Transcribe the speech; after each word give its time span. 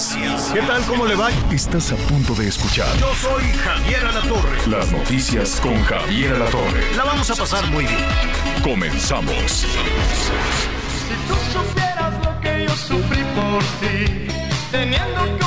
Noticias. 0.00 0.50
¿Qué 0.54 0.60
tal? 0.62 0.82
¿Cómo 0.84 1.04
le 1.04 1.14
va? 1.14 1.28
Estás 1.52 1.92
a 1.92 1.96
punto 1.96 2.34
de 2.34 2.48
escuchar 2.48 2.88
Yo 2.98 3.12
soy 3.16 3.44
Javier 3.52 4.06
Alatorre. 4.06 4.66
las 4.66 4.90
noticias 4.90 5.60
con 5.60 5.78
Javier 5.82 6.36
Alatorre. 6.36 6.94
La 6.96 7.04
vamos 7.04 7.30
a 7.30 7.34
pasar 7.34 7.66
muy 7.70 7.84
bien. 7.84 7.98
Comenzamos. 8.62 9.34
Si 9.52 9.66
tú 11.28 11.34
supieras 11.52 12.14
lo 12.24 12.40
que 12.40 12.64
yo 12.66 12.74
sufrí 12.76 13.22
por 13.34 13.62
ti, 13.80 14.26
teniendo 14.70 15.36
que 15.38 15.44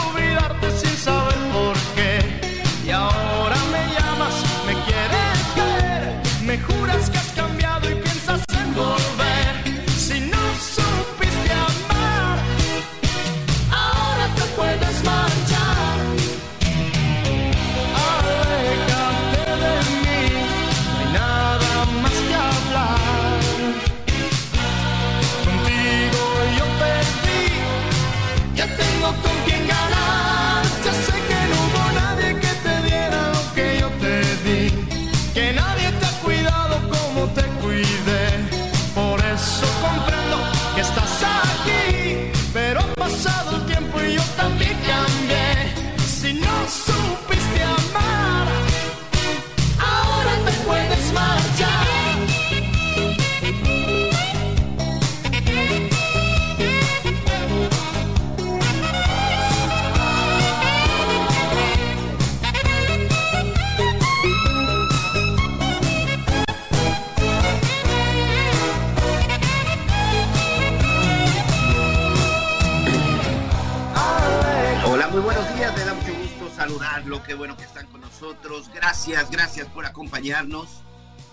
Qué 77.26 77.36
bueno 77.36 77.56
que 77.56 77.64
están 77.64 77.88
con 77.88 78.02
nosotros. 78.02 78.70
Gracias, 78.74 79.32
gracias 79.32 79.68
por 79.68 79.86
acompañarnos 79.86 80.82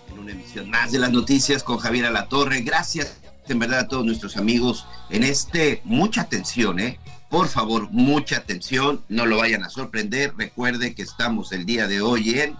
en 0.09 0.19
una 0.19 0.31
emisión 0.31 0.69
más 0.69 0.91
de 0.91 0.99
las 0.99 1.11
noticias 1.11 1.63
con 1.63 1.79
Javier 1.79 2.05
Alatorre. 2.05 2.61
Gracias, 2.61 3.19
en 3.47 3.59
verdad, 3.59 3.79
a 3.79 3.87
todos 3.89 4.05
nuestros 4.05 4.37
amigos 4.37 4.85
en 5.09 5.23
este. 5.23 5.81
Mucha 5.83 6.21
atención, 6.21 6.79
¿eh? 6.79 6.97
Por 7.29 7.49
favor, 7.49 7.89
mucha 7.91 8.37
atención. 8.37 9.03
No 9.09 9.25
lo 9.25 9.37
vayan 9.37 9.63
a 9.63 9.69
sorprender. 9.69 10.33
Recuerde 10.37 10.95
que 10.95 11.01
estamos 11.01 11.51
el 11.51 11.65
día 11.65 11.87
de 11.87 12.01
hoy 12.01 12.39
en 12.39 12.55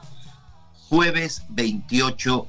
jueves 0.89 1.43
28 1.49 2.47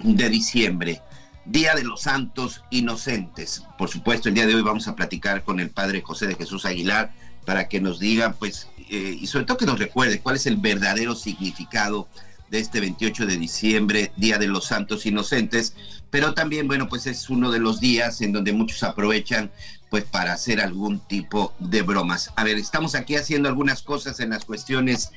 de 0.00 0.28
diciembre. 0.28 1.00
Día 1.44 1.76
de 1.76 1.84
los 1.84 2.02
Santos 2.02 2.64
Inocentes. 2.70 3.62
Por 3.78 3.88
supuesto, 3.88 4.28
el 4.28 4.34
día 4.34 4.46
de 4.46 4.54
hoy 4.56 4.62
vamos 4.62 4.88
a 4.88 4.96
platicar 4.96 5.44
con 5.44 5.60
el 5.60 5.70
Padre 5.70 6.02
José 6.02 6.26
de 6.26 6.34
Jesús 6.34 6.64
Aguilar 6.64 7.12
para 7.44 7.68
que 7.68 7.80
nos 7.80 8.00
diga, 8.00 8.32
pues, 8.32 8.68
eh, 8.88 9.18
y 9.20 9.26
sobre 9.26 9.44
todo 9.44 9.56
que 9.56 9.66
nos 9.66 9.78
recuerde 9.78 10.20
cuál 10.20 10.36
es 10.36 10.46
el 10.46 10.56
verdadero 10.56 11.14
significado 11.14 12.08
de 12.50 12.60
este 12.60 12.80
28 12.80 13.26
de 13.26 13.36
diciembre, 13.36 14.12
Día 14.16 14.38
de 14.38 14.46
los 14.46 14.66
Santos 14.66 15.06
Inocentes, 15.06 15.74
pero 16.10 16.34
también, 16.34 16.68
bueno, 16.68 16.88
pues 16.88 17.06
es 17.06 17.28
uno 17.28 17.50
de 17.50 17.58
los 17.58 17.80
días 17.80 18.20
en 18.20 18.32
donde 18.32 18.52
muchos 18.52 18.82
aprovechan, 18.82 19.50
pues, 19.90 20.04
para 20.04 20.32
hacer 20.32 20.60
algún 20.60 21.00
tipo 21.00 21.52
de 21.58 21.82
bromas. 21.82 22.30
A 22.36 22.44
ver, 22.44 22.56
estamos 22.56 22.94
aquí 22.94 23.16
haciendo 23.16 23.48
algunas 23.48 23.82
cosas 23.82 24.20
en 24.20 24.30
las 24.30 24.44
cuestiones 24.44 25.10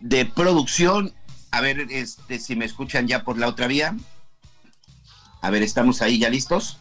de 0.00 0.24
producción. 0.24 1.12
A 1.50 1.60
ver, 1.60 1.86
este, 1.90 2.38
si 2.38 2.56
me 2.56 2.64
escuchan 2.64 3.08
ya 3.08 3.24
por 3.24 3.38
la 3.38 3.48
otra 3.48 3.66
vía. 3.66 3.96
A 5.42 5.50
ver, 5.50 5.62
¿estamos 5.62 6.02
ahí 6.02 6.18
ya 6.18 6.30
listos? 6.30 6.78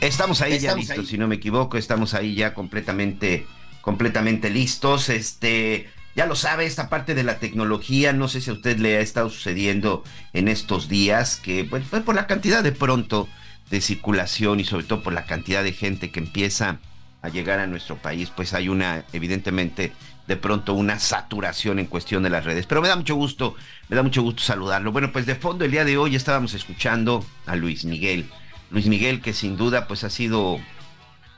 Estamos 0.00 0.42
ahí 0.42 0.58
ya 0.58 0.74
listos, 0.74 0.98
ahí. 0.98 1.06
si 1.06 1.18
no 1.18 1.26
me 1.26 1.36
equivoco, 1.36 1.76
estamos 1.76 2.14
ahí 2.14 2.34
ya 2.34 2.54
completamente, 2.54 3.46
completamente 3.80 4.50
listos. 4.50 5.08
Este, 5.08 5.88
ya 6.14 6.26
lo 6.26 6.36
sabe, 6.36 6.66
esta 6.66 6.88
parte 6.88 7.14
de 7.14 7.24
la 7.24 7.38
tecnología, 7.38 8.12
no 8.12 8.28
sé 8.28 8.40
si 8.40 8.50
a 8.50 8.54
usted 8.54 8.78
le 8.78 8.96
ha 8.96 9.00
estado 9.00 9.30
sucediendo 9.30 10.04
en 10.32 10.48
estos 10.48 10.88
días, 10.88 11.36
que 11.36 11.64
pues, 11.64 11.84
pues, 11.90 12.02
por 12.02 12.14
la 12.14 12.26
cantidad 12.26 12.62
de 12.62 12.72
pronto 12.72 13.28
de 13.70 13.80
circulación 13.80 14.60
y 14.60 14.64
sobre 14.64 14.84
todo 14.84 15.02
por 15.02 15.12
la 15.12 15.26
cantidad 15.26 15.62
de 15.62 15.72
gente 15.72 16.10
que 16.10 16.20
empieza 16.20 16.80
a 17.22 17.28
llegar 17.28 17.58
a 17.58 17.66
nuestro 17.66 17.96
país, 17.96 18.30
pues 18.34 18.54
hay 18.54 18.68
una, 18.68 19.04
evidentemente, 19.12 19.92
de 20.28 20.36
pronto 20.36 20.74
una 20.74 20.98
saturación 20.98 21.78
en 21.78 21.86
cuestión 21.86 22.22
de 22.22 22.30
las 22.30 22.44
redes. 22.44 22.66
Pero 22.66 22.82
me 22.82 22.88
da 22.88 22.96
mucho 22.96 23.16
gusto, 23.16 23.56
me 23.88 23.96
da 23.96 24.02
mucho 24.02 24.22
gusto 24.22 24.42
saludarlo. 24.42 24.92
Bueno, 24.92 25.10
pues 25.10 25.26
de 25.26 25.34
fondo 25.34 25.64
el 25.64 25.70
día 25.70 25.84
de 25.84 25.98
hoy 25.98 26.14
estábamos 26.14 26.54
escuchando 26.54 27.24
a 27.46 27.56
Luis 27.56 27.84
Miguel. 27.84 28.28
Luis 28.70 28.86
Miguel 28.86 29.20
que 29.20 29.32
sin 29.32 29.56
duda 29.56 29.86
pues 29.86 30.04
ha 30.04 30.10
sido 30.10 30.58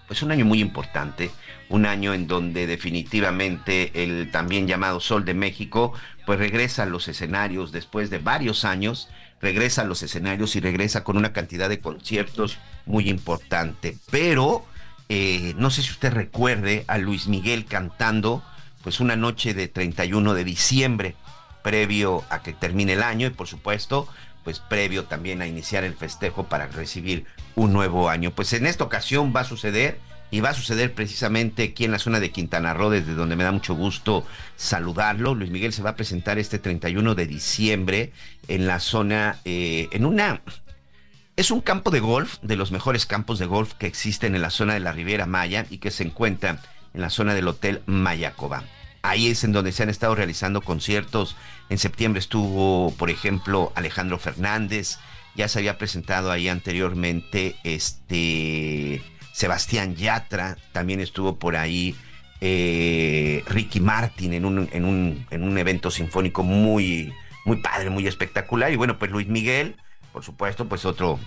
pues 0.07 0.23
un 0.23 0.33
año 0.33 0.45
muy 0.45 0.61
importante, 0.61 1.31
un 1.69 1.87
año 1.87 2.15
en 2.15 2.27
donde 2.27 2.67
definitivamente 2.67 4.03
el 4.03 4.31
también 4.33 4.67
llamado 4.67 4.99
Sol 4.99 5.25
de 5.25 5.35
México 5.35 5.93
pues 6.27 6.39
regresa 6.39 6.83
a 6.83 6.87
los 6.87 7.07
escenarios 7.07 7.71
después 7.71 8.11
de 8.11 8.19
varios 8.19 8.65
años, 8.65 9.09
regresa 9.41 9.83
a 9.83 9.85
los 9.85 10.03
escenarios 10.03 10.57
y 10.57 10.61
regresa 10.61 11.05
con 11.05 11.17
una 11.17 11.33
cantidad 11.33 11.69
de 11.69 11.79
conciertos 11.79 12.59
muy 12.87 13.09
importante. 13.09 13.97
Pero 14.11 14.65
eh, 15.09 15.55
no 15.57 15.71
sé 15.71 15.83
si 15.83 15.91
usted 15.91 16.13
recuerde 16.13 16.85
a 16.89 16.99
Luis 16.99 17.29
Miguel 17.29 17.65
cantando 17.65 18.43
pues 18.83 19.01
una 19.01 19.17
noche 19.17 19.55
de 19.55 19.69
31 19.69 20.35
de 20.35 20.45
diciembre, 20.45 21.15
previo 21.63 22.25
a 22.31 22.43
que 22.43 22.53
termine 22.53 22.95
el 22.95 23.03
año 23.03 23.27
y 23.27 23.31
por 23.31 23.47
supuesto 23.47 24.09
pues 24.51 24.59
previo 24.59 25.05
también 25.05 25.43
a 25.43 25.47
iniciar 25.47 25.85
el 25.85 25.95
festejo 25.95 26.49
para 26.49 26.67
recibir 26.67 27.25
un 27.55 27.73
nuevo 27.73 28.09
año. 28.09 28.33
Pues 28.33 28.53
en 28.53 28.67
esta 28.67 28.83
ocasión 28.83 29.33
va 29.35 29.43
a 29.43 29.45
suceder 29.45 30.01
y 30.33 30.41
va 30.41 30.51
a 30.51 30.55
suceder 30.55 30.93
precisamente 30.93 31.63
aquí 31.63 31.85
en 31.85 31.93
la 31.93 32.01
zona 32.01 32.19
de 32.19 32.33
Quintana 32.33 32.75
Roo, 32.75 32.91
desde 32.91 33.15
donde 33.15 33.37
me 33.37 33.45
da 33.45 33.53
mucho 33.53 33.75
gusto 33.75 34.27
saludarlo. 34.57 35.37
Luis 35.37 35.53
Miguel 35.53 35.73
se 35.73 35.85
va 35.85 35.91
a 35.91 35.95
presentar 35.95 36.41
este 36.41 36.59
31 36.59 37.15
de 37.15 37.27
diciembre 37.29 38.13
en 38.49 38.67
la 38.67 38.81
zona, 38.81 39.39
eh, 39.45 39.89
en 39.93 40.05
una... 40.05 40.43
Es 41.37 41.53
un 41.53 41.61
campo 41.61 41.93
de 41.93 42.01
golf, 42.01 42.39
de 42.43 42.57
los 42.57 42.73
mejores 42.73 43.07
campos 43.07 43.39
de 43.39 43.47
golf 43.47 43.75
que 43.75 43.87
existen 43.87 44.35
en 44.35 44.43
la 44.43 44.51
zona 44.51 44.75
de 44.75 44.81
la 44.81 44.91
Riviera 44.91 45.27
Maya 45.27 45.65
y 45.71 45.79
que 45.79 45.93
se 45.93 46.03
encuentra 46.03 46.61
en 46.93 47.01
la 47.01 47.11
zona 47.11 47.35
del 47.35 47.47
Hotel 47.47 47.83
Mayacoba. 47.87 48.65
Ahí 49.03 49.29
es 49.29 49.45
en 49.45 49.53
donde 49.53 49.71
se 49.73 49.85
han 49.85 49.91
estado 49.91 50.17
realizando 50.17 50.61
conciertos. 50.61 51.37
En 51.71 51.79
septiembre 51.79 52.19
estuvo, 52.19 52.93
por 52.99 53.11
ejemplo, 53.11 53.73
Alejandro 53.77 54.19
Fernández. 54.19 54.99
Ya 55.37 55.47
se 55.47 55.61
había 55.61 55.79
presentado 55.79 56.33
ahí 56.33 56.49
anteriormente 56.49 57.55
este 57.63 59.01
Sebastián 59.33 59.95
Yatra. 59.95 60.57
También 60.73 60.99
estuvo 60.99 61.39
por 61.39 61.57
ahí 61.57 61.95
eh, 62.41 63.45
Ricky 63.47 63.79
Martin 63.79 64.35
en 64.35 64.45
un, 64.45 64.69
en, 64.73 64.85
un, 64.85 65.27
en 65.31 65.45
un 65.45 65.59
evento 65.59 65.93
sinfónico 65.93 66.43
muy, 66.43 67.13
muy 67.45 67.59
padre, 67.59 67.89
muy 67.89 68.09
espectacular. 68.09 68.73
Y 68.73 68.77
bueno, 68.77 68.99
pues 68.99 69.13
Luis 69.13 69.29
Miguel, 69.29 69.77
por 70.13 70.25
supuesto, 70.25 70.69
pues 70.69 70.85
otro, 70.85 71.21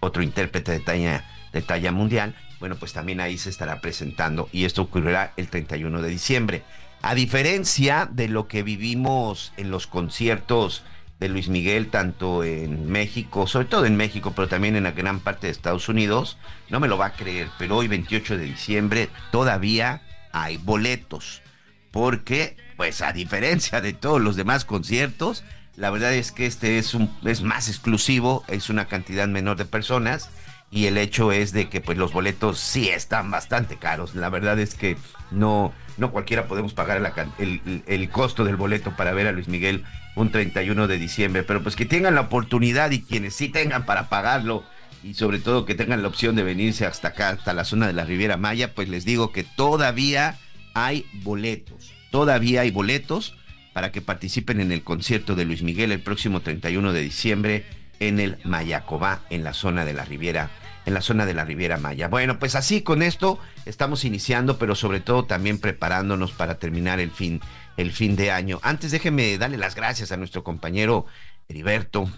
otro 0.00 0.22
intérprete 0.22 0.72
de 0.72 0.80
talla, 0.80 1.24
de 1.54 1.62
talla 1.62 1.90
mundial. 1.90 2.36
Bueno, 2.60 2.76
pues 2.76 2.92
también 2.92 3.20
ahí 3.20 3.38
se 3.38 3.48
estará 3.48 3.80
presentando 3.80 4.50
y 4.52 4.66
esto 4.66 4.82
ocurrirá 4.82 5.32
el 5.38 5.48
31 5.48 6.02
de 6.02 6.08
diciembre. 6.10 6.62
A 7.06 7.14
diferencia 7.14 8.08
de 8.10 8.28
lo 8.28 8.48
que 8.48 8.62
vivimos 8.62 9.52
en 9.58 9.70
los 9.70 9.86
conciertos 9.86 10.84
de 11.20 11.28
Luis 11.28 11.48
Miguel, 11.48 11.90
tanto 11.90 12.42
en 12.42 12.90
México, 12.90 13.46
sobre 13.46 13.66
todo 13.66 13.84
en 13.84 13.94
México, 13.94 14.32
pero 14.34 14.48
también 14.48 14.74
en 14.74 14.84
la 14.84 14.92
gran 14.92 15.20
parte 15.20 15.46
de 15.46 15.50
Estados 15.50 15.90
Unidos. 15.90 16.38
No 16.70 16.80
me 16.80 16.88
lo 16.88 16.96
va 16.96 17.08
a 17.08 17.12
creer, 17.12 17.50
pero 17.58 17.76
hoy 17.76 17.88
28 17.88 18.38
de 18.38 18.44
diciembre 18.44 19.10
todavía 19.30 20.00
hay 20.32 20.56
boletos. 20.56 21.42
Porque, 21.90 22.56
pues 22.78 23.02
a 23.02 23.12
diferencia 23.12 23.82
de 23.82 23.92
todos 23.92 24.22
los 24.22 24.34
demás 24.34 24.64
conciertos, 24.64 25.44
la 25.76 25.90
verdad 25.90 26.14
es 26.14 26.32
que 26.32 26.46
este 26.46 26.78
es, 26.78 26.94
un, 26.94 27.14
es 27.26 27.42
más 27.42 27.68
exclusivo, 27.68 28.44
es 28.48 28.70
una 28.70 28.86
cantidad 28.86 29.28
menor 29.28 29.58
de 29.58 29.66
personas 29.66 30.30
y 30.74 30.86
el 30.86 30.98
hecho 30.98 31.30
es 31.30 31.52
de 31.52 31.68
que 31.68 31.80
pues 31.80 31.96
los 31.96 32.12
boletos 32.12 32.58
sí 32.58 32.88
están 32.88 33.30
bastante 33.30 33.76
caros. 33.76 34.16
La 34.16 34.28
verdad 34.28 34.58
es 34.58 34.74
que 34.74 34.96
no, 35.30 35.72
no 35.98 36.10
cualquiera 36.10 36.48
podemos 36.48 36.74
pagar 36.74 37.00
el, 37.38 38.10
costo 38.10 38.42
del 38.42 38.56
boleto 38.56 38.96
para 38.96 39.12
ver 39.12 39.28
a 39.28 39.32
Luis 39.32 39.46
Miguel 39.46 39.84
un 40.16 40.32
31 40.32 40.88
de 40.88 40.98
diciembre, 40.98 41.44
pero 41.44 41.62
pues 41.62 41.76
que 41.76 41.84
tengan 41.84 42.16
la 42.16 42.22
oportunidad 42.22 42.90
y 42.90 43.02
quienes 43.02 43.36
sí 43.36 43.48
tengan 43.48 43.86
para 43.86 44.08
pagarlo 44.08 44.64
y 45.04 45.14
sobre 45.14 45.38
todo 45.38 45.64
que 45.64 45.76
tengan 45.76 46.02
la 46.02 46.08
opción 46.08 46.34
de 46.34 46.42
venirse 46.42 46.86
hasta 46.86 47.08
acá, 47.08 47.28
hasta 47.28 47.52
la 47.52 47.64
zona 47.64 47.86
de 47.86 47.92
la 47.92 48.04
Riviera 48.04 48.36
Maya, 48.36 48.74
pues 48.74 48.88
les 48.88 49.04
digo 49.04 49.30
que 49.30 49.44
todavía 49.44 50.38
hay 50.74 51.06
boletos, 51.22 51.92
todavía 52.10 52.62
hay 52.62 52.72
boletos 52.72 53.36
para 53.74 53.92
que 53.92 54.02
participen 54.02 54.58
en 54.58 54.72
el 54.72 54.82
concierto 54.82 55.36
de 55.36 55.44
Luis 55.44 55.62
Miguel 55.62 55.92
el 55.92 56.00
próximo 56.00 56.40
31 56.40 56.92
de 56.92 57.00
diciembre 57.00 57.64
en 58.00 58.18
el 58.18 58.38
Mayacobá, 58.42 59.20
en 59.30 59.44
la 59.44 59.52
zona 59.52 59.84
de 59.84 59.92
la 59.92 60.04
Riviera 60.04 60.50
en 60.86 60.94
la 60.94 61.00
zona 61.00 61.26
de 61.26 61.34
la 61.34 61.44
Riviera 61.44 61.78
Maya. 61.78 62.08
Bueno, 62.08 62.38
pues 62.38 62.54
así 62.54 62.82
con 62.82 63.02
esto 63.02 63.38
estamos 63.64 64.04
iniciando, 64.04 64.58
pero 64.58 64.74
sobre 64.74 65.00
todo 65.00 65.24
también 65.24 65.58
preparándonos 65.58 66.32
para 66.32 66.58
terminar 66.58 67.00
el 67.00 67.10
fin, 67.10 67.40
el 67.76 67.92
fin 67.92 68.16
de 68.16 68.30
año. 68.30 68.60
Antes 68.62 68.90
déjeme 68.90 69.38
darle 69.38 69.56
las 69.56 69.74
gracias 69.74 70.12
a 70.12 70.16
nuestro 70.16 70.44
compañero 70.44 71.06
Heriberto, 71.48 72.08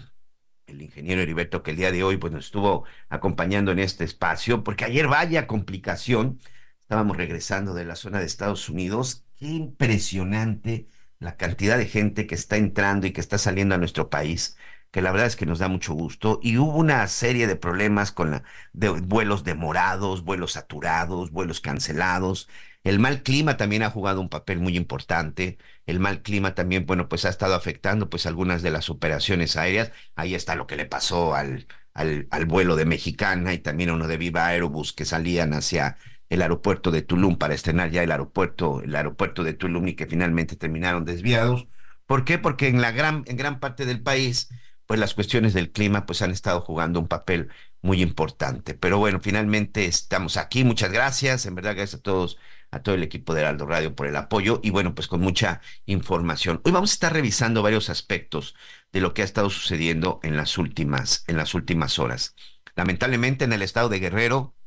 el 0.67 0.81
ingeniero 0.81 1.21
Heriberto, 1.21 1.63
que 1.63 1.71
el 1.71 1.77
día 1.77 1.91
de 1.91 2.03
hoy 2.03 2.17
pues, 2.17 2.33
nos 2.33 2.45
estuvo 2.45 2.83
acompañando 3.09 3.71
en 3.71 3.79
este 3.79 4.03
espacio, 4.03 4.63
porque 4.63 4.85
ayer 4.85 5.07
vaya 5.07 5.47
complicación, 5.47 6.39
estábamos 6.81 7.17
regresando 7.17 7.73
de 7.73 7.85
la 7.85 7.95
zona 7.95 8.19
de 8.19 8.25
Estados 8.25 8.69
Unidos, 8.69 9.23
qué 9.37 9.47
impresionante 9.47 10.87
la 11.19 11.35
cantidad 11.35 11.77
de 11.77 11.87
gente 11.87 12.27
que 12.27 12.35
está 12.35 12.57
entrando 12.57 13.07
y 13.07 13.11
que 13.11 13.21
está 13.21 13.37
saliendo 13.37 13.75
a 13.75 13.77
nuestro 13.77 14.09
país, 14.09 14.57
que 14.91 15.01
la 15.01 15.11
verdad 15.11 15.27
es 15.27 15.35
que 15.35 15.45
nos 15.45 15.59
da 15.59 15.67
mucho 15.67 15.93
gusto. 15.93 16.39
Y 16.41 16.57
hubo 16.57 16.75
una 16.75 17.07
serie 17.07 17.47
de 17.47 17.55
problemas 17.55 18.11
con 18.11 18.31
la, 18.31 18.43
de 18.73 18.89
vuelos 18.89 19.43
demorados, 19.43 20.23
vuelos 20.23 20.53
saturados, 20.53 21.31
vuelos 21.31 21.61
cancelados. 21.61 22.49
El 22.83 22.99
mal 22.99 23.23
clima 23.23 23.57
también 23.57 23.83
ha 23.83 23.89
jugado 23.89 24.21
un 24.21 24.29
papel 24.29 24.59
muy 24.59 24.77
importante. 24.77 25.57
El 25.85 25.99
mal 25.99 26.21
clima 26.21 26.55
también, 26.55 26.85
bueno, 26.85 27.09
pues 27.09 27.25
ha 27.25 27.29
estado 27.29 27.55
afectando 27.55 28.09
pues 28.09 28.25
algunas 28.25 28.61
de 28.61 28.71
las 28.71 28.89
operaciones 28.89 29.57
aéreas. 29.57 29.91
Ahí 30.15 30.35
está 30.35 30.55
lo 30.55 30.67
que 30.67 30.77
le 30.77 30.85
pasó 30.85 31.35
al, 31.35 31.67
al, 31.97 32.45
vuelo 32.45 32.75
de 32.75 32.85
Mexicana 32.85 33.53
y 33.53 33.59
también 33.59 33.91
uno 33.91 34.07
de 34.07 34.17
Viva 34.17 34.45
Aerobus 34.47 34.93
que 34.93 35.05
salían 35.05 35.53
hacia 35.53 35.97
el 36.29 36.41
aeropuerto 36.41 36.91
de 36.91 37.01
Tulum 37.01 37.37
para 37.37 37.53
estrenar 37.55 37.89
ya 37.91 38.03
el 38.03 38.11
aeropuerto, 38.11 38.81
el 38.81 38.95
aeropuerto 38.95 39.43
de 39.43 39.53
Tulum 39.53 39.87
y 39.87 39.95
que 39.95 40.07
finalmente 40.07 40.55
terminaron 40.55 41.05
desviados. 41.05 41.67
¿Por 42.05 42.23
qué? 42.25 42.37
Porque 42.37 42.67
en 42.67 42.81
la 42.81 42.91
gran, 42.91 43.23
en 43.27 43.37
gran 43.37 43.59
parte 43.59 43.85
del 43.85 44.01
país, 44.01 44.49
pues 44.87 44.99
las 44.99 45.13
cuestiones 45.13 45.53
del 45.53 45.71
clima 45.71 46.05
pues 46.05 46.21
han 46.21 46.31
estado 46.31 46.61
jugando 46.61 46.99
un 46.99 47.07
papel 47.07 47.49
muy 47.81 48.01
importante. 48.01 48.73
Pero 48.73 48.97
bueno, 48.99 49.19
finalmente 49.21 49.85
estamos 49.85 50.37
aquí. 50.37 50.63
Muchas 50.63 50.91
gracias. 50.91 51.45
En 51.45 51.55
verdad, 51.55 51.75
gracias 51.75 51.99
a 51.99 52.03
todos, 52.03 52.37
a 52.71 52.81
todo 52.81 52.95
el 52.95 53.03
equipo 53.03 53.33
de 53.33 53.41
Heraldo 53.41 53.65
Radio 53.67 53.95
por 53.95 54.07
el 54.07 54.15
apoyo 54.15 54.59
y 54.63 54.71
bueno, 54.71 54.95
pues 54.95 55.07
con 55.07 55.21
mucha 55.21 55.61
información. 55.85 56.61
Hoy 56.63 56.71
vamos 56.71 56.91
a 56.91 56.93
estar 56.95 57.13
revisando 57.13 57.61
varios 57.61 57.89
aspectos 57.89 58.55
de 58.91 59.01
lo 59.01 59.13
que 59.13 59.21
ha 59.21 59.25
estado 59.25 59.49
sucediendo 59.51 60.19
en 60.23 60.37
las 60.37 60.57
últimas, 60.57 61.23
en 61.27 61.37
las 61.37 61.53
últimas 61.53 61.99
horas. 61.99 62.35
Lamentablemente 62.75 63.45
en 63.45 63.53
el 63.53 63.61
estado 63.61 63.89
de 63.89 63.99
Guerrero, 63.99 64.57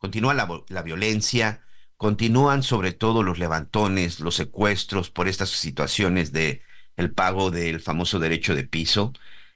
Continúa 0.00 0.32
la, 0.32 0.82
violencia, 0.82 1.60
continúan 1.98 2.62
sobre 2.62 2.92
todo 2.92 3.22
los 3.22 3.38
levantones, 3.38 4.18
los 4.20 4.34
secuestros 4.34 5.10
por 5.10 5.28
estas 5.28 5.50
situaciones 5.50 6.32
de 6.32 6.62
el 7.00 7.12
pago 7.12 7.50
del 7.50 7.80
famoso 7.80 8.18
derecho 8.18 8.54
de 8.54 8.64
piso. 8.64 9.12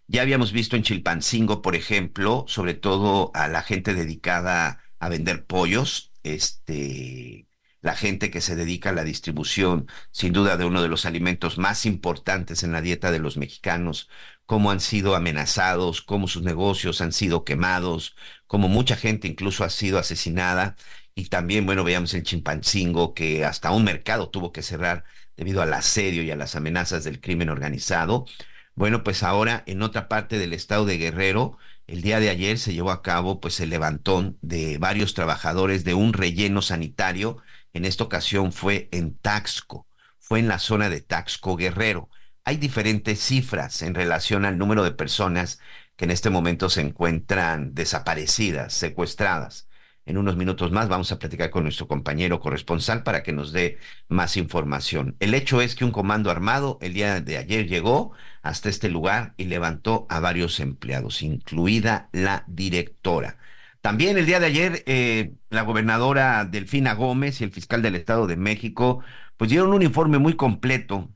Ya 0.06 0.22
habíamos 0.22 0.52
visto 0.52 0.76
en 0.76 0.82
Chilpancingo, 0.82 1.62
por 1.62 1.76
ejemplo, 1.76 2.44
sobre 2.48 2.74
todo 2.74 3.30
a 3.34 3.48
la 3.48 3.62
gente 3.62 3.94
dedicada 3.94 4.80
a 4.98 5.08
vender 5.08 5.46
pollos, 5.46 6.12
este, 6.22 7.48
la 7.80 7.94
gente 7.96 8.30
que 8.30 8.40
se 8.40 8.56
dedica 8.56 8.90
a 8.90 8.92
la 8.94 9.04
distribución, 9.04 9.88
sin 10.10 10.32
duda, 10.32 10.56
de 10.56 10.64
uno 10.64 10.82
de 10.82 10.88
los 10.88 11.06
alimentos 11.06 11.58
más 11.58 11.86
importantes 11.86 12.62
en 12.62 12.72
la 12.72 12.80
dieta 12.82 13.10
de 13.12 13.18
los 13.18 13.36
mexicanos, 13.36 14.08
cómo 14.46 14.70
han 14.70 14.80
sido 14.80 15.14
amenazados, 15.14 16.02
cómo 16.02 16.28
sus 16.28 16.42
negocios 16.42 17.00
han 17.00 17.12
sido 17.12 17.44
quemados, 17.44 18.16
cómo 18.46 18.68
mucha 18.68 18.96
gente 18.96 19.28
incluso 19.28 19.64
ha 19.64 19.70
sido 19.70 19.98
asesinada. 19.98 20.76
Y 21.14 21.26
también, 21.26 21.66
bueno, 21.66 21.84
veíamos 21.84 22.14
en 22.14 22.22
Chimpancingo 22.24 23.14
que 23.14 23.44
hasta 23.44 23.70
un 23.70 23.84
mercado 23.84 24.30
tuvo 24.30 24.52
que 24.52 24.62
cerrar 24.62 25.04
debido 25.36 25.62
al 25.62 25.72
asedio 25.74 26.22
y 26.22 26.30
a 26.30 26.36
las 26.36 26.56
amenazas 26.56 27.04
del 27.04 27.20
crimen 27.20 27.48
organizado. 27.50 28.26
Bueno, 28.74 29.04
pues 29.04 29.22
ahora 29.22 29.62
en 29.66 29.82
otra 29.82 30.08
parte 30.08 30.38
del 30.38 30.52
estado 30.52 30.84
de 30.84 30.98
Guerrero, 30.98 31.58
el 31.86 32.02
día 32.02 32.20
de 32.20 32.30
ayer 32.30 32.58
se 32.58 32.74
llevó 32.74 32.90
a 32.90 33.02
cabo 33.02 33.40
pues 33.40 33.60
el 33.60 33.70
levantón 33.70 34.38
de 34.42 34.78
varios 34.78 35.14
trabajadores 35.14 35.84
de 35.84 35.94
un 35.94 36.12
relleno 36.12 36.62
sanitario. 36.62 37.38
En 37.72 37.84
esta 37.84 38.04
ocasión 38.04 38.52
fue 38.52 38.88
en 38.92 39.16
Taxco, 39.16 39.86
fue 40.18 40.38
en 40.40 40.48
la 40.48 40.58
zona 40.58 40.88
de 40.90 41.00
Taxco 41.00 41.56
Guerrero 41.56 42.08
hay 42.44 42.56
diferentes 42.58 43.20
cifras 43.20 43.82
en 43.82 43.94
relación 43.94 44.44
al 44.44 44.58
número 44.58 44.84
de 44.84 44.92
personas 44.92 45.60
que 45.96 46.04
en 46.04 46.10
este 46.10 46.30
momento 46.30 46.68
se 46.68 46.82
encuentran 46.82 47.74
desaparecidas, 47.74 48.74
secuestradas. 48.74 49.68
En 50.06 50.18
unos 50.18 50.36
minutos 50.36 50.70
más 50.70 50.88
vamos 50.88 51.10
a 51.12 51.18
platicar 51.18 51.50
con 51.50 51.62
nuestro 51.62 51.88
compañero 51.88 52.40
corresponsal 52.40 53.02
para 53.02 53.22
que 53.22 53.32
nos 53.32 53.52
dé 53.52 53.78
más 54.08 54.36
información. 54.36 55.16
El 55.18 55.34
hecho 55.34 55.62
es 55.62 55.74
que 55.74 55.84
un 55.84 55.92
comando 55.92 56.30
armado 56.30 56.78
el 56.82 56.92
día 56.92 57.20
de 57.20 57.38
ayer 57.38 57.66
llegó 57.66 58.12
hasta 58.42 58.68
este 58.68 58.90
lugar 58.90 59.34
y 59.38 59.44
levantó 59.44 60.06
a 60.10 60.20
varios 60.20 60.60
empleados, 60.60 61.22
incluida 61.22 62.10
la 62.12 62.44
directora. 62.46 63.38
También 63.80 64.18
el 64.18 64.26
día 64.26 64.40
de 64.40 64.46
ayer 64.46 64.82
eh, 64.86 65.34
la 65.50 65.62
gobernadora 65.62 66.44
Delfina 66.44 66.94
Gómez 66.94 67.40
y 67.40 67.44
el 67.44 67.52
fiscal 67.52 67.82
del 67.82 67.96
Estado 67.96 68.26
de 68.26 68.36
México 68.36 69.02
pues 69.36 69.50
dieron 69.50 69.72
un 69.72 69.82
informe 69.82 70.18
muy 70.18 70.36
completo 70.36 71.10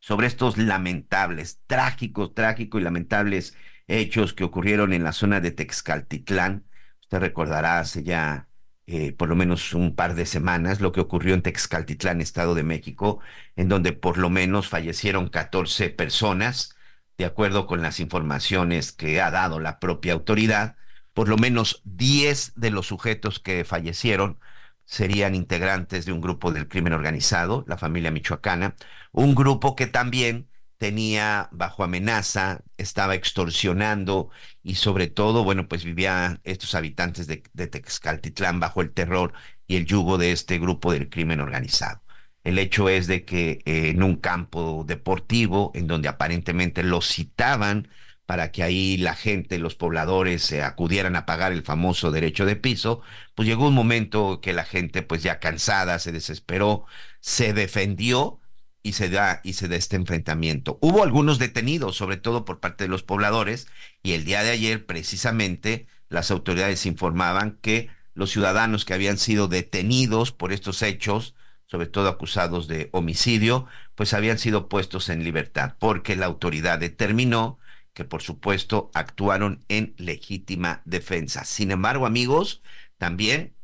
sobre 0.00 0.26
estos 0.26 0.58
lamentables, 0.58 1.60
trágicos, 1.66 2.34
trágicos 2.34 2.80
y 2.80 2.84
lamentables 2.84 3.56
hechos 3.86 4.32
que 4.32 4.44
ocurrieron 4.44 4.92
en 4.92 5.04
la 5.04 5.12
zona 5.12 5.40
de 5.40 5.50
Texcaltitlán. 5.52 6.64
Usted 7.10 7.18
recordará 7.22 7.80
hace 7.80 8.04
ya 8.04 8.48
eh, 8.86 9.12
por 9.12 9.28
lo 9.28 9.34
menos 9.34 9.74
un 9.74 9.96
par 9.96 10.14
de 10.14 10.26
semanas 10.26 10.80
lo 10.80 10.92
que 10.92 11.00
ocurrió 11.00 11.34
en 11.34 11.42
Texcaltitlán, 11.42 12.20
Estado 12.20 12.54
de 12.54 12.62
México, 12.62 13.18
en 13.56 13.68
donde 13.68 13.92
por 13.92 14.16
lo 14.16 14.30
menos 14.30 14.68
fallecieron 14.68 15.28
14 15.28 15.90
personas, 15.90 16.76
de 17.18 17.24
acuerdo 17.24 17.66
con 17.66 17.82
las 17.82 17.98
informaciones 17.98 18.92
que 18.92 19.20
ha 19.20 19.32
dado 19.32 19.58
la 19.58 19.80
propia 19.80 20.12
autoridad. 20.12 20.76
Por 21.12 21.28
lo 21.28 21.36
menos 21.36 21.82
10 21.84 22.52
de 22.54 22.70
los 22.70 22.86
sujetos 22.86 23.40
que 23.40 23.64
fallecieron 23.64 24.38
serían 24.84 25.34
integrantes 25.34 26.06
de 26.06 26.12
un 26.12 26.20
grupo 26.20 26.52
del 26.52 26.68
crimen 26.68 26.92
organizado, 26.92 27.64
la 27.66 27.76
familia 27.76 28.12
michoacana, 28.12 28.76
un 29.10 29.34
grupo 29.34 29.74
que 29.74 29.88
también 29.88 30.49
tenía 30.80 31.50
bajo 31.52 31.84
amenaza, 31.84 32.62
estaba 32.78 33.14
extorsionando 33.14 34.30
y 34.62 34.76
sobre 34.76 35.08
todo, 35.08 35.44
bueno, 35.44 35.68
pues 35.68 35.84
vivían 35.84 36.40
estos 36.42 36.74
habitantes 36.74 37.26
de, 37.26 37.36
Texcaltitlán 37.66 38.60
bajo 38.60 38.80
el 38.80 38.90
terror 38.90 39.34
y 39.66 39.76
el 39.76 39.84
yugo 39.84 40.16
de 40.16 40.32
este 40.32 40.58
grupo 40.58 40.90
del 40.90 41.10
crimen 41.10 41.40
organizado. 41.42 42.02
El 42.44 42.58
hecho 42.58 42.88
es 42.88 43.06
de 43.08 43.26
que 43.26 43.60
eh, 43.66 43.90
en 43.90 44.02
un 44.02 44.16
campo 44.16 44.84
deportivo, 44.88 45.70
en 45.74 45.86
donde 45.86 46.08
aparentemente 46.08 46.82
los 46.82 47.06
citaban 47.06 47.88
para 48.24 48.50
que 48.50 48.62
ahí 48.62 48.96
la 48.96 49.14
gente, 49.14 49.58
los 49.58 49.74
pobladores 49.74 50.42
se 50.42 50.62
acudieran 50.62 51.14
a 51.14 51.26
pagar 51.26 51.52
el 51.52 51.62
famoso 51.62 52.10
derecho 52.10 52.46
de 52.46 52.56
piso, 52.56 53.02
pues 53.34 53.46
llegó 53.46 53.68
un 53.68 53.74
momento 53.74 54.40
que 54.40 54.54
la 54.54 54.64
gente 54.64 55.02
pues 55.02 55.22
ya 55.22 55.40
cansada, 55.40 55.98
se 55.98 56.10
desesperó, 56.10 56.86
se 57.20 57.52
defendió 57.52 58.40
y 58.82 58.92
se 58.92 59.10
da 59.10 59.40
y 59.44 59.54
se 59.54 59.68
da 59.68 59.76
este 59.76 59.96
enfrentamiento. 59.96 60.78
Hubo 60.80 61.02
algunos 61.02 61.38
detenidos, 61.38 61.96
sobre 61.96 62.16
todo 62.16 62.44
por 62.44 62.60
parte 62.60 62.84
de 62.84 62.88
los 62.88 63.02
pobladores, 63.02 63.66
y 64.02 64.12
el 64.12 64.24
día 64.24 64.42
de 64.42 64.50
ayer 64.50 64.86
precisamente 64.86 65.86
las 66.08 66.30
autoridades 66.30 66.86
informaban 66.86 67.58
que 67.60 67.90
los 68.14 68.30
ciudadanos 68.30 68.84
que 68.84 68.94
habían 68.94 69.18
sido 69.18 69.48
detenidos 69.48 70.32
por 70.32 70.52
estos 70.52 70.82
hechos, 70.82 71.34
sobre 71.66 71.86
todo 71.86 72.08
acusados 72.08 72.66
de 72.66 72.88
homicidio, 72.92 73.66
pues 73.94 74.12
habían 74.14 74.38
sido 74.38 74.68
puestos 74.68 75.08
en 75.08 75.24
libertad, 75.24 75.76
porque 75.78 76.16
la 76.16 76.26
autoridad 76.26 76.78
determinó 76.78 77.58
que 77.92 78.04
por 78.04 78.22
supuesto 78.22 78.90
actuaron 78.94 79.64
en 79.68 79.94
legítima 79.96 80.82
defensa. 80.84 81.44
Sin 81.44 81.70
embargo, 81.70 82.06
amigos, 82.06 82.62
también 82.98 83.54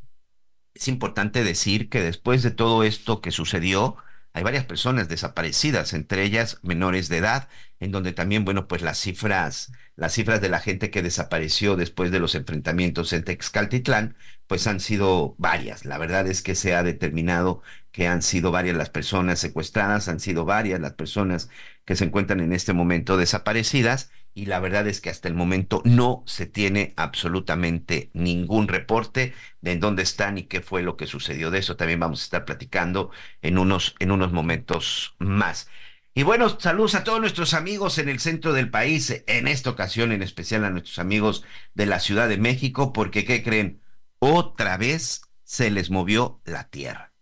es 0.75 0.89
importante 0.89 1.43
decir 1.43 1.89
que 1.89 2.03
después 2.03 2.43
de 2.43 2.51
todo 2.51 2.85
esto 2.85 3.21
que 3.21 3.31
sucedió, 3.31 3.97
hay 4.37 4.43
varias 4.43 4.67
personas 4.67 5.09
desaparecidas, 5.09 5.95
entre 5.95 6.23
ellas 6.23 6.59
menores 6.63 7.09
de 7.09 7.17
edad, 7.17 7.49
en 7.81 7.91
donde 7.91 8.13
también, 8.13 8.45
bueno, 8.45 8.69
pues 8.69 8.83
las 8.83 8.99
cifras, 8.99 9.73
las 9.95 10.13
cifras 10.13 10.43
de 10.43 10.51
la 10.51 10.61
gente 10.61 10.91
que 10.91 11.01
desapareció 11.01 11.75
después 11.75 12.11
de 12.11 12.21
los 12.21 12.35
enfrentamientos 12.35 13.15
en 13.15 13.25
Texcaltitlán, 13.25 14.15
pues 14.47 14.67
han 14.67 14.81
sido 14.81 15.37
varias. 15.39 15.87
La 15.87 15.97
verdad 15.97 16.27
es 16.27 16.43
que 16.43 16.55
se 16.55 16.75
ha 16.75 16.83
determinado 16.83 17.63
que 17.93 18.09
han 18.09 18.21
sido 18.21 18.51
varias 18.51 18.77
las 18.77 18.91
personas 18.91 19.39
secuestradas, 19.39 20.07
han 20.09 20.21
sido 20.21 20.45
varias 20.45 20.81
las 20.81 20.93
personas 20.93 21.49
que 21.87 21.97
se 21.97 22.05
encuentran 22.05 22.41
en 22.41 22.53
este 22.53 22.75
momento 22.75 23.17
desaparecidas 23.17 24.11
y 24.37 24.45
la 24.45 24.61
verdad 24.61 24.87
es 24.87 25.01
que 25.01 25.09
hasta 25.09 25.29
el 25.29 25.35
momento 25.35 25.81
no 25.87 26.23
se 26.27 26.45
tiene 26.45 26.93
absolutamente 26.97 28.11
ningún 28.13 28.69
reporte 28.69 29.33
de 29.63 29.73
en 29.73 29.81
dónde 29.81 30.03
están 30.03 30.37
y 30.37 30.43
qué 30.43 30.61
fue 30.61 30.83
lo 30.83 30.99
que 30.99 31.07
sucedió. 31.07 31.51
De 31.51 31.59
eso 31.59 31.77
también 31.77 32.01
vamos 32.01 32.21
a 32.21 32.25
estar 32.25 32.45
platicando 32.45 33.11
en 33.41 33.57
unos, 33.57 33.95
en 33.99 34.11
unos 34.11 34.33
momentos 34.33 35.17
más. 35.19 35.71
Y 36.15 36.23
bueno, 36.23 36.61
saludos 36.61 36.95
a 36.97 37.03
todos 37.03 37.19
nuestros 37.19 37.55
amigos 37.55 37.97
en 37.97 38.11
el 38.11 38.21
centro 38.21 38.53
del 38.53 38.69
país, 38.69 39.25
en 39.27 39.49
esta 39.49 39.71
ocasión 39.71 40.13
en 40.13 40.23
especial 40.23 40.67
a 40.67 40.71
nuestros 40.71 40.99
amigos 40.99 41.43
de 41.73 41.87
la 41.87 41.99
Ciudad 41.99 42.29
de 42.29 42.37
México, 42.37 42.93
porque 42.93 43.25
¿qué 43.25 43.43
creen? 43.43 43.81
Otra 44.19 44.77
vez 44.77 45.23
se 45.45 45.71
les 45.71 45.89
movió 45.89 46.43
la 46.45 46.69
tierra. 46.69 47.15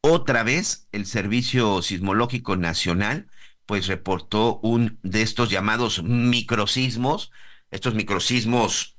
Otra 0.00 0.42
vez 0.42 0.88
el 0.90 1.06
Servicio 1.06 1.82
Sismológico 1.82 2.56
Nacional 2.56 3.28
pues 3.68 3.86
reportó 3.86 4.60
un 4.62 4.98
de 5.02 5.20
estos 5.20 5.50
llamados 5.50 6.02
microsismos, 6.02 7.30
estos 7.70 7.94
microsismos 7.94 8.96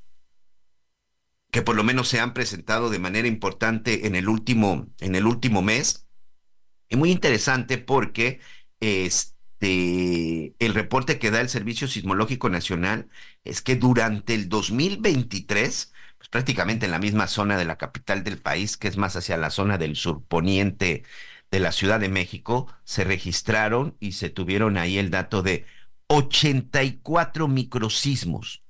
que 1.50 1.64
por 1.64 1.76
lo 1.76 1.84
menos 1.84 2.08
se 2.08 2.20
han 2.20 2.36
presentado 2.36 2.92
de 2.92 3.00
manera 3.00 3.28
importante 3.28 4.06
en 4.06 4.14
el 4.14 4.30
último, 4.30 4.88
en 5.00 5.16
el 5.16 5.26
último 5.26 5.64
mes. 5.64 6.08
Y 6.88 6.98
muy 6.98 7.10
interesante 7.10 7.80
porque 7.80 8.42
este, 8.80 10.54
el 10.60 10.74
reporte 10.76 11.18
que 11.18 11.32
da 11.32 11.42
el 11.42 11.50
Servicio 11.50 11.88
Sismológico 11.88 12.48
Nacional 12.50 13.10
es 13.44 13.64
que 13.64 13.76
durante 13.76 14.36
el 14.36 14.50
2023, 14.50 15.94
pues 16.20 16.30
prácticamente 16.30 16.86
en 16.86 16.92
la 16.92 17.00
misma 17.00 17.26
zona 17.26 17.58
de 17.58 17.66
la 17.66 17.80
capital 17.80 18.24
del 18.24 18.38
país, 18.38 18.78
que 18.78 18.88
es 18.88 18.98
más 18.98 19.16
hacia 19.16 19.36
la 19.36 19.50
zona 19.50 19.80
del 19.80 19.96
surponiente 19.96 21.06
de 21.52 21.60
la 21.60 21.72
Ciudad 21.72 22.00
de 22.00 22.10
México 22.10 22.68
se 22.84 23.04
registraron 23.04 23.96
y 24.00 24.14
se 24.14 24.30
tuvieron 24.30 24.78
ahí 24.78 24.98
el 24.98 25.10
dato 25.10 25.42
de 25.42 25.66
84 26.08 27.48
microsismos. 27.48 28.64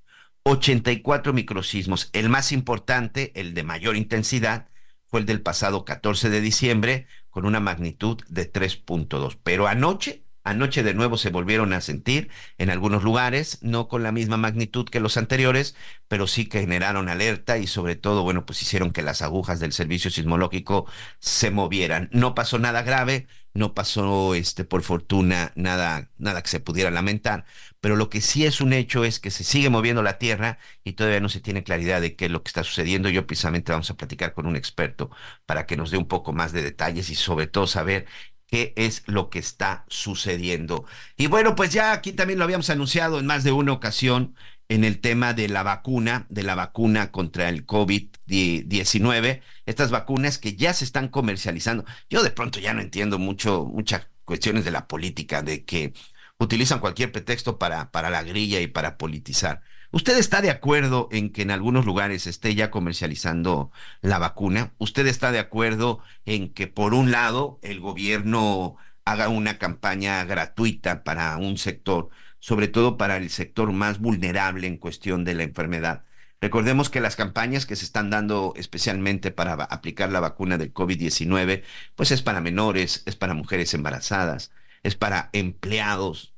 84 0.44 1.34
microsismos. 1.34 2.10
El 2.14 2.30
más 2.30 2.52
importante, 2.52 3.32
el 3.36 3.54
de 3.54 3.64
mayor 3.64 3.96
intensidad, 3.96 4.68
fue 5.08 5.22
el 5.22 5.26
del 5.26 5.42
pasado 5.42 5.86
14 5.86 6.30
de 6.30 6.42
diciembre 6.42 7.08
con 7.30 7.46
una 7.46 7.60
magnitud 7.60 8.22
de 8.28 8.52
3.2. 8.52 9.38
Pero 9.44 9.68
anoche 9.68 10.24
Anoche 10.44 10.84
de 10.84 10.94
nuevo 10.94 11.18
se 11.18 11.30
volvieron 11.30 11.74
a 11.74 11.82
sentir 11.82 12.30
en 12.58 12.70
algunos 12.70 13.04
lugares, 13.04 13.60
no 13.62 13.88
con 13.88 14.04
la 14.04 14.12
misma 14.12 14.38
magnitud 14.38 14.88
que 14.90 15.00
los 15.00 15.18
anteriores, 15.18 15.76
pero 16.08 16.28
sí 16.28 16.46
que 16.48 16.62
generaron 16.62 17.10
alerta 17.10 17.58
y 17.58 17.68
sobre 17.68 17.96
todo, 17.96 18.24
bueno, 18.24 18.46
pues 18.46 18.62
hicieron 18.62 18.92
que 18.92 19.02
las 19.02 19.22
agujas 19.22 19.60
del 19.60 19.74
servicio 19.74 20.12
sismológico 20.12 20.88
se 21.20 21.52
movieran. 21.52 22.10
No 22.12 22.36
pasó 22.36 22.60
nada 22.60 22.82
grave, 22.84 23.28
no 23.54 23.74
pasó, 23.74 24.36
este, 24.36 24.64
por 24.64 24.84
fortuna, 24.84 25.52
nada, 25.56 26.10
nada 26.18 26.42
que 26.42 26.50
se 26.50 26.60
pudiera 26.60 26.92
lamentar, 26.92 27.46
pero 27.82 27.96
lo 27.96 28.10
que 28.10 28.22
sí 28.22 28.46
es 28.46 28.62
un 28.62 28.74
hecho 28.74 29.04
es 29.06 29.20
que 29.20 29.32
se 29.32 29.44
sigue 29.44 29.70
moviendo 29.70 30.04
la 30.04 30.18
Tierra 30.18 30.60
y 30.84 30.94
todavía 30.94 31.20
no 31.20 31.30
se 31.30 31.42
tiene 31.42 31.64
claridad 31.64 32.02
de 32.02 32.16
qué 32.16 32.26
es 32.26 32.32
lo 32.32 32.44
que 32.44 32.50
está 32.50 32.64
sucediendo. 32.64 33.10
Yo 33.10 33.26
precisamente 33.26 33.72
vamos 33.72 33.90
a 33.90 33.98
platicar 33.98 34.34
con 34.34 34.46
un 34.46 34.56
experto 34.56 35.10
para 35.46 35.66
que 35.66 35.78
nos 35.78 35.92
dé 35.92 35.98
un 35.98 36.08
poco 36.08 36.34
más 36.34 36.52
de 36.52 36.62
detalles 36.64 37.10
y 37.10 37.16
sobre 37.16 37.48
todo 37.48 37.68
saber 37.68 38.06
qué 38.50 38.74
es 38.76 39.04
lo 39.06 39.30
que 39.30 39.40
está 39.40 39.86
sucediendo. 39.88 40.86
Y 41.18 41.28
bueno, 41.28 41.56
pues 41.56 41.72
ya 41.72 41.92
aquí 41.92 42.12
también 42.14 42.40
lo 42.40 42.46
habíamos 42.46 42.70
anunciado 42.70 43.20
en 43.20 43.26
más 43.26 43.44
de 43.44 43.52
una 43.52 43.74
ocasión 43.74 44.36
en 44.70 44.84
el 44.84 45.00
tema 45.02 45.34
de 45.34 45.50
la 45.50 45.64
vacuna, 45.64 46.28
de 46.30 46.44
la 46.44 46.56
vacuna 46.56 47.12
contra 47.12 47.50
el 47.50 47.66
COVID-19, 47.66 49.42
estas 49.66 49.90
vacunas 49.92 50.38
que 50.38 50.56
ya 50.56 50.74
se 50.74 50.86
están 50.86 51.10
comercializando. 51.10 51.86
Yo 52.10 52.24
de 52.24 52.30
pronto 52.32 52.60
ya 52.60 52.74
no 52.74 52.82
entiendo 52.82 53.18
mucho, 53.18 53.66
muchas 53.66 54.08
cuestiones 54.26 54.66
de 54.66 54.72
la 54.72 54.88
política, 54.88 55.42
de 55.42 55.66
que 55.66 55.94
utilizan 56.38 56.80
cualquier 56.80 57.12
pretexto 57.12 57.58
para, 57.58 57.92
para 57.92 58.10
la 58.12 58.24
grilla 58.24 58.62
y 58.62 58.68
para 58.68 58.98
politizar. 58.98 59.62
¿Usted 59.92 60.18
está 60.20 60.42
de 60.42 60.52
acuerdo 60.52 61.10
en 61.12 61.32
que 61.32 61.42
en 61.42 61.50
algunos 61.50 61.84
lugares 61.86 62.28
esté 62.28 62.54
ya 62.54 62.70
comercializando 62.70 63.72
la 64.02 64.20
vacuna? 64.20 64.74
¿Usted 64.78 65.08
está 65.08 65.32
de 65.32 65.40
acuerdo 65.40 66.00
en 66.26 66.54
que 66.54 66.68
por 66.68 66.94
un 66.94 67.10
lado 67.10 67.60
el 67.64 67.80
gobierno 67.80 68.78
haga 69.04 69.30
una 69.30 69.58
campaña 69.58 70.24
gratuita 70.26 71.04
para 71.04 71.36
un 71.38 71.58
sector, 71.58 72.10
sobre 72.38 72.68
todo 72.68 72.98
para 72.98 73.18
el 73.18 73.32
sector 73.32 73.72
más 73.72 74.00
vulnerable 74.00 74.68
en 74.68 74.78
cuestión 74.78 75.24
de 75.24 75.34
la 75.34 75.44
enfermedad? 75.44 76.06
Recordemos 76.40 76.92
que 76.92 77.02
las 77.02 77.16
campañas 77.16 77.66
que 77.66 77.76
se 77.76 77.86
están 77.86 78.12
dando 78.12 78.54
especialmente 78.58 79.32
para 79.32 79.54
aplicar 79.54 80.12
la 80.12 80.20
vacuna 80.20 80.60
del 80.60 80.72
COVID-19, 80.72 81.64
pues 81.96 82.12
es 82.12 82.22
para 82.22 82.42
menores, 82.42 83.02
es 83.08 83.16
para 83.16 83.34
mujeres 83.34 83.74
embarazadas, 83.74 84.52
es 84.84 84.96
para 84.96 85.32
empleados, 85.34 86.36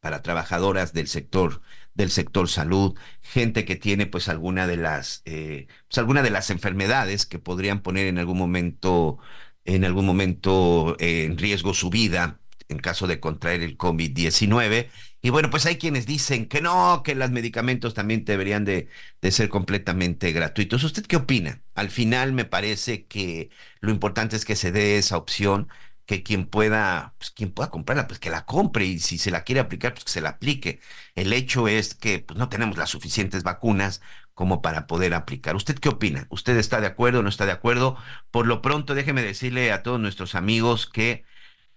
para 0.00 0.22
trabajadoras 0.22 0.92
del 0.92 1.08
sector 1.08 1.62
del 1.94 2.10
sector 2.10 2.48
salud, 2.48 2.96
gente 3.20 3.64
que 3.64 3.76
tiene 3.76 4.06
pues 4.06 4.28
alguna 4.28 4.66
de 4.66 4.76
las 4.76 5.22
eh, 5.24 5.66
pues 5.92 6.22
de 6.22 6.30
las 6.30 6.50
enfermedades 6.50 7.26
que 7.26 7.38
podrían 7.38 7.80
poner 7.82 8.06
en 8.06 8.18
algún 8.18 8.38
momento 8.38 9.18
en 9.64 9.84
algún 9.84 10.06
momento 10.06 10.96
eh, 10.98 11.24
en 11.24 11.36
riesgo 11.38 11.74
su 11.74 11.90
vida 11.90 12.38
en 12.68 12.78
caso 12.78 13.08
de 13.08 13.18
contraer 13.18 13.62
el 13.62 13.76
COVID-19. 13.76 14.88
Y 15.22 15.30
bueno, 15.30 15.50
pues 15.50 15.66
hay 15.66 15.76
quienes 15.76 16.06
dicen 16.06 16.46
que 16.46 16.60
no, 16.60 17.02
que 17.04 17.16
los 17.16 17.30
medicamentos 17.32 17.94
también 17.94 18.24
deberían 18.24 18.64
de, 18.64 18.88
de, 19.20 19.32
ser 19.32 19.48
completamente 19.48 20.30
gratuitos. 20.32 20.84
¿Usted 20.84 21.04
qué 21.04 21.16
opina? 21.16 21.62
Al 21.74 21.90
final 21.90 22.32
me 22.32 22.44
parece 22.44 23.06
que 23.06 23.50
lo 23.80 23.90
importante 23.90 24.36
es 24.36 24.44
que 24.44 24.54
se 24.54 24.70
dé 24.70 24.98
esa 24.98 25.16
opción 25.16 25.68
que 26.10 26.24
quien 26.24 26.46
pueda, 26.46 27.14
pues 27.18 27.30
quien 27.30 27.52
pueda 27.52 27.70
comprarla, 27.70 28.08
pues 28.08 28.18
que 28.18 28.30
la 28.30 28.44
compre 28.44 28.84
y 28.84 28.98
si 28.98 29.16
se 29.16 29.30
la 29.30 29.44
quiere 29.44 29.60
aplicar, 29.60 29.92
pues 29.92 30.02
que 30.04 30.10
se 30.10 30.20
la 30.20 30.30
aplique. 30.30 30.80
El 31.14 31.32
hecho 31.32 31.68
es 31.68 31.94
que 31.94 32.18
pues, 32.18 32.36
no 32.36 32.48
tenemos 32.48 32.76
las 32.76 32.90
suficientes 32.90 33.44
vacunas 33.44 34.02
como 34.34 34.60
para 34.60 34.88
poder 34.88 35.14
aplicar. 35.14 35.54
¿Usted 35.54 35.78
qué 35.78 35.88
opina? 35.88 36.26
¿Usted 36.28 36.56
está 36.56 36.80
de 36.80 36.88
acuerdo 36.88 37.20
o 37.20 37.22
no 37.22 37.28
está 37.28 37.46
de 37.46 37.52
acuerdo? 37.52 37.96
Por 38.32 38.48
lo 38.48 38.60
pronto, 38.60 38.96
déjeme 38.96 39.22
decirle 39.22 39.70
a 39.70 39.84
todos 39.84 40.00
nuestros 40.00 40.34
amigos 40.34 40.88
que 40.88 41.24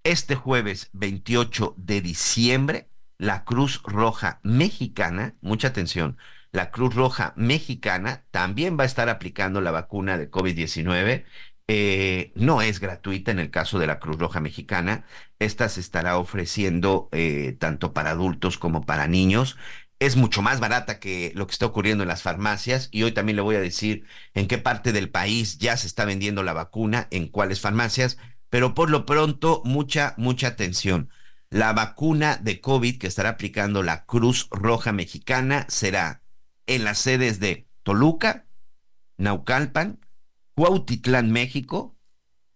este 0.04 0.34
jueves 0.34 0.90
28 0.94 1.76
de 1.78 2.02
diciembre, 2.02 2.90
la 3.20 3.44
Cruz 3.44 3.84
Roja 3.84 4.40
Mexicana, 4.42 5.36
mucha 5.42 5.68
atención, 5.68 6.18
la 6.52 6.72
Cruz 6.72 6.96
Roja 6.96 7.34
Mexicana 7.36 8.26
también 8.32 8.80
va 8.80 8.84
a 8.84 8.88
estar 8.88 9.10
aplicando 9.10 9.62
la 9.62 9.70
vacuna 9.70 10.18
de 10.18 10.32
COVID-19 10.32 11.24
eh, 11.68 12.34
no 12.36 12.62
es 12.62 12.80
gratuita 12.80 13.32
en 13.32 13.40
el 13.40 13.50
caso 13.50 13.80
de 13.80 13.88
la 13.88 14.00
Cruz 14.00 14.18
Roja 14.18 14.42
Mexicana. 14.42 15.06
Esta 15.40 15.70
se 15.70 15.80
estará 15.80 16.18
ofreciendo 16.18 17.10
eh, 17.12 17.56
tanto 17.60 17.94
para 17.94 18.12
adultos 18.12 18.58
como 18.58 18.86
para 18.86 19.08
niños. 19.08 19.58
Es 20.00 20.18
mucho 20.18 20.42
más 20.42 20.60
barata 20.60 21.00
que 21.00 21.32
lo 21.36 21.48
que 21.48 21.54
está 21.54 21.66
ocurriendo 21.66 22.04
en 22.04 22.10
las 22.10 22.24
farmacias 22.24 22.90
y 22.92 23.04
hoy 23.04 23.14
también 23.14 23.38
le 23.38 23.42
voy 23.42 23.56
a 23.56 23.62
decir 23.62 24.06
en 24.34 24.48
qué 24.48 24.58
parte 24.58 24.92
del 24.92 25.10
país 25.10 25.58
ya 25.60 25.78
se 25.78 25.88
está 25.88 26.04
vendiendo 26.04 26.44
la 26.44 26.54
vacuna, 26.54 27.08
en 27.12 27.28
cuáles 27.30 27.62
farmacias, 27.62 28.18
pero 28.50 28.74
por 28.74 28.90
lo 28.90 29.06
pronto 29.06 29.62
mucha, 29.64 30.14
mucha 30.18 30.48
atención. 30.48 31.10
La 31.50 31.72
vacuna 31.72 32.38
de 32.38 32.60
COVID 32.60 32.98
que 32.98 33.08
estará 33.08 33.30
aplicando 33.30 33.84
la 33.84 34.06
Cruz 34.06 34.48
Roja 34.52 34.92
Mexicana 34.92 35.66
será 35.70 36.24
en 36.68 36.84
las 36.84 36.98
sedes 36.98 37.40
de 37.40 37.68
Toluca, 37.84 38.46
Naucalpan, 39.18 40.03
Cuautitlán, 40.56 41.32
México, 41.32 41.98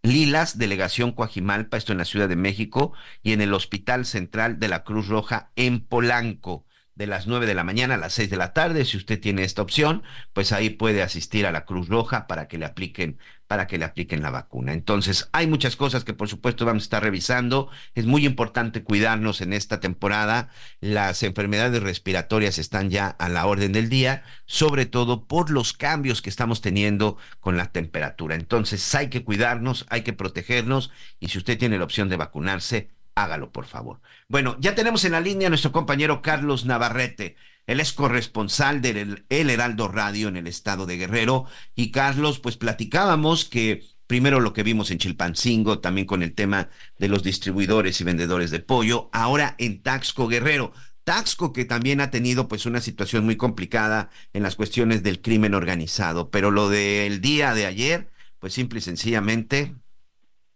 Lilas, 0.03 0.57
Delegación 0.57 1.11
Coajimalpa, 1.11 1.77
esto 1.77 1.91
en 1.91 1.97
la 1.97 2.05
Ciudad 2.05 2.29
de 2.29 2.35
México, 2.35 2.93
y 3.23 3.33
en 3.33 3.41
el 3.41 3.53
Hospital 3.53 4.05
Central 4.05 4.59
de 4.59 4.67
la 4.67 4.83
Cruz 4.83 5.07
Roja 5.07 5.51
en 5.55 5.83
Polanco 5.83 6.66
de 6.97 7.05
las 7.05 7.27
9 7.27 7.45
de 7.45 7.53
la 7.53 7.63
mañana 7.63 7.93
a 7.93 7.97
las 7.97 8.13
6 8.13 8.29
de 8.31 8.37
la 8.37 8.53
tarde. 8.53 8.83
Si 8.83 8.97
usted 8.97 9.19
tiene 9.19 9.43
esta 9.43 9.61
opción, 9.61 10.03
pues 10.33 10.51
ahí 10.51 10.71
puede 10.71 11.03
asistir 11.03 11.45
a 11.45 11.51
la 11.51 11.63
Cruz 11.63 11.87
Roja 11.87 12.25
para 12.25 12.47
que 12.47 12.57
le 12.57 12.65
apliquen 12.65 13.19
para 13.47 13.65
que 13.65 13.77
le 13.77 13.85
apliquen 13.85 14.21
la 14.21 14.29
vacuna. 14.29 14.73
Entonces, 14.73 15.29
hay 15.31 15.47
muchas 15.47 15.77
cosas 15.77 16.03
que 16.03 16.13
por 16.13 16.27
supuesto 16.27 16.65
vamos 16.65 16.83
a 16.83 16.87
estar 16.87 17.03
revisando. 17.03 17.69
Es 17.95 18.05
muy 18.05 18.25
importante 18.25 18.83
cuidarnos 18.83 19.39
en 19.39 19.53
esta 19.53 19.79
temporada. 19.79 20.49
Las 20.81 21.23
enfermedades 21.23 21.81
respiratorias 21.81 22.57
están 22.57 22.89
ya 22.89 23.07
a 23.07 23.29
la 23.29 23.45
orden 23.45 23.71
del 23.71 23.87
día, 23.89 24.23
sobre 24.45 24.85
todo 24.85 25.27
por 25.27 25.49
los 25.49 25.71
cambios 25.71 26.21
que 26.21 26.29
estamos 26.29 26.59
teniendo 26.59 27.17
con 27.39 27.55
la 27.55 27.71
temperatura. 27.71 28.35
Entonces, 28.35 28.93
hay 28.95 29.09
que 29.09 29.23
cuidarnos, 29.23 29.85
hay 29.89 30.01
que 30.01 30.13
protegernos 30.13 30.91
y 31.19 31.29
si 31.29 31.37
usted 31.37 31.57
tiene 31.57 31.77
la 31.77 31.85
opción 31.85 32.09
de 32.09 32.17
vacunarse, 32.17 32.89
hágalo, 33.17 33.51
por 33.51 33.65
favor. 33.65 33.99
Bueno, 34.27 34.57
ya 34.59 34.75
tenemos 34.75 35.03
en 35.05 35.13
la 35.13 35.21
línea 35.21 35.47
a 35.47 35.49
nuestro 35.49 35.71
compañero 35.71 36.21
Carlos 36.21 36.65
Navarrete. 36.65 37.35
Él 37.65 37.79
es 37.79 37.91
corresponsal 37.91 38.81
del 38.81 39.25
El 39.29 39.49
Heraldo 39.49 39.87
Radio 39.87 40.27
en 40.29 40.37
el 40.37 40.47
estado 40.47 40.85
de 40.85 40.97
Guerrero. 40.97 41.45
Y 41.75 41.91
Carlos, 41.91 42.39
pues 42.39 42.57
platicábamos 42.57 43.45
que 43.45 43.83
Primero 44.07 44.39
lo 44.39 44.53
que 44.53 44.63
vimos 44.63 44.89
en 44.89 44.99
Chilpancingo, 44.99 45.79
también 45.79 46.07
con 46.07 46.23
el 46.23 46.33
tema 46.33 46.69
de 46.97 47.09
los 47.09 47.23
distribuidores 47.23 47.99
y 47.99 48.05
vendedores 48.05 48.51
de 48.51 48.61
pollo, 48.61 49.09
ahora 49.11 49.55
en 49.57 49.83
Taxco 49.83 50.29
Guerrero. 50.29 50.71
Taxco 51.03 51.51
que 51.51 51.65
también 51.65 51.99
ha 51.99 52.09
tenido 52.09 52.47
pues 52.47 52.65
una 52.65 52.79
situación 52.79 53.25
muy 53.25 53.35
complicada 53.35 54.09
en 54.31 54.43
las 54.43 54.55
cuestiones 54.55 55.03
del 55.03 55.21
crimen 55.21 55.53
organizado, 55.53 56.29
pero 56.29 56.51
lo 56.51 56.69
del 56.69 57.19
día 57.19 57.53
de 57.53 57.65
ayer, 57.65 58.09
pues 58.39 58.53
simple 58.53 58.79
y 58.79 58.81
sencillamente 58.81 59.75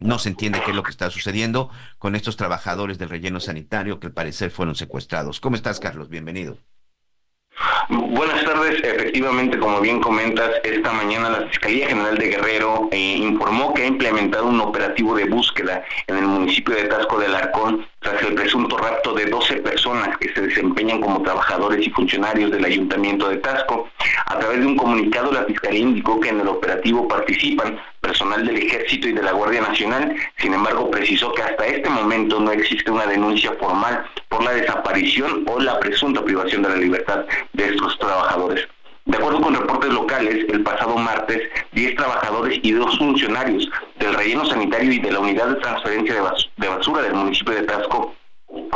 no 0.02 0.20
se 0.20 0.30
entiende 0.30 0.62
qué 0.64 0.72
es 0.72 0.76
lo 0.76 0.84
que 0.84 0.92
está 0.92 1.10
sucediendo 1.10 1.70
con 1.98 2.16
estos 2.16 2.36
trabajadores 2.36 2.98
del 2.98 3.10
relleno 3.10 3.40
sanitario 3.40 4.00
que 4.00 4.08
al 4.08 4.14
parecer 4.14 4.52
fueron 4.52 4.76
secuestrados. 4.76 5.40
¿Cómo 5.40 5.56
estás, 5.56 5.80
Carlos? 5.80 6.10
Bienvenido. 6.10 6.58
Buenas 7.90 8.44
tardes. 8.44 8.84
Efectivamente, 8.84 9.58
como 9.58 9.82
bien 9.82 10.00
comentas, 10.02 10.52
esta 10.64 10.92
mañana 10.92 11.30
la 11.30 11.48
Fiscalía 11.48 11.88
General 11.88 12.18
de 12.18 12.28
Guerrero 12.28 12.90
eh, 12.92 12.98
informó 12.98 13.74
que 13.74 13.84
ha 13.84 13.88
implementado 13.88 14.46
un 14.46 14.62
operativo 14.62 15.16
de 15.16 15.26
búsqueda 15.26 15.84
en 16.08 16.18
el 16.18 16.26
municipio 16.26 16.76
de 16.76 16.84
Tasco 16.84 17.20
del 17.20 17.36
Arcón 17.36 17.86
tras 18.00 18.22
el 18.24 18.34
presunto 18.34 18.78
rapto 18.78 19.14
de 19.14 19.26
12 19.26 19.58
personas 19.58 20.18
que 20.18 20.34
se 20.34 20.42
desempeñan 20.42 21.02
como 21.02 21.22
trabajadores 21.22 21.86
y 21.86 21.90
funcionarios 21.92 22.52
del 22.52 22.66
Ayuntamiento 22.66 23.30
de 23.30 23.38
Tasco. 23.38 23.90
A 24.26 24.40
través 24.40 24.60
de 24.60 24.66
un 24.66 24.78
comunicado, 24.78 25.32
la 25.32 25.44
Fiscalía 25.46 25.82
indicó 25.82 26.20
que 26.20 26.30
en 26.30 26.42
el 26.42 26.48
operativo 26.48 27.08
participan 27.08 27.80
personal 28.02 28.46
del 28.46 28.58
Ejército 28.58 29.08
y 29.08 29.14
de 29.14 29.22
la 29.22 29.32
Guardia 29.32 29.62
Nacional. 29.62 30.16
Sin 30.38 30.54
embargo, 30.54 30.90
precisó 30.90 31.32
que 31.34 31.44
hasta 31.44 31.66
este 31.68 31.90
momento 31.90 32.40
no 32.40 32.52
existe 32.52 32.90
una 32.90 33.06
denuncia 33.06 33.54
formal 33.60 34.04
por 34.28 34.44
la 34.44 34.52
desaparición 34.52 35.44
o 35.48 35.60
la 35.60 35.80
presunta 35.80 36.24
privación 36.24 36.64
de 36.64 36.70
la 36.70 36.76
libertad 36.76 37.26
de 37.54 37.71
estos 37.72 37.98
trabajadores. 38.00 38.68
De 39.06 39.18
acuerdo 39.18 39.42
con 39.42 39.56
reportes 39.56 39.92
locales, 39.92 40.46
el 40.50 40.62
pasado 40.62 40.96
martes, 40.96 41.50
10 41.72 41.96
trabajadores 41.96 42.60
y 42.62 42.72
dos 42.72 42.98
funcionarios 43.00 43.68
del 44.00 44.14
relleno 44.14 44.46
sanitario 44.46 44.92
y 44.94 45.00
de 45.00 45.12
la 45.12 45.20
unidad 45.20 45.48
de 45.48 45.56
transferencia 45.56 46.14
de 46.58 46.68
basura 46.68 47.02
del 47.02 47.16
municipio 47.16 47.56
de 47.56 47.64
Tasco 47.64 48.16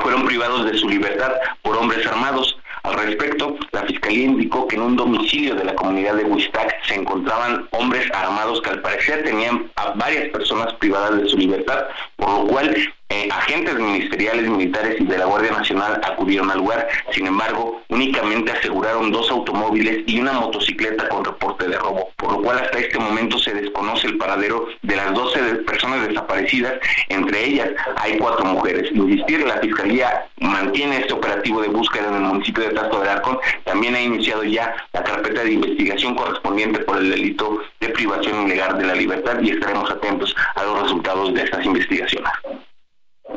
fueron 0.01 0.25
privados 0.25 0.65
de 0.65 0.77
su 0.77 0.89
libertad 0.89 1.31
por 1.61 1.77
hombres 1.77 2.05
armados. 2.07 2.57
Al 2.83 2.93
respecto, 2.95 3.55
la 3.71 3.81
Fiscalía 3.83 4.25
indicó 4.25 4.67
que 4.67 4.75
en 4.75 4.83
un 4.83 4.95
domicilio 4.95 5.55
de 5.55 5.63
la 5.63 5.75
comunidad 5.75 6.15
de 6.15 6.23
Huistac 6.23 6.83
se 6.85 6.95
encontraban 6.95 7.67
hombres 7.71 8.07
armados 8.13 8.61
que 8.61 8.69
al 8.69 8.81
parecer 8.81 9.23
tenían 9.23 9.71
a 9.75 9.91
varias 9.91 10.29
personas 10.29 10.73
privadas 10.73 11.21
de 11.21 11.27
su 11.27 11.37
libertad, 11.37 11.85
por 12.15 12.29
lo 12.29 12.47
cual 12.47 12.75
eh, 13.09 13.29
agentes 13.31 13.75
ministeriales, 13.75 14.49
militares 14.49 14.99
y 14.99 15.05
de 15.05 15.17
la 15.17 15.25
Guardia 15.25 15.51
Nacional 15.51 16.01
acudieron 16.03 16.49
al 16.49 16.57
lugar. 16.57 16.87
Sin 17.11 17.27
embargo, 17.27 17.81
únicamente 17.89 18.51
aseguraron 18.51 19.11
dos 19.11 19.29
automóviles 19.29 20.03
y 20.07 20.19
una 20.19 20.33
motocicleta 20.33 21.07
con 21.09 21.23
reporte 21.23 21.67
de 21.67 21.77
robo, 21.77 22.09
por 22.15 22.31
lo 22.31 22.41
cual 22.41 22.59
hasta 22.59 22.79
este 22.79 22.97
momento 22.97 23.37
se 23.37 23.53
desconoce 23.53 24.07
el 24.07 24.17
paradero 24.17 24.67
de 24.81 24.95
las 24.95 25.13
12 25.13 25.39
personas 25.67 26.07
desaparecidas. 26.07 26.73
Entre 27.09 27.45
ellas 27.45 27.69
hay 27.97 28.17
cuatro 28.17 28.45
mujeres. 28.45 28.91
Insistir, 28.91 29.45
la 29.45 29.57
Fiscalía 29.57 30.27
mantiene 30.37 31.01
este 31.01 31.13
operativo 31.13 31.61
de 31.61 31.67
búsqueda 31.67 32.07
en 32.07 32.15
el 32.15 32.21
municipio 32.21 32.63
de 32.63 32.73
Tasco 32.73 32.99
del 32.99 33.09
Arcón. 33.09 33.37
También 33.65 33.93
ha 33.93 34.01
iniciado 34.01 34.43
ya 34.43 34.75
la 34.93 35.03
carpeta 35.03 35.43
de 35.43 35.53
investigación 35.53 36.15
correspondiente 36.15 36.79
por 36.79 36.97
el 36.97 37.11
delito 37.11 37.59
de 37.79 37.89
privación 37.89 38.47
ilegal 38.47 38.79
de 38.79 38.87
la 38.87 38.95
libertad 38.95 39.39
y 39.41 39.51
estaremos 39.51 39.89
atentos 39.91 40.35
a 40.55 40.63
los 40.63 40.81
resultados 40.81 41.33
de 41.35 41.43
estas 41.43 41.63
investigaciones. 41.65 42.31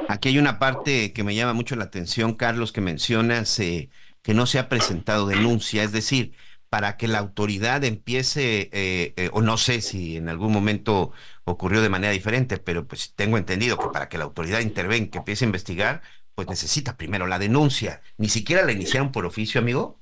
Aquí 0.09 0.31
hay 0.31 0.39
una 0.39 0.59
parte 0.59 1.13
que 1.13 1.25
me 1.25 1.35
llama 1.35 1.53
mucho 1.53 1.77
la 1.77 1.85
atención, 1.85 2.35
Carlos, 2.35 2.73
que 2.73 2.81
mencionas 2.81 3.59
eh, 3.61 3.91
que 4.23 4.35
no 4.35 4.47
se 4.47 4.59
ha 4.59 4.69
presentado 4.69 5.27
denuncia, 5.27 5.83
es 5.83 5.93
decir, 5.93 6.33
para 6.69 6.97
que 6.97 7.09
la 7.09 7.19
autoridad 7.19 7.85
empiece, 7.85 8.69
eh, 8.73 9.15
eh, 9.17 9.31
o 9.33 9.41
no 9.41 9.57
sé 9.57 9.81
si 9.81 10.17
en 10.17 10.29
algún 10.29 10.53
momento 10.53 11.13
ocurrió 11.45 11.81
de 11.81 11.89
manera 11.89 12.13
diferente, 12.13 12.59
pero 12.59 12.87
pues 12.87 13.15
tengo 13.15 13.39
entendido 13.39 13.79
que 13.79 13.89
para 13.89 14.09
que 14.09 14.19
la 14.19 14.25
autoridad 14.25 14.61
intervenga, 14.61 15.11
que 15.11 15.19
empiece 15.19 15.45
a 15.45 15.47
investigar, 15.47 16.03
pues 16.35 16.49
necesita 16.49 16.97
primero 16.97 17.27
la 17.27 17.39
denuncia. 17.39 18.03
¿Ni 18.17 18.29
siquiera 18.29 18.65
la 18.65 18.73
iniciaron 18.73 19.13
por 19.13 19.25
oficio, 19.27 19.61
amigo? 19.61 19.99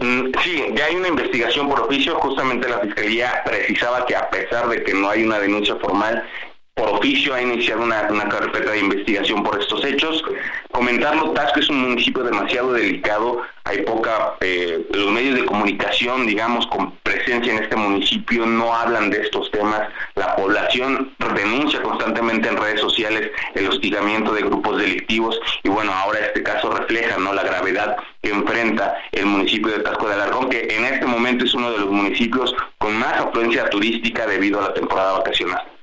Mm, 0.00 0.32
sí, 0.42 0.64
ya 0.76 0.86
hay 0.86 0.96
una 0.96 1.08
investigación 1.08 1.68
por 1.68 1.80
oficio. 1.80 2.16
Justamente 2.20 2.68
la 2.68 2.80
Fiscalía 2.80 3.42
precisaba 3.44 4.04
que 4.06 4.14
a 4.14 4.28
pesar 4.30 4.68
de 4.68 4.84
que 4.84 4.92
no 4.92 5.08
hay 5.08 5.24
una 5.24 5.38
denuncia 5.38 5.76
formal, 5.76 6.28
por 6.74 6.88
oficio 6.88 7.34
ha 7.34 7.42
iniciado 7.42 7.82
una, 7.82 8.28
carpeta 8.28 8.72
de 8.72 8.80
investigación 8.80 9.42
por 9.42 9.60
estos 9.60 9.84
hechos. 9.84 10.22
Comentarlo, 10.72 11.30
Tasco 11.30 11.60
es 11.60 11.68
un 11.70 11.82
municipio 11.82 12.24
demasiado 12.24 12.72
delicado, 12.72 13.42
hay 13.62 13.82
poca, 13.82 14.34
eh, 14.40 14.84
los 14.92 15.12
medios 15.12 15.36
de 15.36 15.46
comunicación, 15.46 16.26
digamos, 16.26 16.66
con 16.66 16.96
presencia 17.02 17.52
en 17.52 17.62
este 17.62 17.76
municipio 17.76 18.44
no 18.44 18.74
hablan 18.74 19.08
de 19.10 19.20
estos 19.20 19.50
temas, 19.52 19.88
la 20.16 20.34
población 20.34 21.14
denuncia 21.34 21.80
constantemente 21.82 22.48
en 22.48 22.56
redes 22.56 22.80
sociales 22.80 23.30
el 23.54 23.68
hostigamiento 23.68 24.32
de 24.32 24.42
grupos 24.42 24.78
delictivos 24.78 25.38
y 25.62 25.68
bueno, 25.68 25.92
ahora 25.92 26.20
este 26.20 26.42
caso 26.42 26.70
refleja 26.70 27.18
¿no? 27.18 27.32
la 27.32 27.42
gravedad 27.42 27.96
que 28.22 28.30
enfrenta 28.30 28.94
el 29.12 29.26
municipio 29.26 29.72
de 29.72 29.80
Tasco 29.80 30.08
de 30.08 30.14
Alarcón, 30.14 30.48
que 30.48 30.66
en 30.70 30.84
este 30.84 31.06
momento 31.06 31.44
es 31.44 31.54
uno 31.54 31.72
de 31.72 31.78
los 31.78 31.90
municipios 31.90 32.54
con 32.78 32.96
más 32.98 33.14
afluencia 33.14 33.68
turística 33.70 34.26
debido 34.26 34.60
a 34.60 34.68
la 34.68 34.74
temporada 34.74 35.18
vacacional 35.18 35.73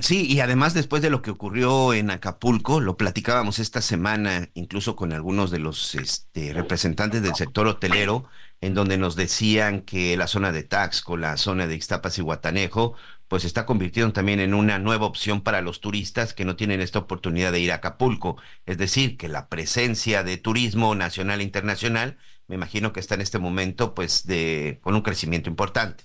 sí, 0.00 0.26
y 0.26 0.38
además 0.40 0.72
después 0.72 1.02
de 1.02 1.10
lo 1.10 1.20
que 1.20 1.32
ocurrió 1.32 1.94
en 1.94 2.10
Acapulco, 2.10 2.80
lo 2.80 2.96
platicábamos 2.96 3.58
esta 3.58 3.82
semana, 3.82 4.48
incluso 4.54 4.94
con 4.94 5.12
algunos 5.12 5.50
de 5.50 5.58
los 5.58 5.96
este, 5.96 6.52
representantes 6.52 7.22
del 7.22 7.34
sector 7.34 7.66
hotelero, 7.66 8.24
en 8.60 8.74
donde 8.74 8.98
nos 8.98 9.16
decían 9.16 9.82
que 9.82 10.16
la 10.16 10.28
zona 10.28 10.52
de 10.52 10.62
Taxco, 10.62 11.16
la 11.16 11.36
zona 11.36 11.66
de 11.66 11.74
Ixtapas 11.74 12.18
y 12.18 12.22
Guatanejo, 12.22 12.94
pues 13.26 13.44
está 13.44 13.66
convirtiendo 13.66 14.12
también 14.12 14.38
en 14.38 14.54
una 14.54 14.78
nueva 14.78 15.06
opción 15.06 15.40
para 15.40 15.60
los 15.60 15.80
turistas 15.80 16.34
que 16.34 16.44
no 16.44 16.54
tienen 16.54 16.80
esta 16.80 17.00
oportunidad 17.00 17.50
de 17.50 17.60
ir 17.60 17.72
a 17.72 17.76
Acapulco. 17.76 18.36
Es 18.66 18.78
decir, 18.78 19.16
que 19.16 19.28
la 19.28 19.48
presencia 19.48 20.22
de 20.22 20.36
turismo 20.36 20.94
nacional 20.94 21.40
e 21.40 21.44
internacional, 21.44 22.16
me 22.46 22.54
imagino 22.54 22.92
que 22.92 23.00
está 23.00 23.16
en 23.16 23.22
este 23.22 23.40
momento, 23.40 23.92
pues, 23.94 24.24
de, 24.24 24.78
con 24.82 24.94
un 24.94 25.02
crecimiento 25.02 25.50
importante. 25.50 26.04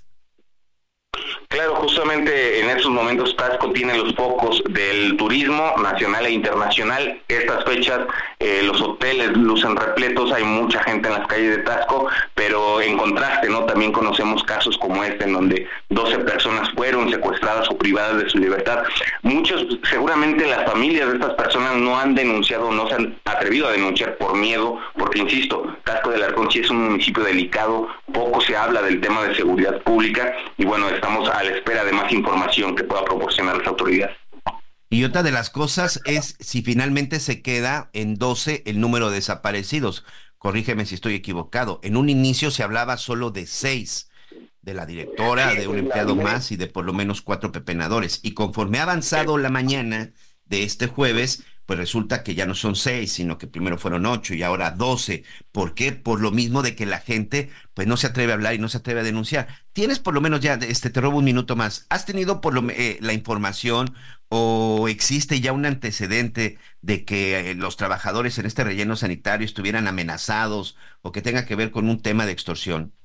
Claro, 1.48 1.76
justamente 1.76 2.60
en 2.60 2.70
estos 2.70 2.92
momentos 2.92 3.36
Tasco 3.36 3.72
tiene 3.72 3.98
los 3.98 4.13
focos 4.15 4.62
del 4.70 5.18
turismo 5.18 5.74
nacional 5.82 6.26
e 6.26 6.32
internacional. 6.32 7.22
Estas 7.28 7.63
fechas 7.63 8.02
eh, 8.39 8.62
los 8.63 8.82
hoteles 8.82 9.36
lucen 9.36 9.76
repletos, 9.76 10.32
hay 10.32 10.44
mucha 10.44 10.82
gente 10.84 11.08
en 11.10 11.15
las 11.15 11.28
calles 11.28 11.58
de 11.58 11.63
Tasco, 11.63 12.08
pero 12.36 12.82
en 12.82 12.98
contraste, 12.98 13.50
¿no? 13.50 13.65
También 13.65 13.92
conocemos 13.92 14.44
casos 14.44 14.78
como 14.78 15.04
este 15.04 15.26
en 15.26 15.34
donde 15.34 15.68
12 15.89 16.20
personas 16.20 16.70
fueron 16.76 17.10
secuestradas 17.10 17.70
o 17.70 17.78
privadas 17.78 18.24
de 18.24 18.30
su 18.30 18.38
libertad. 18.38 18.84
Muchos, 19.24 19.65
seguramente 19.89 20.46
las 20.48 20.65
familias 20.65 21.10
de 21.10 21.15
estas 21.15 21.34
personas 21.34 21.76
no 21.76 22.00
han 22.00 22.15
denunciado, 22.15 22.72
no 22.72 22.88
se 22.88 22.96
han 22.96 23.20
atrevido 23.26 23.68
a 23.68 23.72
denunciar 23.72 24.18
por 24.18 24.38
miedo, 24.38 24.80
porque 24.98 25.20
insisto, 25.20 25.76
Tasco 25.84 26.12
del 26.12 26.24
Arcón 26.24 26.50
es 26.54 26.70
un 26.70 26.86
municipio 26.86 27.24
delicado, 27.24 27.88
poco 28.13 28.42
se 28.42 28.56
habla 28.56 28.82
del 28.82 29.02
tema 29.02 29.24
de 29.24 29.36
seguridad 29.36 29.82
pública 29.82 30.34
y 30.58 30.65
bueno, 30.65 30.89
estamos 30.89 31.19
a 31.28 31.44
la 31.44 31.52
espera 31.52 31.84
de 31.84 31.92
más 31.92 32.12
información 32.12 32.76
que 32.76 32.84
pueda 32.84 33.04
proporcionar 33.04 33.58
las 33.58 33.68
autoridades. 33.68 34.16
Y 34.90 35.04
otra 35.04 35.22
de 35.22 35.32
las 35.32 35.50
cosas 35.50 36.02
es 36.06 36.36
si 36.40 36.62
finalmente 36.62 37.20
se 37.20 37.42
queda 37.42 37.90
en 37.94 38.16
12 38.16 38.64
el 38.66 38.80
número 38.80 39.10
de 39.10 39.18
desaparecidos. 39.18 40.04
Corrígeme 40.40 40.86
si 40.86 40.96
estoy 40.96 41.14
equivocado. 41.14 41.80
En 41.84 41.96
un 41.96 42.10
inicio 42.10 42.50
se 42.50 42.64
hablaba 42.64 42.98
solo 42.98 43.30
de 43.30 43.46
seis, 43.46 44.10
de 44.62 44.74
la 44.74 44.86
directora, 44.86 45.54
de 45.54 45.68
un 45.68 45.78
empleado 45.78 46.16
más 46.16 46.52
y 46.52 46.56
de 46.56 46.68
por 46.68 46.86
lo 46.86 46.94
menos 46.94 47.22
cuatro 47.22 47.52
pepenadores. 47.52 48.20
Y 48.24 48.34
conforme 48.34 48.80
ha 48.80 48.84
avanzado 48.84 49.38
la 49.38 49.50
mañana 49.50 50.12
de 50.46 50.64
este 50.64 50.88
jueves, 50.88 51.44
pues 51.70 51.78
resulta 51.78 52.24
que 52.24 52.34
ya 52.34 52.48
no 52.48 52.56
son 52.56 52.76
seis, 52.76 53.12
sino 53.14 53.38
que 53.38 53.46
primero 53.46 53.78
fueron 53.78 54.08
ocho 54.08 54.34
y 54.34 54.42
ahora 54.42 54.72
doce. 54.72 55.24
¿Por 55.52 55.76
qué? 55.76 55.92
Por 55.92 56.20
lo 56.20 56.32
mismo 56.32 56.64
de 56.64 56.76
que 56.76 56.88
la 56.88 56.98
gente 56.98 57.52
pues 57.76 57.88
no 57.88 57.96
se 57.96 58.08
atreve 58.08 58.32
a 58.32 58.36
hablar 58.36 58.56
y 58.56 58.58
no 58.58 58.70
se 58.70 58.78
atreve 58.80 59.02
a 59.02 59.04
denunciar. 59.04 59.48
Tienes 59.72 60.00
por 60.00 60.16
lo 60.16 60.20
menos 60.22 60.40
ya, 60.40 60.56
este, 60.56 60.90
te 60.90 61.00
robo 61.00 61.20
un 61.20 61.26
minuto 61.26 61.56
más, 61.56 61.86
¿has 61.90 62.08
tenido 62.08 62.42
por 62.42 62.56
lo 62.56 62.68
eh, 62.72 62.98
la 63.02 63.14
información 63.14 63.94
o 64.30 64.88
existe 64.90 65.42
ya 65.42 65.54
un 65.54 65.68
antecedente 65.68 66.58
de 66.82 67.06
que 67.06 67.52
eh, 67.52 67.54
los 67.54 67.78
trabajadores 67.78 68.40
en 68.40 68.48
este 68.48 68.64
relleno 68.64 68.96
sanitario 68.96 69.46
estuvieran 69.46 69.88
amenazados 69.88 70.76
o 71.04 71.12
que 71.12 71.22
tenga 71.22 71.46
que 71.46 71.56
ver 71.56 71.70
con 71.70 71.88
un 71.88 72.02
tema 72.02 72.26
de 72.26 72.32
extorsión? 72.32 72.96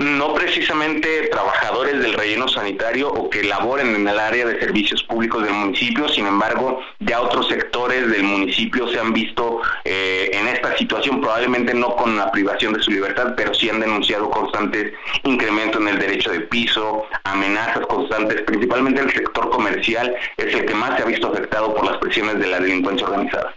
No 0.00 0.32
precisamente 0.32 1.28
trabajadores 1.30 2.00
del 2.00 2.14
relleno 2.14 2.48
sanitario 2.48 3.12
o 3.12 3.28
que 3.28 3.42
laboren 3.42 3.94
en 3.94 4.08
el 4.08 4.18
área 4.18 4.46
de 4.46 4.58
servicios 4.58 5.02
públicos 5.02 5.44
del 5.44 5.52
municipio, 5.52 6.08
sin 6.08 6.26
embargo, 6.26 6.80
ya 7.00 7.20
otros 7.20 7.48
sectores 7.48 8.10
del 8.10 8.22
municipio 8.22 8.88
se 8.88 8.98
han 8.98 9.12
visto 9.12 9.60
eh, 9.84 10.30
en 10.32 10.48
esta 10.48 10.74
situación, 10.78 11.20
probablemente 11.20 11.74
no 11.74 11.94
con 11.96 12.16
la 12.16 12.32
privación 12.32 12.72
de 12.72 12.82
su 12.82 12.90
libertad, 12.90 13.34
pero 13.36 13.52
sí 13.52 13.68
han 13.68 13.80
denunciado 13.80 14.30
constantes 14.30 14.94
incrementos 15.24 15.80
en 15.82 15.88
el 15.88 15.98
derecho 15.98 16.30
de 16.30 16.40
piso, 16.40 17.04
amenazas 17.24 17.86
constantes, 17.86 18.40
principalmente 18.42 19.02
el 19.02 19.12
sector 19.12 19.50
comercial 19.50 20.16
es 20.38 20.54
el 20.54 20.64
que 20.64 20.74
más 20.74 20.96
se 20.96 21.02
ha 21.02 21.06
visto 21.06 21.28
afectado 21.28 21.74
por 21.74 21.84
las 21.84 21.98
presiones 21.98 22.38
de 22.38 22.46
la 22.46 22.58
delincuencia 22.58 23.06
organizada. 23.06 23.54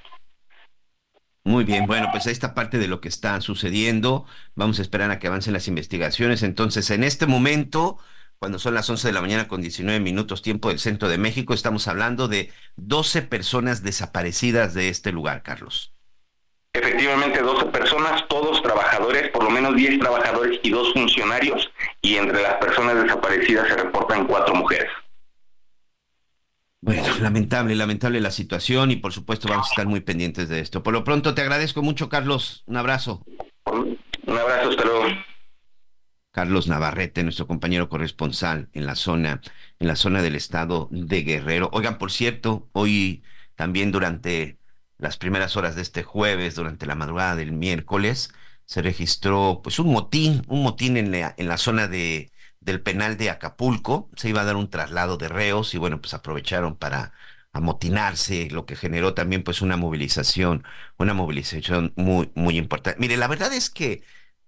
Muy 1.45 1.65
bien, 1.65 1.87
bueno, 1.87 2.07
pues 2.11 2.25
esta 2.27 2.53
parte 2.53 2.77
de 2.77 2.87
lo 2.87 3.01
que 3.01 3.09
está 3.09 3.41
sucediendo. 3.41 4.25
Vamos 4.55 4.79
a 4.79 4.81
esperar 4.81 5.11
a 5.11 5.19
que 5.19 5.27
avancen 5.27 5.51
las 5.51 5.67
investigaciones. 5.67 6.41
Entonces, 6.41 6.89
en 6.89 7.03
este 7.03 7.27
momento, 7.27 7.97
cuando 8.39 8.59
son 8.59 8.73
las 8.73 8.89
11 8.89 9.09
de 9.09 9.13
la 9.13 9.21
mañana 9.21 9.47
con 9.49 9.61
19 9.61 9.99
minutos 9.99 10.41
tiempo 10.41 10.69
del 10.69 10.79
centro 10.79 11.09
de 11.09 11.17
México, 11.17 11.53
estamos 11.53 11.89
hablando 11.89 12.29
de 12.29 12.51
12 12.77 13.23
personas 13.23 13.83
desaparecidas 13.83 14.73
de 14.73 14.87
este 14.87 15.11
lugar, 15.11 15.43
Carlos. 15.43 15.93
Efectivamente, 16.73 17.41
12 17.41 17.65
personas, 17.65 18.25
todos 18.29 18.63
trabajadores, 18.63 19.29
por 19.31 19.43
lo 19.43 19.49
menos 19.49 19.75
10 19.75 19.99
trabajadores 19.99 20.59
y 20.63 20.71
dos 20.71 20.93
funcionarios, 20.93 21.69
y 22.01 22.15
entre 22.15 22.41
las 22.41 22.55
personas 22.55 23.03
desaparecidas 23.03 23.67
se 23.67 23.75
reportan 23.75 24.25
cuatro 24.27 24.55
mujeres. 24.55 24.89
Bueno, 26.83 27.01
lamentable, 27.21 27.75
lamentable 27.75 28.19
la 28.19 28.29
situación 28.29 28.91
y 28.91 28.97
por 28.97 29.13
supuesto 29.13 29.47
vamos 29.47 29.67
a 29.67 29.69
estar 29.69 29.87
muy 29.87 30.01
pendientes 30.01 30.49
de 30.49 30.59
esto. 30.59 30.83
Por 30.83 30.91
lo 30.91 31.05
pronto 31.05 31.33
te 31.33 31.41
agradezco 31.41 31.81
mucho, 31.81 32.09
Carlos. 32.09 32.65
Un 32.67 32.75
abrazo. 32.75 33.23
Un 33.63 33.97
abrazo, 34.27 34.69
hasta 34.69 34.83
luego. 34.83 35.05
Carlos 36.31 36.67
Navarrete, 36.67 37.23
nuestro 37.23 37.47
compañero 37.47 37.87
corresponsal 37.87 38.67
en 38.73 38.85
la 38.85 38.95
zona, 38.95 39.39
en 39.79 39.87
la 39.87 39.95
zona 39.95 40.21
del 40.21 40.35
estado 40.35 40.89
de 40.91 41.23
Guerrero. 41.23 41.69
Oigan, 41.71 41.97
por 41.97 42.11
cierto, 42.11 42.67
hoy 42.73 43.23
también 43.55 43.93
durante 43.93 44.59
las 44.97 45.15
primeras 45.15 45.55
horas 45.55 45.77
de 45.77 45.83
este 45.83 46.03
jueves, 46.03 46.55
durante 46.55 46.85
la 46.85 46.95
madrugada 46.95 47.37
del 47.37 47.53
miércoles, 47.53 48.33
se 48.65 48.81
registró 48.81 49.61
pues 49.63 49.79
un 49.79 49.87
motín, 49.87 50.43
un 50.49 50.63
motín 50.63 50.97
en 50.97 51.11
la, 51.11 51.33
en 51.37 51.47
la 51.47 51.57
zona 51.57 51.87
de 51.87 52.32
del 52.63 52.81
penal 52.81 53.17
de 53.17 53.29
Acapulco, 53.29 54.09
se 54.15 54.29
iba 54.29 54.41
a 54.41 54.45
dar 54.45 54.55
un 54.55 54.69
traslado 54.69 55.17
de 55.17 55.29
reos 55.29 55.73
y 55.73 55.77
bueno, 55.77 56.01
pues 56.01 56.13
aprovecharon 56.13 56.75
para 56.75 57.13
amotinarse, 57.53 58.49
lo 58.49 58.65
que 58.65 58.75
generó 58.75 59.13
también 59.13 59.43
pues 59.43 59.61
una 59.61 59.77
movilización, 59.77 60.63
una 60.97 61.13
movilización 61.13 61.93
muy, 61.95 62.31
muy 62.35 62.57
importante. 62.57 62.99
Mire, 62.99 63.15
la 63.17 63.27
verdad 63.27 63.53
es 63.53 63.69
que 63.69 64.03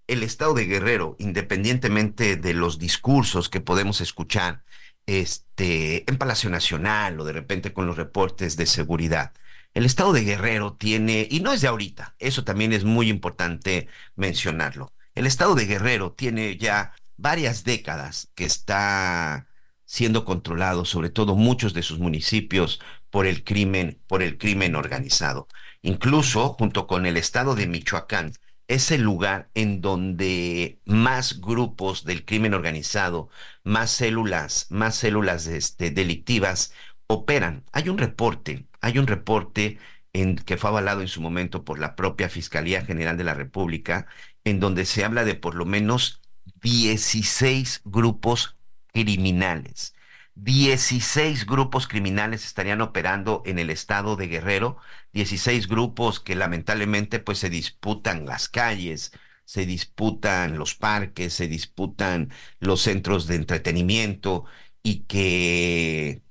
el 0.08 0.22
estado 0.22 0.54
de 0.54 0.66
Guerrero, 0.66 1.16
independientemente 1.18 2.36
de 2.36 2.54
los 2.54 2.78
discursos 2.78 3.48
que 3.48 3.60
podemos 3.60 4.00
escuchar 4.00 4.64
este, 5.06 6.08
en 6.10 6.18
Palacio 6.18 6.50
Nacional 6.50 7.20
o 7.20 7.24
de 7.24 7.32
repente 7.32 7.72
con 7.72 7.86
los 7.86 7.96
reportes 7.96 8.56
de 8.56 8.66
seguridad, 8.66 9.32
el 9.74 9.84
estado 9.84 10.12
de 10.12 10.24
Guerrero 10.24 10.74
tiene, 10.74 11.28
y 11.30 11.40
no 11.40 11.52
es 11.52 11.60
de 11.60 11.68
ahorita, 11.68 12.16
eso 12.18 12.44
también 12.44 12.72
es 12.72 12.84
muy 12.84 13.08
importante 13.08 13.88
mencionarlo, 14.16 14.92
el 15.14 15.26
estado 15.26 15.54
de 15.54 15.66
Guerrero 15.66 16.12
tiene 16.12 16.56
ya 16.56 16.92
varias 17.16 17.64
décadas 17.64 18.30
que 18.34 18.44
está 18.44 19.48
siendo 19.84 20.24
controlado, 20.24 20.84
sobre 20.84 21.10
todo 21.10 21.36
muchos 21.36 21.72
de 21.74 21.82
sus 21.82 21.98
municipios, 21.98 22.80
por 23.10 23.26
el 23.26 23.44
crimen, 23.44 24.00
por 24.06 24.22
el 24.22 24.38
crimen 24.38 24.74
organizado. 24.74 25.48
Incluso 25.82 26.50
junto 26.54 26.86
con 26.86 27.06
el 27.06 27.16
estado 27.16 27.54
de 27.54 27.66
Michoacán, 27.68 28.32
es 28.68 28.90
el 28.90 29.02
lugar 29.02 29.48
en 29.54 29.80
donde 29.80 30.80
más 30.84 31.40
grupos 31.40 32.04
del 32.04 32.24
crimen 32.24 32.54
organizado, 32.54 33.30
más 33.62 33.90
células, 33.90 34.66
más 34.70 34.96
células 34.96 35.46
este, 35.46 35.90
delictivas 35.90 36.72
operan. 37.06 37.64
Hay 37.72 37.88
un 37.88 37.98
reporte, 37.98 38.66
hay 38.80 38.98
un 38.98 39.06
reporte 39.06 39.78
en, 40.12 40.36
que 40.36 40.56
fue 40.56 40.70
avalado 40.70 41.00
en 41.00 41.08
su 41.08 41.20
momento 41.20 41.64
por 41.64 41.78
la 41.78 41.94
propia 41.96 42.28
Fiscalía 42.28 42.84
General 42.84 43.16
de 43.16 43.24
la 43.24 43.34
República, 43.34 44.06
en 44.44 44.60
donde 44.60 44.84
se 44.84 45.04
habla 45.04 45.24
de 45.24 45.34
por 45.36 45.54
lo 45.54 45.64
menos 45.64 46.20
16 46.66 47.82
grupos 47.84 48.56
criminales. 48.92 49.94
16 50.34 51.46
grupos 51.46 51.86
criminales 51.86 52.44
estarían 52.44 52.80
operando 52.80 53.44
en 53.46 53.60
el 53.60 53.70
estado 53.70 54.16
de 54.16 54.26
Guerrero, 54.26 54.76
16 55.12 55.68
grupos 55.68 56.18
que 56.18 56.34
lamentablemente 56.34 57.20
pues 57.20 57.38
se 57.38 57.50
disputan 57.50 58.26
las 58.26 58.48
calles, 58.48 59.12
se 59.44 59.64
disputan 59.64 60.58
los 60.58 60.74
parques, 60.74 61.34
se 61.34 61.46
disputan 61.46 62.32
los 62.58 62.82
centros 62.82 63.28
de 63.28 63.36
entretenimiento 63.36 64.44
y 64.82 65.04
que 65.04 66.22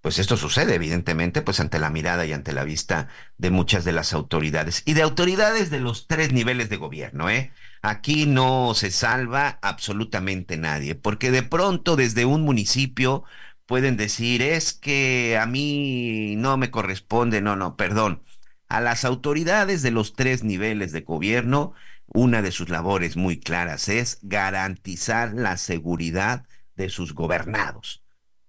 pues 0.00 0.18
esto 0.18 0.38
sucede 0.38 0.74
evidentemente 0.76 1.42
pues 1.42 1.60
ante 1.60 1.78
la 1.78 1.90
mirada 1.90 2.24
y 2.24 2.32
ante 2.32 2.54
la 2.54 2.64
vista 2.64 3.08
de 3.36 3.50
muchas 3.50 3.84
de 3.84 3.92
las 3.92 4.14
autoridades 4.14 4.82
y 4.86 4.94
de 4.94 5.02
autoridades 5.02 5.68
de 5.68 5.80
los 5.80 6.06
tres 6.06 6.32
niveles 6.32 6.70
de 6.70 6.78
gobierno, 6.78 7.28
¿eh? 7.28 7.52
Aquí 7.86 8.24
no 8.24 8.72
se 8.72 8.90
salva 8.90 9.58
absolutamente 9.60 10.56
nadie, 10.56 10.94
porque 10.94 11.30
de 11.30 11.42
pronto 11.42 11.96
desde 11.96 12.24
un 12.24 12.40
municipio 12.40 13.24
pueden 13.66 13.98
decir, 13.98 14.40
es 14.40 14.72
que 14.72 15.36
a 15.38 15.44
mí 15.44 16.34
no 16.38 16.56
me 16.56 16.70
corresponde, 16.70 17.42
no, 17.42 17.56
no, 17.56 17.76
perdón. 17.76 18.22
A 18.68 18.80
las 18.80 19.04
autoridades 19.04 19.82
de 19.82 19.90
los 19.90 20.14
tres 20.14 20.44
niveles 20.44 20.92
de 20.92 21.02
gobierno, 21.02 21.74
una 22.06 22.40
de 22.40 22.52
sus 22.52 22.70
labores 22.70 23.18
muy 23.18 23.38
claras 23.38 23.90
es 23.90 24.18
garantizar 24.22 25.34
la 25.34 25.58
seguridad 25.58 26.46
de 26.76 26.88
sus 26.88 27.12
gobernados. 27.12 28.02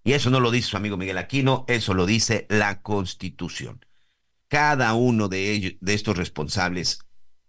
Y 0.06 0.14
eso 0.14 0.30
no 0.30 0.40
lo 0.40 0.50
dice 0.50 0.70
su 0.70 0.78
amigo 0.78 0.96
Miguel 0.96 1.18
Aquino, 1.18 1.66
eso 1.68 1.94
lo 1.94 2.06
dice 2.06 2.46
la 2.50 2.82
Constitución. 2.82 3.86
Cada 4.48 4.94
uno 4.94 5.28
de 5.28 5.52
ellos, 5.52 5.74
de 5.82 5.94
estos 5.94 6.16
responsables 6.16 7.05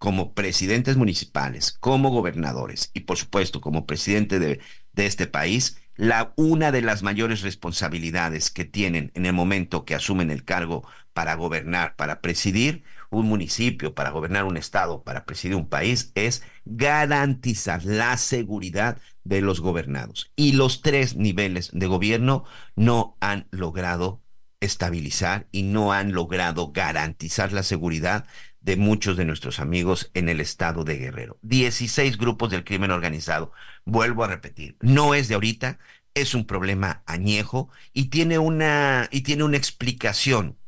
como 0.06 0.34
presidentes 0.34 0.96
municipales, 0.96 1.76
como 1.80 2.10
gobernadores 2.10 2.92
y 2.94 3.00
por 3.00 3.16
supuesto 3.16 3.60
como 3.60 3.86
presidente 3.86 4.38
de, 4.38 4.60
este 4.94 5.26
país, 5.26 5.78
la, 5.96 6.32
una 6.36 6.70
de 6.70 6.80
las 6.80 7.02
mayores 7.02 7.42
responsabilidades 7.42 8.52
que 8.52 8.64
tienen 8.64 9.10
en 9.16 9.26
el 9.26 9.32
momento 9.32 9.84
que 9.84 9.96
asumen 9.96 10.30
el 10.30 10.44
cargo 10.44 10.86
para 11.12 11.34
gobernar, 11.34 11.96
para 11.96 12.20
presidir 12.20 12.84
un 13.10 13.26
municipio, 13.26 13.96
para 13.96 14.10
gobernar 14.10 14.44
un 14.44 14.56
estado, 14.56 15.02
para 15.02 15.24
presidir 15.24 15.56
un 15.56 15.68
país, 15.68 16.12
es 16.14 16.44
garantizar 16.64 17.84
la 17.84 18.16
seguridad 18.16 19.00
de 19.24 19.40
los 19.40 19.60
gobernados. 19.60 20.30
Y 20.36 20.52
los 20.52 20.82
tres 20.82 21.16
niveles 21.16 21.70
de 21.72 21.86
gobierno 21.88 22.44
no 22.76 23.16
han 23.18 23.48
logrado 23.50 24.22
estabilizar 24.60 25.48
y 25.50 25.64
no 25.64 25.92
han 25.92 26.12
logrado 26.12 26.70
garantizar 26.70 27.52
la 27.52 27.64
seguridad 27.64 28.24
de 28.66 28.76
muchos 28.76 29.16
de 29.16 29.24
nuestros 29.24 29.60
amigos 29.60 30.10
en 30.12 30.28
el 30.28 30.40
estado 30.40 30.82
de 30.82 30.98
Guerrero. 30.98 31.38
16 31.42 32.18
grupos 32.18 32.50
del 32.50 32.64
crimen 32.64 32.90
organizado. 32.90 33.52
Vuelvo 33.84 34.24
a 34.24 34.26
repetir, 34.26 34.76
no 34.80 35.14
es 35.14 35.28
de 35.28 35.34
ahorita, 35.36 35.78
es 36.14 36.34
un 36.34 36.46
problema 36.46 37.04
añejo 37.06 37.70
y 37.92 38.06
tiene 38.06 38.40
una, 38.40 39.08
y 39.12 39.20
tiene 39.20 39.44
una 39.44 39.56
explicación, 39.56 40.58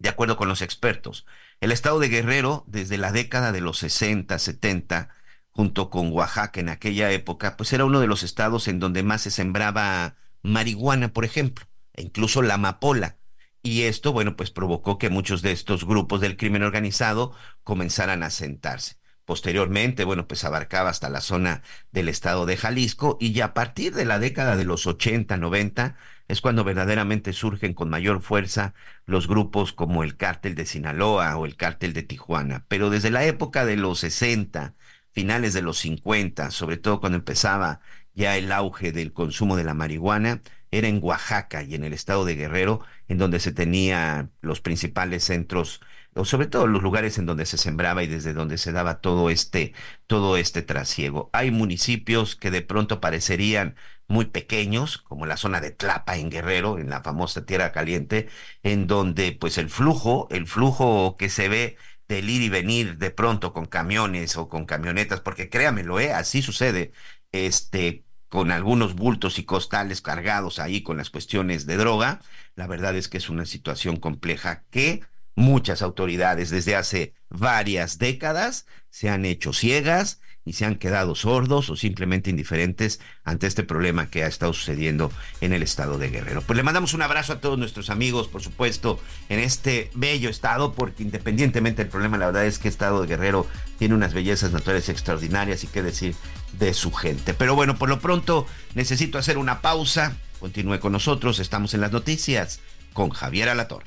de 0.00 0.08
acuerdo 0.08 0.36
con 0.36 0.48
los 0.48 0.62
expertos. 0.62 1.24
El 1.60 1.70
estado 1.70 2.00
de 2.00 2.08
Guerrero, 2.08 2.64
desde 2.66 2.98
la 2.98 3.12
década 3.12 3.52
de 3.52 3.60
los 3.60 3.78
60, 3.78 4.36
70, 4.36 5.10
junto 5.52 5.90
con 5.90 6.10
Oaxaca 6.10 6.58
en 6.58 6.70
aquella 6.70 7.12
época, 7.12 7.56
pues 7.56 7.72
era 7.72 7.84
uno 7.84 8.00
de 8.00 8.08
los 8.08 8.24
estados 8.24 8.66
en 8.66 8.80
donde 8.80 9.04
más 9.04 9.22
se 9.22 9.30
sembraba 9.30 10.16
marihuana, 10.42 11.12
por 11.12 11.24
ejemplo, 11.24 11.66
e 11.92 12.02
incluso 12.02 12.42
la 12.42 12.54
amapola. 12.54 13.18
Y 13.62 13.82
esto, 13.82 14.12
bueno, 14.12 14.36
pues 14.36 14.50
provocó 14.50 14.98
que 14.98 15.08
muchos 15.08 15.40
de 15.42 15.52
estos 15.52 15.86
grupos 15.86 16.20
del 16.20 16.36
crimen 16.36 16.64
organizado 16.64 17.32
comenzaran 17.62 18.22
a 18.24 18.30
sentarse. 18.30 18.96
Posteriormente, 19.24 20.04
bueno, 20.04 20.26
pues 20.26 20.44
abarcaba 20.44 20.90
hasta 20.90 21.08
la 21.08 21.20
zona 21.20 21.62
del 21.92 22.08
estado 22.08 22.44
de 22.44 22.56
Jalisco 22.56 23.16
y 23.20 23.32
ya 23.32 23.46
a 23.46 23.54
partir 23.54 23.94
de 23.94 24.04
la 24.04 24.18
década 24.18 24.56
de 24.56 24.64
los 24.64 24.86
80, 24.86 25.36
90 25.36 25.96
es 26.26 26.40
cuando 26.40 26.64
verdaderamente 26.64 27.32
surgen 27.32 27.72
con 27.74 27.88
mayor 27.88 28.20
fuerza 28.20 28.74
los 29.06 29.28
grupos 29.28 29.72
como 29.72 30.02
el 30.02 30.16
cártel 30.16 30.56
de 30.56 30.66
Sinaloa 30.66 31.36
o 31.36 31.46
el 31.46 31.56
cártel 31.56 31.92
de 31.92 32.02
Tijuana. 32.02 32.64
Pero 32.68 32.90
desde 32.90 33.10
la 33.10 33.24
época 33.24 33.64
de 33.64 33.76
los 33.76 34.00
60, 34.00 34.74
finales 35.12 35.52
de 35.52 35.62
los 35.62 35.78
50, 35.78 36.50
sobre 36.50 36.78
todo 36.78 37.00
cuando 37.00 37.18
empezaba 37.18 37.80
ya 38.14 38.36
el 38.36 38.50
auge 38.50 38.92
del 38.92 39.12
consumo 39.12 39.56
de 39.56 39.64
la 39.64 39.74
marihuana, 39.74 40.42
era 40.72 40.88
en 40.88 41.00
Oaxaca 41.02 41.62
y 41.62 41.74
en 41.74 41.84
el 41.84 41.92
estado 41.92 42.24
de 42.24 42.34
Guerrero, 42.34 42.80
en 43.08 43.18
donde 43.18 43.38
se 43.40 43.52
tenía 43.52 44.30
los 44.40 44.60
principales 44.60 45.24
centros, 45.24 45.80
o 46.14 46.24
sobre 46.24 46.46
todo 46.46 46.66
los 46.66 46.82
lugares 46.82 47.18
en 47.18 47.26
donde 47.26 47.46
se 47.46 47.58
sembraba 47.58 48.02
y 48.02 48.06
desde 48.06 48.32
donde 48.32 48.58
se 48.58 48.72
daba 48.72 49.00
todo 49.00 49.30
este, 49.30 49.74
todo 50.06 50.36
este 50.36 50.62
trasiego. 50.62 51.30
Hay 51.32 51.50
municipios 51.50 52.36
que 52.36 52.50
de 52.50 52.62
pronto 52.62 53.00
parecerían 53.00 53.76
muy 54.08 54.26
pequeños, 54.26 54.98
como 54.98 55.26
la 55.26 55.36
zona 55.36 55.60
de 55.60 55.70
Tlapa 55.70 56.16
en 56.16 56.30
Guerrero, 56.30 56.78
en 56.78 56.90
la 56.90 57.02
famosa 57.02 57.46
Tierra 57.46 57.72
Caliente, 57.72 58.28
en 58.62 58.86
donde 58.86 59.32
pues 59.32 59.58
el 59.58 59.70
flujo, 59.70 60.28
el 60.30 60.46
flujo 60.46 61.16
que 61.18 61.28
se 61.30 61.48
ve 61.48 61.76
del 62.08 62.28
ir 62.30 62.42
y 62.42 62.48
venir 62.48 62.98
de 62.98 63.10
pronto 63.10 63.52
con 63.52 63.66
camiones 63.66 64.36
o 64.36 64.48
con 64.48 64.66
camionetas, 64.66 65.20
porque 65.20 65.48
créamelo, 65.48 66.00
¿eh? 66.00 66.12
así 66.12 66.42
sucede, 66.42 66.92
este, 67.32 68.04
con 68.32 68.50
algunos 68.50 68.94
bultos 68.94 69.38
y 69.38 69.44
costales 69.44 70.00
cargados 70.00 70.58
ahí 70.58 70.82
con 70.82 70.96
las 70.96 71.10
cuestiones 71.10 71.66
de 71.66 71.76
droga. 71.76 72.20
La 72.54 72.66
verdad 72.66 72.96
es 72.96 73.08
que 73.08 73.18
es 73.18 73.28
una 73.28 73.44
situación 73.44 73.98
compleja 73.98 74.64
que 74.70 75.02
muchas 75.34 75.82
autoridades 75.82 76.48
desde 76.48 76.74
hace 76.74 77.12
varias 77.28 77.98
décadas 77.98 78.64
se 78.88 79.10
han 79.10 79.26
hecho 79.26 79.52
ciegas 79.52 80.22
y 80.44 80.54
se 80.54 80.64
han 80.64 80.76
quedado 80.76 81.14
sordos 81.14 81.70
o 81.70 81.76
simplemente 81.76 82.30
indiferentes 82.30 83.00
ante 83.24 83.46
este 83.46 83.62
problema 83.62 84.10
que 84.10 84.24
ha 84.24 84.26
estado 84.26 84.52
sucediendo 84.52 85.12
en 85.40 85.52
el 85.52 85.62
estado 85.62 85.98
de 85.98 86.10
Guerrero. 86.10 86.42
Pues 86.42 86.56
le 86.56 86.62
mandamos 86.62 86.94
un 86.94 87.02
abrazo 87.02 87.34
a 87.34 87.40
todos 87.40 87.58
nuestros 87.58 87.90
amigos, 87.90 88.28
por 88.28 88.42
supuesto, 88.42 89.00
en 89.28 89.38
este 89.38 89.90
bello 89.94 90.28
estado, 90.28 90.72
porque 90.74 91.02
independientemente 91.02 91.82
del 91.82 91.90
problema, 91.90 92.18
la 92.18 92.26
verdad 92.26 92.46
es 92.46 92.58
que 92.58 92.68
el 92.68 92.72
estado 92.72 93.02
de 93.02 93.08
Guerrero 93.08 93.46
tiene 93.78 93.94
unas 93.94 94.14
bellezas 94.14 94.52
naturales 94.52 94.88
extraordinarias 94.88 95.64
y 95.64 95.68
qué 95.68 95.82
decir 95.82 96.14
de 96.58 96.74
su 96.74 96.92
gente. 96.92 97.34
Pero 97.34 97.54
bueno, 97.54 97.76
por 97.76 97.88
lo 97.88 98.00
pronto 98.00 98.46
necesito 98.74 99.18
hacer 99.18 99.38
una 99.38 99.60
pausa. 99.60 100.16
Continúe 100.40 100.80
con 100.80 100.92
nosotros, 100.92 101.38
estamos 101.38 101.72
en 101.74 101.80
las 101.80 101.92
noticias 101.92 102.60
con 102.92 103.10
Javier 103.10 103.48
Alatorre. 103.48 103.86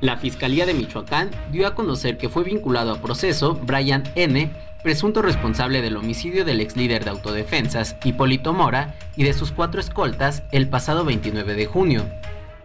La 0.00 0.16
Fiscalía 0.16 0.64
de 0.64 0.72
Michoacán 0.72 1.30
dio 1.52 1.66
a 1.66 1.74
conocer 1.74 2.16
que 2.16 2.30
fue 2.30 2.42
vinculado 2.42 2.90
a 2.92 3.02
proceso 3.02 3.54
Brian 3.54 4.02
N., 4.14 4.50
presunto 4.82 5.20
responsable 5.20 5.82
del 5.82 5.98
homicidio 5.98 6.46
del 6.46 6.62
ex 6.62 6.74
líder 6.74 7.04
de 7.04 7.10
autodefensas, 7.10 7.96
Hipólito 8.02 8.54
Mora, 8.54 8.94
y 9.14 9.24
de 9.24 9.34
sus 9.34 9.52
cuatro 9.52 9.78
escoltas 9.78 10.42
el 10.52 10.68
pasado 10.68 11.04
29 11.04 11.54
de 11.54 11.66
junio. 11.66 12.06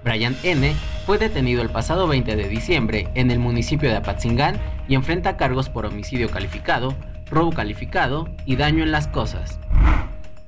Brian 0.02 0.38
N. 0.44 0.74
fue 1.06 1.18
detenido 1.18 1.62
el 1.62 1.70
pasado 1.70 2.08
20 2.08 2.38
de 2.38 2.48
diciembre 2.48 3.10
en 3.16 3.32
el 3.32 3.40
municipio 3.40 3.90
de 3.90 3.98
Apatzingán 3.98 4.58
y 4.88 4.96
enfrenta 4.96 5.36
cargos 5.36 5.68
por 5.68 5.86
homicidio 5.86 6.30
calificado, 6.30 6.96
robo 7.30 7.52
calificado 7.52 8.30
y 8.46 8.56
daño 8.56 8.84
en 8.84 8.92
las 8.92 9.08
cosas. 9.08 9.60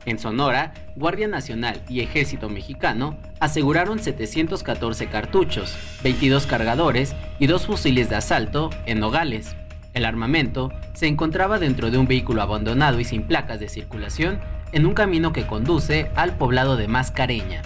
En 0.07 0.19
Sonora, 0.19 0.73
Guardia 0.95 1.27
Nacional 1.27 1.81
y 1.89 1.99
Ejército 1.99 2.47
Mexicano 2.47 3.17
aseguraron 3.41 3.99
714 3.99 5.07
cartuchos, 5.07 5.75
22 6.01 6.47
cargadores 6.47 7.13
y 7.39 7.47
dos 7.47 7.65
fusiles 7.65 8.09
de 8.09 8.15
asalto 8.15 8.69
en 8.85 9.01
Nogales. 9.01 9.57
El 9.93 10.05
armamento 10.05 10.71
se 10.93 11.07
encontraba 11.07 11.59
dentro 11.59 11.91
de 11.91 11.97
un 11.97 12.07
vehículo 12.07 12.41
abandonado 12.41 13.01
y 13.01 13.03
sin 13.03 13.23
placas 13.23 13.59
de 13.59 13.67
circulación 13.67 14.39
en 14.71 14.85
un 14.85 14.93
camino 14.93 15.33
que 15.33 15.45
conduce 15.45 16.09
al 16.15 16.37
poblado 16.37 16.77
de 16.77 16.87
Mascareña. 16.87 17.61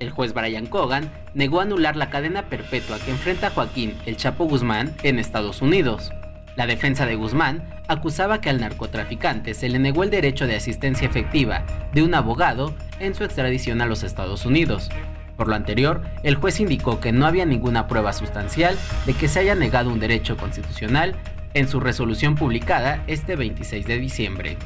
El 0.00 0.10
juez 0.10 0.34
Brian 0.34 0.66
Cogan 0.66 1.08
negó 1.34 1.60
anular 1.60 1.94
la 1.94 2.10
cadena 2.10 2.46
perpetua 2.46 2.98
que 2.98 3.12
enfrenta 3.12 3.50
Joaquín 3.50 3.94
El 4.06 4.16
Chapo 4.16 4.46
Guzmán 4.46 4.92
en 5.04 5.20
Estados 5.20 5.62
Unidos. 5.62 6.10
La 6.54 6.66
defensa 6.66 7.06
de 7.06 7.14
Guzmán 7.14 7.62
acusaba 7.88 8.40
que 8.40 8.50
al 8.50 8.60
narcotraficante 8.60 9.54
se 9.54 9.68
le 9.68 9.78
negó 9.78 10.02
el 10.02 10.10
derecho 10.10 10.46
de 10.46 10.56
asistencia 10.56 11.06
efectiva 11.06 11.64
de 11.92 12.02
un 12.02 12.14
abogado 12.14 12.74
en 13.00 13.14
su 13.14 13.24
extradición 13.24 13.80
a 13.80 13.86
los 13.86 14.02
Estados 14.02 14.44
Unidos. 14.44 14.90
Por 15.36 15.48
lo 15.48 15.54
anterior, 15.54 16.02
el 16.22 16.36
juez 16.36 16.60
indicó 16.60 17.00
que 17.00 17.10
no 17.10 17.26
había 17.26 17.46
ninguna 17.46 17.86
prueba 17.88 18.12
sustancial 18.12 18.76
de 19.06 19.14
que 19.14 19.28
se 19.28 19.40
haya 19.40 19.54
negado 19.54 19.90
un 19.90 19.98
derecho 19.98 20.36
constitucional 20.36 21.14
en 21.54 21.68
su 21.68 21.80
resolución 21.80 22.34
publicada 22.34 23.02
este 23.06 23.34
26 23.34 23.86
de 23.86 23.98
diciembre. 23.98 24.56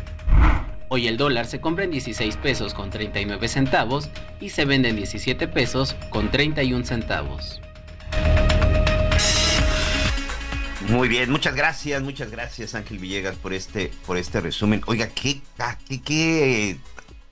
Hoy 0.88 1.08
el 1.08 1.16
dólar 1.16 1.46
se 1.46 1.60
compra 1.60 1.84
en 1.84 1.90
16 1.90 2.36
pesos 2.36 2.74
con 2.74 2.90
39 2.90 3.48
centavos 3.48 4.10
y 4.40 4.50
se 4.50 4.64
vende 4.64 4.90
en 4.90 4.96
17 4.96 5.48
pesos 5.48 5.96
con 6.10 6.30
31 6.30 6.84
centavos. 6.84 7.60
Muy 10.88 11.08
bien, 11.08 11.30
muchas 11.30 11.54
gracias, 11.54 12.00
muchas 12.02 12.30
gracias 12.30 12.74
Ángel 12.76 12.98
Villegas 12.98 13.34
por 13.36 13.52
este, 13.52 13.90
por 14.06 14.16
este 14.16 14.40
resumen. 14.40 14.82
Oiga, 14.86 15.08
qué, 15.08 15.42
ah, 15.58 15.76
qué, 15.88 16.00
qué 16.00 16.78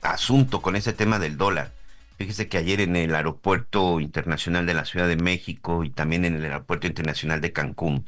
asunto 0.01 0.61
con 0.61 0.75
ese 0.75 0.91
tema 0.93 1.19
del 1.19 1.37
dólar. 1.37 1.71
Fíjese 2.17 2.49
que 2.49 2.57
ayer 2.57 2.81
en 2.81 2.95
el 2.97 3.15
aeropuerto 3.15 3.99
internacional 4.01 4.65
de 4.65 4.73
la 4.73 4.85
Ciudad 4.85 5.07
de 5.07 5.15
México 5.15 5.83
y 5.85 5.89
también 5.89 6.25
en 6.25 6.35
el 6.35 6.43
aeropuerto 6.45 6.87
internacional 6.87 7.39
de 7.41 7.53
Cancún 7.53 8.05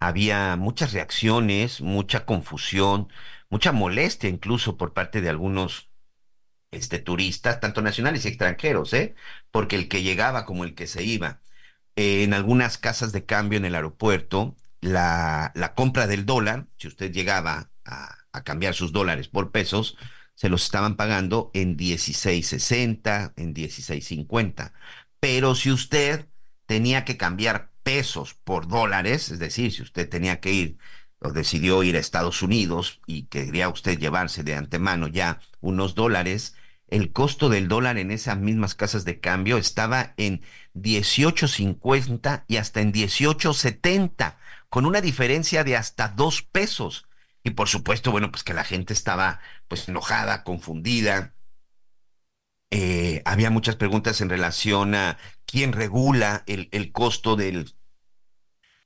había 0.00 0.56
muchas 0.56 0.92
reacciones, 0.92 1.80
mucha 1.80 2.24
confusión, 2.24 3.08
mucha 3.50 3.72
molestia 3.72 4.28
incluso 4.28 4.76
por 4.76 4.94
parte 4.94 5.20
de 5.20 5.28
algunos 5.30 5.90
este, 6.70 6.98
turistas, 6.98 7.60
tanto 7.60 7.82
nacionales 7.82 8.24
y 8.24 8.28
extranjeros, 8.28 8.92
¿eh? 8.94 9.14
porque 9.50 9.76
el 9.76 9.88
que 9.88 10.02
llegaba 10.02 10.44
como 10.44 10.64
el 10.64 10.74
que 10.74 10.86
se 10.86 11.04
iba. 11.04 11.40
en 11.96 12.34
algunas 12.34 12.78
casas 12.78 13.12
de 13.12 13.24
cambio 13.26 13.58
en 13.58 13.64
el 13.64 13.74
aeropuerto 13.74 14.56
la, 14.80 15.52
la 15.54 15.74
compra 15.74 16.06
del 16.06 16.26
dólar, 16.26 16.66
si 16.76 16.88
usted 16.88 17.12
llegaba 17.12 17.70
a, 17.84 18.16
a, 18.32 18.44
cambiar 18.44 18.74
sus 18.74 18.92
dólares 18.92 19.28
por 19.28 19.50
pesos, 19.50 19.96
se 20.34 20.48
los 20.48 20.64
estaban 20.64 20.96
pagando 20.96 21.50
en 21.54 21.76
16.60, 21.76 23.32
en 23.36 23.54
16.50. 23.54 24.72
Pero 25.20 25.54
si 25.54 25.72
usted 25.72 26.28
tenía 26.66 27.04
que 27.04 27.16
cambiar 27.16 27.72
pesos 27.82 28.34
por 28.34 28.68
dólares, 28.68 29.30
es 29.30 29.38
decir, 29.38 29.72
si 29.72 29.82
usted 29.82 30.08
tenía 30.08 30.40
que 30.40 30.52
ir 30.52 30.78
o 31.20 31.32
decidió 31.32 31.82
ir 31.82 31.96
a 31.96 32.00
Estados 32.00 32.42
Unidos 32.42 33.00
y 33.06 33.24
quería 33.24 33.68
usted 33.68 33.98
llevarse 33.98 34.44
de 34.44 34.54
antemano 34.54 35.08
ya 35.08 35.40
unos 35.60 35.94
dólares, 35.94 36.54
el 36.86 37.12
costo 37.12 37.48
del 37.48 37.68
dólar 37.68 37.98
en 37.98 38.10
esas 38.10 38.38
mismas 38.38 38.74
casas 38.74 39.04
de 39.04 39.20
cambio 39.20 39.58
estaba 39.58 40.14
en 40.16 40.42
18.50 40.74 42.44
y 42.46 42.56
hasta 42.56 42.80
en 42.80 42.92
18.70 42.92 44.36
con 44.68 44.86
una 44.86 45.00
diferencia 45.00 45.64
de 45.64 45.76
hasta 45.76 46.08
dos 46.08 46.42
pesos. 46.42 47.06
Y 47.42 47.50
por 47.50 47.68
supuesto, 47.68 48.10
bueno, 48.10 48.30
pues 48.30 48.44
que 48.44 48.54
la 48.54 48.64
gente 48.64 48.92
estaba 48.92 49.40
pues 49.68 49.88
enojada, 49.88 50.44
confundida. 50.44 51.34
Eh, 52.70 53.22
había 53.24 53.50
muchas 53.50 53.76
preguntas 53.76 54.20
en 54.20 54.28
relación 54.28 54.94
a 54.94 55.18
quién 55.46 55.72
regula 55.72 56.44
el, 56.46 56.68
el 56.72 56.92
costo 56.92 57.36
del, 57.36 57.74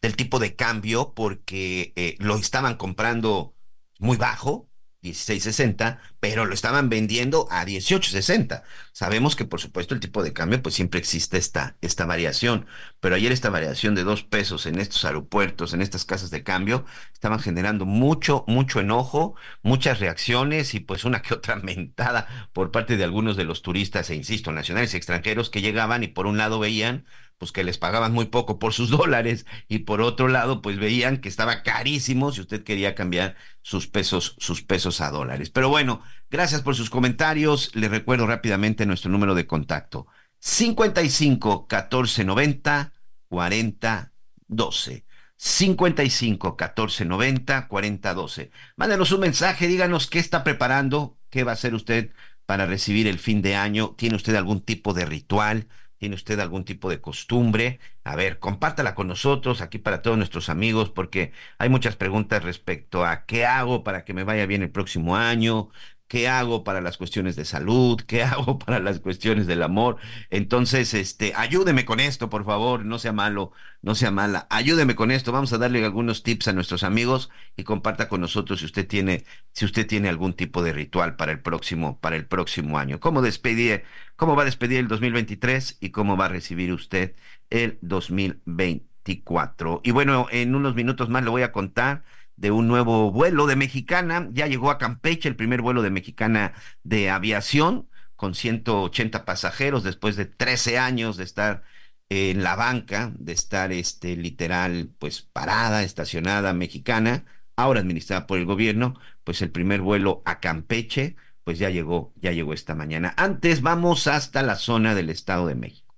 del, 0.01 0.15
tipo 0.15 0.39
de 0.39 0.55
cambio, 0.55 1.15
porque 1.15 1.93
eh, 1.97 2.17
lo 2.21 2.37
estaban 2.37 2.77
comprando 2.77 3.57
muy 3.99 4.17
bajo, 4.17 4.69
16.60, 5.03 5.99
pero 6.21 6.45
lo 6.45 6.55
estaban 6.55 6.89
vendiendo 6.89 7.49
a 7.51 7.65
18.60. 7.65 8.63
Sabemos 8.93 9.37
que 9.37 9.47
por 9.47 9.61
supuesto 9.61 9.95
el 9.95 10.01
tipo 10.01 10.23
de 10.23 10.35
cambio 10.35 10.63
pues 10.63 10.75
siempre 10.75 11.01
existe 11.01 11.39
esta, 11.39 11.77
esta 11.81 12.05
variación, 12.05 12.67
pero 13.01 13.15
ayer 13.15 13.33
esta 13.33 13.49
variación 13.49 13.95
de 13.95 14.05
dos 14.05 14.23
pesos 14.23 14.67
en 14.67 14.79
estos 14.79 15.05
aeropuertos, 15.07 15.73
en 15.73 15.81
estas 15.81 16.05
casas 16.05 16.31
de 16.31 16.43
cambio, 16.43 16.85
estaban 17.13 17.41
generando 17.41 17.87
mucho, 17.87 18.45
mucho 18.47 18.81
enojo, 18.81 19.35
muchas 19.63 19.99
reacciones 19.99 20.75
y 20.75 20.81
pues 20.81 21.05
una 21.05 21.23
que 21.23 21.33
otra 21.35 21.57
mentada 21.63 22.51
por 22.53 22.71
parte 22.71 22.99
de 22.99 23.05
algunos 23.05 23.37
de 23.37 23.45
los 23.45 23.63
turistas, 23.63 24.11
e 24.11 24.15
insisto, 24.15 24.53
nacionales 24.53 24.93
y 24.93 24.99
extranjeros 24.99 25.49
que 25.49 25.63
llegaban 25.63 26.03
y 26.03 26.09
por 26.09 26.27
un 26.27 26.37
lado 26.37 26.59
veían 26.59 27.07
pues 27.39 27.51
que 27.51 27.65
les 27.65 27.77
pagaban 27.77 28.13
muy 28.13 28.27
poco 28.27 28.59
por 28.61 28.73
sus 28.73 28.91
dólares 28.91 29.47
y 29.69 29.81
por 29.81 30.01
otro 30.01 30.29
lado 30.29 30.63
pues 30.63 30.79
veían 30.79 31.17
que 31.17 31.29
estaba 31.29 31.63
carísimo 31.63 32.31
si 32.31 32.41
usted 32.41 32.63
quería 32.63 32.95
cambiar 32.95 33.37
sus 33.63 33.89
pesos 33.89 34.37
sus 34.39 34.63
pesos 34.63 35.01
a 35.01 35.11
dólares. 35.11 35.51
Pero 35.51 35.69
bueno, 35.69 36.03
gracias 36.33 36.63
por 36.63 36.75
sus 36.75 36.91
comentarios. 36.91 37.71
Les 37.75 37.91
recuerdo 37.91 38.27
rápidamente 38.27 38.87
nuestro 38.87 39.11
número 39.11 39.35
de 39.35 39.47
contacto. 39.47 40.07
55 40.41 41.69
14 41.69 42.25
90 42.25 42.93
40 43.29 44.13
12. 44.49 45.05
55 45.37 46.57
14 46.57 47.05
90 47.05 47.69
40 47.69 48.15
12. 48.15 48.51
Mándenos 48.77 49.13
un 49.13 49.21
mensaje, 49.21 49.69
díganos 49.69 50.09
qué 50.09 50.19
está 50.19 50.43
preparando, 50.43 51.19
qué 51.31 51.45
va 51.45 51.53
a 51.53 51.55
hacer 51.55 51.75
usted 51.75 52.13
para 52.47 52.67
recibir 52.67 53.07
el 53.07 53.19
fin 53.19 53.43
de 53.43 53.55
año. 53.55 53.95
¿Tiene 53.97 54.17
usted 54.17 54.35
algún 54.35 54.63
tipo 54.63 54.95
de 54.95 55.05
ritual? 55.05 55.69
¿Tiene 56.03 56.17
usted 56.17 56.41
algún 56.41 56.65
tipo 56.65 56.91
de 56.91 57.01
costumbre? 57.01 57.79
A 58.03 58.17
ver, 58.17 58.41
compártala 58.41 58.97
con 58.97 59.07
nosotros, 59.07 59.61
aquí 59.61 59.79
para 59.79 60.03
todos 60.03 60.19
nuestros 60.19 60.49
amigos, 60.49 60.91
porque 60.91 61.33
hay 61.59 61.69
muchas 61.69 61.95
preguntas 61.95 62.43
respecto 62.43 63.05
a 63.05 63.25
qué 63.25 63.47
hago 63.47 63.85
para 63.85 64.05
que 64.05 64.13
me 64.13 64.25
vaya 64.25 64.45
bien 64.47 64.63
el 64.63 64.73
próximo 64.73 65.17
año, 65.17 65.71
qué 66.13 66.29
hago 66.29 66.63
para 66.63 66.83
las 66.83 66.99
cuestiones 66.99 67.37
de 67.37 67.47
salud, 67.47 67.99
qué 68.07 68.23
hago 68.33 68.59
para 68.59 68.81
las 68.81 69.01
cuestiones 69.01 69.47
del 69.47 69.63
amor. 69.63 69.97
Entonces, 70.29 70.93
este, 70.93 71.33
ayúdeme 71.35 71.87
con 71.87 72.01
esto, 72.01 72.29
por 72.29 72.45
favor, 72.45 72.85
no 72.85 72.99
sea 72.99 73.15
malo, 73.15 73.53
no 73.81 73.95
sea 73.95 74.11
mala. 74.11 74.47
Ayúdeme 74.51 74.95
con 74.95 75.11
esto. 75.11 75.33
Vamos 75.33 75.55
a 75.55 75.59
darle 75.59 75.83
algunos 75.83 76.23
tips 76.23 76.49
a 76.49 76.53
nuestros 76.53 76.83
amigos 76.83 77.31
y 77.57 77.65
comparta 77.65 78.11
con 78.11 78.21
nosotros 78.21 78.61
si 78.61 78.67
usted 78.67 78.87
tiene, 78.87 79.25
si 79.53 79.65
usted 79.65 79.87
tiene 79.87 80.11
algún 80.11 80.35
tipo 80.35 80.63
de 80.63 80.75
ritual 80.75 81.17
para 81.17 81.33
el 81.33 81.41
próximo, 81.41 81.99
para 81.99 82.17
el 82.17 82.27
próximo 82.27 82.79
año. 82.79 83.01
¿Cómo 83.01 83.23
despedir, 83.23 83.85
cómo 84.15 84.37
va 84.37 84.43
a 84.43 84.45
despedir 84.45 84.81
el 84.81 84.89
2023 84.89 85.79
y 85.81 85.93
cómo 85.93 86.19
va 86.19 86.27
a 86.27 86.29
recibir 86.29 86.75
usted 86.75 87.15
el 87.49 87.79
2024? 87.81 89.81
Y 89.83 89.93
bueno, 89.93 90.27
en 90.31 90.55
unos 90.55 90.75
minutos 90.75 91.09
más 91.09 91.25
le 91.25 91.31
voy 91.31 91.41
a 91.41 91.53
contar 91.53 92.05
de 92.43 92.51
un 92.51 92.67
nuevo 92.67 93.13
vuelo 93.13 93.47
de 93.47 93.55
Mexicana. 93.57 94.29
Ya 94.33 94.49
llegó 94.49 94.71
a 94.71 94.79
Campeche 94.79 95.29
el 95.29 95.37
primer 95.37 95.63
vuelo 95.63 95.81
de 95.81 95.91
Mexicana 95.91 96.55
de 96.83 97.09
aviación 97.09 97.89
con 98.17 98.35
180 98.35 99.25
pasajeros 99.25 99.85
después 99.85 100.17
de 100.17 100.27
13 100.27 100.77
años 100.79 101.17
de 101.17 101.25
estar 101.25 101.63
en 102.09 102.43
la 102.43 102.57
banca, 102.57 103.13
de 103.17 103.33
estar 103.33 103.73
este 103.73 104.17
literal 104.17 104.91
pues 104.99 105.23
parada, 105.23 105.85
estacionada 105.85 106.53
mexicana, 106.53 107.25
ahora 107.57 107.81
administrada 107.81 108.27
por 108.27 108.39
el 108.39 108.45
gobierno, 108.45 108.99
pues 109.25 109.41
el 109.41 109.53
primer 109.53 109.81
vuelo 109.81 110.21
a 110.25 110.41
Campeche 110.41 111.15
pues 111.45 111.61
ya 111.61 111.71
llegó, 111.71 112.13
ya 112.17 112.33
llegó 112.33 112.55
esta 112.55 112.75
mañana. 112.75 113.15
Antes 113.17 113.63
vamos 113.63 114.09
hasta 114.09 114.43
la 114.43 114.57
zona 114.57 114.97
del 114.97 115.11
Estado 115.11 115.47
de 115.47 115.55
México. 115.55 115.95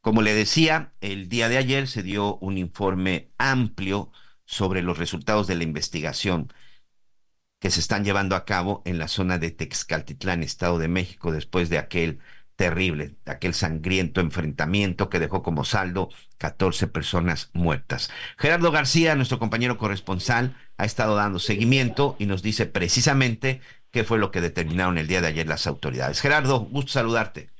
Como 0.00 0.22
le 0.22 0.34
decía, 0.34 0.92
el 1.00 1.28
día 1.28 1.48
de 1.48 1.58
ayer 1.58 1.88
se 1.88 2.04
dio 2.04 2.36
un 2.36 2.56
informe 2.56 3.32
amplio 3.36 4.12
sobre 4.52 4.82
los 4.82 4.98
resultados 4.98 5.46
de 5.46 5.54
la 5.54 5.62
investigación 5.62 6.52
que 7.58 7.70
se 7.70 7.80
están 7.80 8.04
llevando 8.04 8.36
a 8.36 8.44
cabo 8.44 8.82
en 8.84 8.98
la 8.98 9.08
zona 9.08 9.38
de 9.38 9.50
Texcaltitlán, 9.50 10.42
Estado 10.42 10.78
de 10.78 10.88
México, 10.88 11.32
después 11.32 11.70
de 11.70 11.78
aquel 11.78 12.18
terrible, 12.54 13.16
aquel 13.24 13.54
sangriento 13.54 14.20
enfrentamiento 14.20 15.08
que 15.08 15.20
dejó 15.20 15.42
como 15.42 15.64
saldo 15.64 16.10
14 16.36 16.86
personas 16.88 17.48
muertas. 17.54 18.10
Gerardo 18.36 18.70
García, 18.70 19.14
nuestro 19.14 19.38
compañero 19.38 19.78
corresponsal, 19.78 20.54
ha 20.76 20.84
estado 20.84 21.16
dando 21.16 21.38
seguimiento 21.38 22.14
y 22.18 22.26
nos 22.26 22.42
dice 22.42 22.66
precisamente 22.66 23.62
qué 23.90 24.04
fue 24.04 24.18
lo 24.18 24.30
que 24.30 24.42
determinaron 24.42 24.98
el 24.98 25.06
día 25.06 25.22
de 25.22 25.28
ayer 25.28 25.46
las 25.46 25.66
autoridades. 25.66 26.20
Gerardo, 26.20 26.60
gusto 26.60 26.92
saludarte. 26.92 27.51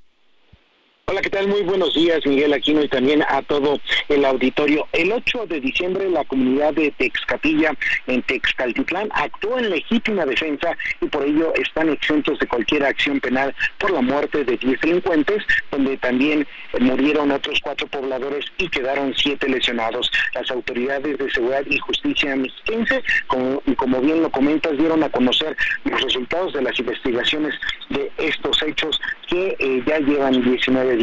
Hola, 1.12 1.20
¿qué 1.20 1.28
tal? 1.28 1.46
Muy 1.46 1.60
buenos 1.60 1.92
días, 1.92 2.24
Miguel 2.24 2.54
Aquino, 2.54 2.82
y 2.82 2.88
también 2.88 3.22
a 3.28 3.42
todo 3.42 3.78
el 4.08 4.24
auditorio. 4.24 4.88
El 4.94 5.12
8 5.12 5.44
de 5.46 5.60
diciembre, 5.60 6.08
la 6.08 6.24
comunidad 6.24 6.72
de 6.72 6.90
Texcapilla, 6.92 7.74
en 8.06 8.22
Texcaltitlán, 8.22 9.10
actuó 9.12 9.58
en 9.58 9.68
legítima 9.68 10.24
defensa 10.24 10.74
y 11.02 11.06
por 11.08 11.22
ello 11.24 11.52
están 11.56 11.90
exentos 11.90 12.38
de 12.38 12.46
cualquier 12.46 12.86
acción 12.86 13.20
penal 13.20 13.54
por 13.76 13.90
la 13.90 14.00
muerte 14.00 14.42
de 14.42 14.56
10 14.56 14.80
delincuentes, 14.80 15.42
donde 15.70 15.98
también 15.98 16.46
murieron 16.80 17.30
otros 17.30 17.60
cuatro 17.62 17.86
pobladores 17.88 18.46
y 18.56 18.70
quedaron 18.70 19.12
siete 19.14 19.50
lesionados. 19.50 20.10
Las 20.34 20.50
autoridades 20.50 21.18
de 21.18 21.30
seguridad 21.30 21.64
y 21.68 21.76
justicia 21.76 22.34
mexiquense, 22.36 23.02
como, 23.26 23.62
como 23.76 24.00
bien 24.00 24.22
lo 24.22 24.30
comentas, 24.30 24.78
dieron 24.78 25.02
a 25.02 25.10
conocer 25.10 25.54
los 25.84 26.00
resultados 26.00 26.54
de 26.54 26.62
las 26.62 26.78
investigaciones 26.78 27.54
de 27.90 28.10
estos 28.16 28.62
hechos 28.62 28.98
que 29.28 29.56
eh, 29.58 29.82
ya 29.86 29.98
llevan 29.98 30.42
19 30.42 30.96
días. 30.96 31.01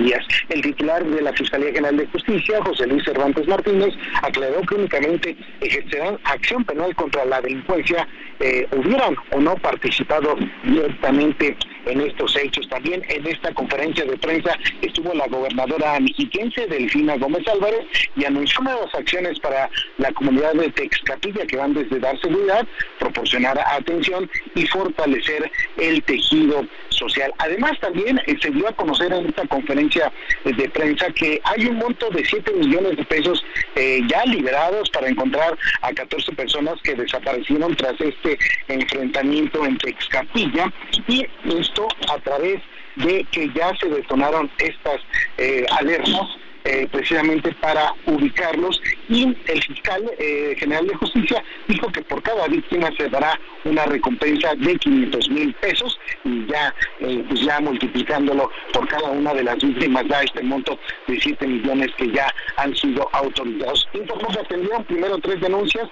El 0.49 0.61
titular 0.61 1.03
de 1.05 1.21
la 1.21 1.33
Fiscalía 1.33 1.71
General 1.71 1.97
de 1.97 2.07
Justicia, 2.07 2.63
José 2.63 2.87
Luis 2.87 3.03
Cervantes 3.03 3.47
Martínez, 3.47 3.93
aclaró 4.21 4.61
que 4.61 4.75
únicamente 4.75 5.35
ejercerán 5.61 6.17
acción 6.23 6.63
penal 6.63 6.95
contra 6.95 7.25
la 7.25 7.41
delincuencia 7.41 8.07
eh, 8.39 8.65
hubieran 8.71 9.15
o 9.31 9.39
no 9.39 9.55
participado 9.55 10.37
directamente 10.63 11.57
en 11.85 12.01
estos 12.01 12.35
hechos. 12.35 12.67
También 12.69 13.03
en 13.09 13.27
esta 13.27 13.53
conferencia 13.53 14.05
de 14.05 14.17
prensa 14.17 14.57
estuvo 14.81 15.13
la 15.13 15.27
gobernadora 15.27 15.99
mexiquense 15.99 16.67
Delfina 16.67 17.17
Gómez 17.17 17.47
Álvarez 17.47 17.85
y 18.15 18.25
anunció 18.25 18.61
nuevas 18.61 18.93
acciones 18.93 19.39
para 19.39 19.69
la 19.97 20.11
comunidad 20.11 20.53
de 20.53 20.69
Texcapilla 20.71 21.45
que 21.45 21.57
van 21.57 21.73
desde 21.73 21.99
dar 21.99 22.19
seguridad, 22.19 22.67
proporcionar 22.99 23.59
atención 23.59 24.29
y 24.55 24.65
fortalecer 24.67 25.51
el 25.77 26.03
tejido 26.03 26.65
social. 26.89 27.33
Además 27.37 27.79
también 27.79 28.19
eh, 28.25 28.37
se 28.41 28.49
dio 28.51 28.67
a 28.67 28.73
conocer 28.73 29.11
en 29.13 29.27
esta 29.27 29.47
conferencia 29.47 30.11
de 30.43 30.69
prensa 30.69 31.07
que 31.11 31.41
hay 31.43 31.65
un 31.65 31.77
monto 31.77 32.09
de 32.09 32.25
7 32.25 32.51
millones 32.53 32.97
de 32.97 33.05
pesos 33.05 33.43
eh, 33.75 34.01
ya 34.07 34.25
liberados 34.25 34.89
para 34.89 35.07
encontrar 35.07 35.57
a 35.81 35.93
14 35.93 36.33
personas 36.33 36.75
que 36.83 36.95
desaparecieron 36.95 37.75
tras 37.75 37.99
este 38.01 38.37
enfrentamiento 38.67 39.65
entre 39.65 39.91
Excapilla 39.91 40.71
y 41.07 41.25
esto 41.69 41.87
a 42.11 42.17
través 42.19 42.61
de 42.95 43.23
que 43.31 43.49
ya 43.53 43.71
se 43.79 43.87
detonaron 43.87 44.51
estas 44.57 45.01
eh, 45.37 45.65
alertas 45.79 46.27
eh, 46.71 46.87
precisamente 46.91 47.51
para 47.53 47.95
ubicarlos 48.05 48.79
y 49.09 49.35
el 49.47 49.63
fiscal 49.63 50.03
eh, 50.19 50.53
general 50.55 50.85
de 50.85 50.93
justicia 50.93 51.43
dijo 51.67 51.91
que 51.91 52.03
por 52.03 52.21
cada 52.21 52.47
víctima 52.47 52.91
se 52.95 53.09
dará 53.09 53.39
una 53.63 53.87
recompensa 53.87 54.53
de 54.53 54.75
500 54.75 55.29
mil 55.31 55.51
pesos 55.55 55.99
y 56.23 56.45
ya 56.45 56.75
eh, 56.99 57.25
pues 57.27 57.41
ya 57.41 57.59
multiplicándolo 57.59 58.51
por 58.71 58.87
cada 58.87 59.09
una 59.09 59.33
de 59.33 59.45
las 59.45 59.57
víctimas 59.57 60.07
da 60.09 60.21
este 60.21 60.43
monto 60.43 60.77
de 61.07 61.19
7 61.19 61.47
millones 61.47 61.87
que 61.97 62.11
ya 62.11 62.31
han 62.57 62.75
sido 62.75 63.09
autorizados. 63.13 63.89
Informó 63.93 64.27
que 64.27 64.39
atendieron 64.39 64.83
primero 64.83 65.17
tres 65.17 65.41
denuncias, 65.41 65.89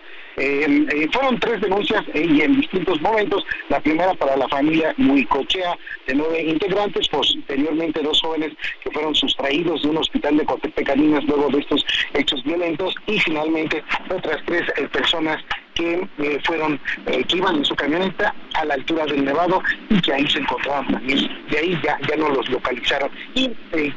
fueron 1.12 1.40
tres 1.40 1.60
denuncias 1.60 2.04
y 2.14 2.42
en 2.42 2.62
distintos 2.62 3.02
momentos, 3.02 3.44
la 3.70 3.80
primera 3.80 4.14
para 4.14 4.38
la 4.38 4.48
familia 4.48 4.94
Muicochea 4.98 5.76
de 6.06 6.14
nueve 6.14 6.44
integrantes, 6.44 7.08
posteriormente 7.08 8.04
dos 8.04 8.22
jóvenes 8.22 8.54
que 8.84 8.92
fueron 8.92 9.16
sustraídos 9.16 9.82
de 9.82 9.90
un 9.90 9.98
hospital 9.98 10.38
de 10.38 10.46
Pecaninas 10.72 11.24
luego 11.26 11.50
de 11.50 11.60
estos 11.60 11.86
hechos 12.14 12.44
violentos 12.44 12.96
y 13.08 13.20
finalmente 13.20 13.84
otras 14.10 14.42
tres 14.46 14.64
eh, 14.78 14.88
personas 14.88 15.44
que 15.78 16.08
eh, 16.18 16.40
fueron, 16.44 16.80
eh, 17.06 17.24
que 17.26 17.38
iban 17.38 17.58
en 17.58 17.66
su 17.66 17.76
camioneta 17.76 18.34
a 18.56 18.66
la 18.66 18.74
altura 18.74 19.06
del 19.06 19.24
Nevado 19.24 19.62
y 19.90 20.02
que 20.02 20.14
ahí 20.14 20.28
se 20.28 20.40
encontraban 20.40 20.88
también. 20.92 21.30
De 21.52 21.58
ahí 21.60 21.80
ya, 21.84 22.00
ya 22.10 22.16
no 22.18 22.30
los 22.30 22.50
localizaron. 22.50 23.12
Y 23.36 23.50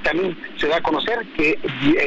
también 0.03 0.37
se 0.59 0.69
da 0.69 0.77
a 0.77 0.83
conocer 0.83 1.19
que 1.37 1.59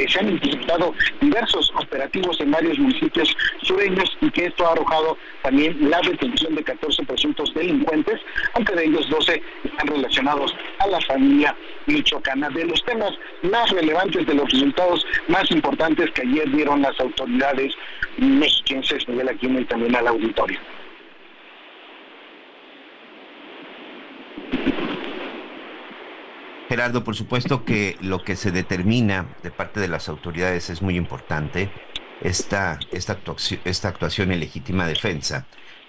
se 0.07 0.19
han 0.19 0.29
implementado 0.29 0.93
diversos 1.19 1.71
operativos 1.75 2.39
en 2.39 2.51
varios 2.51 2.77
municipios 2.77 3.35
sureños 3.63 4.15
y 4.21 4.29
que 4.29 4.45
esto 4.45 4.67
ha 4.67 4.73
arrojado 4.73 5.17
también 5.41 5.89
la 5.89 5.99
detención 6.01 6.55
de 6.55 6.63
14 6.63 7.03
presuntos 7.03 7.53
delincuentes, 7.53 8.21
aunque 8.53 8.75
de 8.75 8.85
ellos 8.85 9.09
12 9.09 9.41
están 9.63 9.87
relacionados 9.87 10.55
a 10.79 10.87
la 10.87 11.01
familia 11.01 11.55
michoacana. 11.87 12.49
De 12.49 12.65
los 12.65 12.83
temas 12.85 13.11
más 13.41 13.69
relevantes 13.71 14.25
de 14.27 14.35
los 14.35 14.49
resultados 14.51 15.05
más 15.27 15.49
importantes 15.51 16.11
que 16.11 16.21
ayer 16.21 16.49
dieron 16.51 16.81
las 16.81 16.99
autoridades 16.99 17.73
mexiquenses, 18.17 19.07
Miguel 19.07 19.29
Aquino, 19.29 19.62
también 19.65 19.95
al 19.95 20.07
auditorio. 20.07 20.59
Gerardo, 26.69 27.03
por 27.03 27.15
supuesto 27.15 27.65
que 27.65 27.97
lo 28.01 28.23
que 28.23 28.35
se 28.35 28.51
determina 28.51 29.27
de 29.43 29.51
parte 29.51 29.79
de 29.79 29.87
las 29.87 30.09
autoridades 30.09 30.69
es 30.69 30.81
muy 30.81 30.95
importante, 30.95 31.71
esta, 32.21 32.79
esta, 32.91 33.13
actuación, 33.13 33.59
esta 33.65 33.89
actuación 33.89 34.31
en 34.31 34.39
legítima 34.39 34.87
defensa, 34.87 35.45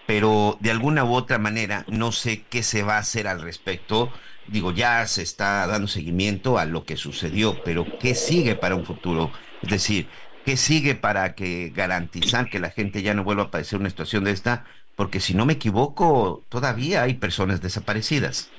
pero 0.06 0.58
de 0.60 0.70
alguna 0.70 1.04
u 1.04 1.14
otra 1.14 1.38
manera 1.38 1.84
no 1.88 2.12
sé 2.12 2.42
qué 2.50 2.62
se 2.62 2.82
va 2.82 2.96
a 2.96 2.98
hacer 2.98 3.28
al 3.28 3.40
respecto 3.40 4.12
digo, 4.46 4.72
ya 4.72 5.06
se 5.06 5.22
está 5.22 5.66
dando 5.66 5.88
seguimiento 5.88 6.58
a 6.58 6.64
lo 6.64 6.84
que 6.84 6.96
sucedió, 6.96 7.62
pero 7.64 7.86
¿qué 7.98 8.14
sigue 8.14 8.54
para 8.54 8.74
un 8.74 8.84
futuro? 8.84 9.30
Es 9.62 9.70
decir, 9.70 10.08
¿qué 10.44 10.56
sigue 10.56 10.94
para 10.94 11.34
que 11.34 11.70
garantizar 11.74 12.50
que 12.50 12.58
la 12.60 12.70
gente 12.70 13.02
ya 13.02 13.14
no 13.14 13.24
vuelva 13.24 13.44
a 13.44 13.50
padecer 13.50 13.78
una 13.78 13.90
situación 13.90 14.24
de 14.24 14.32
esta? 14.32 14.64
Porque 14.96 15.20
si 15.20 15.34
no 15.34 15.46
me 15.46 15.54
equivoco, 15.54 16.44
todavía 16.48 17.02
hay 17.02 17.14
personas 17.14 17.60
desaparecidas. 17.60 18.53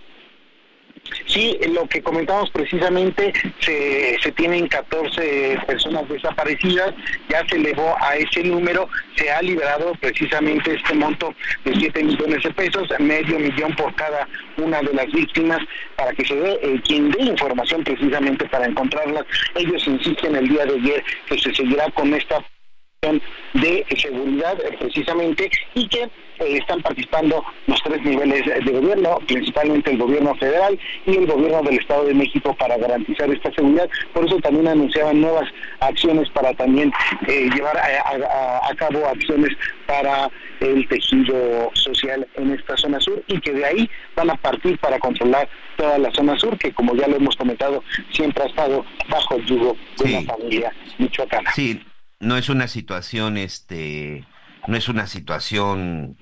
Sí, 1.27 1.57
lo 1.69 1.87
que 1.87 2.01
comentamos 2.01 2.49
precisamente, 2.51 3.33
se, 3.59 4.17
se 4.21 4.31
tienen 4.31 4.67
14 4.67 5.59
personas 5.67 6.07
desaparecidas, 6.09 6.93
ya 7.29 7.45
se 7.47 7.57
elevó 7.57 7.95
a 7.99 8.15
ese 8.15 8.43
número, 8.43 8.89
se 9.15 9.31
ha 9.31 9.41
liberado 9.41 9.93
precisamente 9.99 10.75
este 10.75 10.93
monto 10.93 11.33
de 11.63 11.75
7 11.75 12.03
millones 12.03 12.43
de 12.43 12.51
pesos, 12.51 12.87
medio 12.99 13.39
millón 13.39 13.75
por 13.75 13.93
cada 13.95 14.27
una 14.57 14.81
de 14.81 14.93
las 14.93 15.11
víctimas, 15.11 15.59
para 15.95 16.13
que 16.13 16.25
se 16.25 16.35
dé 16.35 16.59
eh, 16.61 16.81
quien 16.85 17.11
dé 17.11 17.23
información 17.23 17.83
precisamente 17.83 18.45
para 18.47 18.65
encontrarlas. 18.65 19.25
Ellos 19.55 19.85
insisten 19.87 20.35
el 20.35 20.47
día 20.47 20.65
de 20.65 20.75
ayer 20.75 21.03
que 21.27 21.37
se 21.39 21.53
seguirá 21.53 21.89
con 21.91 22.13
esta 22.13 22.43
de 23.53 23.85
seguridad 23.97 24.59
eh, 24.61 24.75
precisamente 24.79 25.49
y 25.73 25.87
que 25.87 26.03
eh, 26.03 26.57
están 26.57 26.81
participando 26.81 27.43
los 27.67 27.81
tres 27.83 28.03
niveles 28.03 28.45
de 28.45 28.71
gobierno, 28.71 29.19
principalmente 29.25 29.91
el 29.91 29.97
gobierno 29.97 30.35
federal 30.35 30.77
y 31.05 31.15
el 31.15 31.27
gobierno 31.27 31.61
del 31.63 31.79
Estado 31.79 32.05
de 32.05 32.13
México 32.13 32.53
para 32.55 32.77
garantizar 32.77 33.29
esta 33.29 33.53
seguridad. 33.53 33.89
Por 34.13 34.25
eso 34.25 34.37
también 34.39 34.67
anunciaban 34.67 35.21
nuevas 35.21 35.47
acciones 35.79 36.29
para 36.31 36.53
también 36.53 36.91
eh, 37.27 37.49
llevar 37.53 37.77
a, 37.77 38.75
cabo 38.75 39.06
acciones 39.06 39.51
para 39.87 40.29
el 40.60 40.85
tejido 40.89 41.71
social 41.73 42.27
en 42.35 42.51
esta 42.51 42.75
zona 42.75 42.99
sur 42.99 43.23
y 43.27 43.39
que 43.39 43.53
de 43.53 43.65
ahí 43.65 43.89
van 44.15 44.29
a 44.29 44.35
partir 44.35 44.77
para 44.79 44.99
controlar 44.99 45.47
toda 45.77 45.97
la 45.97 46.12
zona 46.12 46.37
sur 46.37 46.58
que 46.58 46.73
como 46.73 46.93
ya 46.95 47.08
lo 47.08 47.15
hemos 47.15 47.35
comentado 47.37 47.81
siempre 48.12 48.43
ha 48.43 48.47
estado 48.47 48.85
bajo 49.08 49.35
el 49.35 49.45
yugo 49.45 49.77
de 49.97 50.10
la 50.10 50.21
familia 50.23 50.73
michoacana. 50.97 51.51
Sí, 51.53 51.79
no 52.26 52.38
es 52.38 52.50
una 52.50 52.67
situación 52.67 53.38
este 53.38 54.26
no 54.67 54.76
es 54.76 54.90
una 54.90 55.06
situación 55.08 56.17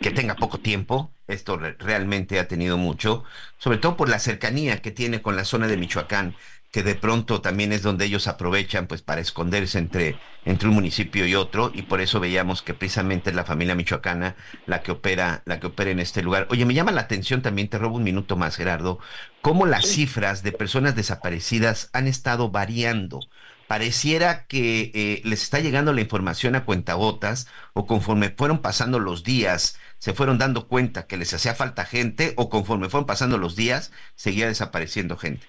que 0.00 0.10
tenga 0.10 0.34
poco 0.34 0.58
tiempo, 0.58 1.12
esto 1.28 1.56
realmente 1.56 2.38
ha 2.38 2.48
tenido 2.48 2.76
mucho, 2.76 3.24
sobre 3.58 3.78
todo 3.78 3.96
por 3.96 4.08
la 4.08 4.18
cercanía 4.18 4.82
que 4.82 4.90
tiene 4.90 5.22
con 5.22 5.36
la 5.36 5.44
zona 5.44 5.66
de 5.66 5.76
Michoacán. 5.78 6.34
que 6.72 6.82
de 6.82 6.96
pronto 6.96 7.40
también 7.40 7.72
es 7.72 7.82
donde 7.82 8.04
ellos 8.04 8.26
aprovechan 8.26 8.88
pues 8.88 9.00
para 9.00 9.20
esconderse 9.20 9.78
entre, 9.78 10.18
entre 10.44 10.68
un 10.68 10.74
municipio 10.74 11.24
y 11.24 11.36
otro, 11.36 11.70
y 11.72 11.82
por 11.82 12.00
eso 12.00 12.18
veíamos 12.18 12.62
que 12.62 12.74
precisamente 12.74 13.30
es 13.30 13.36
la 13.36 13.44
familia 13.44 13.76
michoacana 13.76 14.34
la 14.66 14.82
que 14.82 14.90
opera, 14.90 15.42
la 15.46 15.60
que 15.60 15.68
opera 15.68 15.92
en 15.92 16.00
este 16.00 16.22
lugar. 16.22 16.48
Oye, 16.50 16.66
me 16.66 16.74
llama 16.74 16.90
la 16.90 17.02
atención 17.02 17.42
también, 17.42 17.68
te 17.68 17.78
robo 17.78 17.96
un 17.96 18.02
minuto 18.02 18.36
más, 18.36 18.56
Gerardo, 18.56 18.98
cómo 19.40 19.66
las 19.66 19.86
cifras 19.86 20.42
de 20.42 20.50
personas 20.50 20.96
desaparecidas 20.96 21.90
han 21.92 22.08
estado 22.08 22.50
variando 22.50 23.20
pareciera 23.66 24.46
que 24.46 24.90
eh, 24.94 25.20
les 25.24 25.42
está 25.42 25.60
llegando 25.60 25.92
la 25.92 26.00
información 26.00 26.54
a 26.54 26.64
cuentagotas 26.64 27.46
o 27.72 27.86
conforme 27.86 28.30
fueron 28.30 28.60
pasando 28.60 28.98
los 28.98 29.24
días 29.24 29.78
se 29.98 30.12
fueron 30.12 30.38
dando 30.38 30.68
cuenta 30.68 31.06
que 31.06 31.16
les 31.16 31.32
hacía 31.32 31.54
falta 31.54 31.84
gente 31.84 32.34
o 32.36 32.50
conforme 32.50 32.88
fueron 32.90 33.06
pasando 33.06 33.38
los 33.38 33.56
días 33.56 33.90
seguía 34.16 34.46
desapareciendo 34.46 35.16
gente. 35.16 35.46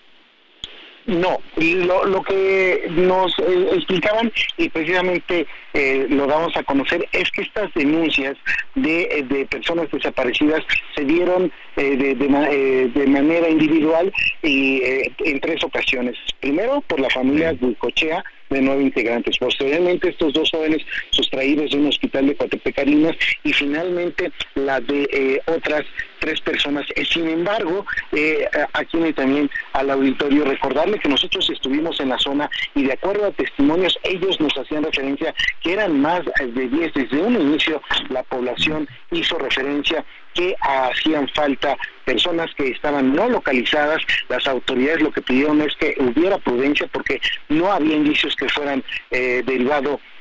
No, 1.07 1.37
lo, 1.57 2.05
lo 2.05 2.23
que 2.23 2.87
nos 2.89 3.37
eh, 3.37 3.69
explicaban 3.73 4.31
y 4.57 4.69
precisamente 4.69 5.45
eh, 5.73 6.07
lo 6.09 6.25
damos 6.25 6.57
a 6.57 6.63
conocer 6.63 7.07
es 7.11 7.29
que 7.29 7.43
estas 7.43 7.71
denuncias 7.75 8.35
de, 8.73 9.03
eh, 9.03 9.23
de 9.23 9.45
personas 9.45 9.91
desaparecidas 9.91 10.63
se 10.95 11.05
dieron 11.05 11.51
de, 11.75 12.15
de, 12.15 13.07
manera 13.07 13.49
individual 13.49 14.11
y 14.41 14.81
en 15.19 15.39
tres 15.41 15.63
ocasiones. 15.63 16.17
Primero 16.39 16.81
por 16.87 16.99
la 16.99 17.09
familia 17.09 17.51
Guicochea, 17.51 18.23
de 18.49 18.61
nueve 18.61 18.83
integrantes. 18.83 19.37
Posteriormente, 19.37 20.09
estos 20.09 20.33
dos 20.33 20.49
jóvenes 20.51 20.83
sustraídos 21.11 21.71
de 21.71 21.77
un 21.77 21.87
hospital 21.87 22.27
de 22.27 22.35
Coatepecarinas 22.35 23.15
y 23.43 23.53
finalmente 23.53 24.31
la 24.55 24.79
de 24.79 25.09
eh, 25.11 25.41
otras 25.47 25.83
tres 26.19 26.41
personas. 26.41 26.85
Eh, 26.95 27.05
sin 27.05 27.27
embargo, 27.27 27.85
eh, 28.11 28.47
aquí 28.73 28.97
también 29.13 29.49
al 29.73 29.89
auditorio 29.89 30.45
recordarle 30.45 30.99
que 30.99 31.09
nosotros 31.09 31.49
estuvimos 31.49 31.99
en 31.99 32.09
la 32.09 32.17
zona 32.17 32.49
y 32.73 32.83
de 32.83 32.93
acuerdo 32.93 33.25
a 33.25 33.31
testimonios, 33.31 33.97
ellos 34.03 34.39
nos 34.39 34.57
hacían 34.57 34.83
referencia 34.83 35.33
que 35.61 35.73
eran 35.73 35.99
más 35.99 36.21
de 36.39 36.67
10 36.67 36.93
desde 36.93 37.17
un 37.17 37.39
inicio 37.39 37.81
la 38.09 38.23
población 38.23 38.87
hizo 39.11 39.37
referencia 39.37 40.03
que 40.35 40.55
hacían 40.59 41.27
falta 41.29 41.75
personas 42.03 42.53
que 42.55 42.67
estaban 42.69 43.15
no 43.15 43.27
localizadas. 43.29 44.01
Las 44.29 44.45
autoridades 44.45 45.01
lo 45.01 45.11
que 45.11 45.21
pidieron 45.21 45.61
es 45.61 45.75
que 45.77 45.95
hubiera 45.97 46.37
prudencia 46.37 46.87
porque 46.91 47.19
no 47.49 47.71
había 47.71 47.95
indicios 47.95 48.35
que 48.35 48.47
fueran 48.49 48.83
eh, 49.09 49.41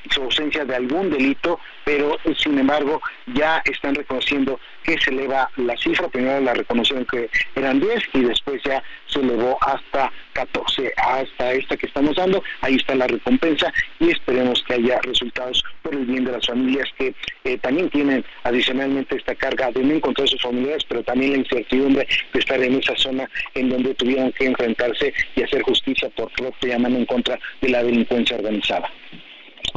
su 0.09 0.23
ausencia 0.23 0.65
de 0.65 0.75
algún 0.75 1.09
delito, 1.09 1.59
pero 1.83 2.17
sin 2.37 2.57
embargo 2.57 3.01
ya 3.27 3.61
están 3.65 3.95
reconociendo 3.95 4.59
que 4.83 4.97
se 4.99 5.11
eleva 5.11 5.49
la 5.57 5.75
cifra, 5.77 6.07
primero 6.07 6.39
la 6.41 6.53
reconocieron 6.53 7.05
que 7.05 7.29
eran 7.55 7.79
10 7.79 8.03
y 8.13 8.19
después 8.21 8.61
ya 8.63 8.83
se 9.07 9.19
elevó 9.19 9.57
hasta 9.61 10.11
14, 10.33 10.93
hasta 10.97 11.53
esta 11.53 11.77
que 11.77 11.87
estamos 11.87 12.15
dando, 12.15 12.43
ahí 12.61 12.75
está 12.75 12.93
la 12.95 13.07
recompensa 13.07 13.73
y 13.99 14.11
esperemos 14.11 14.63
que 14.63 14.75
haya 14.75 14.99
resultados 15.01 15.63
por 15.81 15.93
el 15.93 16.05
bien 16.05 16.25
de 16.25 16.33
las 16.33 16.45
familias 16.45 16.87
que 16.97 17.15
eh, 17.43 17.57
también 17.59 17.89
tienen 17.89 18.23
adicionalmente 18.43 19.15
esta 19.15 19.33
carga 19.35 19.71
de 19.71 19.83
no 19.83 19.95
encontrar 19.95 20.27
sus 20.27 20.41
familiares, 20.41 20.83
pero 20.87 21.03
también 21.03 21.31
la 21.31 21.37
incertidumbre 21.39 22.07
de 22.33 22.39
estar 22.39 22.61
en 22.61 22.75
esa 22.75 22.95
zona 22.95 23.29
en 23.53 23.69
donde 23.69 23.95
tuvieron 23.95 24.31
que 24.33 24.45
enfrentarse 24.45 25.13
y 25.35 25.43
hacer 25.43 25.61
justicia 25.63 26.09
por 26.09 26.31
propia 26.31 26.77
mano 26.77 26.97
en 26.97 27.05
contra 27.05 27.39
de 27.61 27.69
la 27.69 27.83
delincuencia 27.83 28.37
organizada. 28.37 28.89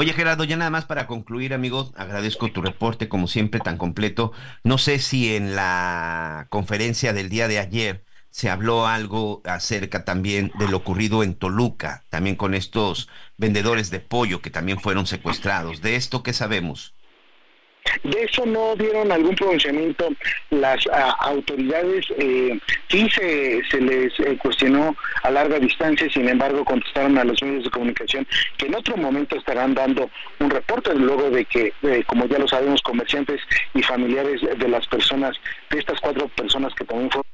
Oye, 0.01 0.13
Gerardo, 0.13 0.45
ya 0.45 0.57
nada 0.57 0.71
más 0.71 0.85
para 0.85 1.09
concluir, 1.09 1.53
amigo, 1.53 1.91
agradezco 1.97 2.53
tu 2.53 2.63
reporte, 2.63 3.09
como 3.09 3.27
siempre, 3.27 3.59
tan 3.59 3.77
completo. 3.77 4.31
No 4.63 4.79
sé 4.79 5.01
si 5.01 5.35
en 5.35 5.57
la 5.57 6.47
conferencia 6.51 7.13
del 7.13 7.29
día 7.29 7.49
de 7.49 7.59
ayer 7.59 8.05
se 8.31 8.49
habló 8.49 8.87
algo 8.87 9.43
acerca 9.45 10.05
también 10.05 10.53
de 10.57 10.69
lo 10.69 10.77
ocurrido 10.77 11.25
en 11.25 11.35
Toluca, 11.35 12.05
también 12.11 12.37
con 12.37 12.55
estos 12.55 13.09
vendedores 13.39 13.91
de 13.91 13.99
pollo 13.99 14.41
que 14.41 14.51
también 14.51 14.79
fueron 14.79 15.05
secuestrados. 15.05 15.83
¿De 15.83 15.97
esto 15.97 16.23
qué 16.23 16.33
sabemos? 16.33 16.95
De 18.03 18.25
eso 18.25 18.45
no 18.47 18.77
dieron 18.77 19.11
algún 19.13 19.35
pronunciamiento 19.35 20.09
las 20.51 20.87
autoridades. 21.21 22.07
Eh, 22.19 22.59
sí 22.89 23.09
se, 23.11 23.63
se 23.71 23.81
les 23.81 24.13
eh, 24.21 24.37
cuestionó 24.41 24.97
a 25.23 25.31
larga 25.31 25.59
distancia, 25.59 26.09
sin 26.11 26.29
embargo 26.29 26.65
contestaron 26.65 27.19
a 27.19 27.25
los 27.25 27.43
medios 27.43 27.65
de 27.65 27.71
comunicación 27.71 28.27
que 28.57 28.67
en 28.67 28.75
otro 28.75 28.97
momento 28.97 29.37
estarán 29.37 29.75
dando 29.75 30.11
un 30.41 30.51
reporte 30.51 30.95
luego 30.95 31.31
de 31.31 31.45
que, 31.45 31.73
eh, 31.83 32.05
como 32.07 32.27
ya 32.27 32.39
lo 32.39 32.49
sabemos, 32.49 32.83
comerciantes 32.83 33.41
y 33.75 33.83
familiares 33.83 34.41
de 34.41 34.69
las 34.69 34.87
personas, 34.87 35.37
de 35.71 35.79
estas 35.79 36.01
cuatro 36.01 36.29
personas 36.29 36.75
que 36.75 36.85
también 36.85 37.11
fueron 37.11 37.29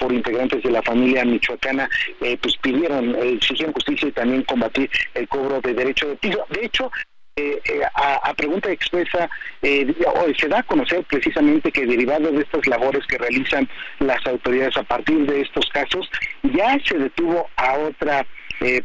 por 0.00 0.12
integrantes 0.12 0.62
de 0.62 0.70
la 0.70 0.82
familia 0.82 1.24
michoacana, 1.24 1.88
eh, 2.22 2.36
pues 2.40 2.56
pidieron, 2.56 3.14
exigieron 3.16 3.74
justicia 3.74 4.08
y 4.08 4.12
también 4.12 4.42
combatir 4.44 4.90
el 5.14 5.28
cobro 5.28 5.60
de 5.60 5.74
derecho 5.74 6.08
de 6.08 6.16
piso. 6.16 6.44
De 6.48 6.64
hecho, 6.64 6.90
eh, 7.36 7.60
eh, 7.64 7.80
a, 7.94 8.34
pregunta 8.34 8.70
expresa, 8.70 9.30
eh, 9.62 9.94
se 10.36 10.48
da 10.48 10.58
a 10.58 10.62
conocer 10.64 11.04
precisamente 11.04 11.70
que 11.70 11.86
derivado 11.86 12.32
de 12.32 12.42
estas 12.42 12.66
labores 12.66 13.06
que 13.06 13.18
realizan 13.18 13.68
las 14.00 14.24
autoridades 14.26 14.76
a 14.76 14.82
partir 14.82 15.26
de 15.26 15.42
estos 15.42 15.68
casos, 15.70 16.10
ya 16.42 16.76
se 16.84 16.98
detuvo 16.98 17.48
a 17.56 17.74
otra 17.74 18.26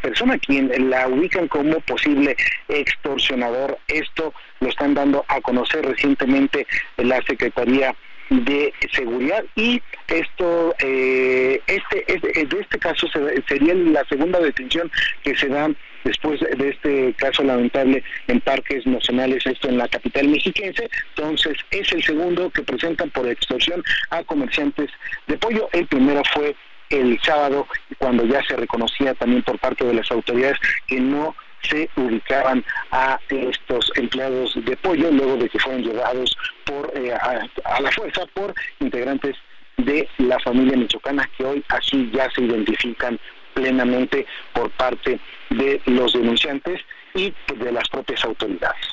persona 0.02 0.38
quien 0.38 0.72
la 0.89 1.06
ubican 1.10 1.50
como 1.50 1.82
posible 1.82 2.38
extorsionador. 2.70 3.78
Esto 3.89 4.34
lo 4.62 4.70
están 4.70 4.93
dando 4.93 5.26
a 5.28 5.41
conocer 5.41 5.86
recientemente 5.86 6.66
la 6.96 7.22
Secretaría 7.24 7.93
de 8.30 8.74
seguridad 8.93 9.43
y 9.56 9.82
esto 10.08 10.74
este, 10.80 12.06
este, 12.08 12.46
de 12.46 12.60
este 12.62 12.80
caso 12.80 13.08
sería 13.50 13.74
la 13.74 14.06
segunda 14.06 14.39
detención 14.39 14.89
que 15.24 15.36
se 15.36 15.50
da 15.50 15.70
después 16.06 16.39
de 16.39 16.70
este 16.70 17.14
caso 17.16 17.43
lamentable 17.43 18.01
en 18.28 18.39
parques 18.39 18.88
nacionales, 18.88 19.45
esto 19.45 19.68
en 19.68 19.78
la 19.78 19.89
capital 19.89 20.30
mexiquense. 20.30 20.89
Entonces, 21.16 21.58
es 21.72 21.91
el 21.91 22.01
segundo 22.03 22.49
que 22.51 22.64
presentan 22.64 23.10
por 23.10 23.28
extorsión 23.28 23.84
a 24.12 24.24
comerciantes 24.24 24.89
de 25.28 25.38
pollo. 25.38 25.68
El 25.74 25.88
primero 25.88 26.22
fue 26.34 26.56
el 26.91 27.20
sábado, 27.22 27.68
cuando 27.97 28.24
ya 28.26 28.41
se 28.45 28.56
reconocía 28.56 29.14
también 29.16 29.43
por 29.43 29.60
parte 29.60 29.84
de 29.84 29.95
las 29.95 30.10
autoridades 30.12 30.58
que 30.88 30.99
no 30.99 31.36
se 31.62 31.89
ubicaban 31.95 32.64
a 32.91 33.20
estos 33.30 33.91
empleados 33.95 34.53
de 34.64 34.78
pollo 34.78 35.10
luego 35.12 35.38
de 35.38 35.49
que 35.49 35.60
fueron 35.60 35.84
llevados 35.84 36.38
por 36.64 36.91
eh, 36.95 37.12
a, 37.12 37.80
la 37.80 37.91
fuerza 37.91 38.26
por 38.34 38.53
integrantes 38.80 39.36
de 39.78 40.08
la 40.20 40.39
familia 40.39 40.78
michoacana 40.78 41.30
que 41.38 41.43
hoy 41.43 41.64
así 41.70 42.10
ya 42.14 42.30
se 42.32 42.43
identifican 42.43 43.20
plenamente 43.56 44.28
por 44.53 44.70
parte 44.72 45.20
de 45.49 45.82
los 45.86 46.14
denunciantes 46.14 46.82
y 47.16 47.34
de 47.56 47.72
las 47.72 47.89
propias 47.89 48.24
autoridades. 48.24 48.86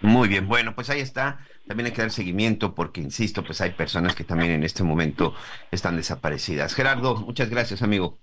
Muy 0.00 0.28
bien, 0.28 0.46
bueno, 0.46 0.74
pues 0.74 0.88
ahí 0.88 1.00
está. 1.00 1.40
También 1.66 1.86
hay 1.86 1.92
que 1.92 2.00
dar 2.00 2.10
seguimiento 2.10 2.74
porque, 2.74 3.00
insisto, 3.00 3.44
pues 3.44 3.60
hay 3.60 3.72
personas 3.72 4.14
que 4.14 4.24
también 4.24 4.52
en 4.52 4.62
este 4.62 4.82
momento 4.82 5.34
están 5.70 5.96
desaparecidas. 5.96 6.74
Gerardo, 6.74 7.16
muchas 7.16 7.50
gracias, 7.50 7.82
amigo. 7.82 8.18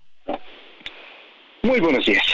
Muy 1.62 1.78
buenos 1.78 2.04
días. 2.04 2.24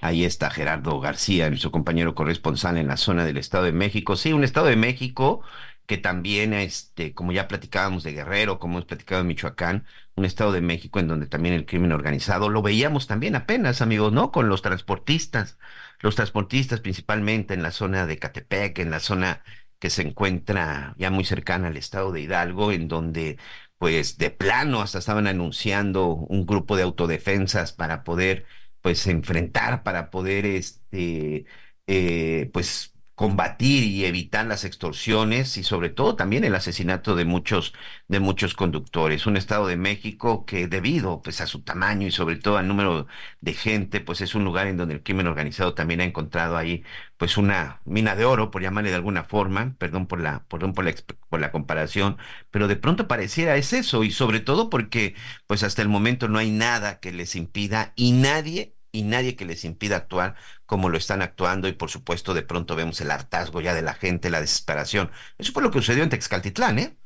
Ahí 0.00 0.24
está 0.24 0.50
Gerardo 0.50 1.00
García, 1.00 1.48
nuestro 1.48 1.70
compañero 1.70 2.14
corresponsal 2.14 2.76
en 2.76 2.88
la 2.88 2.96
zona 2.96 3.24
del 3.24 3.38
Estado 3.38 3.64
de 3.64 3.72
México. 3.72 4.16
Sí, 4.16 4.32
un 4.32 4.44
Estado 4.44 4.66
de 4.66 4.76
México 4.76 5.42
que 5.86 5.98
también, 5.98 6.54
este, 6.54 7.14
como 7.14 7.32
ya 7.32 7.48
platicábamos 7.48 8.02
de 8.02 8.12
Guerrero, 8.12 8.58
como 8.58 8.74
hemos 8.78 8.86
platicado 8.86 9.22
de 9.22 9.28
Michoacán, 9.28 9.86
un 10.16 10.24
Estado 10.24 10.52
de 10.52 10.60
México 10.60 10.98
en 11.00 11.08
donde 11.08 11.26
también 11.26 11.54
el 11.54 11.66
crimen 11.66 11.92
organizado, 11.92 12.48
lo 12.48 12.62
veíamos 12.62 13.06
también 13.06 13.36
apenas, 13.36 13.82
amigos, 13.82 14.12
¿no? 14.12 14.30
Con 14.32 14.48
los 14.48 14.62
transportistas, 14.62 15.58
los 16.00 16.16
transportistas 16.16 16.80
principalmente 16.80 17.54
en 17.54 17.62
la 17.62 17.70
zona 17.70 18.06
de 18.06 18.18
Catepec, 18.18 18.78
en 18.78 18.90
la 18.90 19.00
zona 19.00 19.42
que 19.78 19.90
se 19.90 20.02
encuentra 20.02 20.94
ya 20.98 21.10
muy 21.10 21.24
cercana 21.24 21.68
al 21.68 21.76
Estado 21.76 22.12
de 22.12 22.22
Hidalgo, 22.22 22.72
en 22.72 22.88
donde 22.88 23.38
pues 23.78 24.16
de 24.18 24.30
plano 24.30 24.80
hasta 24.80 24.98
estaban 24.98 25.26
anunciando 25.26 26.08
un 26.14 26.46
grupo 26.46 26.76
de 26.76 26.84
autodefensas 26.84 27.72
para 27.72 28.04
poder 28.04 28.46
pues 28.80 29.06
enfrentar, 29.06 29.82
para 29.82 30.10
poder 30.10 30.46
este 30.46 31.46
eh, 31.86 32.50
pues 32.52 32.93
combatir 33.14 33.84
y 33.84 34.04
evitar 34.04 34.46
las 34.46 34.64
extorsiones 34.64 35.56
y 35.56 35.62
sobre 35.62 35.90
todo 35.90 36.16
también 36.16 36.44
el 36.44 36.54
asesinato 36.54 37.14
de 37.14 37.24
muchos 37.24 37.72
de 38.08 38.20
muchos 38.20 38.54
conductores. 38.54 39.26
Un 39.26 39.36
estado 39.36 39.66
de 39.66 39.76
México 39.76 40.44
que 40.44 40.66
debido 40.68 41.22
pues 41.22 41.40
a 41.40 41.46
su 41.46 41.62
tamaño 41.62 42.06
y 42.06 42.10
sobre 42.10 42.36
todo 42.36 42.58
al 42.58 42.68
número 42.68 43.06
de 43.40 43.54
gente, 43.54 44.00
pues 44.00 44.20
es 44.20 44.34
un 44.34 44.44
lugar 44.44 44.66
en 44.66 44.76
donde 44.76 44.94
el 44.94 45.02
crimen 45.02 45.26
organizado 45.26 45.74
también 45.74 46.00
ha 46.00 46.04
encontrado 46.04 46.56
ahí 46.56 46.84
pues 47.16 47.36
una 47.36 47.80
mina 47.84 48.16
de 48.16 48.24
oro 48.24 48.50
por 48.50 48.62
llamarle 48.62 48.90
de 48.90 48.96
alguna 48.96 49.24
forma, 49.24 49.74
perdón 49.78 50.06
por 50.06 50.20
la 50.20 50.44
perdón 50.48 50.74
por 50.74 50.84
la 50.84 50.94
por 51.28 51.40
la 51.40 51.52
comparación, 51.52 52.18
pero 52.50 52.68
de 52.68 52.76
pronto 52.76 53.08
pareciera 53.08 53.56
es 53.56 53.72
eso 53.72 54.04
y 54.04 54.10
sobre 54.10 54.40
todo 54.40 54.70
porque 54.70 55.14
pues 55.46 55.62
hasta 55.62 55.82
el 55.82 55.88
momento 55.88 56.28
no 56.28 56.38
hay 56.38 56.50
nada 56.50 57.00
que 57.00 57.12
les 57.12 57.36
impida 57.36 57.92
y 57.96 58.12
nadie 58.12 58.73
y 58.94 59.02
nadie 59.02 59.36
que 59.36 59.44
les 59.44 59.64
impida 59.64 59.96
actuar 59.96 60.36
como 60.66 60.88
lo 60.88 60.96
están 60.98 61.20
actuando 61.20 61.68
y 61.68 61.72
por 61.72 61.90
supuesto 61.90 62.32
de 62.32 62.42
pronto 62.42 62.76
vemos 62.76 63.00
el 63.00 63.10
hartazgo 63.10 63.60
ya 63.60 63.74
de 63.74 63.82
la 63.82 63.94
gente, 63.94 64.30
la 64.30 64.40
desesperación. 64.40 65.10
Eso 65.38 65.52
fue 65.52 65.62
lo 65.62 65.70
que 65.72 65.80
sucedió 65.80 66.04
en 66.04 66.10
Texcaltitlán, 66.10 66.78
¿eh? 66.78 66.96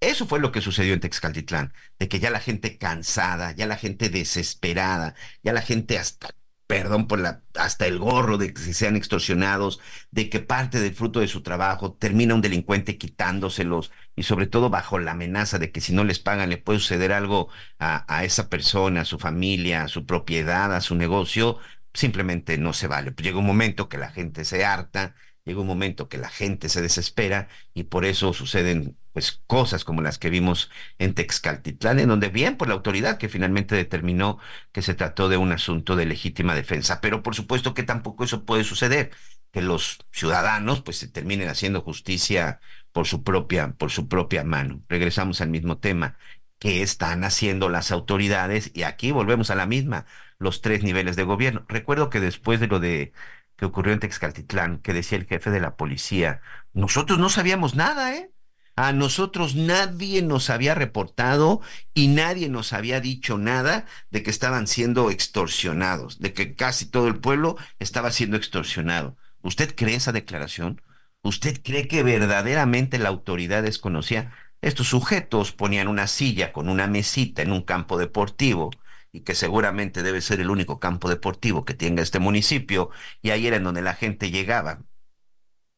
Eso 0.00 0.26
fue 0.26 0.40
lo 0.40 0.52
que 0.52 0.60
sucedió 0.60 0.94
en 0.94 1.00
Texcaltitlán, 1.00 1.74
de 1.98 2.08
que 2.08 2.20
ya 2.20 2.30
la 2.30 2.40
gente 2.40 2.78
cansada, 2.78 3.52
ya 3.52 3.66
la 3.66 3.76
gente 3.76 4.10
desesperada, 4.10 5.14
ya 5.42 5.52
la 5.52 5.62
gente 5.62 5.98
hasta 5.98 6.30
perdón 6.66 7.06
por 7.08 7.18
la, 7.20 7.42
hasta 7.54 7.86
el 7.86 7.98
gorro 7.98 8.38
de 8.38 8.52
que 8.54 8.60
sean 8.72 8.96
extorsionados, 8.96 9.80
de 10.10 10.30
que 10.30 10.40
parte 10.40 10.80
del 10.80 10.94
fruto 10.94 11.20
de 11.20 11.28
su 11.28 11.42
trabajo 11.42 11.92
termina 11.94 12.34
un 12.34 12.40
delincuente 12.40 12.98
quitándoselos 12.98 13.92
y 14.16 14.22
sobre 14.24 14.46
todo 14.46 14.70
bajo 14.70 14.98
la 14.98 15.12
amenaza 15.12 15.58
de 15.58 15.70
que 15.72 15.80
si 15.80 15.92
no 15.92 16.04
les 16.04 16.18
pagan 16.18 16.50
le 16.50 16.58
puede 16.58 16.78
suceder 16.78 17.12
algo 17.12 17.48
a, 17.78 18.04
a 18.14 18.24
esa 18.24 18.48
persona, 18.48 19.02
a 19.02 19.04
su 19.04 19.18
familia, 19.18 19.84
a 19.84 19.88
su 19.88 20.06
propiedad, 20.06 20.74
a 20.74 20.80
su 20.80 20.94
negocio, 20.94 21.58
simplemente 21.92 22.58
no 22.58 22.72
se 22.72 22.86
vale. 22.86 23.12
Pues 23.12 23.24
llega 23.24 23.38
un 23.38 23.46
momento 23.46 23.88
que 23.88 23.98
la 23.98 24.10
gente 24.10 24.44
se 24.44 24.64
harta, 24.64 25.14
llega 25.44 25.60
un 25.60 25.66
momento 25.66 26.08
que 26.08 26.18
la 26.18 26.28
gente 26.28 26.68
se 26.68 26.82
desespera 26.82 27.48
y 27.74 27.84
por 27.84 28.04
eso 28.04 28.32
suceden 28.32 28.98
pues 29.14 29.42
cosas 29.46 29.84
como 29.84 30.02
las 30.02 30.18
que 30.18 30.28
vimos 30.30 30.70
en 30.98 31.14
Texcaltitlán, 31.14 32.00
en 32.00 32.08
donde 32.08 32.28
bien 32.28 32.56
por 32.58 32.68
la 32.68 32.74
autoridad 32.74 33.16
que 33.18 33.28
finalmente 33.30 33.76
determinó 33.76 34.38
que 34.72 34.82
se 34.82 34.94
trató 34.94 35.28
de 35.30 35.36
un 35.38 35.52
asunto 35.52 35.96
de 35.96 36.06
legítima 36.06 36.54
defensa, 36.54 37.00
pero 37.00 37.22
por 37.22 37.34
supuesto 37.36 37.74
que 37.74 37.84
tampoco 37.84 38.24
eso 38.24 38.44
puede 38.44 38.64
suceder, 38.64 39.12
que 39.52 39.62
los 39.62 39.98
ciudadanos 40.12 40.82
pues 40.82 40.98
se 40.98 41.08
terminen 41.08 41.48
haciendo 41.48 41.80
justicia 41.80 42.60
por 42.92 43.06
su 43.06 43.22
propia 43.24 43.72
por 43.74 43.90
su 43.92 44.08
propia 44.08 44.44
mano. 44.44 44.82
Regresamos 44.88 45.40
al 45.40 45.50
mismo 45.50 45.78
tema, 45.78 46.18
¿qué 46.58 46.82
están 46.82 47.24
haciendo 47.24 47.68
las 47.68 47.92
autoridades? 47.92 48.70
Y 48.74 48.82
aquí 48.82 49.12
volvemos 49.12 49.50
a 49.50 49.54
la 49.54 49.66
misma, 49.66 50.06
los 50.38 50.60
tres 50.60 50.82
niveles 50.82 51.16
de 51.16 51.24
gobierno. 51.24 51.64
Recuerdo 51.68 52.10
que 52.10 52.20
después 52.20 52.60
de 52.60 52.66
lo 52.68 52.80
de 52.80 53.12
que 53.56 53.66
ocurrió 53.66 53.92
en 53.92 54.00
Texcaltitlán, 54.00 54.78
que 54.80 54.92
decía 54.92 55.18
el 55.18 55.26
jefe 55.26 55.50
de 55.50 55.60
la 55.60 55.76
policía, 55.76 56.40
nosotros 56.72 57.18
no 57.20 57.28
sabíamos 57.28 57.76
nada, 57.76 58.14
¿eh? 58.16 58.33
A 58.76 58.92
nosotros 58.92 59.54
nadie 59.54 60.20
nos 60.22 60.50
había 60.50 60.74
reportado 60.74 61.60
y 61.94 62.08
nadie 62.08 62.48
nos 62.48 62.72
había 62.72 63.00
dicho 63.00 63.38
nada 63.38 63.86
de 64.10 64.24
que 64.24 64.30
estaban 64.30 64.66
siendo 64.66 65.10
extorsionados, 65.10 66.18
de 66.18 66.32
que 66.32 66.56
casi 66.56 66.86
todo 66.86 67.06
el 67.06 67.20
pueblo 67.20 67.56
estaba 67.78 68.10
siendo 68.10 68.36
extorsionado. 68.36 69.16
¿Usted 69.42 69.74
cree 69.76 69.94
esa 69.94 70.10
declaración? 70.10 70.82
¿Usted 71.22 71.62
cree 71.62 71.86
que 71.86 72.02
verdaderamente 72.02 72.98
la 72.98 73.10
autoridad 73.10 73.62
desconocía? 73.62 74.32
Estos 74.60 74.88
sujetos 74.88 75.52
ponían 75.52 75.86
una 75.86 76.08
silla 76.08 76.52
con 76.52 76.68
una 76.68 76.88
mesita 76.88 77.42
en 77.42 77.52
un 77.52 77.62
campo 77.62 77.96
deportivo 77.96 78.70
y 79.12 79.20
que 79.20 79.36
seguramente 79.36 80.02
debe 80.02 80.20
ser 80.20 80.40
el 80.40 80.50
único 80.50 80.80
campo 80.80 81.08
deportivo 81.08 81.64
que 81.64 81.74
tenga 81.74 82.02
este 82.02 82.18
municipio, 82.18 82.90
y 83.22 83.30
ahí 83.30 83.46
era 83.46 83.56
en 83.56 83.62
donde 83.62 83.82
la 83.82 83.94
gente 83.94 84.32
llegaba 84.32 84.80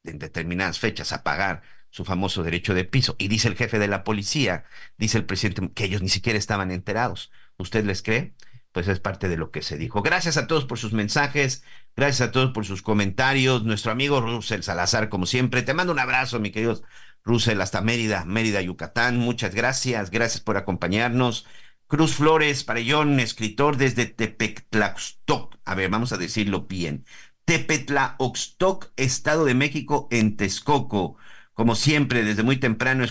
en 0.05 0.19
determinadas 0.19 0.79
fechas 0.79 1.13
a 1.13 1.23
pagar 1.23 1.63
su 1.97 2.05
famoso 2.05 2.43
derecho 2.43 2.75
de 2.75 2.85
piso. 2.85 3.17
Y 3.19 3.29
dice 3.29 3.49
el 3.49 3.57
jefe 3.57 3.79
de 3.79 3.89
la 3.89 4.05
policía, 4.05 4.65
dice 4.99 5.17
el 5.17 5.25
presidente, 5.25 5.71
que 5.75 5.85
ellos 5.85 6.03
ni 6.03 6.11
siquiera 6.11 6.39
estaban 6.39 6.71
enterados. 6.71 7.33
¿Usted 7.57 7.87
les 7.87 8.03
cree? 8.03 8.35
Pues 8.73 8.87
es 8.87 9.01
parte 9.01 9.31
de 9.31 9.39
lo 9.39 9.51
que 9.51 9.63
se 9.63 9.79
dijo. 9.79 10.03
Gracias 10.03 10.37
a 10.37 10.47
todos 10.47 10.67
por 10.67 10.79
sus 10.79 10.93
mensajes, 10.93 11.65
gracias 11.97 12.29
a 12.29 12.33
todos 12.33 12.53
por 12.53 12.67
sus 12.67 12.83
comentarios. 12.83 13.65
Nuestro 13.65 13.93
amigo 13.93 14.21
Russell 14.21 14.61
Salazar, 14.61 15.09
como 15.09 15.25
siempre, 15.25 15.63
te 15.63 15.73
mando 15.73 15.95
un 15.95 15.99
abrazo, 15.99 16.39
mi 16.39 16.51
querido 16.51 16.83
Russell, 17.25 17.63
hasta 17.63 17.81
Mérida, 17.81 18.27
Mérida, 18.27 18.61
Yucatán. 18.61 19.17
Muchas 19.17 19.55
gracias, 19.55 20.11
gracias 20.11 20.43
por 20.43 20.59
acompañarnos. 20.59 21.47
Cruz 21.87 22.15
Flores 22.17 22.63
Parellón, 22.63 23.21
escritor 23.21 23.79
desde 23.79 24.05
Tepetlaxtoc. 24.05 25.57
A 25.65 25.75
ver, 25.75 25.89
vamos 25.89 26.13
a 26.13 26.19
decirlo 26.19 26.67
bien. 26.67 27.07
Tepetlaxtoc, 27.47 28.93
Estado 28.97 29.47
de 29.47 29.55
México, 29.55 30.09
en 30.11 30.37
Texcoco 30.37 31.17
como 31.57 31.75
siempre, 31.75 32.23
desde 32.23 32.43
muy 32.43 32.59
temprano. 32.59 33.05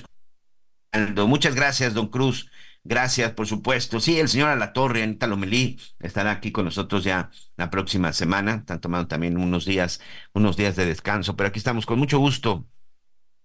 Muchas 1.28 1.56
gracias, 1.56 1.94
don 1.94 2.08
Cruz. 2.08 2.50
Gracias, 2.84 3.32
por 3.32 3.48
supuesto. 3.48 4.00
Sí, 4.00 4.20
el 4.20 4.30
señor 4.30 4.50
Alatorre, 4.50 5.02
Anita 5.02 5.26
Lomelí, 5.26 5.80
estará 6.00 6.32
aquí 6.32 6.52
con 6.52 6.66
nosotros 6.66 7.04
ya 7.04 7.32
la 7.58 7.72
próxima 7.72 8.14
semana. 8.14 8.58
Están 8.58 8.80
tomando 8.80 9.08
también 9.08 9.38
unos 9.38 9.66
días, 9.66 10.00
unos 10.34 10.56
días 10.58 10.76
de 10.76 10.86
descanso, 10.86 11.36
pero 11.36 11.50
aquí 11.50 11.58
estamos 11.58 11.88
con 11.88 11.98
mucho 11.98 12.20
gusto 12.20 12.68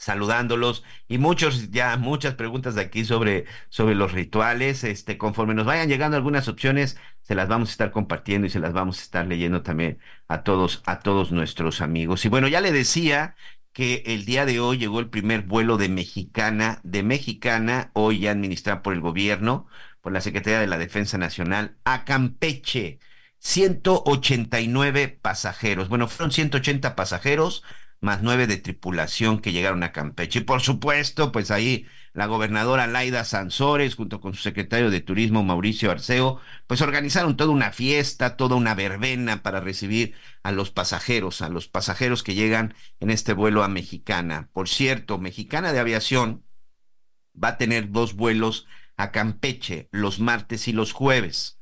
saludándolos 0.00 0.82
y 1.08 1.18
muchos 1.18 1.70
ya 1.70 1.96
muchas 1.98 2.34
preguntas 2.34 2.74
de 2.74 2.80
aquí 2.80 3.04
sobre 3.04 3.44
sobre 3.68 3.94
los 3.94 4.12
rituales 4.12 4.82
este 4.82 5.18
conforme 5.18 5.52
nos 5.54 5.66
vayan 5.66 5.90
llegando 5.90 6.16
algunas 6.16 6.48
opciones 6.48 6.96
se 7.20 7.34
las 7.34 7.48
vamos 7.48 7.68
a 7.68 7.72
estar 7.72 7.90
compartiendo 7.90 8.46
y 8.46 8.50
se 8.50 8.60
las 8.60 8.72
vamos 8.72 8.98
a 8.98 9.02
estar 9.02 9.26
leyendo 9.26 9.62
también 9.62 9.98
a 10.26 10.42
todos 10.42 10.82
a 10.86 11.00
todos 11.00 11.32
nuestros 11.32 11.82
amigos 11.82 12.24
y 12.24 12.30
bueno 12.30 12.48
ya 12.48 12.62
le 12.62 12.72
decía 12.72 13.36
que 13.72 14.02
el 14.06 14.24
día 14.24 14.46
de 14.46 14.60
hoy 14.60 14.78
llegó 14.78 15.00
el 15.00 15.10
primer 15.10 15.42
vuelo 15.42 15.76
de 15.76 15.88
Mexicana, 15.88 16.80
de 16.84 17.02
Mexicana, 17.02 17.90
hoy 17.94 18.20
ya 18.20 18.32
administrada 18.32 18.82
por 18.82 18.94
el 18.94 19.00
gobierno, 19.00 19.66
por 20.00 20.12
la 20.12 20.20
Secretaría 20.20 20.60
de 20.60 20.66
la 20.66 20.78
Defensa 20.78 21.18
Nacional, 21.18 21.76
a 21.84 22.04
Campeche. 22.04 22.98
189 23.40 25.08
pasajeros. 25.08 25.88
Bueno, 25.88 26.08
fueron 26.08 26.30
180 26.30 26.94
pasajeros, 26.94 27.64
más 28.00 28.22
nueve 28.22 28.46
de 28.46 28.56
tripulación 28.56 29.40
que 29.40 29.52
llegaron 29.52 29.82
a 29.82 29.92
Campeche. 29.92 30.40
Y 30.40 30.42
por 30.42 30.60
supuesto, 30.62 31.32
pues 31.32 31.50
ahí 31.50 31.86
la 32.12 32.26
gobernadora 32.26 32.86
Laida 32.86 33.24
Sansores, 33.24 33.94
junto 33.94 34.20
con 34.20 34.34
su 34.34 34.42
secretario 34.42 34.90
de 34.90 35.00
Turismo 35.00 35.44
Mauricio 35.44 35.90
Arceo, 35.90 36.40
pues 36.66 36.80
organizaron 36.80 37.36
toda 37.36 37.52
una 37.52 37.72
fiesta, 37.72 38.36
toda 38.36 38.56
una 38.56 38.74
verbena 38.74 39.42
para 39.42 39.60
recibir 39.60 40.14
a 40.42 40.50
los 40.50 40.70
pasajeros, 40.70 41.42
a 41.42 41.48
los 41.48 41.68
pasajeros 41.68 42.22
que 42.22 42.34
llegan 42.34 42.74
en 42.98 43.10
este 43.10 43.32
vuelo 43.32 43.62
a 43.62 43.68
Mexicana. 43.68 44.48
Por 44.52 44.68
cierto, 44.68 45.18
Mexicana 45.18 45.72
de 45.72 45.80
Aviación 45.80 46.44
va 47.32 47.48
a 47.48 47.58
tener 47.58 47.90
dos 47.90 48.14
vuelos 48.14 48.66
a 48.96 49.12
Campeche 49.12 49.88
los 49.92 50.20
martes 50.20 50.68
y 50.68 50.72
los 50.72 50.92
jueves. 50.92 51.59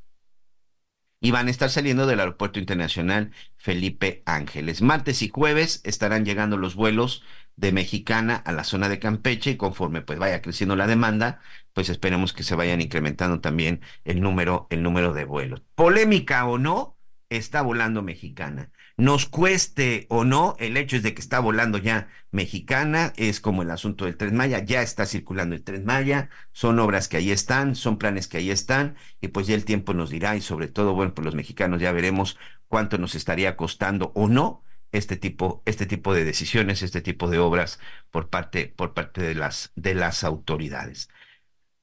Y 1.21 1.33
van 1.33 1.49
a 1.49 1.51
estar 1.51 1.69
saliendo 1.71 2.07
del 2.07 2.21
Aeropuerto 2.21 2.61
Internacional 2.61 3.33
Felipe 3.57 4.23
Ángeles. 4.25 4.83
Martes 4.83 5.23
y 5.23 5.29
jueves 5.29 5.81
estarán 5.85 6.25
llegando 6.25 6.57
los 6.57 6.77
vuelos 6.77 7.25
de 7.57 7.73
Mexicana 7.73 8.37
a 8.37 8.53
la 8.53 8.62
zona 8.62 8.89
de 8.89 9.01
Campeche 9.01 9.51
y 9.51 9.57
conforme 9.57 10.01
pues 10.01 10.19
vaya 10.21 10.41
creciendo 10.43 10.77
la 10.77 10.87
demanda, 10.87 11.41
pues 11.73 11.89
esperemos 11.89 12.33
que 12.33 12.45
se 12.45 12.55
vayan 12.55 12.81
incrementando 12.81 13.41
también 13.41 13.81
el 14.05 14.21
número, 14.21 14.69
el 14.71 14.85
número 14.85 15.12
de 15.12 15.25
vuelos. 15.25 15.62
Polémica 15.75 16.47
o 16.47 16.57
no, 16.57 16.97
está 17.31 17.62
volando 17.62 18.03
Mexicana. 18.03 18.71
Nos 18.99 19.27
cueste 19.27 20.07
o 20.11 20.25
no, 20.25 20.57
el 20.59 20.77
hecho 20.77 20.97
es 20.97 21.05
de 21.05 21.15
que 21.15 21.21
está 21.21 21.39
volando 21.39 21.79
ya 21.79 22.09
Mexicana, 22.33 23.13
es 23.17 23.41
como 23.41 23.63
el 23.63 23.71
asunto 23.71 24.07
del 24.07 24.17
Tren 24.17 24.35
Maya, 24.35 24.59
ya 24.65 24.83
está 24.83 25.07
circulando 25.07 25.55
el 25.55 25.63
Tren 25.63 25.85
Maya, 25.85 26.31
son 26.51 26.81
obras 26.81 27.07
que 27.07 27.17
ahí 27.17 27.31
están, 27.31 27.77
son 27.77 27.97
planes 27.97 28.27
que 28.27 28.39
ahí 28.39 28.51
están, 28.51 28.97
y 29.21 29.29
pues 29.29 29.47
ya 29.47 29.55
el 29.55 29.65
tiempo 29.65 29.95
nos 29.95 30.11
dirá, 30.11 30.35
y 30.35 30.41
sobre 30.41 30.67
todo, 30.67 30.95
bueno, 30.95 31.15
pues 31.15 31.25
los 31.25 31.37
mexicanos 31.37 31.81
ya 31.81 31.93
veremos 31.93 32.37
cuánto 32.67 32.99
nos 32.99 33.15
estaría 33.15 33.57
costando 33.57 34.11
o 34.17 34.27
no 34.27 34.65
este 34.91 35.17
tipo, 35.17 35.63
este 35.65 35.87
tipo 35.87 36.13
de 36.13 36.25
decisiones, 36.25 36.83
este 36.83 37.01
tipo 37.01 37.31
de 37.31 37.39
obras 37.39 37.79
por 38.11 38.29
parte, 38.31 38.67
por 38.67 38.95
parte 38.95 39.23
de 39.23 39.37
las, 39.37 39.71
de 39.77 39.95
las 39.95 40.25
autoridades. 40.25 41.09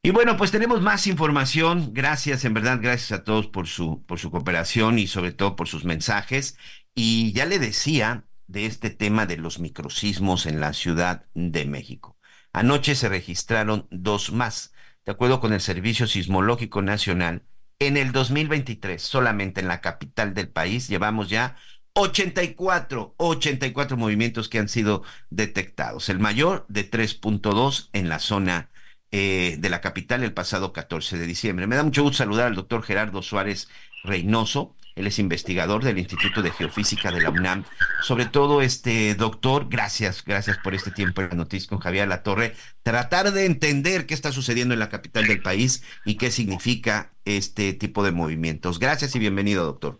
Y 0.03 0.11
bueno, 0.11 0.37
pues 0.37 0.51
tenemos 0.51 0.81
más 0.81 1.07
información. 1.07 1.91
Gracias, 1.93 2.45
en 2.45 2.53
verdad, 2.53 2.77
gracias 2.79 3.11
a 3.17 3.23
todos 3.23 3.47
por 3.47 3.65
su, 3.67 4.03
por 4.05 4.19
su 4.19 4.29
cooperación 4.29 4.99
y 4.99 5.07
sobre 5.07 5.31
todo 5.31 5.55
por 5.55 5.67
sus 5.67 5.83
mensajes. 5.83 6.57
Y 6.95 7.33
ya 7.33 7.45
le 7.45 7.59
decía 7.59 8.25
de 8.47 8.65
este 8.65 8.89
tema 8.89 9.25
de 9.25 9.37
los 9.37 9.59
microsismos 9.59 10.45
en 10.45 10.59
la 10.59 10.73
Ciudad 10.73 11.25
de 11.33 11.65
México. 11.65 12.17
Anoche 12.53 12.95
se 12.95 13.09
registraron 13.09 13.87
dos 13.91 14.31
más. 14.31 14.73
De 15.05 15.11
acuerdo 15.11 15.39
con 15.41 15.53
el 15.53 15.61
Servicio 15.61 16.07
Sismológico 16.07 16.81
Nacional, 16.81 17.43
en 17.79 17.97
el 17.97 18.13
2023, 18.13 19.01
solamente 19.01 19.59
en 19.59 19.67
la 19.67 19.81
capital 19.81 20.33
del 20.33 20.47
país, 20.47 20.87
llevamos 20.87 21.29
ya 21.29 21.57
84, 21.93 23.15
84 23.17 23.97
movimientos 23.97 24.47
que 24.49 24.59
han 24.59 24.69
sido 24.69 25.03
detectados. 25.29 26.09
El 26.09 26.19
mayor 26.19 26.65
de 26.69 26.89
3.2 26.89 27.89
en 27.93 28.09
la 28.09 28.19
zona 28.19 28.69
eh, 29.11 29.57
de 29.59 29.69
la 29.69 29.81
capital 29.81 30.23
el 30.23 30.33
pasado 30.33 30.73
14 30.73 31.17
de 31.17 31.27
diciembre. 31.27 31.67
Me 31.67 31.75
da 31.75 31.83
mucho 31.83 32.03
gusto 32.03 32.17
saludar 32.17 32.47
al 32.47 32.55
doctor 32.55 32.83
Gerardo 32.83 33.21
Suárez 33.21 33.69
Reynoso. 34.03 34.75
Él 34.95 35.07
es 35.07 35.19
investigador 35.19 35.83
del 35.83 35.97
Instituto 35.97 36.41
de 36.41 36.51
Geofísica 36.51 37.11
de 37.11 37.21
la 37.21 37.29
UNAM. 37.29 37.65
Sobre 38.01 38.25
todo, 38.25 38.61
este 38.61 39.13
doctor, 39.15 39.67
gracias, 39.69 40.23
gracias 40.23 40.57
por 40.59 40.73
este 40.73 40.89
tiempo 40.89 41.21
en 41.21 41.29
la 41.29 41.35
noticia 41.35 41.67
con 41.67 41.79
Javier 41.79 42.07
Latorre. 42.07 42.53
Tratar 42.81 43.31
de 43.31 43.45
entender 43.45 44.05
qué 44.05 44.13
está 44.13 44.31
sucediendo 44.31 44.73
en 44.73 44.79
la 44.79 44.87
capital 44.87 45.27
del 45.27 45.41
país 45.41 45.83
y 46.05 46.15
qué 46.15 46.31
significa 46.31 47.11
este 47.25 47.73
tipo 47.73 48.03
de 48.03 48.13
movimientos. 48.13 48.79
Gracias 48.79 49.13
y 49.17 49.19
bienvenido, 49.19 49.65
doctor. 49.65 49.99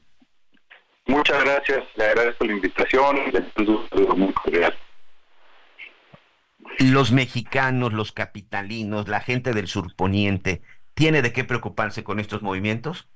Muchas 1.07 1.43
gracias, 1.43 1.83
le 1.95 2.05
agradezco 2.05 2.45
la 2.45 2.53
invitación, 2.53 3.17
muy 4.17 4.33
cordial. 4.33 4.75
Los 6.79 7.11
mexicanos, 7.11 7.93
los 7.93 8.11
capitalinos, 8.11 9.07
la 9.07 9.19
gente 9.19 9.53
del 9.53 9.67
surponiente, 9.67 10.61
¿tiene 10.93 11.21
de 11.21 11.31
qué 11.31 11.43
preocuparse 11.43 12.03
con 12.03 12.19
estos 12.19 12.41
movimientos? 12.41 13.07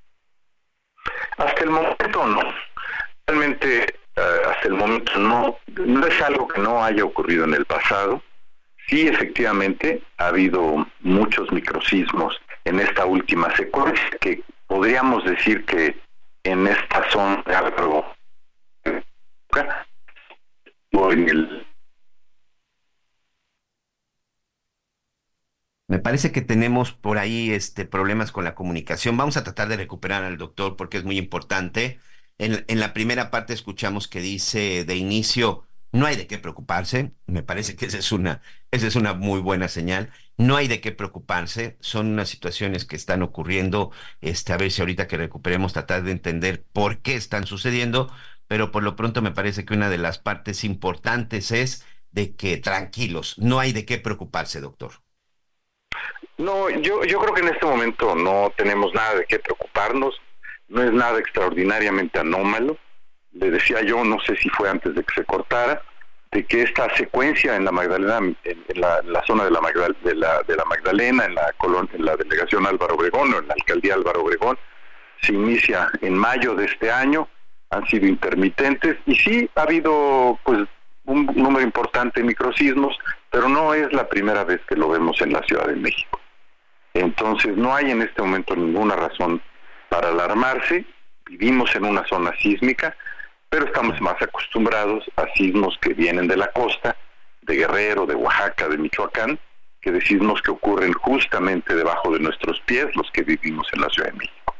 Hasta 1.39 1.63
el 1.63 1.69
momento 1.69 2.27
no. 2.27 2.41
Realmente, 3.25 3.83
eh, 3.83 4.41
hasta 4.49 4.67
el 4.67 4.73
momento 4.73 5.17
no. 5.17 5.57
No 5.67 6.05
es 6.05 6.21
algo 6.21 6.47
que 6.47 6.61
no 6.61 6.83
haya 6.83 7.03
ocurrido 7.03 7.45
en 7.45 7.53
el 7.53 7.65
pasado. 7.65 8.21
Sí, 8.87 9.07
efectivamente, 9.07 10.03
ha 10.17 10.27
habido 10.27 10.85
muchos 10.99 11.51
microsismos 11.51 12.39
en 12.65 12.79
esta 12.79 13.05
última 13.05 13.55
secuencia 13.55 14.09
que 14.19 14.43
podríamos 14.67 15.23
decir 15.23 15.65
que 15.65 15.95
en 16.43 16.67
esta 16.67 17.09
zona 17.09 17.43
o 20.91 21.11
en 21.11 21.29
el 21.29 21.68
Me 25.89 25.97
parece 25.99 26.31
que 26.31 26.41
tenemos 26.41 26.93
por 26.93 27.17
ahí 27.17 27.49
este, 27.51 27.83
problemas 27.83 28.31
con 28.31 28.43
la 28.43 28.53
comunicación. 28.53 29.17
Vamos 29.17 29.37
a 29.37 29.43
tratar 29.43 29.69
de 29.69 29.77
recuperar 29.77 30.23
al 30.23 30.37
doctor 30.37 30.75
porque 30.77 30.99
es 30.99 31.03
muy 31.03 31.17
importante. 31.17 31.99
En, 32.37 32.63
la 32.79 32.93
primera 32.93 33.31
parte 33.31 33.53
escuchamos 33.53 34.07
que 34.07 34.21
dice 34.21 34.85
de 34.85 34.95
inicio, 34.97 35.67
no 35.91 36.05
hay 36.05 36.15
de 36.15 36.27
qué 36.27 36.37
preocuparse. 36.37 37.13
Me 37.25 37.41
parece 37.41 37.75
que 37.75 37.87
esa 37.87 37.97
es 37.97 38.11
una, 38.11 38.43
esa 38.69 38.85
es 38.85 38.95
una 38.95 39.15
muy 39.15 39.39
buena 39.41 39.67
señal. 39.67 40.11
No 40.37 40.57
hay 40.57 40.67
de 40.67 40.79
qué 40.79 40.91
preocuparse. 40.91 41.77
Son 41.81 42.05
unas 42.07 42.29
situaciones 42.29 42.85
que 42.85 42.95
están 42.95 43.23
ocurriendo. 43.23 43.91
Este, 44.21 44.53
a 44.53 44.57
ver 44.57 44.71
si 44.71 44.81
ahorita 44.81 45.07
que 45.07 45.17
recuperemos 45.17 45.73
tratar 45.73 46.03
de 46.03 46.11
entender 46.11 46.63
por 46.71 46.99
qué 46.99 47.15
están 47.15 47.47
sucediendo. 47.47 48.13
Pero 48.47 48.71
por 48.71 48.83
lo 48.83 48.95
pronto 48.95 49.23
me 49.23 49.31
parece 49.31 49.65
que 49.65 49.73
una 49.73 49.89
de 49.89 49.97
las 49.97 50.19
partes 50.19 50.63
importantes 50.63 51.51
es 51.51 51.83
de 52.11 52.35
que 52.35 52.57
tranquilos, 52.57 53.35
no 53.39 53.59
hay 53.59 53.73
de 53.73 53.85
qué 53.85 53.97
preocuparse, 53.97 54.61
doctor. 54.61 54.93
No, 56.39 56.69
yo, 56.69 57.03
yo 57.03 57.19
creo 57.19 57.33
que 57.33 57.41
en 57.41 57.49
este 57.49 57.65
momento 57.65 58.15
no 58.15 58.53
tenemos 58.55 58.93
nada 58.93 59.15
de 59.15 59.25
qué 59.25 59.39
preocuparnos, 59.39 60.21
no 60.69 60.81
es 60.81 60.93
nada 60.93 61.19
extraordinariamente 61.19 62.17
anómalo. 62.17 62.77
Le 63.33 63.51
decía 63.51 63.81
yo, 63.81 64.05
no 64.05 64.21
sé 64.21 64.37
si 64.37 64.47
fue 64.47 64.69
antes 64.69 64.95
de 64.95 65.03
que 65.03 65.15
se 65.15 65.25
cortara, 65.25 65.81
de 66.31 66.45
que 66.45 66.61
esta 66.61 66.95
secuencia 66.95 67.57
en 67.57 67.65
la 67.65 67.73
Magdalena, 67.73 68.19
en, 68.45 68.63
la, 68.75 69.21
zona 69.27 69.43
de 69.43 69.51
la, 69.51 69.59
de, 70.01 70.15
la, 70.15 70.41
de 70.43 70.55
la 70.55 70.63
Magdalena, 70.63 71.25
en 71.25 71.35
la, 71.35 71.53
en 71.91 72.05
la 72.05 72.15
delegación 72.15 72.65
Álvaro 72.65 72.95
Obregón 72.95 73.33
o 73.33 73.39
en 73.39 73.47
la 73.49 73.55
alcaldía 73.55 73.95
Álvaro 73.95 74.21
Obregón, 74.21 74.57
se 75.21 75.33
inicia 75.33 75.91
en 75.99 76.17
mayo 76.17 76.55
de 76.55 76.67
este 76.67 76.89
año, 76.89 77.27
han 77.69 77.85
sido 77.87 78.07
intermitentes 78.07 78.95
y 79.05 79.15
sí 79.15 79.49
ha 79.55 79.63
habido 79.63 80.39
pues 80.45 80.59
un 81.03 81.25
número 81.35 81.65
importante 81.65 82.21
de 82.21 82.27
microsismos, 82.27 82.97
pero 83.29 83.49
no 83.49 83.73
es 83.73 83.91
la 83.91 84.07
primera 84.07 84.45
vez 84.45 84.61
que 84.69 84.77
lo 84.77 84.87
vemos 84.87 85.19
en 85.21 85.33
la 85.33 85.43
Ciudad 85.43 85.67
de 85.67 85.75
México. 85.75 86.18
Entonces 86.99 87.55
no 87.55 87.73
hay 87.73 87.91
en 87.91 88.01
este 88.01 88.21
momento 88.21 88.55
ninguna 88.55 88.95
razón 88.95 89.41
para 89.87 90.09
alarmarse, 90.09 90.85
vivimos 91.25 91.73
en 91.75 91.85
una 91.85 92.05
zona 92.05 92.33
sísmica, 92.41 92.95
pero 93.49 93.65
estamos 93.65 93.99
más 94.01 94.21
acostumbrados 94.21 95.05
a 95.15 95.25
sismos 95.35 95.77
que 95.81 95.93
vienen 95.93 96.27
de 96.27 96.35
la 96.35 96.51
costa, 96.51 96.95
de 97.41 97.55
Guerrero, 97.55 98.05
de 98.05 98.15
Oaxaca, 98.15 98.67
de 98.67 98.77
Michoacán, 98.77 99.39
que 99.81 99.91
de 99.91 100.01
sismos 100.01 100.41
que 100.41 100.51
ocurren 100.51 100.91
justamente 100.91 101.73
debajo 101.73 102.11
de 102.11 102.19
nuestros 102.19 102.59
pies, 102.61 102.87
los 102.95 103.09
que 103.11 103.23
vivimos 103.23 103.67
en 103.73 103.81
la 103.81 103.89
Ciudad 103.89 104.11
de 104.11 104.17
México. 104.17 104.55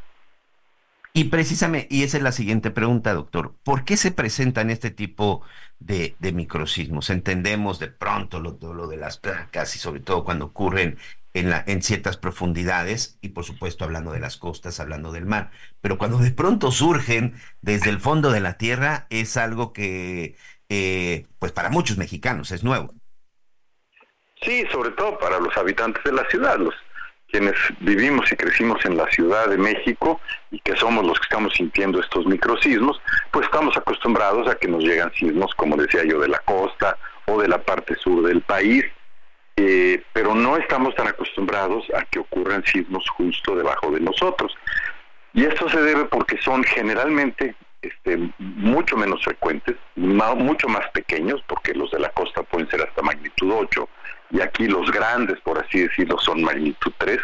Y 1.11 1.25
precisamente, 1.25 1.87
y 1.89 2.03
esa 2.03 2.17
es 2.17 2.23
la 2.23 2.31
siguiente 2.31 2.71
pregunta, 2.71 3.13
doctor, 3.13 3.53
¿por 3.63 3.83
qué 3.83 3.97
se 3.97 4.11
presentan 4.11 4.69
este 4.69 4.91
tipo 4.91 5.41
de, 5.79 6.15
de 6.19 6.31
microsismos? 6.31 7.09
Entendemos 7.09 7.79
de 7.79 7.87
pronto 7.87 8.39
lo, 8.39 8.57
lo 8.73 8.87
de 8.87 8.97
las 8.97 9.17
placas 9.17 9.75
y 9.75 9.79
sobre 9.79 9.99
todo 9.99 10.23
cuando 10.23 10.45
ocurren 10.45 10.97
en, 11.33 11.49
la, 11.49 11.63
en 11.67 11.81
ciertas 11.81 12.17
profundidades 12.17 13.17
y 13.21 13.29
por 13.29 13.43
supuesto 13.43 13.85
hablando 13.85 14.11
de 14.11 14.19
las 14.19 14.37
costas, 14.37 14.79
hablando 14.79 15.11
del 15.11 15.25
mar, 15.25 15.51
pero 15.81 15.97
cuando 15.97 16.17
de 16.17 16.31
pronto 16.31 16.71
surgen 16.71 17.35
desde 17.61 17.89
el 17.89 17.99
fondo 17.99 18.31
de 18.31 18.39
la 18.39 18.57
tierra 18.57 19.07
es 19.09 19.37
algo 19.37 19.73
que 19.73 20.35
eh, 20.69 21.25
pues 21.39 21.51
para 21.51 21.69
muchos 21.69 21.97
mexicanos 21.97 22.51
es 22.51 22.63
nuevo. 22.63 22.93
Sí, 24.41 24.65
sobre 24.71 24.91
todo 24.91 25.17
para 25.19 25.39
los 25.39 25.55
habitantes 25.57 26.03
de 26.03 26.13
la 26.13 26.25
ciudad, 26.29 26.57
los 26.57 26.73
quienes 27.31 27.55
vivimos 27.79 28.31
y 28.31 28.35
crecimos 28.35 28.83
en 28.85 28.97
la 28.97 29.05
Ciudad 29.11 29.47
de 29.47 29.57
México 29.57 30.19
y 30.51 30.59
que 30.59 30.75
somos 30.75 31.05
los 31.05 31.19
que 31.19 31.25
estamos 31.25 31.53
sintiendo 31.53 31.99
estos 31.99 32.25
microsismos, 32.25 32.99
pues 33.31 33.45
estamos 33.45 33.75
acostumbrados 33.77 34.47
a 34.47 34.55
que 34.55 34.67
nos 34.67 34.83
llegan 34.83 35.13
sismos, 35.13 35.53
como 35.55 35.75
decía 35.75 36.03
yo, 36.05 36.19
de 36.19 36.27
la 36.27 36.39
costa 36.39 36.97
o 37.27 37.39
de 37.41 37.47
la 37.47 37.61
parte 37.61 37.95
sur 37.95 38.25
del 38.25 38.41
país, 38.41 38.83
eh, 39.61 40.01
pero 40.13 40.33
no 40.33 40.55
estamos 40.55 40.95
tan 40.95 41.09
acostumbrados 41.09 41.85
a 41.93 42.05
que 42.05 42.19
ocurran 42.19 42.63
sismos 42.63 43.09
justo 43.09 43.57
debajo 43.57 43.91
de 43.91 43.99
nosotros. 43.99 44.55
Y 45.33 45.43
esto 45.43 45.67
se 45.67 45.81
debe 45.81 46.05
porque 46.05 46.37
son 46.37 46.63
generalmente 46.63 47.55
este, 47.81 48.31
mucho 48.37 48.95
menos 48.95 49.21
frecuentes, 49.21 49.75
mucho 49.97 50.69
más 50.69 50.89
pequeños, 50.91 51.43
porque 51.45 51.73
los 51.73 51.91
de 51.91 51.99
la 51.99 52.09
costa 52.11 52.41
pueden 52.43 52.69
ser 52.69 52.81
hasta 52.81 53.01
magnitud 53.01 53.51
8, 53.51 53.89
y 54.31 54.39
aquí 54.39 54.65
los 54.65 54.89
grandes, 54.91 55.37
por 55.41 55.59
así 55.59 55.81
decirlo, 55.81 56.17
son 56.19 56.41
magnitud 56.41 56.93
3, 56.97 57.19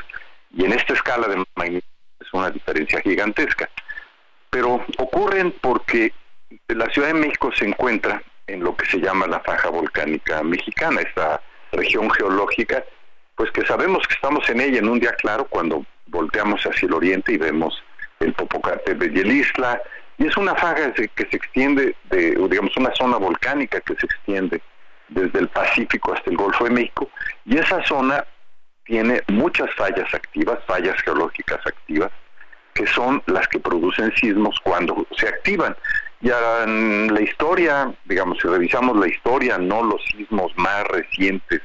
y 0.57 0.65
en 0.65 0.73
esta 0.73 0.93
escala 0.93 1.29
de 1.29 1.41
magnitud 1.55 1.88
es 2.19 2.33
una 2.33 2.51
diferencia 2.51 2.99
gigantesca. 2.99 3.69
Pero 4.49 4.86
ocurren 4.97 5.53
porque 5.61 6.11
la 6.67 6.89
Ciudad 6.89 7.07
de 7.07 7.13
México 7.13 7.49
se 7.53 7.65
encuentra 7.65 8.21
en 8.47 8.61
lo 8.61 8.75
que 8.75 8.86
se 8.88 8.99
llama 8.99 9.25
la 9.25 9.39
faja 9.39 9.69
volcánica 9.69 10.43
mexicana, 10.43 10.99
esta 10.99 11.41
región 11.76 12.09
geológica, 12.11 12.84
pues 13.36 13.51
que 13.51 13.65
sabemos 13.65 14.07
que 14.07 14.13
estamos 14.13 14.47
en 14.49 14.61
ella 14.61 14.80
en 14.80 14.89
un 14.89 14.99
día 14.99 15.13
claro 15.13 15.45
cuando 15.45 15.86
volteamos 16.07 16.61
hacia 16.63 16.88
el 16.88 16.93
oriente 16.93 17.34
y 17.34 17.38
vemos 17.38 17.84
el 18.19 18.34
Popocatépetl 18.34 19.17
y 19.17 19.19
el 19.21 19.32
Isla, 19.32 19.82
y 20.17 20.28
es 20.28 20.38
una 20.38 20.55
faja 20.55 20.93
que 20.93 21.28
se 21.30 21.36
extiende, 21.36 21.95
de, 22.05 22.36
digamos, 22.49 22.76
una 22.78 22.93
zona 22.95 23.17
volcánica 23.17 23.82
que 23.82 23.95
se 23.95 24.05
extiende 24.05 24.61
desde 25.09 25.39
el 25.39 25.49
Pacífico 25.49 26.13
hasta 26.13 26.30
el 26.30 26.38
Golfo 26.38 26.63
de 26.63 26.69
México, 26.69 27.09
y 27.45 27.57
esa 27.57 27.84
zona 27.84 28.26
tiene 28.86 29.21
muchas 29.28 29.69
fallas 29.76 30.13
activas, 30.13 30.59
fallas 30.65 30.95
geológicas 31.01 31.59
activas, 31.65 32.11
que 32.73 32.88
son 32.88 33.21
las 33.26 33.47
que 33.47 33.59
producen 33.59 34.13
sismos 34.15 34.59
cuando 34.63 35.07
se 35.17 35.28
activan. 35.28 35.76
Ya 36.26 36.63
en 36.63 37.13
la 37.13 37.21
historia, 37.21 37.93
digamos, 38.05 38.39
si 38.41 38.47
revisamos 38.47 38.97
la 38.97 39.07
historia, 39.07 39.59
no 39.59 39.84
los 39.84 40.03
sismos 40.05 40.51
más 40.57 40.84
recientes 40.88 41.61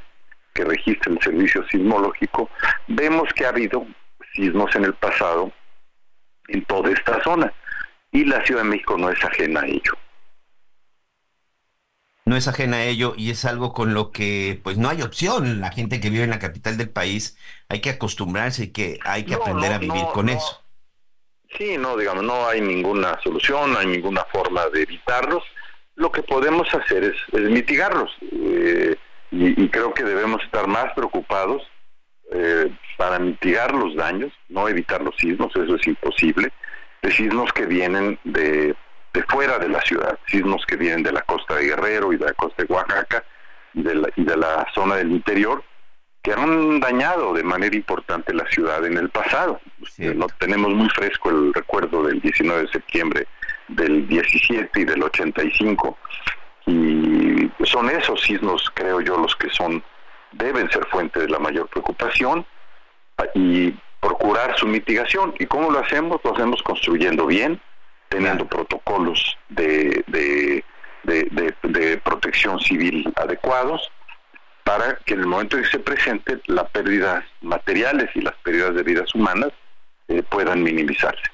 que 0.52 0.64
registra 0.66 1.14
el 1.14 1.18
servicio 1.22 1.66
sismológico, 1.68 2.50
vemos 2.86 3.32
que 3.34 3.46
ha 3.46 3.48
habido 3.48 3.86
sismos 4.34 4.76
en 4.76 4.84
el 4.84 4.92
pasado 4.92 5.50
en 6.48 6.62
toda 6.66 6.90
esta 6.90 7.22
zona 7.22 7.50
y 8.12 8.26
la 8.26 8.44
Ciudad 8.44 8.60
de 8.62 8.68
México 8.68 8.98
no 8.98 9.08
es 9.08 9.24
ajena 9.24 9.60
a 9.60 9.66
ello 9.66 9.94
no 12.26 12.36
es 12.36 12.46
ajena 12.46 12.76
a 12.76 12.84
ello 12.84 13.14
y 13.16 13.30
es 13.30 13.44
algo 13.46 13.72
con 13.72 13.94
lo 13.94 14.12
que 14.12 14.60
pues 14.62 14.78
no 14.78 14.88
hay 14.88 15.02
opción. 15.02 15.60
La 15.60 15.72
gente 15.72 16.00
que 16.00 16.10
vive 16.10 16.22
en 16.22 16.30
la 16.30 16.38
capital 16.38 16.76
del 16.76 16.88
país 16.88 17.36
hay 17.68 17.80
que 17.80 17.90
acostumbrarse 17.90 18.64
y 18.64 18.68
que 18.68 19.00
hay 19.04 19.24
que 19.24 19.34
aprender 19.34 19.72
a 19.72 19.78
vivir 19.78 20.04
con 20.14 20.28
eso. 20.28 20.62
Sí, 21.56 21.76
no, 21.76 21.96
digamos, 21.96 22.24
no 22.24 22.46
hay 22.46 22.60
ninguna 22.60 23.20
solución, 23.22 23.72
no 23.72 23.78
hay 23.78 23.86
ninguna 23.86 24.24
forma 24.32 24.68
de 24.68 24.82
evitarlos. 24.82 25.42
Lo 25.96 26.10
que 26.10 26.22
podemos 26.22 26.72
hacer 26.74 27.04
es, 27.04 27.16
mitigarlos 27.32 28.10
eh, 28.32 28.96
y, 29.30 29.68
creo 29.68 29.92
que 29.92 30.04
debemos 30.04 30.42
estar 30.44 30.66
más 30.66 30.92
preocupados 30.94 31.62
eh, 32.32 32.70
para 32.96 33.18
mitigar 33.18 33.74
los 33.74 33.94
daños, 33.96 34.32
no 34.48 34.68
evitar 34.68 35.02
los 35.02 35.14
sismos, 35.16 35.54
eso 35.54 35.74
es 35.74 35.86
imposible, 35.86 36.52
de 37.02 37.10
sismos 37.10 37.52
que 37.52 37.66
vienen 37.66 38.18
de 38.24 38.74
de 39.12 39.22
fuera 39.24 39.58
de 39.58 39.68
la 39.68 39.80
ciudad, 39.80 40.18
sismos 40.26 40.64
que 40.66 40.76
vienen 40.76 41.02
de 41.02 41.12
la 41.12 41.22
costa 41.22 41.56
de 41.56 41.64
Guerrero 41.64 42.12
y 42.12 42.16
de 42.16 42.26
la 42.26 42.34
costa 42.34 42.62
de 42.62 42.72
Oaxaca 42.72 43.24
y 43.74 43.82
de 43.82 43.94
la, 43.94 44.08
y 44.16 44.24
de 44.24 44.36
la 44.36 44.66
zona 44.74 44.96
del 44.96 45.10
interior, 45.10 45.62
que 46.22 46.32
han 46.32 46.80
dañado 46.80 47.32
de 47.32 47.42
manera 47.42 47.74
importante 47.74 48.34
la 48.34 48.46
ciudad 48.46 48.84
en 48.84 48.96
el 48.98 49.08
pasado. 49.08 49.60
No 49.98 50.26
tenemos 50.38 50.70
muy 50.70 50.88
fresco 50.90 51.30
el 51.30 51.54
recuerdo 51.54 52.02
del 52.04 52.20
19 52.20 52.62
de 52.62 52.68
septiembre 52.68 53.26
del 53.68 54.06
17 54.06 54.80
y 54.80 54.84
del 54.84 55.02
85 55.02 55.96
y 56.66 57.50
son 57.64 57.90
esos 57.90 58.20
sismos, 58.20 58.70
creo 58.74 59.00
yo, 59.00 59.16
los 59.16 59.34
que 59.36 59.50
son 59.50 59.82
deben 60.32 60.70
ser 60.70 60.86
fuente 60.86 61.20
de 61.20 61.28
la 61.28 61.38
mayor 61.38 61.68
preocupación 61.68 62.46
y 63.34 63.74
procurar 64.00 64.56
su 64.58 64.66
mitigación. 64.66 65.34
¿Y 65.38 65.46
cómo 65.46 65.70
lo 65.70 65.80
hacemos? 65.80 66.20
Lo 66.22 66.32
hacemos 66.32 66.62
construyendo 66.62 67.26
bien, 67.26 67.60
teniendo 68.08 68.46
protocolos 68.46 69.36
de, 69.48 70.04
de, 70.06 70.64
de, 71.62 71.98
protección 71.98 72.60
civil 72.60 73.12
adecuados 73.16 73.90
para 74.70 74.94
que 75.04 75.14
en 75.14 75.20
el 75.20 75.26
momento 75.26 75.56
en 75.56 75.64
que 75.64 75.68
se 75.68 75.80
presente 75.80 76.40
las 76.46 76.70
pérdidas 76.70 77.24
materiales 77.40 78.08
y 78.14 78.20
las 78.20 78.36
pérdidas 78.36 78.72
de 78.72 78.84
vidas 78.84 79.12
humanas 79.16 79.50
eh, 80.06 80.22
puedan 80.22 80.62
minimizarse. 80.62 81.24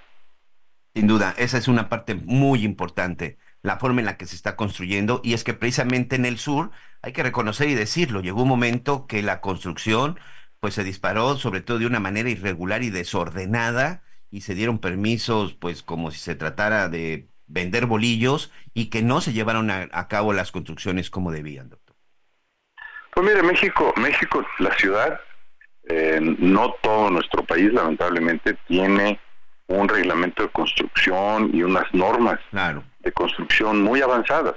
Sin 0.95 1.07
duda, 1.07 1.35
esa 1.37 1.59
es 1.59 1.69
una 1.69 1.91
parte 1.91 2.15
muy 2.15 2.65
importante, 2.65 3.37
la 3.63 3.77
forma 3.77 4.01
en 4.01 4.07
la 4.07 4.17
que 4.17 4.25
se 4.25 4.37
está 4.37 4.57
construyendo, 4.57 5.21
y 5.23 5.35
es 5.35 5.45
que 5.45 5.53
precisamente 5.53 6.17
en 6.17 6.25
el 6.25 6.39
sur, 6.39 6.71
hay 7.03 7.13
que 7.13 7.23
reconocer 7.23 7.69
y 7.69 7.75
decirlo, 7.75 8.23
llegó 8.23 8.41
un 8.41 8.49
momento 8.49 9.07
que 9.07 9.23
la 9.23 9.43
construcción 9.43 10.19
pues 10.59 10.73
se 10.73 10.83
disparó 10.83 11.37
sobre 11.37 11.61
todo 11.61 11.79
de 11.79 11.87
una 11.87 12.01
manera 12.01 12.31
irregular 12.31 12.83
y 12.83 12.89
desordenada, 12.89 14.03
y 14.31 14.41
se 14.41 14.55
dieron 14.55 14.79
permisos, 14.79 15.53
pues 15.53 15.83
como 15.83 16.11
si 16.11 16.21
se 16.21 16.37
tratara 16.37 16.89
de 16.89 17.29
vender 17.47 17.85
bolillos 17.85 18.51
y 18.73 18.87
que 18.87 19.03
no 19.03 19.21
se 19.21 19.35
llevaron 19.35 19.71
a, 19.71 20.09
cabo 20.09 20.33
las 20.33 20.53
construcciones 20.53 21.11
como 21.11 21.33
debían. 21.33 21.71
Pues 23.17 23.29
mire, 23.29 23.43
México, 23.43 23.95
México, 23.97 24.47
la 24.59 24.75
ciudad, 24.75 25.19
eh, 25.89 26.19
no 26.21 26.75
todo 26.83 27.09
nuestro 27.09 27.43
país 27.45 27.73
lamentablemente 27.73 28.59
tiene 28.69 29.19
un 29.69 29.89
reglamento 29.89 30.43
de 30.43 30.51
construcción 30.51 31.51
y 31.55 31.63
unas 31.63 31.87
normas 31.95 32.39
de 32.53 33.13
construcción 33.13 33.81
muy 33.81 34.03
avanzadas 34.03 34.57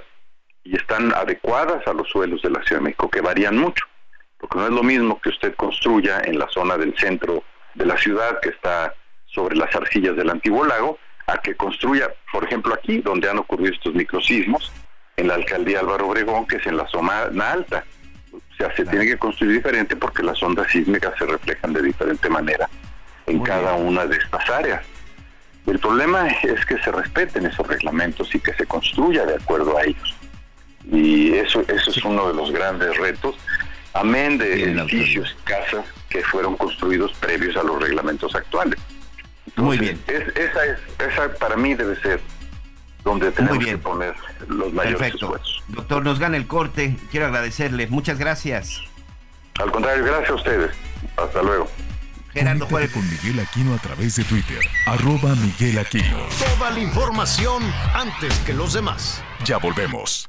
y 0.62 0.76
están 0.76 1.10
adecuadas 1.14 1.86
a 1.86 1.94
los 1.94 2.06
suelos 2.10 2.42
de 2.42 2.50
la 2.50 2.62
Ciudad 2.64 2.82
de 2.82 2.84
México, 2.84 3.08
que 3.08 3.22
varían 3.22 3.56
mucho, 3.56 3.86
porque 4.36 4.58
no 4.58 4.66
es 4.66 4.72
lo 4.72 4.82
mismo 4.82 5.18
que 5.22 5.30
usted 5.30 5.54
construya 5.54 6.20
en 6.22 6.38
la 6.38 6.46
zona 6.50 6.76
del 6.76 6.94
centro 6.98 7.42
de 7.76 7.86
la 7.86 7.96
ciudad, 7.96 8.40
que 8.42 8.50
está 8.50 8.92
sobre 9.24 9.56
las 9.56 9.74
arcillas 9.74 10.16
del 10.16 10.28
antiguo 10.28 10.66
lago, 10.66 10.98
a 11.28 11.38
que 11.38 11.54
construya, 11.54 12.12
por 12.30 12.44
ejemplo, 12.44 12.74
aquí, 12.74 12.98
donde 12.98 13.30
han 13.30 13.38
ocurrido 13.38 13.72
estos 13.72 13.94
microsismos, 13.94 14.70
en 15.16 15.28
la 15.28 15.34
alcaldía 15.36 15.80
Álvaro 15.80 16.08
Obregón, 16.08 16.46
que 16.46 16.56
es 16.56 16.66
en 16.66 16.76
la 16.76 16.86
zona 16.88 17.22
alta. 17.22 17.86
O 18.60 18.62
sea, 18.62 18.76
se 18.76 18.84
tiene 18.84 19.06
que 19.06 19.16
construir 19.16 19.54
diferente 19.54 19.96
porque 19.96 20.22
las 20.22 20.42
ondas 20.42 20.70
sísmicas 20.70 21.14
se 21.18 21.24
reflejan 21.24 21.72
de 21.72 21.80
diferente 21.80 22.28
manera 22.28 22.68
en 23.26 23.40
cada 23.42 23.72
una 23.74 24.04
de 24.04 24.18
estas 24.18 24.50
áreas. 24.50 24.82
El 25.66 25.78
problema 25.78 26.28
es 26.28 26.66
que 26.66 26.76
se 26.78 26.92
respeten 26.92 27.46
esos 27.46 27.66
reglamentos 27.66 28.34
y 28.34 28.40
que 28.40 28.52
se 28.52 28.66
construya 28.66 29.24
de 29.24 29.36
acuerdo 29.36 29.78
a 29.78 29.84
ellos. 29.84 30.14
Y 30.92 31.32
eso, 31.34 31.62
eso 31.68 31.90
es 31.90 32.04
uno 32.04 32.28
de 32.28 32.34
los 32.34 32.50
grandes 32.50 32.94
retos, 32.98 33.36
amén 33.94 34.36
de 34.36 34.64
edificios 34.64 35.34
casas 35.44 35.86
que 36.10 36.22
fueron 36.22 36.56
construidos 36.56 37.14
previos 37.14 37.56
a 37.56 37.62
los 37.62 37.80
reglamentos 37.80 38.34
actuales. 38.34 38.78
Muy 39.56 39.78
bien. 39.78 39.98
esa, 40.06 40.64
es, 40.66 40.78
esa 40.98 41.32
para 41.34 41.56
mí 41.56 41.74
debe 41.74 41.96
ser 42.02 42.20
donde 43.04 43.32
tenemos 43.32 43.64
que 43.64 43.78
poner 43.78 44.14
los 44.48 44.72
mayores 44.72 44.98
Perfecto. 44.98 45.26
esfuerzos. 45.26 45.62
Doctor, 45.68 46.04
nos 46.04 46.18
gana 46.18 46.36
el 46.36 46.46
corte. 46.46 46.96
Quiero 47.10 47.26
agradecerle. 47.26 47.86
Muchas 47.86 48.18
gracias. 48.18 48.80
Al 49.58 49.70
contrario, 49.70 50.04
gracias 50.04 50.30
a 50.30 50.34
ustedes. 50.34 50.70
Hasta 51.16 51.42
luego. 51.42 51.68
Gerardo 52.32 52.66
Juárez 52.66 52.92
con 52.92 53.02
Miguel 53.10 53.40
Aquino 53.40 53.74
a 53.74 53.78
través 53.78 54.14
de 54.16 54.24
Twitter. 54.24 54.60
Arroba 54.86 55.34
Miguel 55.34 55.78
Aquino. 55.78 56.18
Toda 56.38 56.70
la 56.70 56.78
información 56.78 57.62
antes 57.92 58.38
que 58.40 58.54
los 58.54 58.72
demás. 58.72 59.22
Ya 59.44 59.58
volvemos. 59.58 60.28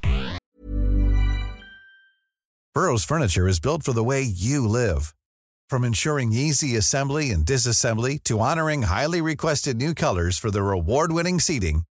Burrow's 2.74 3.04
furniture 3.04 3.48
is 3.48 3.60
built 3.60 3.84
for 3.84 3.94
the 3.94 4.04
way 4.04 4.22
you 4.22 4.66
live. 4.68 5.14
From 5.70 5.84
ensuring 5.84 6.34
easy 6.34 6.76
assembly 6.76 7.32
and 7.32 7.46
disassembly 7.46 8.22
to 8.24 8.40
honoring 8.40 8.84
highly 8.84 9.22
requested 9.22 9.78
new 9.78 9.94
colors 9.94 10.38
for 10.38 10.52
their 10.52 10.72
award-winning 10.72 11.40
seating, 11.40 11.84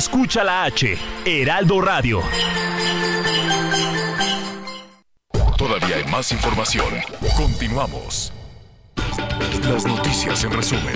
Escucha 0.00 0.42
la 0.42 0.64
H, 0.64 0.96
Heraldo 1.26 1.82
Radio. 1.82 2.22
Todavía 5.58 5.96
hay 5.96 6.04
más 6.10 6.32
información. 6.32 6.86
Continuamos. 7.36 8.32
Las 9.62 9.84
noticias 9.84 10.42
en 10.44 10.52
resumen. 10.52 10.94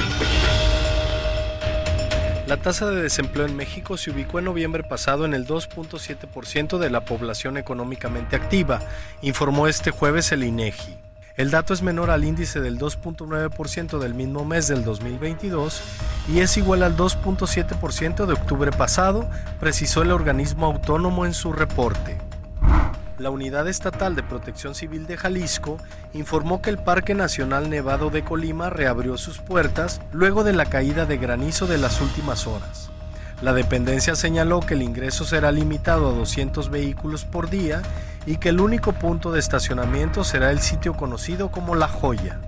La 2.46 2.56
tasa 2.62 2.88
de 2.88 3.02
desempleo 3.02 3.44
en 3.44 3.54
México 3.54 3.98
se 3.98 4.10
ubicó 4.10 4.38
en 4.38 4.46
noviembre 4.46 4.82
pasado 4.84 5.26
en 5.26 5.34
el 5.34 5.46
2.7% 5.46 6.78
de 6.78 6.88
la 6.88 7.04
población 7.04 7.58
económicamente 7.58 8.36
activa, 8.36 8.80
informó 9.20 9.68
este 9.68 9.90
jueves 9.90 10.32
el 10.32 10.44
INEGI. 10.44 10.96
El 11.36 11.50
dato 11.50 11.74
es 11.74 11.82
menor 11.82 12.10
al 12.10 12.24
índice 12.24 12.60
del 12.60 12.78
2.9% 12.78 13.98
del 13.98 14.14
mismo 14.14 14.44
mes 14.44 14.68
del 14.68 14.84
2022 14.84 15.82
y 16.32 16.38
es 16.38 16.56
igual 16.56 16.84
al 16.84 16.96
2.7% 16.96 18.26
de 18.26 18.32
octubre 18.32 18.70
pasado, 18.70 19.28
precisó 19.58 20.02
el 20.02 20.12
organismo 20.12 20.66
autónomo 20.66 21.26
en 21.26 21.34
su 21.34 21.52
reporte. 21.52 22.18
La 23.18 23.30
Unidad 23.30 23.66
Estatal 23.66 24.14
de 24.14 24.22
Protección 24.22 24.76
Civil 24.76 25.08
de 25.08 25.16
Jalisco 25.16 25.78
informó 26.12 26.62
que 26.62 26.70
el 26.70 26.78
Parque 26.78 27.14
Nacional 27.16 27.68
Nevado 27.68 28.10
de 28.10 28.22
Colima 28.22 28.70
reabrió 28.70 29.16
sus 29.18 29.38
puertas 29.38 30.00
luego 30.12 30.44
de 30.44 30.52
la 30.52 30.66
caída 30.66 31.04
de 31.04 31.16
granizo 31.16 31.66
de 31.66 31.78
las 31.78 32.00
últimas 32.00 32.46
horas. 32.46 32.90
La 33.42 33.52
dependencia 33.52 34.14
señaló 34.14 34.60
que 34.60 34.74
el 34.74 34.82
ingreso 34.82 35.24
será 35.24 35.50
limitado 35.50 36.08
a 36.08 36.12
200 36.12 36.70
vehículos 36.70 37.24
por 37.24 37.50
día 37.50 37.82
y 38.26 38.36
que 38.36 38.50
el 38.50 38.60
único 38.60 38.92
punto 38.92 39.32
de 39.32 39.40
estacionamiento 39.40 40.24
será 40.24 40.50
el 40.50 40.60
sitio 40.60 40.94
conocido 40.94 41.50
como 41.50 41.74
La 41.74 41.88
Joya. 41.88 42.40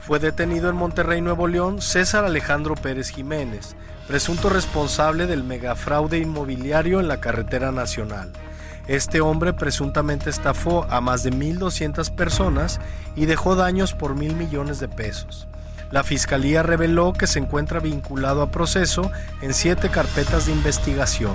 Fue 0.00 0.18
detenido 0.20 0.70
en 0.70 0.76
Monterrey, 0.76 1.20
Nuevo 1.20 1.48
León, 1.48 1.80
César 1.82 2.24
Alejandro 2.24 2.76
Pérez 2.76 3.10
Jiménez, 3.10 3.74
presunto 4.06 4.48
responsable 4.48 5.26
del 5.26 5.42
megafraude 5.42 6.18
inmobiliario 6.18 7.00
en 7.00 7.08
la 7.08 7.20
carretera 7.20 7.72
nacional. 7.72 8.30
Este 8.86 9.20
hombre 9.20 9.52
presuntamente 9.52 10.30
estafó 10.30 10.86
a 10.90 11.00
más 11.00 11.24
de 11.24 11.32
1.200 11.32 12.14
personas 12.14 12.80
y 13.16 13.26
dejó 13.26 13.56
daños 13.56 13.94
por 13.94 14.14
mil 14.14 14.36
millones 14.36 14.78
de 14.78 14.86
pesos. 14.86 15.48
La 15.90 16.04
fiscalía 16.04 16.62
reveló 16.62 17.12
que 17.12 17.26
se 17.26 17.40
encuentra 17.40 17.80
vinculado 17.80 18.42
a 18.42 18.50
proceso 18.50 19.10
en 19.40 19.54
siete 19.54 19.88
carpetas 19.88 20.46
de 20.46 20.52
investigación. 20.52 21.34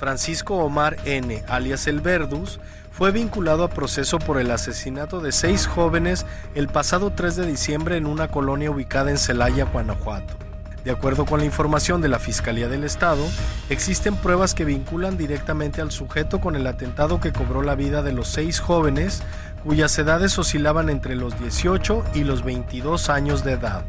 Francisco 0.00 0.54
Omar 0.54 0.96
N., 1.04 1.44
alias 1.46 1.86
El 1.86 2.00
Verdus, 2.00 2.58
fue 2.90 3.10
vinculado 3.10 3.64
a 3.64 3.68
proceso 3.68 4.18
por 4.18 4.40
el 4.40 4.50
asesinato 4.50 5.20
de 5.20 5.30
seis 5.30 5.66
jóvenes 5.66 6.24
el 6.54 6.68
pasado 6.68 7.12
3 7.12 7.36
de 7.36 7.46
diciembre 7.46 7.98
en 7.98 8.06
una 8.06 8.28
colonia 8.28 8.70
ubicada 8.70 9.10
en 9.10 9.18
Celaya, 9.18 9.66
Guanajuato. 9.66 10.38
De 10.84 10.90
acuerdo 10.90 11.26
con 11.26 11.40
la 11.40 11.44
información 11.44 12.00
de 12.00 12.08
la 12.08 12.18
Fiscalía 12.18 12.66
del 12.68 12.84
Estado, 12.84 13.22
existen 13.68 14.16
pruebas 14.16 14.54
que 14.54 14.64
vinculan 14.64 15.18
directamente 15.18 15.82
al 15.82 15.90
sujeto 15.90 16.40
con 16.40 16.56
el 16.56 16.66
atentado 16.66 17.20
que 17.20 17.34
cobró 17.34 17.60
la 17.60 17.74
vida 17.74 18.02
de 18.02 18.14
los 18.14 18.28
seis 18.28 18.58
jóvenes 18.58 19.22
cuyas 19.62 19.98
edades 19.98 20.38
oscilaban 20.38 20.88
entre 20.88 21.14
los 21.14 21.38
18 21.38 22.04
y 22.14 22.24
los 22.24 22.42
22 22.42 23.10
años 23.10 23.44
de 23.44 23.52
edad. 23.52 23.84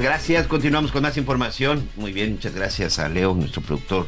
Gracias. 0.00 0.46
Continuamos 0.46 0.92
con 0.92 1.02
más 1.02 1.18
información. 1.18 1.86
Muy 1.96 2.12
bien, 2.12 2.32
muchas 2.32 2.54
gracias 2.54 2.98
a 2.98 3.10
Leo, 3.10 3.34
nuestro 3.34 3.60
productor 3.60 4.06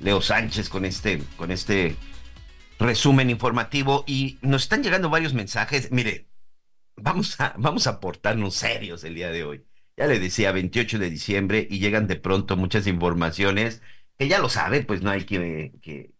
Leo 0.00 0.22
Sánchez, 0.22 0.70
con 0.70 0.86
este, 0.86 1.20
con 1.36 1.50
este 1.50 1.96
resumen 2.78 3.28
informativo. 3.28 4.04
Y 4.06 4.38
nos 4.40 4.62
están 4.62 4.82
llegando 4.82 5.10
varios 5.10 5.34
mensajes. 5.34 5.92
Mire, 5.92 6.28
vamos 6.96 7.38
a, 7.42 7.54
vamos 7.58 7.86
a 7.86 8.00
portarnos 8.00 8.54
serios 8.54 9.04
el 9.04 9.16
día 9.16 9.30
de 9.30 9.44
hoy. 9.44 9.66
Ya 9.98 10.06
le 10.06 10.18
decía, 10.18 10.50
28 10.50 10.98
de 10.98 11.10
diciembre, 11.10 11.68
y 11.70 11.78
llegan 11.78 12.06
de 12.06 12.16
pronto 12.16 12.56
muchas 12.56 12.86
informaciones 12.86 13.82
que 14.16 14.28
ya 14.28 14.38
lo 14.38 14.48
sabe, 14.48 14.82
pues 14.82 15.02
no 15.02 15.10
hay 15.10 15.24
que, 15.24 15.72
que 15.82 16.14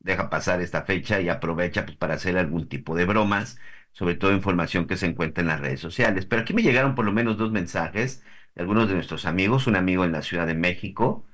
deja 0.00 0.30
pasar 0.30 0.60
esta 0.62 0.82
fecha 0.82 1.20
y 1.20 1.28
aprovecha 1.28 1.86
pues, 1.86 1.96
para 1.96 2.14
hacer 2.14 2.36
algún 2.36 2.68
tipo 2.68 2.96
de 2.96 3.04
bromas, 3.04 3.56
sobre 3.92 4.16
todo 4.16 4.32
información 4.32 4.88
que 4.88 4.96
se 4.96 5.06
encuentra 5.06 5.42
en 5.42 5.48
las 5.48 5.60
redes 5.60 5.78
sociales. 5.78 6.26
Pero 6.26 6.42
aquí 6.42 6.54
me 6.54 6.62
llegaron 6.62 6.96
por 6.96 7.04
lo 7.04 7.12
menos 7.12 7.38
dos 7.38 7.52
mensajes 7.52 8.24
algunos 8.56 8.88
de 8.88 8.94
nuestros 8.94 9.24
amigos, 9.26 9.66
un 9.66 9.76
amigo 9.76 10.04
en 10.04 10.12
la 10.12 10.22
Ciudad 10.22 10.46
de 10.46 10.54
México, 10.54 11.24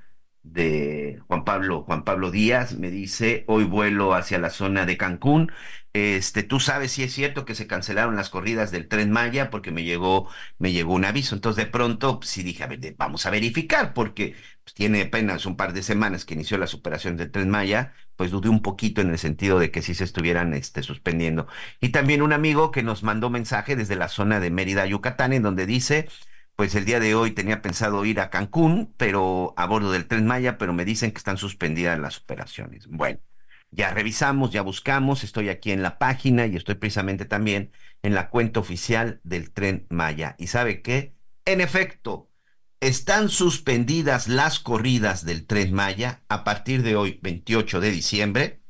de 0.45 1.21
Juan 1.27 1.45
Pablo, 1.45 1.83
Juan 1.85 2.05
Pablo 2.05 2.31
Díaz, 2.31 2.75
me 2.79 2.91
dice, 2.91 3.45
hoy 3.49 3.65
vuelo 3.65 4.15
hacia 4.15 4.39
la 4.39 4.51
zona 4.51 4.85
de 4.87 4.99
Cancún. 4.99 5.51
Este, 5.95 6.43
tú 6.43 6.61
sabes 6.61 6.93
si 6.93 7.03
es 7.03 7.12
cierto 7.15 7.45
que 7.47 7.55
se 7.55 7.67
cancelaron 7.67 8.17
las 8.17 8.29
corridas 8.29 8.71
del 8.71 8.89
Tren 8.89 9.11
Maya 9.11 9.49
porque 9.51 9.71
me 9.71 9.85
llegó, 9.85 10.29
me 10.59 10.73
llegó 10.73 10.93
un 10.95 11.05
aviso. 11.07 11.35
Entonces, 11.35 11.65
de 11.65 11.71
pronto, 11.71 12.21
sí 12.23 12.43
dije, 12.43 12.62
a 12.62 12.67
ver, 12.67 12.95
vamos 12.99 13.25
a 13.27 13.31
verificar, 13.31 13.95
porque 13.95 14.37
pues, 14.65 14.75
tiene 14.75 15.03
apenas 15.03 15.47
un 15.47 15.57
par 15.57 15.73
de 15.73 15.83
semanas 15.83 16.25
que 16.27 16.35
inició 16.35 16.59
la 16.59 16.67
superación 16.67 17.17
del 17.17 17.31
Tren 17.31 17.49
Maya, 17.49 17.95
pues 18.17 18.31
dudé 18.31 18.49
un 18.51 18.61
poquito 18.61 19.01
en 19.01 19.11
el 19.11 19.19
sentido 19.19 19.59
de 19.59 19.71
que 19.71 19.83
sí 19.83 19.95
se 19.95 20.05
estuvieran 20.05 20.53
este, 20.53 20.83
suspendiendo. 20.83 21.47
Y 21.81 21.89
también 21.89 22.23
un 22.23 22.33
amigo 22.35 22.71
que 22.71 22.83
nos 22.83 23.03
mandó 23.03 23.31
mensaje 23.31 23.77
desde 23.77 23.97
la 23.97 24.09
zona 24.09 24.41
de 24.41 24.51
Mérida, 24.51 24.85
Yucatán, 24.87 25.33
en 25.33 25.43
donde 25.43 25.65
dice, 25.67 26.09
pues 26.57 26.75
el 26.75 26.85
día 26.85 27.01
de 27.01 27.15
hoy 27.15 27.33
tenía 27.33 27.63
pensado 27.63 28.05
ir 28.05 28.21
a 28.21 28.31
Cancún, 28.31 28.95
pero 28.97 29.55
a 29.57 29.67
bordo 29.67 29.91
del 29.91 30.07
Tren 30.07 30.27
Maya, 30.27 30.59
pero 30.59 30.73
me 30.73 30.85
dicen 30.85 31.11
que 31.11 31.19
están 31.19 31.37
suspendidas 31.37 31.99
las 31.99 32.19
operaciones. 32.19 32.87
Bueno, 32.87 33.21
ya 33.71 33.91
revisamos, 33.93 34.53
ya 34.53 34.63
buscamos, 34.63 35.25
estoy 35.25 35.49
aquí 35.49 35.73
en 35.73 35.83
la 35.83 35.99
página 35.99 36.47
y 36.47 36.57
estoy 36.57 36.77
precisamente 36.77 37.25
también 37.25 37.73
en 38.03 38.15
la 38.15 38.31
cuenta 38.31 38.61
oficial 38.61 39.21
del 39.25 39.51
Tren 39.53 39.87
Maya. 39.91 40.37
¿Y 40.39 40.47
sabe 40.47 40.81
qué? 40.81 41.17
En 41.45 41.61
efecto, 41.61 42.31
están 42.81 43.31
suspendidas 43.31 44.29
las 44.29 44.61
corridas 44.61 45.25
del 45.25 45.47
Tren 45.47 45.73
Maya 45.73 46.23
a 46.29 46.45
partir 46.45 46.83
de 46.83 46.97
hoy, 46.97 47.19
28 47.23 47.81
de 47.81 47.91
diciembre, 47.91 48.63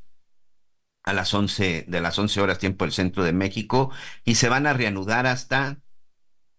a 1.03 1.13
las 1.13 1.35
11 1.35 1.85
de 1.87 2.01
las 2.01 2.19
11 2.19 2.41
horas 2.41 2.59
tiempo 2.59 2.85
del 2.85 2.93
centro 2.93 3.25
de 3.25 3.33
México 3.33 3.91
y 4.25 4.37
se 4.37 4.49
van 4.49 4.67
a 4.67 4.73
reanudar 4.73 5.27
hasta 5.27 5.84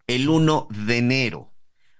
el 0.08 0.30
1 0.30 0.68
de 0.70 0.98
enero. 0.98 1.54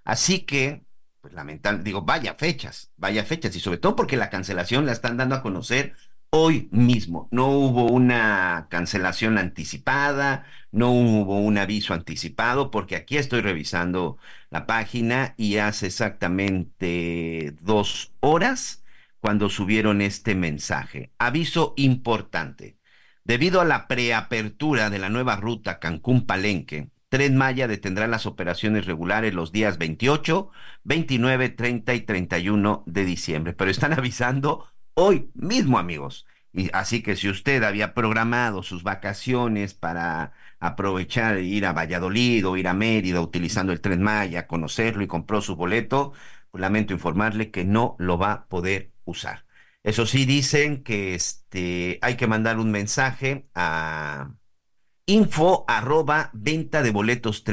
Así 0.04 0.40
que, 0.40 0.84
pues 1.20 1.34
lamentable, 1.34 1.82
digo, 1.82 2.02
vaya 2.02 2.34
fechas, 2.34 2.92
vaya 2.96 3.24
fechas 3.24 3.54
y 3.56 3.60
sobre 3.60 3.78
todo 3.78 3.96
porque 3.96 4.16
la 4.16 4.30
cancelación 4.30 4.86
la 4.86 4.92
están 4.92 5.16
dando 5.16 5.34
a 5.34 5.42
conocer 5.42 5.94
hoy 6.30 6.68
mismo. 6.70 7.28
No 7.30 7.48
hubo 7.48 7.86
una 7.86 8.66
cancelación 8.70 9.38
anticipada, 9.38 10.44
no 10.70 10.90
hubo 10.90 11.40
un 11.40 11.58
aviso 11.58 11.94
anticipado, 11.94 12.70
porque 12.70 12.96
aquí 12.96 13.16
estoy 13.16 13.40
revisando 13.40 14.18
la 14.50 14.66
página 14.66 15.34
y 15.36 15.56
hace 15.56 15.86
exactamente 15.86 17.54
dos 17.62 18.12
horas 18.20 18.84
cuando 19.20 19.48
subieron 19.48 20.00
este 20.02 20.34
mensaje. 20.34 21.12
Aviso 21.18 21.74
importante. 21.76 22.78
Debido 23.24 23.60
a 23.60 23.64
la 23.64 23.88
preapertura 23.88 24.90
de 24.90 25.00
la 25.00 25.08
nueva 25.08 25.36
ruta 25.36 25.80
Cancún-Palenque, 25.80 26.90
Tren 27.16 27.34
Maya 27.34 27.66
detendrá 27.66 28.06
las 28.08 28.26
operaciones 28.26 28.84
regulares 28.84 29.32
los 29.32 29.50
días 29.50 29.78
28, 29.78 30.50
29, 30.84 31.48
30 31.48 31.94
y 31.94 32.00
31 32.02 32.82
de 32.84 33.04
diciembre. 33.06 33.54
Pero 33.54 33.70
están 33.70 33.92
avisando 33.98 34.70
hoy 34.92 35.30
mismo, 35.32 35.78
amigos. 35.78 36.26
Así 36.74 37.02
que 37.02 37.16
si 37.16 37.30
usted 37.30 37.62
había 37.62 37.94
programado 37.94 38.62
sus 38.62 38.82
vacaciones 38.82 39.72
para 39.72 40.34
aprovechar 40.60 41.38
ir 41.38 41.64
a 41.64 41.72
Valladolid 41.72 42.46
o 42.46 42.58
ir 42.58 42.68
a 42.68 42.74
Mérida 42.74 43.22
utilizando 43.22 43.72
el 43.72 43.80
tren 43.80 44.02
Maya, 44.02 44.46
conocerlo 44.46 45.02
y 45.02 45.06
compró 45.06 45.40
su 45.40 45.56
boleto, 45.56 46.12
pues 46.50 46.60
lamento 46.60 46.92
informarle 46.92 47.50
que 47.50 47.64
no 47.64 47.96
lo 47.98 48.18
va 48.18 48.32
a 48.32 48.46
poder 48.46 48.92
usar. 49.06 49.46
Eso 49.82 50.04
sí, 50.04 50.26
dicen 50.26 50.82
que 50.82 51.14
este, 51.14 51.98
hay 52.02 52.16
que 52.16 52.26
mandar 52.26 52.58
un 52.58 52.70
mensaje 52.70 53.48
a 53.54 54.32
info 55.06 55.64
arroba 55.68 56.30
venta 56.32 56.82
de 56.82 56.90
boletos 56.90 57.44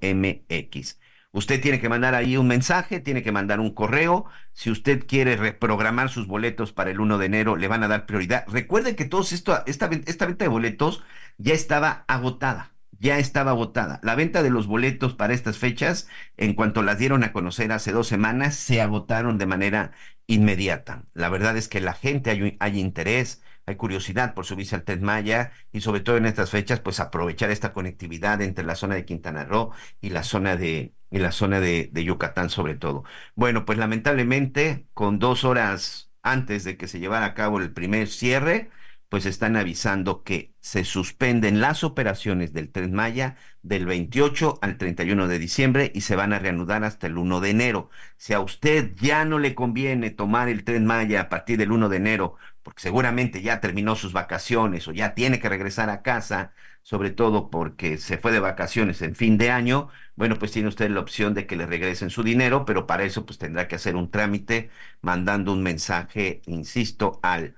mx 0.00 0.98
Usted 1.32 1.60
tiene 1.60 1.80
que 1.80 1.88
mandar 1.88 2.14
ahí 2.14 2.36
un 2.36 2.46
mensaje, 2.46 3.00
tiene 3.00 3.24
que 3.24 3.32
mandar 3.32 3.58
un 3.58 3.74
correo. 3.74 4.26
Si 4.52 4.70
usted 4.70 5.04
quiere 5.04 5.36
reprogramar 5.36 6.08
sus 6.08 6.28
boletos 6.28 6.72
para 6.72 6.92
el 6.92 7.00
1 7.00 7.18
de 7.18 7.26
enero, 7.26 7.56
le 7.56 7.66
van 7.66 7.82
a 7.82 7.88
dar 7.88 8.06
prioridad. 8.06 8.44
Recuerde 8.46 8.94
que 8.94 9.04
todo 9.04 9.22
esto, 9.22 9.60
esta, 9.66 9.90
esta 10.06 10.26
venta 10.26 10.44
de 10.44 10.48
boletos 10.48 11.02
ya 11.36 11.54
estaba 11.54 12.04
agotada 12.06 12.74
ya 12.98 13.18
estaba 13.18 13.50
agotada. 13.52 14.00
La 14.02 14.14
venta 14.14 14.42
de 14.42 14.50
los 14.50 14.66
boletos 14.66 15.14
para 15.14 15.34
estas 15.34 15.58
fechas, 15.58 16.08
en 16.36 16.54
cuanto 16.54 16.82
las 16.82 16.98
dieron 16.98 17.22
a 17.24 17.32
conocer 17.32 17.72
hace 17.72 17.92
dos 17.92 18.06
semanas, 18.06 18.54
se 18.54 18.80
agotaron 18.80 19.36
de 19.36 19.46
manera 19.46 19.92
inmediata. 20.26 21.04
La 21.12 21.28
verdad 21.28 21.56
es 21.56 21.68
que 21.68 21.80
la 21.80 21.92
gente 21.92 22.30
hay, 22.30 22.56
hay 22.60 22.80
interés, 22.80 23.42
hay 23.66 23.76
curiosidad 23.76 24.34
por 24.34 24.46
subirse 24.46 24.74
al 24.76 24.84
Tren 24.84 25.02
Maya 25.02 25.52
y 25.72 25.80
sobre 25.80 26.00
todo 26.00 26.16
en 26.16 26.26
estas 26.26 26.50
fechas, 26.50 26.80
pues 26.80 27.00
aprovechar 27.00 27.50
esta 27.50 27.72
conectividad 27.72 28.40
entre 28.42 28.64
la 28.64 28.74
zona 28.74 28.94
de 28.94 29.04
Quintana 29.04 29.44
Roo 29.44 29.72
y 30.00 30.10
la 30.10 30.22
zona 30.22 30.56
de, 30.56 30.94
la 31.10 31.32
zona 31.32 31.60
de 31.60 32.04
Yucatán 32.04 32.50
sobre 32.50 32.74
todo. 32.74 33.04
Bueno, 33.34 33.64
pues 33.64 33.78
lamentablemente, 33.78 34.86
con 34.94 35.18
dos 35.18 35.44
horas 35.44 36.10
antes 36.22 36.64
de 36.64 36.76
que 36.76 36.88
se 36.88 37.00
llevara 37.00 37.26
a 37.26 37.34
cabo 37.34 37.60
el 37.60 37.72
primer 37.72 38.08
cierre, 38.08 38.70
pues 39.14 39.26
están 39.26 39.54
avisando 39.54 40.24
que 40.24 40.54
se 40.58 40.82
suspenden 40.82 41.60
las 41.60 41.84
operaciones 41.84 42.52
del 42.52 42.72
Tren 42.72 42.92
Maya 42.92 43.36
del 43.62 43.86
28 43.86 44.58
al 44.60 44.76
31 44.76 45.28
de 45.28 45.38
diciembre 45.38 45.92
y 45.94 46.00
se 46.00 46.16
van 46.16 46.32
a 46.32 46.40
reanudar 46.40 46.82
hasta 46.82 47.06
el 47.06 47.16
1 47.16 47.40
de 47.40 47.50
enero. 47.50 47.90
Si 48.16 48.32
a 48.32 48.40
usted 48.40 48.92
ya 48.96 49.24
no 49.24 49.38
le 49.38 49.54
conviene 49.54 50.10
tomar 50.10 50.48
el 50.48 50.64
Tren 50.64 50.84
Maya 50.84 51.20
a 51.20 51.28
partir 51.28 51.58
del 51.58 51.70
1 51.70 51.88
de 51.90 51.96
enero, 51.96 52.36
porque 52.64 52.82
seguramente 52.82 53.42
ya 53.42 53.60
terminó 53.60 53.96
sus 53.96 54.12
vacaciones 54.12 54.88
o 54.88 54.92
ya 54.92 55.14
tiene 55.14 55.40
que 55.40 55.48
regresar 55.48 55.90
a 55.90 56.02
casa, 56.02 56.52
sobre 56.82 57.10
todo 57.12 57.50
porque 57.50 57.98
se 57.98 58.18
fue 58.18 58.32
de 58.32 58.40
vacaciones 58.40 59.02
en 59.02 59.14
fin 59.14 59.38
de 59.38 59.50
año, 59.52 59.88
bueno, 60.16 60.36
pues 60.38 60.52
tiene 60.52 60.68
usted 60.68 60.90
la 60.90 61.00
opción 61.00 61.34
de 61.34 61.46
que 61.46 61.56
le 61.56 61.66
regresen 61.66 62.10
su 62.10 62.22
dinero, 62.24 62.64
pero 62.64 62.86
para 62.86 63.04
eso 63.04 63.26
pues 63.26 63.38
tendrá 63.38 63.68
que 63.68 63.76
hacer 63.76 63.96
un 63.96 64.10
trámite 64.10 64.70
mandando 65.02 65.52
un 65.52 65.62
mensaje, 65.62 66.42
insisto, 66.46 67.20
al 67.22 67.54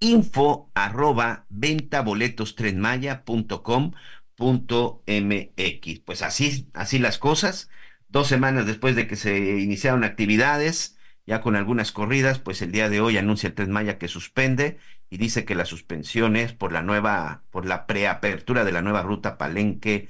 info 0.00 0.70
arroba 0.74 1.46
mx 5.06 6.00
Pues 6.04 6.22
así, 6.22 6.70
así 6.74 6.98
las 6.98 7.18
cosas. 7.18 7.68
Dos 8.08 8.26
semanas 8.28 8.66
después 8.66 8.96
de 8.96 9.06
que 9.06 9.16
se 9.16 9.60
iniciaron 9.60 10.04
actividades, 10.04 10.98
ya 11.30 11.40
con 11.42 11.54
algunas 11.54 11.92
corridas, 11.92 12.40
pues 12.40 12.60
el 12.60 12.72
día 12.72 12.88
de 12.88 13.00
hoy 13.00 13.16
anuncia 13.16 13.54
el 13.56 13.68
Maya 13.68 13.98
que 13.98 14.08
suspende 14.08 14.78
y 15.08 15.16
dice 15.16 15.44
que 15.44 15.54
la 15.54 15.64
suspensión 15.64 16.34
es 16.34 16.52
por 16.52 16.72
la 16.72 16.82
nueva, 16.82 17.44
por 17.50 17.66
la 17.66 17.86
preapertura 17.86 18.64
de 18.64 18.72
la 18.72 18.82
nueva 18.82 19.02
ruta 19.02 19.38
Palenque, 19.38 20.08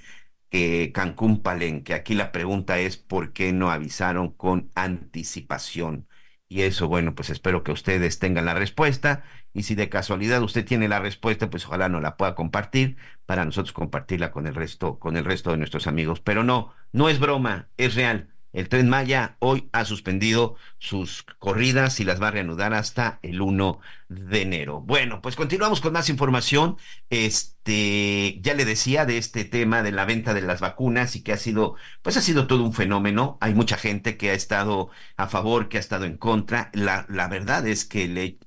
eh, 0.50 0.92
Cancún 0.92 1.42
Palenque. 1.42 1.92
Aquí 1.92 2.14
la 2.14 2.32
pregunta 2.32 2.78
es 2.78 2.96
por 2.96 3.34
qué 3.34 3.52
no 3.52 3.70
avisaron 3.70 4.30
con 4.32 4.70
anticipación. 4.74 6.08
Y 6.48 6.62
eso, 6.62 6.88
bueno, 6.88 7.14
pues 7.14 7.28
espero 7.28 7.64
que 7.64 7.72
ustedes 7.72 8.18
tengan 8.18 8.46
la 8.46 8.54
respuesta 8.54 9.22
y 9.52 9.64
si 9.64 9.74
de 9.74 9.90
casualidad 9.90 10.42
usted 10.42 10.64
tiene 10.64 10.88
la 10.88 11.00
respuesta, 11.00 11.50
pues 11.50 11.66
ojalá 11.66 11.90
nos 11.90 12.00
la 12.00 12.16
pueda 12.16 12.34
compartir 12.34 12.96
para 13.26 13.44
nosotros 13.44 13.74
compartirla 13.74 14.32
con 14.32 14.46
el 14.46 14.54
resto, 14.54 14.98
con 14.98 15.18
el 15.18 15.26
resto 15.26 15.50
de 15.50 15.58
nuestros 15.58 15.86
amigos. 15.86 16.20
Pero 16.20 16.44
no, 16.44 16.72
no 16.92 17.10
es 17.10 17.20
broma, 17.20 17.68
es 17.76 17.94
real. 17.94 18.30
El 18.52 18.68
tren 18.68 18.88
Maya 18.88 19.36
hoy 19.38 19.68
ha 19.72 19.84
suspendido 19.84 20.56
sus 20.78 21.24
corridas 21.38 22.00
y 22.00 22.04
las 22.04 22.20
va 22.20 22.28
a 22.28 22.30
reanudar 22.32 22.74
hasta 22.74 23.20
el 23.22 23.40
1 23.40 23.80
de 24.08 24.42
enero. 24.42 24.80
Bueno, 24.80 25.22
pues 25.22 25.36
continuamos 25.36 25.80
con 25.80 25.92
más 25.92 26.08
información. 26.08 26.76
Este, 27.10 28.38
ya 28.42 28.54
le 28.54 28.64
decía 28.64 29.06
de 29.06 29.18
este 29.18 29.44
tema 29.44 29.82
de 29.82 29.92
la 29.92 30.04
venta 30.04 30.34
de 30.34 30.42
las 30.42 30.60
vacunas 30.60 31.16
y 31.16 31.22
que 31.22 31.32
ha 31.32 31.36
sido, 31.36 31.76
pues 32.02 32.16
ha 32.16 32.22
sido 32.22 32.46
todo 32.46 32.64
un 32.64 32.72
fenómeno. 32.72 33.38
Hay 33.40 33.54
mucha 33.54 33.76
gente 33.76 34.16
que 34.16 34.30
ha 34.30 34.34
estado 34.34 34.90
a 35.16 35.28
favor, 35.28 35.68
que 35.68 35.76
ha 35.78 35.80
estado 35.80 36.04
en 36.04 36.16
contra. 36.16 36.70
La, 36.74 37.06
la 37.08 37.28
verdad 37.28 37.66
es 37.66 37.84
que 37.84 38.08
le, 38.08 38.38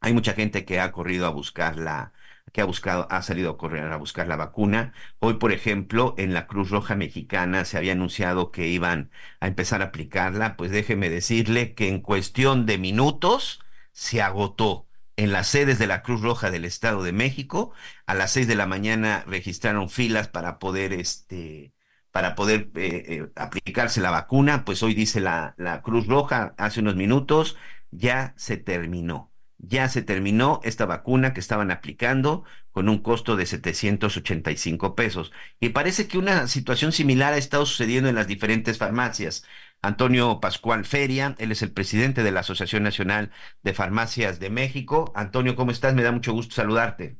hay 0.00 0.12
mucha 0.12 0.34
gente 0.34 0.64
que 0.64 0.80
ha 0.80 0.92
corrido 0.92 1.26
a 1.26 1.30
buscar 1.30 1.78
la, 1.78 2.13
que 2.54 2.60
ha 2.60 2.64
buscado, 2.66 3.08
ha 3.10 3.20
salido 3.22 3.50
a 3.50 3.58
correr 3.58 3.82
a 3.92 3.96
buscar 3.96 4.28
la 4.28 4.36
vacuna. 4.36 4.92
Hoy, 5.18 5.34
por 5.34 5.52
ejemplo, 5.52 6.14
en 6.18 6.32
la 6.34 6.46
Cruz 6.46 6.70
Roja 6.70 6.94
Mexicana 6.94 7.64
se 7.64 7.76
había 7.78 7.92
anunciado 7.92 8.52
que 8.52 8.68
iban 8.68 9.10
a 9.40 9.48
empezar 9.48 9.82
a 9.82 9.86
aplicarla. 9.86 10.56
Pues 10.56 10.70
déjeme 10.70 11.10
decirle 11.10 11.74
que 11.74 11.88
en 11.88 12.00
cuestión 12.00 12.64
de 12.64 12.78
minutos 12.78 13.60
se 13.90 14.22
agotó. 14.22 14.86
En 15.16 15.32
las 15.32 15.48
sedes 15.48 15.80
de 15.80 15.88
la 15.88 16.02
Cruz 16.02 16.20
Roja 16.22 16.52
del 16.52 16.64
Estado 16.64 17.02
de 17.02 17.12
México, 17.12 17.72
a 18.06 18.14
las 18.14 18.30
seis 18.30 18.46
de 18.46 18.54
la 18.54 18.66
mañana 18.66 19.24
registraron 19.26 19.90
filas 19.90 20.28
para 20.28 20.60
poder, 20.60 20.92
este, 20.92 21.74
para 22.12 22.36
poder 22.36 22.70
eh, 22.76 23.04
eh, 23.08 23.32
aplicarse 23.34 24.00
la 24.00 24.10
vacuna. 24.12 24.64
Pues 24.64 24.82
hoy 24.84 24.94
dice 24.94 25.20
la, 25.20 25.54
la 25.58 25.82
Cruz 25.82 26.06
Roja, 26.06 26.54
hace 26.56 26.80
unos 26.80 26.94
minutos, 26.94 27.56
ya 27.90 28.32
se 28.36 28.58
terminó 28.58 29.33
ya 29.66 29.88
se 29.88 30.02
terminó 30.02 30.60
esta 30.64 30.86
vacuna 30.86 31.32
que 31.32 31.40
estaban 31.40 31.70
aplicando 31.70 32.44
con 32.72 32.88
un 32.88 32.98
costo 32.98 33.36
de 33.36 33.46
785 33.46 34.94
pesos. 34.94 35.32
Y 35.60 35.70
parece 35.70 36.08
que 36.08 36.18
una 36.18 36.48
situación 36.48 36.92
similar 36.92 37.32
ha 37.32 37.38
estado 37.38 37.66
sucediendo 37.66 38.08
en 38.08 38.14
las 38.16 38.26
diferentes 38.26 38.78
farmacias. 38.78 39.44
Antonio 39.82 40.40
Pascual 40.40 40.84
Feria, 40.84 41.34
él 41.38 41.52
es 41.52 41.62
el 41.62 41.72
presidente 41.72 42.22
de 42.22 42.32
la 42.32 42.40
Asociación 42.40 42.82
Nacional 42.82 43.30
de 43.62 43.74
Farmacias 43.74 44.40
de 44.40 44.50
México. 44.50 45.12
Antonio, 45.14 45.56
¿cómo 45.56 45.70
estás? 45.70 45.94
Me 45.94 46.02
da 46.02 46.12
mucho 46.12 46.32
gusto 46.32 46.54
saludarte. 46.54 47.16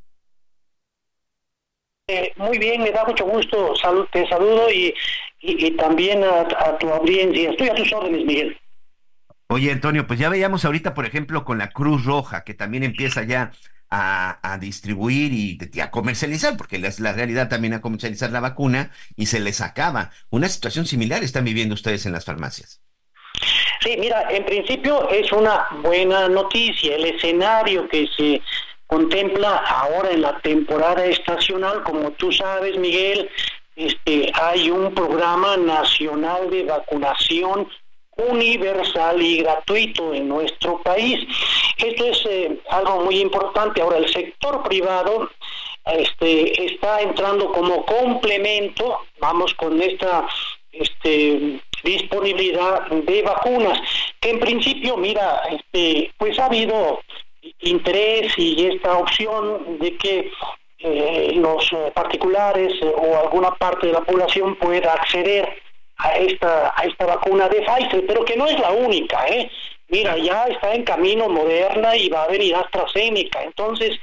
Eh, 2.06 2.32
muy 2.36 2.58
bien, 2.58 2.82
me 2.82 2.90
da 2.90 3.04
mucho 3.04 3.24
gusto, 3.24 3.74
te 4.12 4.28
saludo 4.28 4.70
y, 4.70 4.94
también 5.76 6.22
a, 6.22 6.40
a 6.40 6.78
tu 6.78 6.88
audiencia. 6.90 7.50
Estoy 7.50 7.68
a 7.68 7.74
tus 7.74 7.92
órdenes, 7.92 8.24
Miguel. 8.24 8.58
Oye, 9.48 9.70
Antonio, 9.70 10.06
pues 10.06 10.18
ya 10.18 10.28
veíamos 10.28 10.64
ahorita, 10.64 10.94
por 10.94 11.06
ejemplo, 11.06 11.44
con 11.44 11.58
la 11.58 11.70
Cruz 11.70 12.04
Roja, 12.04 12.44
que 12.44 12.54
también 12.54 12.82
empieza 12.82 13.22
ya 13.24 13.52
a, 13.90 14.58
distribuir 14.60 15.32
y, 15.32 15.80
a 15.80 15.90
comercializar, 15.90 16.56
porque 16.56 16.78
la, 16.78 16.90
la 16.98 17.12
realidad 17.12 17.48
también 17.48 17.74
a 17.74 17.80
comercializar 17.80 18.30
la 18.30 18.40
vacuna 18.40 18.90
y 19.16 19.26
se 19.26 19.40
les 19.40 19.60
acaba. 19.60 20.10
Una 20.30 20.48
situación 20.48 20.86
similar 20.86 21.22
están 21.22 21.44
viviendo 21.44 21.74
ustedes 21.74 22.04
en 22.06 22.12
las 22.12 22.24
farmacias. 22.24 22.80
Sí, 23.80 23.96
mira, 23.98 24.26
en 24.30 24.44
principio 24.46 25.08
es 25.10 25.30
una 25.30 25.66
buena 25.82 26.28
noticia. 26.28 26.96
El 26.96 27.04
escenario 27.04 27.88
que 27.88 28.08
se 28.16 28.42
contempla 28.86 29.56
ahora 29.58 30.10
en 30.10 30.22
la 30.22 30.38
temporada 30.40 31.04
estacional, 31.04 31.82
como 31.82 32.10
tú 32.12 32.32
sabes, 32.32 32.78
Miguel, 32.78 33.28
este, 33.76 34.32
hay 34.34 34.70
un 34.70 34.94
programa 34.94 35.56
nacional 35.56 36.50
de 36.50 36.64
vacunación 36.64 37.68
universal 38.16 39.20
y 39.20 39.38
gratuito 39.38 40.14
en 40.14 40.28
nuestro 40.28 40.80
país. 40.82 41.26
Esto 41.78 42.04
es 42.06 42.26
eh, 42.26 42.58
algo 42.70 43.04
muy 43.04 43.20
importante. 43.20 43.82
Ahora, 43.82 43.98
el 43.98 44.08
sector 44.08 44.62
privado 44.62 45.30
este, 45.84 46.64
está 46.64 47.00
entrando 47.02 47.50
como 47.52 47.84
complemento, 47.84 48.98
vamos 49.18 49.54
con 49.54 49.80
esta 49.82 50.26
este, 50.72 51.60
disponibilidad 51.82 52.86
de 52.88 53.22
vacunas, 53.22 53.78
que 54.20 54.30
en 54.30 54.40
principio, 54.40 54.96
mira, 54.96 55.42
este, 55.50 56.12
pues 56.16 56.38
ha 56.38 56.46
habido 56.46 57.00
interés 57.60 58.32
y 58.38 58.66
esta 58.66 58.96
opción 58.96 59.78
de 59.78 59.96
que 59.96 60.30
eh, 60.78 61.32
los 61.36 61.70
particulares 61.94 62.72
o 62.82 63.18
alguna 63.18 63.54
parte 63.54 63.86
de 63.86 63.92
la 63.92 64.00
población 64.00 64.56
pueda 64.56 64.92
acceder 64.92 65.63
a 65.98 66.16
esta, 66.16 66.72
a 66.76 66.84
esta 66.84 67.06
vacuna 67.06 67.48
de 67.48 67.62
Pfizer, 67.62 68.04
pero 68.06 68.24
que 68.24 68.36
no 68.36 68.46
es 68.46 68.58
la 68.58 68.70
única, 68.70 69.26
¿eh? 69.28 69.50
Mira, 69.88 70.16
ya 70.16 70.46
está 70.46 70.74
en 70.74 70.82
camino 70.82 71.28
Moderna 71.28 71.96
y 71.96 72.08
va 72.08 72.24
a 72.24 72.28
venir 72.28 72.54
AstraZeneca, 72.54 73.42
entonces 73.42 73.98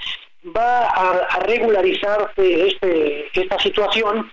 va 0.56 0.88
a, 0.88 1.40
regularizarse 1.40 2.68
este, 2.68 3.28
esta 3.34 3.60
situación 3.60 4.32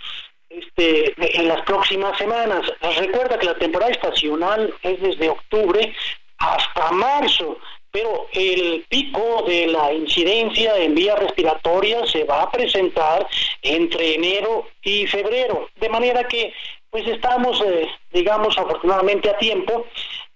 este, 0.49 1.15
en 1.39 1.49
las 1.49 1.63
próximas 1.63 2.17
semanas. 2.19 2.63
Recuerda 2.99 3.39
que 3.39 3.47
la 3.47 3.59
temporada 3.59 3.93
estacional 3.93 4.75
es 4.83 5.01
desde 5.01 5.31
octubre 5.31 5.95
hasta 6.39 6.91
marzo, 6.93 7.59
pero 7.91 8.29
el 8.33 8.85
pico 8.89 9.45
de 9.47 9.67
la 9.67 9.93
incidencia 9.93 10.77
en 10.77 10.95
vías 10.95 11.19
respiratorias 11.19 12.11
se 12.11 12.25
va 12.25 12.43
a 12.43 12.51
presentar 12.51 13.27
entre 13.63 14.15
enero 14.15 14.69
y 14.83 15.07
febrero, 15.07 15.69
de 15.77 15.89
manera 15.89 16.25
que 16.29 16.53
pues 16.91 17.07
estamos, 17.07 17.62
eh, 17.66 17.86
digamos, 18.12 18.57
afortunadamente 18.57 19.30
a 19.30 19.39
tiempo 19.39 19.86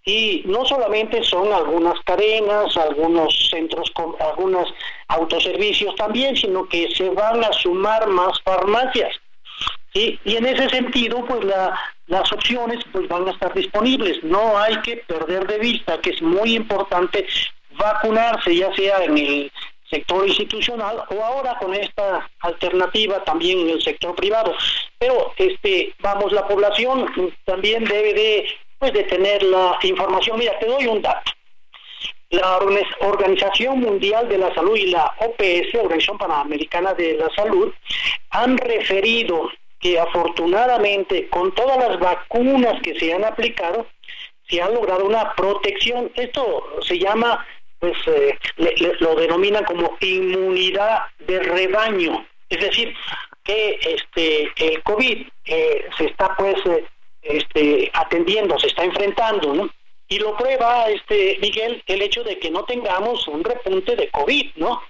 y 0.04 0.42
no 0.46 0.64
solamente 0.64 1.22
son 1.22 1.52
algunas 1.52 1.98
cadenas, 2.00 2.76
algunos 2.76 3.48
centros, 3.48 3.92
algunos 4.20 4.72
autoservicios 5.08 5.94
también, 5.94 6.36
sino 6.36 6.68
que 6.68 6.90
se 6.94 7.08
van 7.10 7.42
a 7.44 7.52
sumar 7.52 8.08
más 8.08 8.40
farmacias. 8.42 9.14
Y 9.94 10.18
en 10.24 10.46
ese 10.46 10.70
sentido, 10.70 11.24
pues 11.26 11.44
la, 11.44 11.78
las 12.06 12.32
opciones 12.32 12.78
pues 12.92 13.08
van 13.08 13.28
a 13.28 13.30
estar 13.30 13.52
disponibles. 13.54 14.22
No 14.22 14.58
hay 14.58 14.76
que 14.82 14.98
perder 14.98 15.46
de 15.46 15.58
vista 15.58 16.00
que 16.00 16.10
es 16.10 16.22
muy 16.22 16.54
importante 16.54 17.26
vacunarse, 17.76 18.54
ya 18.54 18.72
sea 18.74 19.04
en 19.04 19.18
el 19.18 19.52
sector 19.92 20.26
institucional 20.26 21.04
o 21.10 21.22
ahora 21.22 21.58
con 21.58 21.74
esta 21.74 22.28
alternativa 22.40 23.22
también 23.24 23.60
en 23.60 23.70
el 23.70 23.82
sector 23.82 24.14
privado. 24.14 24.54
Pero 24.98 25.32
este 25.36 25.94
vamos 26.00 26.32
la 26.32 26.48
población 26.48 27.06
también 27.44 27.84
debe 27.84 28.14
de 28.14 28.46
pues 28.78 28.92
de 28.94 29.04
tener 29.04 29.42
la 29.42 29.78
información. 29.82 30.38
Mira, 30.38 30.58
te 30.58 30.66
doy 30.66 30.86
un 30.86 31.02
dato. 31.02 31.30
La 32.30 32.58
Organización 33.00 33.80
Mundial 33.80 34.28
de 34.28 34.38
la 34.38 34.54
Salud 34.54 34.74
y 34.74 34.86
la 34.86 35.04
OPS, 35.18 35.74
Organización 35.74 36.16
Panamericana 36.16 36.94
de 36.94 37.14
la 37.14 37.28
Salud, 37.36 37.72
han 38.30 38.56
referido 38.56 39.50
que 39.78 40.00
afortunadamente 40.00 41.28
con 41.28 41.54
todas 41.54 41.76
las 41.76 42.00
vacunas 42.00 42.80
que 42.82 42.98
se 42.98 43.12
han 43.12 43.24
aplicado, 43.24 43.86
se 44.48 44.62
ha 44.62 44.68
logrado 44.70 45.04
una 45.04 45.34
protección. 45.34 46.10
Esto 46.14 46.64
se 46.80 46.98
llama, 46.98 47.46
pues 47.82 47.98
eh, 48.06 48.38
lo 49.00 49.16
denominan 49.16 49.64
como 49.64 49.96
inmunidad 49.98 51.00
de 51.18 51.40
rebaño. 51.40 52.24
Es 52.48 52.60
decir, 52.60 52.94
que 53.42 53.80
este 53.82 54.52
el 54.56 54.80
COVID 54.84 55.26
eh, 55.46 55.84
se 55.98 56.04
está 56.04 56.36
pues 56.36 56.54
eh, 56.66 56.84
este, 57.22 57.90
atendiendo, 57.92 58.56
se 58.60 58.68
está 58.68 58.84
enfrentando, 58.84 59.52
¿no? 59.52 59.68
Y 60.06 60.20
lo 60.20 60.36
prueba, 60.36 60.90
este 60.90 61.38
Miguel, 61.40 61.82
el 61.88 62.02
hecho 62.02 62.22
de 62.22 62.38
que 62.38 62.52
no 62.52 62.64
tengamos 62.66 63.26
un 63.26 63.42
repunte 63.42 63.96
de 63.96 64.08
COVID, 64.10 64.50
¿no? 64.54 64.80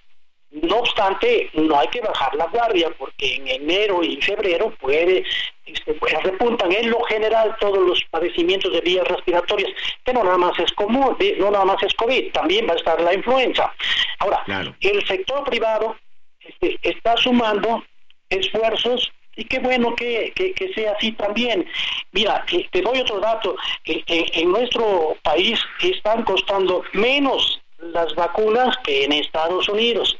No 0.52 0.80
obstante, 0.80 1.48
no 1.54 1.78
hay 1.78 1.88
que 1.88 2.02
bajar 2.02 2.34
la 2.34 2.46
guardia 2.46 2.90
porque 2.98 3.36
en 3.36 3.48
enero 3.48 4.02
y 4.02 4.20
febrero 4.20 4.70
puede, 4.78 5.24
este, 5.64 5.94
pues, 5.94 6.12
repuntan 6.22 6.70
en 6.72 6.90
lo 6.90 7.02
general 7.04 7.56
todos 7.58 7.78
los 7.78 8.04
padecimientos 8.10 8.70
de 8.70 8.82
vías 8.82 9.08
respiratorias, 9.08 9.70
que 10.04 10.12
no 10.12 10.22
nada 10.22 10.36
más 10.36 10.58
es 10.58 10.70
común, 10.72 11.16
no 11.38 11.50
nada 11.50 11.64
más 11.64 11.82
es 11.82 11.94
COVID, 11.94 12.32
también 12.32 12.68
va 12.68 12.74
a 12.74 12.76
estar 12.76 13.00
la 13.00 13.14
influenza. 13.14 13.72
Ahora, 14.18 14.44
el 14.80 15.06
sector 15.06 15.42
privado 15.44 15.96
este, 16.40 16.78
está 16.82 17.16
sumando 17.16 17.82
esfuerzos 18.28 19.10
y 19.36 19.44
qué 19.44 19.58
bueno 19.60 19.94
que, 19.94 20.32
que, 20.34 20.72
sea 20.74 20.92
así 20.92 21.12
también. 21.12 21.66
Mira, 22.10 22.44
te 22.70 22.82
doy 22.82 23.00
otro 23.00 23.20
dato. 23.20 23.56
en 23.86 24.52
nuestro 24.52 25.16
país 25.22 25.58
están 25.80 26.24
costando 26.24 26.82
menos 26.92 27.62
las 27.78 28.14
vacunas 28.14 28.76
que 28.84 29.04
en 29.04 29.12
Estados 29.12 29.68
Unidos 29.70 30.18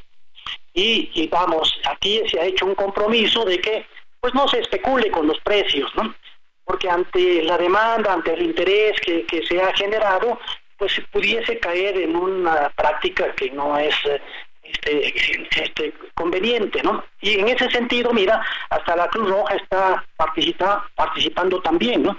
y, 0.74 1.28
vamos, 1.28 1.78
aquí 1.84 2.22
se 2.28 2.40
ha 2.40 2.44
hecho 2.44 2.66
un 2.66 2.74
compromiso 2.74 3.44
de 3.44 3.60
que 3.60 3.86
pues 4.20 4.34
no 4.34 4.46
se 4.48 4.60
especule 4.60 5.10
con 5.10 5.26
los 5.26 5.38
precios, 5.40 5.90
¿no? 5.96 6.14
Porque 6.64 6.88
ante 6.88 7.42
la 7.42 7.58
demanda, 7.58 8.12
ante 8.12 8.34
el 8.34 8.42
interés 8.42 9.00
que, 9.00 9.26
que 9.26 9.44
se 9.44 9.60
ha 9.60 9.74
generado, 9.74 10.38
pues 10.78 10.92
se 10.92 11.02
pudiese 11.02 11.58
caer 11.58 11.96
en 11.98 12.16
una 12.16 12.70
práctica 12.70 13.34
que 13.34 13.50
no 13.50 13.76
es 13.78 13.94
este, 14.62 15.14
este, 15.62 15.94
conveniente, 16.14 16.82
¿no? 16.82 17.04
Y 17.20 17.38
en 17.38 17.48
ese 17.48 17.70
sentido, 17.70 18.12
mira, 18.12 18.44
hasta 18.70 18.96
la 18.96 19.08
Cruz 19.08 19.28
Roja 19.28 19.54
está 19.56 20.04
participa, 20.16 20.88
participando 20.94 21.60
también, 21.60 22.02
¿no? 22.02 22.18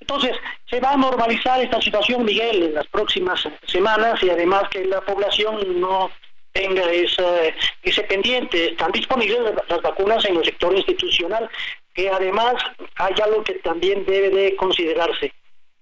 Entonces, 0.00 0.36
se 0.68 0.80
va 0.80 0.92
a 0.92 0.96
normalizar 0.96 1.60
esta 1.60 1.80
situación, 1.80 2.24
Miguel, 2.24 2.62
en 2.64 2.74
las 2.74 2.86
próximas 2.88 3.48
semanas 3.66 4.22
y 4.22 4.30
además 4.30 4.64
que 4.70 4.84
la 4.84 5.00
población 5.00 5.80
no 5.80 6.10
tenga 6.52 6.90
ese, 6.90 7.54
ese 7.82 8.02
pendiente. 8.04 8.70
Están 8.70 8.92
disponibles 8.92 9.40
las 9.68 9.82
vacunas 9.82 10.24
en 10.24 10.36
el 10.36 10.44
sector 10.44 10.74
institucional, 10.76 11.48
que 11.94 12.08
además 12.08 12.54
hay 12.96 13.14
algo 13.22 13.42
que 13.44 13.54
también 13.54 14.04
debe 14.06 14.30
de 14.30 14.56
considerarse. 14.56 15.32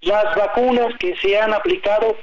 Las 0.01 0.35
vacunas 0.35 0.95
que 0.99 1.17
se 1.17 1.39
han 1.39 1.53
aplicado 1.53 2.17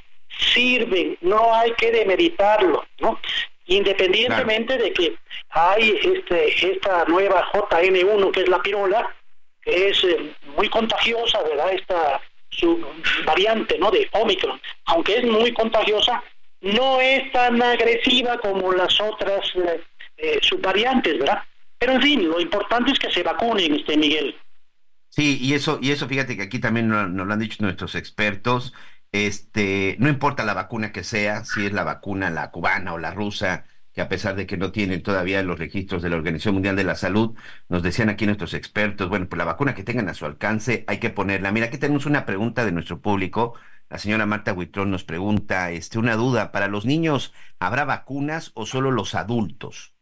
sirven, 0.54 1.18
no 1.22 1.54
hay 1.54 1.72
que 1.74 1.92
demeritarlo, 1.92 2.86
¿no? 3.00 3.20
Independientemente 3.68 4.78
de 4.78 4.94
que 4.94 5.16
hay 5.50 6.00
este 6.02 6.72
esta 6.72 7.06
nueva 7.06 7.46
JN1 7.52 8.32
que 8.32 8.42
es 8.42 8.50
la 8.50 8.62
pirola, 8.62 9.16
que 9.62 9.90
es 9.90 10.04
eh, 10.04 10.34
muy 10.56 10.70
contagiosa, 10.70 11.42
¿verdad? 11.44 11.74
Esta 11.74 12.22
su 12.50 12.84
variante, 13.26 13.78
¿no? 13.78 13.92
De 13.92 14.08
Omicron, 14.14 14.60
aunque 14.86 15.18
es 15.18 15.24
muy 15.26 15.54
contagiosa, 15.54 16.24
no 16.62 17.00
es 17.00 17.32
tan 17.32 17.62
agresiva 17.62 18.38
como 18.40 18.72
las 18.74 19.00
otras 19.00 19.52
eh, 20.18 20.40
subvariantes, 20.42 21.20
¿verdad? 21.20 21.44
Pero 21.78 21.94
en 21.94 22.02
fin, 22.02 22.28
lo 22.28 22.40
importante 22.40 22.92
es 22.92 23.00
que 23.00 23.12
se 23.12 23.24
vacunen, 23.24 23.76
este 23.76 23.98
Miguel. 23.98 24.36
Sí, 25.10 25.38
y 25.42 25.54
eso, 25.54 25.80
y 25.82 25.92
eso 25.92 26.08
fíjate 26.08 26.36
que 26.36 26.44
aquí 26.44 26.60
también 26.60 26.88
nos, 26.88 27.10
lo 27.10 27.32
han 27.32 27.40
dicho 27.40 27.64
nuestros 27.64 27.96
expertos. 27.96 28.74
Este, 29.12 29.96
no 30.00 30.10
importa 30.10 30.44
la 30.44 30.54
vacuna 30.54 30.92
que 30.92 31.04
sea, 31.04 31.46
si 31.46 31.66
es 31.66 31.74
la 31.74 31.84
vacuna 31.84 32.30
la 32.30 32.52
cubana 32.52 32.94
o 32.94 32.98
la 32.98 33.12
rusa, 33.12 33.66
que 33.94 34.02
a 34.02 34.10
pesar 34.10 34.36
de 34.36 34.46
que 34.46 34.58
no 34.58 34.72
tienen 34.72 35.02
todavía 35.02 35.42
los 35.44 35.58
registros 35.58 36.04
de 36.04 36.10
la 36.10 36.18
Organización 36.18 36.56
Mundial 36.56 36.76
de 36.76 36.84
la 36.84 36.96
Salud, 36.96 37.36
nos 37.70 37.82
decían 37.84 38.10
aquí 38.10 38.26
nuestros 38.26 38.54
expertos, 38.54 39.10
bueno, 39.10 39.28
pues 39.30 39.38
la 39.38 39.46
vacuna 39.46 39.74
que 39.74 39.84
tengan 39.84 40.10
a 40.10 40.14
su 40.14 40.26
alcance 40.26 40.84
hay 40.88 41.00
que 41.00 41.10
ponerla. 41.10 41.52
Mira, 41.52 41.68
aquí 41.68 41.78
tenemos 41.78 42.06
una 42.06 42.26
pregunta 42.26 42.66
de 42.66 42.72
nuestro 42.72 43.02
público 43.02 43.56
la 43.90 43.98
señora 43.98 44.26
Marta 44.26 44.54
Huitrón 44.54 44.92
nos 44.92 45.04
pregunta, 45.04 45.72
este, 45.72 45.98
una 45.98 46.16
duda, 46.16 46.52
¿para 46.52 46.68
los 46.68 46.86
niños 46.86 47.34
habrá 47.60 47.86
vacunas 47.86 48.52
o 48.54 48.66
solo 48.66 48.92
los 48.92 49.16
adultos? 49.16 49.94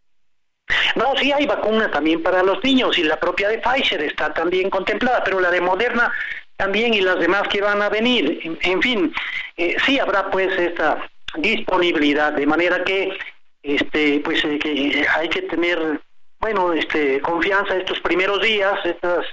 No, 0.95 1.15
sí 1.17 1.31
hay 1.31 1.45
vacuna 1.45 1.91
también 1.91 2.23
para 2.23 2.41
los 2.41 2.63
niños 2.63 2.97
y 2.97 3.03
la 3.03 3.19
propia 3.19 3.49
de 3.49 3.59
Pfizer 3.59 4.01
está 4.01 4.33
también 4.33 4.69
contemplada, 4.69 5.23
pero 5.23 5.39
la 5.39 5.51
de 5.51 5.61
Moderna 5.61 6.11
también 6.55 6.93
y 6.93 7.01
las 7.01 7.19
demás 7.19 7.47
que 7.49 7.61
van 7.61 7.81
a 7.81 7.89
venir. 7.89 8.57
En, 8.61 8.81
fin, 8.81 9.13
eh, 9.57 9.75
sí 9.86 9.99
habrá 9.99 10.31
pues 10.31 10.57
esta 10.57 11.07
disponibilidad, 11.38 12.33
de 12.33 12.47
manera 12.47 12.83
que 12.83 13.15
este 13.61 14.21
pues 14.23 14.43
eh, 14.45 15.05
hay 15.15 15.29
que 15.29 15.43
tener 15.43 16.01
bueno 16.39 16.73
este 16.73 17.19
confianza 17.21 17.75
estos 17.75 17.99
primeros 17.99 18.41
días, 18.41 18.79
estas 18.86 19.25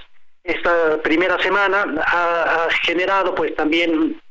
esta 0.43 1.01
primera 1.01 1.41
semana 1.41 1.85
ha 2.05 2.67
generado 2.81 3.33
pues 3.33 3.55
también 3.55 4.21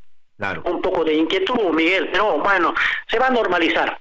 un 0.65 0.83
poco 0.83 1.05
de 1.05 1.15
inquietud, 1.15 1.73
Miguel, 1.73 2.09
pero 2.13 2.39
bueno, 2.39 2.75
se 3.07 3.19
va 3.19 3.29
a 3.29 3.31
normalizar. 3.31 4.01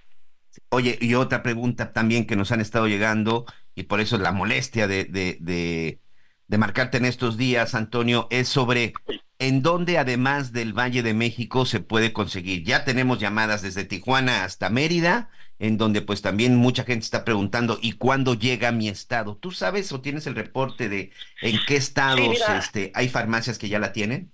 Oye, 0.70 0.98
y 1.00 1.14
otra 1.16 1.44
pregunta 1.44 1.94
también 1.94 2.26
que 2.26 2.36
nos 2.36 2.52
han 2.52 2.62
estado 2.62 2.88
llegando, 2.88 3.46
y 3.76 3.84
por 3.84 4.00
eso 4.00 4.18
la 4.18 4.32
molestia 4.32 4.88
de, 4.88 5.06
de, 5.06 5.38
de, 5.40 6.58
marcarte 6.58 6.98
en 6.98 7.06
estos 7.06 7.38
días, 7.38 7.76
Antonio, 7.76 8.28
es 8.30 8.48
sobre 8.50 8.94
en 9.40 9.62
dónde 9.62 9.98
además 9.98 10.52
del 10.52 10.74
Valle 10.74 11.04
de 11.04 11.14
México 11.14 11.66
se 11.66 11.80
puede 11.80 12.14
conseguir. 12.14 12.64
Ya 12.64 12.84
tenemos 12.86 13.20
llamadas 13.20 13.62
desde 13.62 13.86
Tijuana 13.86 14.44
hasta 14.44 14.70
Mérida, 14.70 15.30
en 15.60 15.78
donde 15.78 16.02
pues 16.02 16.22
también 16.22 16.56
mucha 16.56 16.84
gente 16.84 17.06
está 17.06 17.24
preguntando, 17.24 17.78
¿y 17.82 17.94
cuándo 17.94 18.34
llega 18.34 18.72
mi 18.72 18.90
estado? 18.90 19.38
¿Tú 19.38 19.52
sabes 19.52 19.92
o 19.92 20.02
tienes 20.02 20.28
el 20.28 20.36
reporte 20.36 20.90
de 20.90 21.12
en 21.42 21.60
qué 21.68 21.76
estados 21.76 22.42
este, 22.58 22.92
hay 22.94 23.10
farmacias 23.10 23.58
que 23.58 23.70
ya 23.70 23.80
la 23.80 23.94
tienen? 23.94 24.32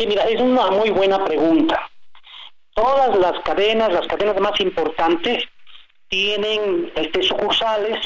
Sí, 0.00 0.06
mira, 0.06 0.24
es 0.24 0.40
una 0.40 0.70
muy 0.70 0.88
buena 0.88 1.22
pregunta. 1.26 1.90
Todas 2.72 3.18
las 3.18 3.38
cadenas, 3.40 3.92
las 3.92 4.06
cadenas 4.06 4.40
más 4.40 4.58
importantes, 4.58 5.44
tienen 6.08 6.90
este, 6.94 7.22
sucursales 7.22 7.98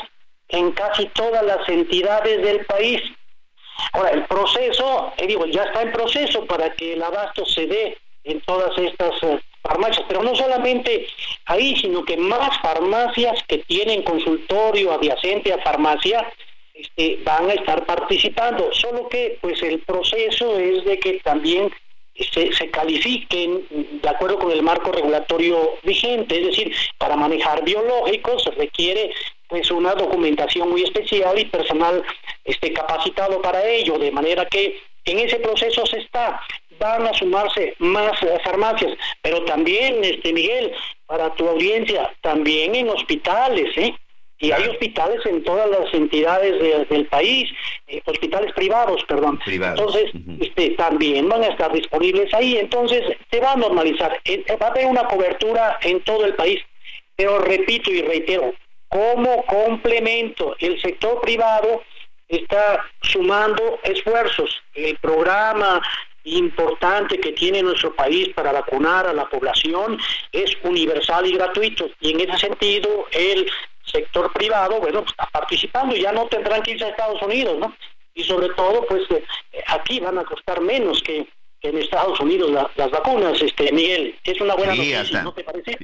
en 0.49 0.73
casi 0.73 1.07
todas 1.11 1.45
las 1.45 1.69
entidades 1.69 2.43
del 2.43 2.67
país. 2.67 3.01
Ahora, 3.93 4.11
el 4.11 4.25
proceso, 4.25 5.13
eh, 5.19 5.29
digo, 5.29 5.47
ya 5.47 5.63
está 5.63 5.83
en 5.83 5.93
proceso 5.93 6.45
para 6.47 6.75
que 6.75 6.95
el 6.95 7.03
abasto 7.05 7.47
se 7.47 7.65
dé 7.69 7.97
en 8.25 8.41
todas 8.41 8.77
estas 8.77 9.23
eh, 9.23 9.41
farmacias, 9.63 10.05
pero 10.09 10.25
no 10.25 10.35
solamente 10.35 11.07
ahí, 11.47 11.77
sino 11.77 12.05
que 12.05 12.17
más 12.17 12.59
farmacias 12.61 13.41
que 13.47 13.59
tienen 13.59 14.03
consultorio 14.03 14.95
adyacente 14.95 15.53
a 15.53 15.63
farmacia 15.63 16.29
este, 16.75 17.21
van 17.25 17.51
a 17.51 17.53
estar 17.53 17.87
participando, 17.87 18.73
solo 18.73 19.09
que 19.09 19.39
pues 19.41 19.63
el 19.63 19.79
proceso 19.83 20.59
es 20.59 20.85
de 20.85 20.99
que 20.99 21.21
también 21.21 21.73
se, 22.15 22.53
se, 22.53 22.71
califiquen 22.71 23.67
de 23.71 24.09
acuerdo 24.09 24.39
con 24.39 24.53
el 24.53 24.63
marco 24.63 24.93
regulatorio 24.93 25.75
vigente, 25.83 26.39
es 26.41 26.47
decir, 26.47 26.75
para 26.99 27.17
manejar 27.17 27.65
biológicos 27.65 28.45
se 28.45 28.51
requiere 28.53 29.13
pues 29.49 29.71
una 29.71 29.95
documentación 29.95 30.71
muy 30.71 30.83
especial 30.83 31.39
y 31.39 31.45
personal 31.47 32.03
este 32.45 32.73
capacitado 32.73 33.41
para 33.43 33.65
ello, 33.67 33.99
de 33.99 34.11
manera 34.11 34.47
que 34.47 34.81
en 35.05 35.19
ese 35.19 35.37
proceso 35.37 35.85
se 35.87 35.99
está, 35.99 36.41
van 36.79 37.07
a 37.07 37.15
sumarse 37.15 37.75
más 37.79 38.19
farmacias, 38.43 38.97
pero 39.23 39.45
también 39.45 40.03
este 40.03 40.33
Miguel, 40.33 40.73
para 41.07 41.35
tu 41.35 41.49
audiencia, 41.49 42.13
también 42.23 42.75
en 42.75 42.89
hospitales, 42.89 43.77
¿eh? 43.77 43.95
Y 44.39 44.51
hay 44.53 44.69
hospitales 44.69 45.25
en 45.27 45.43
todas 45.45 45.69
las 45.71 45.93
entidades 45.95 46.89
del 46.89 47.07
país, 47.07 47.51
eh, 47.87 48.03
hospitales 48.05 48.53
privados, 48.53 49.03
perdón. 49.05 49.41
Entonces, 49.47 50.11
este, 50.41 50.71
también 50.71 51.29
van 51.29 51.45
a 51.45 51.49
estar 51.49 51.73
disponibles 51.73 52.33
ahí, 52.35 52.57
entonces 52.57 53.03
se 53.31 53.41
va 53.41 53.53
a 53.53 53.57
normalizar, 53.57 54.21
eh, 54.25 54.45
va 54.61 54.67
a 54.67 54.71
haber 54.71 54.87
una 54.87 55.05
cobertura 55.05 55.79
en 55.83 56.01
todo 56.01 56.27
el 56.27 56.35
país, 56.35 56.61
pero 57.17 57.39
repito 57.39 57.91
y 57.91 58.03
reitero, 58.03 58.53
como 58.89 59.45
complemento, 59.47 60.57
el 60.59 60.81
sector 60.81 61.21
privado 61.21 61.83
está 62.29 62.85
sumando 63.03 63.79
esfuerzos, 63.83 64.63
el 64.75 64.97
programa 64.99 65.81
importante 66.25 67.21
que 67.21 67.33
tiene 67.33 67.63
nuestro 67.63 67.95
país 67.95 68.31
para 68.35 68.53
vacunar 68.53 69.07
a 69.07 69.13
la 69.13 69.29
población 69.29 69.99
es 70.33 70.57
universal 70.63 71.27
y 71.27 71.35
gratuito. 71.35 71.91
Y 72.01 72.13
en 72.13 72.21
ese 72.21 72.39
sentido 72.39 73.07
el 73.13 73.47
sector 73.85 74.33
privado, 74.33 74.81
bueno, 74.81 75.01
pues, 75.01 75.13
está 75.13 75.27
participando 75.27 75.95
y 75.95 76.03
ya 76.03 76.13
no 76.13 76.27
tendrán 76.27 76.63
que 76.63 76.73
irse 76.73 76.85
a 76.85 76.89
Estados 76.89 77.21
Unidos, 77.23 77.59
¿no? 77.59 77.75
Y 78.15 78.25
sobre 78.25 78.49
todo, 78.51 78.87
pues 78.87 79.03
eh, 79.11 79.25
aquí 79.67 80.01
van 80.01 80.19
a 80.19 80.25
costar 80.25 80.61
menos 80.61 81.03
que, 81.03 81.29
en 81.63 81.79
Estados 81.79 82.21
Unidos 82.21 82.51
las 82.77 82.91
vacunas, 82.91 83.41
este 83.41 83.73
Miguel. 83.73 84.15
Es 84.23 84.39
una 84.39 84.55
buena 84.55 84.75
noticia, 84.75 85.23
¿no 85.23 85.33
te 85.33 85.45
parece? 85.45 85.79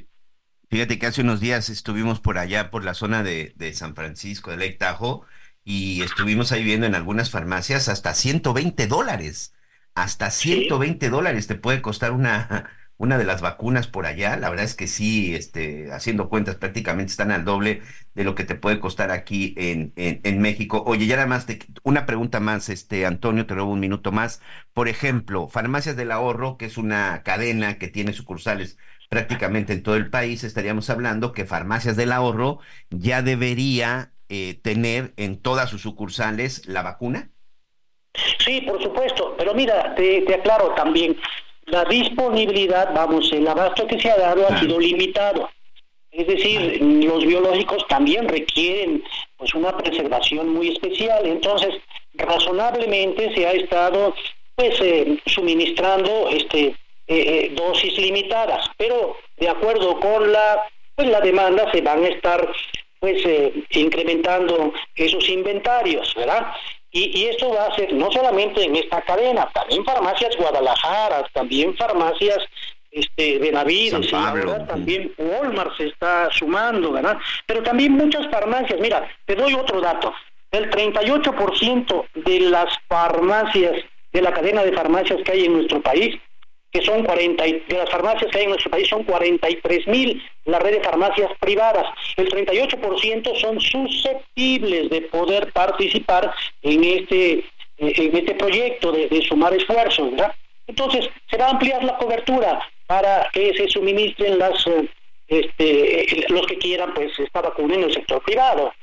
Fíjate 0.69 0.99
que 0.99 1.07
hace 1.07 1.21
unos 1.21 1.39
días 1.39 1.69
estuvimos 1.69 2.19
por 2.19 2.37
allá, 2.37 2.69
por 2.69 2.85
la 2.85 2.93
zona 2.93 3.23
de, 3.23 3.53
de 3.55 3.73
San 3.73 3.95
Francisco, 3.95 4.51
de 4.51 4.57
Lake 4.57 4.77
Tahoe, 4.77 5.21
y 5.63 6.03
estuvimos 6.03 6.51
ahí 6.51 6.63
viendo 6.63 6.85
en 6.85 6.93
algunas 6.93 7.31
farmacias 7.31 7.89
hasta 7.89 8.13
120 8.13 8.85
dólares. 8.85 9.55
Hasta 9.95 10.29
120 10.29 11.09
dólares 11.09 11.47
te 11.47 11.55
puede 11.55 11.81
costar 11.81 12.11
una, 12.11 12.69
una 13.01 13.17
de 13.17 13.23
las 13.23 13.41
vacunas 13.41 13.87
por 13.87 14.05
allá. 14.05 14.37
La 14.37 14.51
verdad 14.51 14.65
es 14.65 14.75
que 14.75 14.85
sí, 14.85 15.33
este, 15.33 15.91
haciendo 15.91 16.29
cuentas 16.29 16.55
prácticamente 16.55 17.09
están 17.09 17.31
al 17.31 17.43
doble 17.43 17.81
de 18.13 18.23
lo 18.23 18.35
que 18.35 18.43
te 18.43 18.53
puede 18.53 18.79
costar 18.79 19.09
aquí 19.09 19.55
en, 19.57 19.91
en, 19.95 20.39
México. 20.39 20.83
Oye, 20.85 21.07
ya 21.07 21.15
nada 21.15 21.27
más, 21.27 21.47
te, 21.47 21.57
una 21.81 22.05
pregunta 22.05 22.39
más, 22.39 22.69
este, 22.69 23.07
Antonio, 23.07 23.47
te 23.47 23.55
robo 23.55 23.71
un 23.71 23.79
minuto 23.79 24.11
más. 24.11 24.39
Por 24.71 24.87
ejemplo, 24.87 25.47
Farmacias 25.47 25.95
del 25.95 26.11
Ahorro, 26.11 26.57
que 26.57 26.65
es 26.65 26.77
una 26.77 27.23
cadena 27.23 27.79
que 27.79 27.87
tiene 27.87 28.13
sucursales 28.13 28.77
prácticamente 29.09 29.73
en 29.73 29.81
todo 29.81 29.95
el 29.95 30.11
país, 30.11 30.43
estaríamos 30.43 30.91
hablando 30.91 31.31
que 31.31 31.45
Farmacias 31.45 31.97
del 31.97 32.11
Ahorro 32.11 32.59
ya 32.91 33.23
debería 33.23 34.13
eh, 34.29 34.59
tener 34.61 35.13
en 35.17 35.41
todas 35.41 35.71
sus 35.71 35.81
sucursales 35.81 36.67
la 36.67 36.83
vacuna. 36.83 37.31
Sí, 38.45 38.61
por 38.61 38.79
supuesto, 38.79 39.33
pero 39.39 39.55
mira, 39.55 39.95
te 39.95 40.35
aclaro 40.35 40.75
también, 40.75 41.17
la 41.65 41.85
disponibilidad, 41.85 42.93
vamos, 42.93 43.31
el 43.31 43.47
abasto 43.47 43.87
que 43.87 43.99
se 43.99 44.09
ha 44.09 44.17
dado 44.17 44.47
ha 44.47 44.59
sido 44.59 44.79
limitado. 44.79 45.49
Es 46.11 46.27
decir, 46.27 46.81
los 46.81 47.25
biológicos 47.25 47.87
también 47.87 48.27
requieren 48.27 49.01
pues 49.37 49.53
una 49.53 49.77
preservación 49.77 50.53
muy 50.53 50.69
especial. 50.69 51.25
Entonces, 51.25 51.75
razonablemente 52.13 53.33
se 53.33 53.47
ha 53.47 53.51
estado 53.51 54.13
pues 54.55 54.79
eh, 54.81 55.17
suministrando 55.25 56.27
este 56.29 56.67
eh, 56.67 56.75
eh, 57.07 57.51
dosis 57.55 57.97
limitadas, 57.97 58.69
pero 58.77 59.15
de 59.37 59.49
acuerdo 59.49 59.99
con 59.99 60.31
la 60.31 60.67
pues 60.95 61.07
la 61.07 61.21
demanda 61.21 61.71
se 61.71 61.81
van 61.81 62.03
a 62.03 62.09
estar 62.09 62.51
pues 62.99 63.23
incrementando 63.71 64.73
esos 64.93 65.27
inventarios, 65.29 66.13
¿verdad? 66.15 66.53
Y, 66.93 67.25
esto 67.25 67.53
va 67.53 67.67
a 67.67 67.75
ser 67.75 67.93
no 67.93 68.11
solamente 68.11 68.63
en 68.63 68.75
esta 68.75 69.01
cadena, 69.01 69.49
también 69.53 69.85
farmacias 69.85 70.35
Guadalajara, 70.35 71.23
también 71.33 71.75
farmacias 71.75 72.39
este, 72.91 73.39
Benavides, 73.39 74.11
también 74.67 75.13
Walmart 75.17 75.77
se 75.77 75.87
está 75.87 76.29
sumando, 76.31 76.91
¿verdad? 76.91 77.17
Pero 77.45 77.63
también 77.63 77.93
muchas 77.93 78.29
farmacias, 78.29 78.79
mira, 78.81 79.07
te 79.25 79.35
doy 79.35 79.53
otro 79.53 79.79
dato, 79.79 80.13
el 80.51 80.69
38% 80.69 82.05
de 82.25 82.39
las 82.41 82.77
farmacias, 82.89 83.83
de 84.11 84.21
la 84.21 84.33
cadena 84.33 84.63
de 84.63 84.73
farmacias 84.73 85.21
que 85.23 85.31
hay 85.31 85.45
en 85.45 85.53
nuestro 85.53 85.81
país, 85.81 86.19
que 86.71 86.81
son 86.81 87.03
40, 87.03 87.43
de 87.43 87.63
las 87.69 87.89
farmacias 87.89 88.31
que 88.31 88.37
hay 88.37 88.43
en 88.45 88.51
nuestro 88.51 88.71
país 88.71 88.87
son 88.87 89.03
43 89.03 89.87
mil, 89.87 90.23
la 90.45 90.59
red 90.59 90.77
de 90.77 90.83
farmacias 90.83 91.31
privadas. 91.39 91.85
El 92.15 92.29
38% 92.29 93.35
son 93.39 93.59
susceptibles 93.59 94.89
de 94.89 95.01
poder 95.01 95.51
participar 95.51 96.33
en 96.61 96.83
este, 96.83 97.43
en 97.77 98.15
este 98.15 98.35
proyecto 98.35 98.91
de, 98.93 99.21
sumar 99.27 99.53
esfuerzos. 99.53 100.11
Entonces, 100.67 101.09
se 101.29 101.37
va 101.37 101.47
a 101.47 101.51
ampliar 101.51 101.83
la 101.83 101.97
cobertura 101.97 102.65
para 102.87 103.27
que 103.33 103.53
se 103.53 103.67
suministren 103.67 104.39
las, 104.39 104.65
eh, 104.67 104.87
este, 105.27 106.25
los 106.29 106.47
que 106.47 106.57
quieran, 106.57 106.93
pues, 106.93 107.19
esta 107.19 107.41
vacuna 107.41 107.75
en 107.75 107.83
el 107.83 107.93
sector 107.93 108.21
privado. 108.23 108.73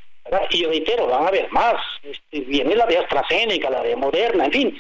Y 0.51 0.59
yo 0.59 0.69
reitero, 0.69 1.07
van 1.07 1.25
a 1.25 1.29
haber 1.29 1.51
más. 1.53 1.77
Este, 2.03 2.41
viene 2.41 2.77
la 2.77 2.85
de 2.85 2.99
AstraZeneca, 2.99 3.71
la 3.71 3.83
de 3.83 3.97
Moderna, 3.97 4.45
en 4.45 4.53
fin 4.53 4.79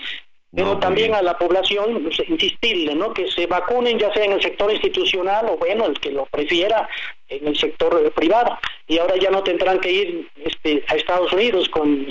pero 0.54 0.78
también 0.78 1.14
a 1.14 1.20
la 1.20 1.36
población 1.36 2.02
pues, 2.02 2.28
insistirle, 2.28 2.94
¿no? 2.94 3.12
Que 3.12 3.30
se 3.30 3.46
vacunen 3.46 3.98
ya 3.98 4.12
sea 4.14 4.24
en 4.24 4.32
el 4.32 4.42
sector 4.42 4.72
institucional 4.72 5.46
o 5.46 5.58
bueno, 5.58 5.86
el 5.86 6.00
que 6.00 6.10
lo 6.10 6.24
prefiera 6.26 6.88
en 7.28 7.48
el 7.48 7.56
sector 7.56 8.02
eh, 8.02 8.10
privado. 8.10 8.58
Y 8.86 8.98
ahora 8.98 9.16
ya 9.20 9.30
no 9.30 9.42
tendrán 9.42 9.78
que 9.78 9.92
ir 9.92 10.28
este, 10.36 10.84
a 10.88 10.94
Estados 10.94 11.32
Unidos 11.32 11.68
con, 11.68 12.06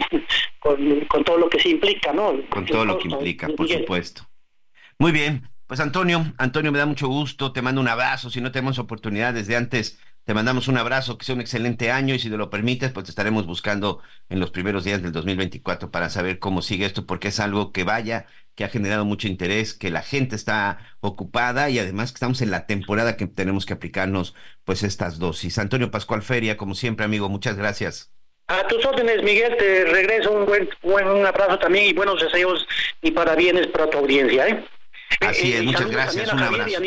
con, 1.08 1.24
todo 1.24 1.38
lo 1.38 1.50
que 1.50 1.60
se 1.60 1.70
implica, 1.70 2.14
¿no? 2.14 2.36
Con 2.50 2.66
todo 2.66 2.86
lo 2.86 3.00
que 3.00 3.08
implica, 3.08 3.48
por 3.50 3.68
supuesto. 3.68 4.24
Muy 5.00 5.12
bien, 5.12 5.50
pues 5.66 5.80
Antonio, 5.80 6.24
Antonio 6.38 6.72
me 6.72 6.80
da 6.80 6.86
mucho 6.86 7.08
gusto, 7.08 7.52
te 7.52 7.64
mando 7.64 7.82
un 7.82 7.88
abrazo, 7.88 8.30
si 8.30 8.40
no 8.40 8.52
tenemos 8.52 8.78
oportunidad 8.78 9.34
desde 9.34 9.56
antes 9.56 10.00
te 10.28 10.34
mandamos 10.34 10.68
un 10.68 10.76
abrazo, 10.78 11.18
que 11.18 11.24
sea 11.24 11.36
un 11.36 11.40
excelente 11.40 11.90
año 11.90 12.14
y 12.14 12.20
si 12.20 12.30
te 12.30 12.36
lo 12.36 12.50
permites, 12.50 12.92
pues 12.92 13.06
te 13.06 13.12
estaremos 13.12 13.46
buscando 13.46 14.02
en 14.28 14.42
los 14.42 14.52
primeros 14.52 14.84
días 14.84 15.02
del 15.02 15.14
2024 15.14 15.90
para 15.90 16.10
saber 16.10 16.38
cómo 16.38 16.62
sigue 16.62 16.86
esto, 16.86 17.06
porque 17.06 17.30
es 17.30 17.40
algo 17.40 17.72
que 17.72 17.86
vaya, 17.86 18.26
que 18.54 18.66
ha 18.66 18.68
generado 18.68 19.06
mucho 19.06 19.30
interés, 19.30 19.74
que 19.74 19.90
la 19.90 20.02
gente 20.02 20.36
está 20.36 20.80
ocupada 21.00 21.70
y 21.70 21.80
además 21.80 22.12
que 22.12 22.18
estamos 22.18 22.42
en 22.42 22.52
la 22.52 22.66
temporada 22.66 23.16
que 23.16 23.26
tenemos 23.26 23.66
que 23.66 23.72
aplicarnos 23.72 24.36
pues 24.66 24.84
estas 24.84 25.18
dosis. 25.18 25.60
Antonio 25.60 25.92
Pascual 25.92 26.22
Feria, 26.22 26.58
como 26.58 26.76
siempre, 26.76 27.06
amigo, 27.06 27.30
muchas 27.30 27.56
gracias. 27.56 28.12
A 28.48 28.68
tus 28.68 28.84
órdenes, 28.86 29.24
Miguel, 29.24 29.56
te 29.58 29.86
regreso 29.86 30.34
un 30.34 30.46
buen, 30.46 30.68
buen 30.84 31.08
un 31.08 31.26
abrazo 31.26 31.58
también 31.58 31.86
y 31.86 31.94
buenos 31.94 32.22
deseos 32.22 32.68
y 33.02 33.12
parabienes 33.12 33.68
para 33.68 33.90
tu 33.90 34.00
audiencia. 34.00 34.46
¿eh? 34.46 34.66
Así 35.22 35.54
es, 35.54 35.62
eh, 35.62 35.64
muchas 35.64 35.90
gracias. 35.90 36.34
Un 36.34 36.44
abrazo. 36.44 36.82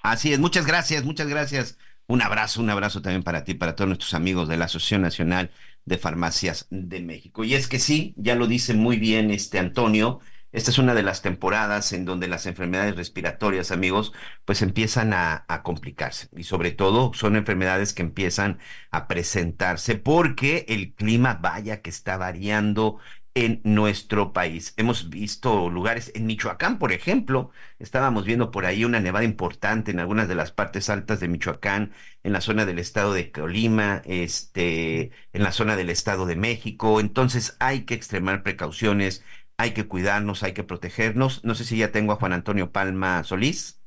Así 0.00 0.32
es, 0.32 0.38
muchas 0.38 0.66
gracias, 0.66 1.04
muchas 1.04 1.26
gracias. 1.26 1.76
Un 2.08 2.22
abrazo, 2.22 2.60
un 2.60 2.70
abrazo 2.70 3.02
también 3.02 3.22
para 3.24 3.44
ti, 3.44 3.54
para 3.54 3.74
todos 3.74 3.88
nuestros 3.88 4.14
amigos 4.14 4.48
de 4.48 4.56
la 4.56 4.66
Asociación 4.66 5.02
Nacional 5.02 5.50
de 5.84 5.98
Farmacias 5.98 6.66
de 6.70 7.00
México. 7.00 7.44
Y 7.44 7.54
es 7.54 7.66
que 7.68 7.78
sí, 7.78 8.14
ya 8.16 8.36
lo 8.36 8.46
dice 8.46 8.74
muy 8.74 8.98
bien 8.98 9.30
este 9.30 9.58
Antonio, 9.58 10.20
esta 10.52 10.70
es 10.70 10.78
una 10.78 10.94
de 10.94 11.02
las 11.02 11.20
temporadas 11.20 11.92
en 11.92 12.04
donde 12.04 12.28
las 12.28 12.46
enfermedades 12.46 12.96
respiratorias, 12.96 13.72
amigos, 13.72 14.12
pues 14.44 14.62
empiezan 14.62 15.12
a, 15.12 15.44
a, 15.48 15.62
complicarse. 15.62 16.28
Y 16.36 16.44
sobre 16.44 16.70
todo 16.70 17.12
son 17.12 17.36
enfermedades 17.36 17.92
que 17.92 18.02
empiezan 18.02 18.58
a 18.90 19.08
presentarse 19.08 19.96
porque 19.96 20.64
el 20.68 20.94
clima, 20.94 21.34
vaya 21.42 21.82
que 21.82 21.90
está 21.90 22.16
variando 22.16 22.98
en 23.36 23.60
nuestro 23.64 24.32
país. 24.32 24.72
Hemos 24.78 25.10
visto 25.10 25.68
lugares 25.70 26.10
en 26.14 26.26
Michoacán, 26.26 26.78
por 26.78 26.92
ejemplo, 26.92 27.50
estábamos 27.78 28.24
viendo 28.24 28.50
por 28.50 28.64
ahí 28.64 28.84
una 28.84 28.98
nevada 29.00 29.26
importante 29.26 29.90
en 29.90 30.00
algunas 30.00 30.26
de 30.28 30.34
las 30.34 30.52
partes 30.52 30.88
altas 30.88 31.20
de 31.20 31.28
Michoacán, 31.28 31.92
en 32.22 32.32
la 32.32 32.40
zona 32.40 32.64
del 32.64 32.78
estado 32.78 33.12
de 33.12 33.30
Colima, 33.32 34.00
este, 34.06 35.12
en 35.34 35.42
la 35.42 35.52
zona 35.52 35.76
del 35.76 35.90
estado 35.90 36.24
de 36.26 36.36
México. 36.36 36.98
Entonces 36.98 37.56
hay 37.60 37.84
que 37.84 37.94
extremar 37.94 38.42
precauciones, 38.42 39.22
hay 39.58 39.72
que 39.72 39.86
cuidarnos, 39.86 40.42
hay 40.42 40.52
que 40.54 40.64
protegernos. 40.64 41.44
No 41.44 41.54
sé 41.54 41.64
si 41.64 41.76
ya 41.76 41.92
tengo 41.92 42.12
a 42.12 42.16
Juan 42.16 42.32
Antonio 42.32 42.72
Palma 42.72 43.22
Solís. 43.24 43.80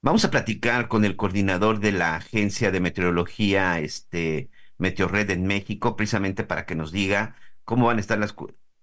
Vamos 0.00 0.24
a 0.24 0.30
platicar 0.30 0.88
con 0.88 1.04
el 1.04 1.16
coordinador 1.16 1.78
de 1.80 1.92
la 1.92 2.16
Agencia 2.16 2.70
de 2.72 2.80
Meteorología, 2.80 3.78
este, 3.78 4.50
Meteorred 4.82 5.30
en 5.30 5.46
México, 5.46 5.96
precisamente 5.96 6.44
para 6.44 6.66
que 6.66 6.74
nos 6.74 6.92
diga 6.92 7.36
cómo 7.64 7.86
van 7.86 7.96
a 7.96 8.00
estar 8.00 8.18
las 8.18 8.34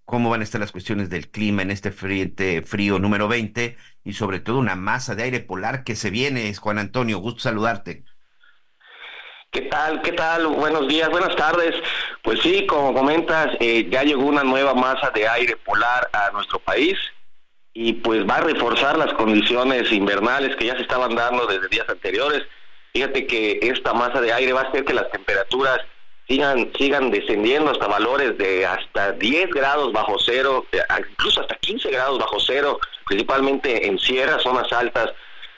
cómo 0.04 0.30
van 0.30 0.40
a 0.40 0.44
estar 0.44 0.60
las 0.60 0.72
cuestiones 0.72 1.08
del 1.08 1.30
clima 1.30 1.62
en 1.62 1.70
este 1.70 1.92
frente 1.92 2.62
frío 2.62 2.98
número 2.98 3.28
20 3.28 3.76
y 4.02 4.12
sobre 4.14 4.40
todo 4.40 4.58
una 4.58 4.74
masa 4.74 5.14
de 5.14 5.22
aire 5.22 5.38
polar 5.38 5.84
que 5.84 5.94
se 5.94 6.10
viene. 6.10 6.52
Juan 6.52 6.78
Antonio, 6.78 7.18
gusto 7.18 7.42
saludarte. 7.42 8.02
¿Qué 9.52 9.62
tal? 9.62 10.02
¿Qué 10.02 10.12
tal? 10.12 10.48
Buenos 10.48 10.88
días, 10.88 11.08
buenas 11.10 11.36
tardes. 11.36 11.74
Pues 12.22 12.40
sí, 12.40 12.66
como 12.66 12.92
comentas, 12.92 13.56
eh, 13.60 13.88
ya 13.88 14.02
llegó 14.02 14.24
una 14.24 14.42
nueva 14.42 14.74
masa 14.74 15.10
de 15.10 15.28
aire 15.28 15.56
polar 15.56 16.08
a 16.12 16.30
nuestro 16.32 16.58
país 16.58 16.96
y 17.72 17.92
pues 17.94 18.28
va 18.28 18.36
a 18.36 18.40
reforzar 18.40 18.98
las 18.98 19.12
condiciones 19.14 19.92
invernales 19.92 20.56
que 20.56 20.66
ya 20.66 20.76
se 20.76 20.82
estaban 20.82 21.14
dando 21.14 21.46
desde 21.46 21.68
días 21.68 21.88
anteriores. 21.88 22.42
Fíjate 22.92 23.26
que 23.26 23.60
esta 23.62 23.92
masa 23.94 24.20
de 24.20 24.32
aire 24.32 24.52
va 24.52 24.62
a 24.62 24.68
hacer 24.68 24.84
que 24.84 24.94
las 24.94 25.10
temperaturas 25.10 25.78
sigan, 26.28 26.72
sigan 26.76 27.10
descendiendo 27.10 27.70
hasta 27.70 27.86
valores 27.86 28.36
de 28.38 28.66
hasta 28.66 29.12
10 29.12 29.50
grados 29.50 29.92
bajo 29.92 30.16
cero, 30.18 30.66
eh, 30.72 30.80
incluso 31.10 31.40
hasta 31.40 31.56
15 31.56 31.90
grados 31.90 32.18
bajo 32.18 32.38
cero, 32.40 32.78
principalmente 33.06 33.86
en 33.86 33.98
sierras, 33.98 34.42
zonas 34.42 34.72
altas 34.72 35.12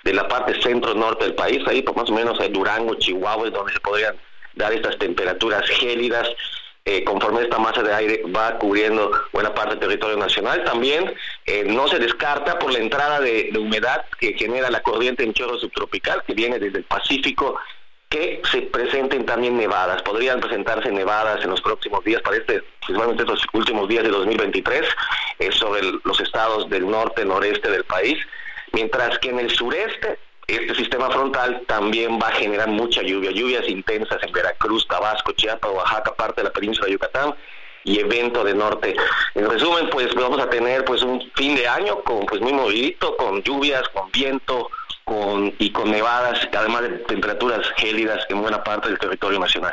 de 0.04 0.12
la 0.12 0.26
parte 0.26 0.60
centro-norte 0.60 1.24
del 1.24 1.34
país, 1.34 1.62
ahí 1.66 1.82
por 1.82 1.96
más 1.96 2.10
o 2.10 2.12
menos 2.12 2.38
en 2.40 2.52
Durango, 2.52 2.94
Chihuahua, 2.96 3.46
es 3.46 3.52
donde 3.52 3.72
se 3.72 3.80
podrían 3.80 4.16
dar 4.54 4.72
estas 4.72 4.98
temperaturas 4.98 5.68
gélidas. 5.68 6.28
Eh, 6.84 7.04
conforme 7.04 7.42
esta 7.42 7.59
masa 7.59 7.80
de 7.80 7.94
aire 7.94 8.22
va 8.36 8.59
cubriendo 8.59 9.12
buena 9.32 9.54
parte 9.54 9.76
del 9.76 9.80
territorio 9.80 10.16
nacional. 10.16 10.64
También 10.64 11.14
eh, 11.46 11.62
no 11.64 11.86
se 11.86 12.00
descarta 12.00 12.59
por 12.59 12.72
la 12.72 12.80
entrada 12.80 13.20
de, 13.20 13.52
humedad 13.56 14.04
que 14.18 14.34
genera 14.34 14.68
la 14.68 14.82
corriente 14.82 15.22
en 15.22 15.32
chorro 15.32 15.60
subtropical 15.60 16.24
que 16.26 16.34
viene 16.34 16.59
desde 16.59 16.78
el 16.78 16.84
Pacífico 16.84 17.56
que 18.09 18.42
se 18.50 18.62
presenten 18.62 19.24
también 19.24 19.56
nevadas. 19.56 20.02
Podrían 20.02 20.40
presentarse 20.40 20.90
nevadas 20.90 21.44
en 21.44 21.50
los 21.50 21.60
próximos 21.60 22.02
días, 22.04 22.20
para 22.20 22.38
este, 22.38 22.64
principalmente 22.84 23.22
estos 23.22 23.46
últimos 23.52 23.88
días 23.88 24.02
de 24.02 24.10
2023, 24.10 24.82
eh, 25.38 25.52
sobre 25.52 25.82
los 26.02 26.20
estados 26.20 26.68
del 26.68 26.90
norte, 26.90 27.24
noreste 27.24 27.70
del 27.70 27.84
país, 27.84 28.18
mientras 28.72 29.20
que 29.20 29.30
en 29.30 29.38
el 29.38 29.50
sureste 29.50 30.18
este 30.47 30.74
sistema 30.74 31.10
frontal 31.10 31.62
también 31.66 32.19
va 32.20 32.28
a 32.28 32.32
generar 32.32 32.69
mucha 32.69 33.02
lluvia, 33.02 33.31
lluvias 33.31 33.69
intensas 33.69 34.23
en 34.23 34.32
Veracruz, 34.32 34.86
Tabasco, 34.86 35.32
Chiapas, 35.32 35.70
Oaxaca, 35.70 36.14
parte 36.14 36.40
de 36.43 36.48
la 36.48 36.52
península 36.52 36.86
de 36.86 36.93
Yucatán 36.93 37.35
y 37.85 37.98
evento 37.98 38.44
de 38.44 38.55
norte. 38.55 38.94
En 39.35 39.48
resumen, 39.48 39.89
pues 39.90 40.14
vamos 40.14 40.40
a 40.40 40.48
tener 40.51 40.85
pues 40.85 41.02
un 41.02 41.23
fin 41.35 41.55
de 41.55 41.66
año 41.66 42.02
con 42.02 42.27
pues 42.27 42.40
muy 42.40 42.52
movidito, 42.52 43.16
con 43.16 43.43
lluvias, 43.43 43.89
con 43.89 44.10
viento, 44.10 44.70
con, 45.05 45.52
y 45.59 45.70
con 45.70 45.90
nevadas, 45.90 46.48
además 46.56 46.82
de 46.82 46.90
temperaturas 46.90 47.66
gélidas 47.77 48.24
en 48.28 48.40
buena 48.40 48.62
parte 48.62 48.89
del 48.89 48.98
territorio 48.98 49.39
nacional. 49.39 49.73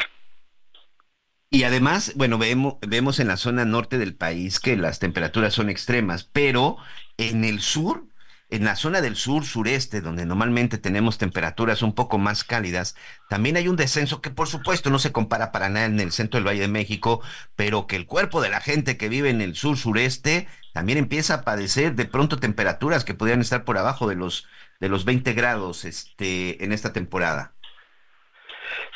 Y 1.52 1.64
además, 1.64 2.14
bueno, 2.16 2.38
vemos, 2.38 2.76
vemos 2.82 3.20
en 3.20 3.28
la 3.28 3.38
zona 3.38 3.66
norte 3.66 3.98
del 3.98 4.16
país 4.16 4.60
que 4.60 4.78
las 4.78 5.00
temperaturas 5.00 5.54
son 5.54 5.70
extremas, 5.70 6.24
pero 6.32 6.78
en 7.18 7.44
el 7.44 7.60
sur, 7.60 8.04
en 8.50 8.66
la 8.66 8.76
zona 8.76 9.02
del 9.02 9.16
sur 9.16 9.46
sureste, 9.46 10.02
donde 10.02 10.26
normalmente 10.26 10.78
tenemos 10.78 11.18
temperaturas 11.18 11.82
un 11.82 11.94
poco 11.94 12.18
más 12.18 12.44
cálidas, 12.44 12.96
también 13.30 13.58
hay 13.58 13.68
un 13.68 13.76
descenso 13.76 14.22
que 14.22 14.32
por 14.32 14.48
supuesto 14.48 14.90
no 14.90 15.00
se 15.00 15.12
compara 15.12 15.52
para 15.52 15.70
nada 15.70 15.86
en 15.86 16.00
el 16.00 16.12
centro 16.12 16.40
del 16.40 16.48
Valle 16.48 16.62
de 16.62 16.68
México, 16.68 17.22
pero 17.56 17.86
que 17.86 17.96
el 17.96 18.06
cuerpo 18.06 18.42
de 18.42 18.50
la 18.50 18.62
gente 18.62 18.98
que 18.98 19.10
vive 19.10 19.30
en 19.30 19.42
el 19.42 19.56
sur 19.56 19.78
sureste 19.78 20.48
también 20.74 20.98
empieza 20.98 21.36
a 21.36 21.42
padecer 21.44 21.96
de 21.96 22.06
pronto 22.06 22.38
temperaturas 22.38 23.06
que 23.06 23.14
podrían 23.14 23.42
estar 23.42 23.64
por 23.66 23.78
abajo 23.78 24.08
de 24.08 24.16
los 24.16 24.48
de 24.80 24.90
los 24.90 25.06
20 25.06 25.34
grados 25.34 25.86
este, 25.86 26.64
en 26.64 26.72
esta 26.72 26.94
temporada. 26.94 27.54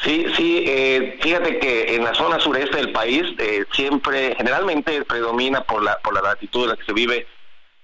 Sí, 0.02 0.26
sí, 0.36 0.64
eh, 0.68 1.18
fíjate 1.22 1.60
que 1.60 1.96
en 1.96 2.04
la 2.04 2.14
zona 2.14 2.40
sureste 2.40 2.78
del 2.78 2.92
país 2.92 3.24
eh, 3.38 3.66
siempre, 3.72 4.36
generalmente 4.36 5.04
predomina 5.06 5.64
por 5.64 5.84
la, 5.84 5.98
por 6.00 6.14
la 6.14 6.22
latitud 6.22 6.64
en 6.64 6.70
la 6.70 6.76
que 6.78 6.86
se 6.86 6.94
vive 6.94 7.28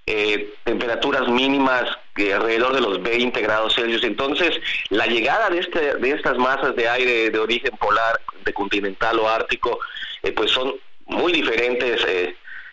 eh, 0.09 0.53
temperaturas 0.63 1.27
mínimas 1.27 1.85
alrededor 2.33 2.73
de 2.73 2.81
los 2.81 3.01
20 3.01 3.39
grados 3.41 3.75
Celsius. 3.75 4.03
Entonces, 4.03 4.59
la 4.89 5.05
llegada 5.05 5.49
de, 5.49 5.59
este, 5.59 5.95
de 5.95 6.11
estas 6.11 6.37
masas 6.37 6.75
de 6.75 6.89
aire 6.89 7.29
de 7.29 7.39
origen 7.39 7.71
polar, 7.77 8.19
de 8.43 8.51
continental 8.51 9.19
o 9.19 9.29
ártico, 9.29 9.79
pues 10.35 10.51
son 10.51 10.75
muy 11.05 11.31
diferentes 11.31 12.05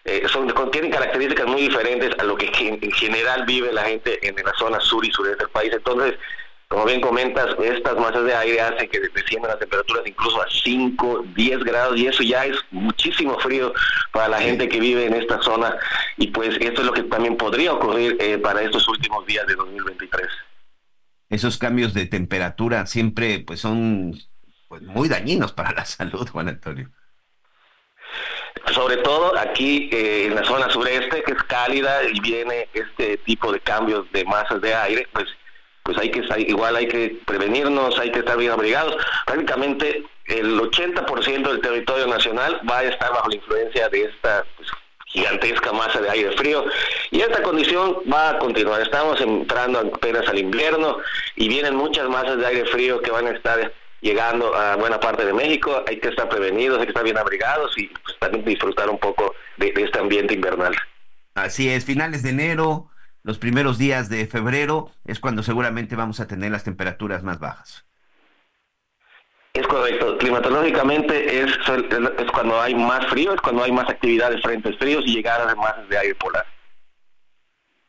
eh, 0.08 0.22
son, 0.28 0.48
contienen 0.50 0.92
características 0.92 1.46
muy 1.46 1.62
diferentes 1.62 2.10
a 2.18 2.22
lo 2.22 2.36
que 2.36 2.48
en 2.56 2.92
general 2.92 3.44
vive 3.44 3.72
la 3.72 3.82
gente 3.82 4.18
en 4.26 4.36
la 4.36 4.52
zona 4.56 4.78
sur 4.78 5.04
y 5.04 5.10
sureste 5.10 5.38
del 5.38 5.50
país. 5.50 5.72
Entonces, 5.72 6.14
como 6.68 6.84
bien 6.84 7.00
comentas, 7.00 7.54
estas 7.62 7.96
masas 7.96 8.24
de 8.24 8.34
aire 8.34 8.60
hacen 8.60 8.88
que 8.88 8.98
desciendan 9.14 9.52
las 9.52 9.60
temperaturas 9.60 10.02
incluso 10.04 10.42
a 10.42 10.46
5, 10.50 11.24
10 11.34 11.60
grados 11.60 11.96
y 11.96 12.08
eso 12.08 12.24
ya 12.24 12.44
es 12.44 12.56
muchísimo 12.72 13.38
frío 13.38 13.72
para 14.12 14.28
la 14.28 14.40
gente 14.40 14.68
que 14.68 14.80
vive 14.80 15.06
en 15.06 15.14
esta 15.14 15.40
zona. 15.42 15.76
Y 16.16 16.28
pues 16.28 16.56
esto 16.60 16.80
es 16.80 16.86
lo 16.86 16.92
que 16.92 17.04
también 17.04 17.36
podría 17.36 17.72
ocurrir 17.72 18.16
eh, 18.18 18.38
para 18.38 18.62
estos 18.62 18.88
últimos 18.88 19.24
días 19.26 19.46
de 19.46 19.54
2023. 19.54 20.26
Esos 21.28 21.56
cambios 21.56 21.94
de 21.94 22.06
temperatura 22.06 22.86
siempre 22.86 23.38
pues 23.38 23.60
son 23.60 24.14
pues, 24.68 24.82
muy 24.82 25.08
dañinos 25.08 25.52
para 25.52 25.72
la 25.72 25.84
salud, 25.84 26.28
Juan 26.28 26.48
Antonio. 26.48 26.90
Sobre 28.72 28.96
todo 28.96 29.38
aquí 29.38 29.88
eh, 29.92 30.26
en 30.26 30.34
la 30.34 30.42
zona 30.42 30.68
sureste 30.68 31.22
que 31.22 31.32
es 31.32 31.42
cálida 31.44 32.02
y 32.12 32.18
viene 32.18 32.68
este 32.72 33.18
tipo 33.18 33.52
de 33.52 33.60
cambios 33.60 34.10
de 34.10 34.24
masas 34.24 34.60
de 34.60 34.74
aire, 34.74 35.06
pues 35.12 35.26
pues 35.86 35.96
hay 35.98 36.10
que 36.10 36.22
igual 36.40 36.74
hay 36.74 36.88
que 36.88 37.16
prevenirnos, 37.24 37.98
hay 37.98 38.10
que 38.10 38.18
estar 38.18 38.36
bien 38.36 38.50
abrigados. 38.50 38.96
Prácticamente 39.24 40.02
el 40.26 40.60
80% 40.60 41.48
del 41.48 41.60
territorio 41.60 42.08
nacional 42.08 42.60
va 42.68 42.78
a 42.78 42.84
estar 42.84 43.10
bajo 43.10 43.28
la 43.28 43.36
influencia 43.36 43.88
de 43.88 44.02
esta 44.02 44.44
pues, 44.56 44.68
gigantesca 45.06 45.72
masa 45.72 46.00
de 46.00 46.10
aire 46.10 46.32
frío 46.32 46.64
y 47.12 47.20
esta 47.20 47.40
condición 47.42 47.98
va 48.12 48.30
a 48.30 48.38
continuar. 48.38 48.82
Estamos 48.82 49.20
entrando 49.20 49.78
apenas 49.78 50.28
al 50.28 50.38
invierno 50.38 50.98
y 51.36 51.48
vienen 51.48 51.76
muchas 51.76 52.08
masas 52.08 52.38
de 52.38 52.46
aire 52.46 52.66
frío 52.66 53.00
que 53.00 53.12
van 53.12 53.28
a 53.28 53.30
estar 53.30 53.72
llegando 54.00 54.54
a 54.54 54.76
buena 54.76 55.00
parte 55.00 55.24
de 55.24 55.32
México, 55.32 55.82
hay 55.86 55.98
que 55.98 56.08
estar 56.08 56.28
prevenidos, 56.28 56.78
hay 56.78 56.86
que 56.86 56.90
estar 56.90 57.04
bien 57.04 57.16
abrigados 57.16 57.76
y 57.78 57.86
pues, 57.86 58.18
también 58.18 58.44
disfrutar 58.44 58.90
un 58.90 58.98
poco 58.98 59.34
de, 59.56 59.72
este 59.76 59.98
ambiente 59.98 60.34
invernal. 60.34 60.74
Así 61.34 61.68
es, 61.68 61.84
finales 61.84 62.22
de 62.22 62.30
enero, 62.30 62.90
los 63.26 63.38
primeros 63.38 63.76
días 63.76 64.08
de 64.08 64.24
febrero 64.28 64.92
es 65.04 65.18
cuando 65.18 65.42
seguramente 65.42 65.96
vamos 65.96 66.20
a 66.20 66.28
tener 66.28 66.52
las 66.52 66.62
temperaturas 66.62 67.24
más 67.24 67.40
bajas. 67.40 67.84
Es 69.52 69.66
correcto, 69.66 70.16
climatológicamente 70.18 71.40
es, 71.40 71.50
es 71.50 72.30
cuando 72.30 72.60
hay 72.60 72.76
más 72.76 73.04
frío, 73.08 73.34
es 73.34 73.40
cuando 73.40 73.64
hay 73.64 73.72
más 73.72 73.90
actividades 73.90 74.40
frentes 74.42 74.78
fríos 74.78 75.02
y 75.08 75.14
llegadas 75.14 75.48
de 75.48 75.56
masas 75.56 75.88
de 75.88 75.98
aire 75.98 76.14
polar. 76.14 76.46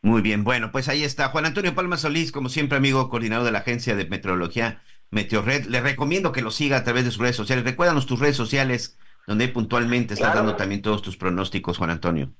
Muy 0.02 0.22
bien, 0.22 0.42
bueno, 0.42 0.72
pues 0.72 0.88
ahí 0.88 1.04
está 1.04 1.28
Juan 1.28 1.46
Antonio 1.46 1.72
Palma 1.72 1.98
Solís, 1.98 2.32
como 2.32 2.48
siempre 2.48 2.76
amigo 2.76 3.08
coordinador 3.08 3.46
de 3.46 3.52
la 3.52 3.60
Agencia 3.60 3.94
de 3.94 4.06
Meteorología 4.06 4.82
Meteorred. 5.12 5.66
Le 5.66 5.80
recomiendo 5.80 6.32
que 6.32 6.42
lo 6.42 6.50
siga 6.50 6.78
a 6.78 6.84
través 6.84 7.04
de 7.04 7.12
sus 7.12 7.20
redes 7.20 7.36
sociales. 7.36 7.64
Recuérdanos 7.64 8.06
tus 8.06 8.18
redes 8.18 8.36
sociales, 8.36 8.98
donde 9.28 9.46
puntualmente 9.46 10.14
estás 10.14 10.34
dando 10.34 10.56
también 10.56 10.82
todos 10.82 11.00
tus 11.00 11.16
pronósticos, 11.16 11.78
Juan 11.78 11.90
Antonio. 11.90 12.32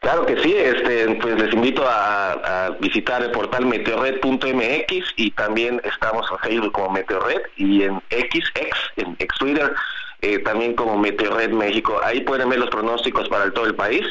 Claro 0.00 0.24
que 0.26 0.40
sí, 0.40 0.54
este, 0.54 1.16
pues 1.16 1.38
les 1.40 1.52
invito 1.52 1.84
a, 1.86 2.76
visitar 2.80 3.22
el 3.22 3.32
portal 3.32 3.66
meteorred.mx 3.66 5.12
y 5.16 5.30
también 5.32 5.80
estamos 5.84 6.26
en 6.30 6.38
Facebook 6.38 6.72
como 6.72 6.90
Meteorred 6.90 7.42
y 7.56 7.82
en 7.82 8.00
XX, 8.10 8.70
en 8.96 9.16
X 9.18 9.38
Twitter, 9.38 9.74
eh, 10.20 10.38
también 10.38 10.74
como 10.74 10.96
Meteorred 10.96 11.50
México. 11.50 12.00
Ahí 12.02 12.20
pueden 12.20 12.48
ver 12.48 12.60
los 12.60 12.70
pronósticos 12.70 13.28
para 13.28 13.50
todo 13.52 13.66
el 13.66 13.74
país 13.74 14.06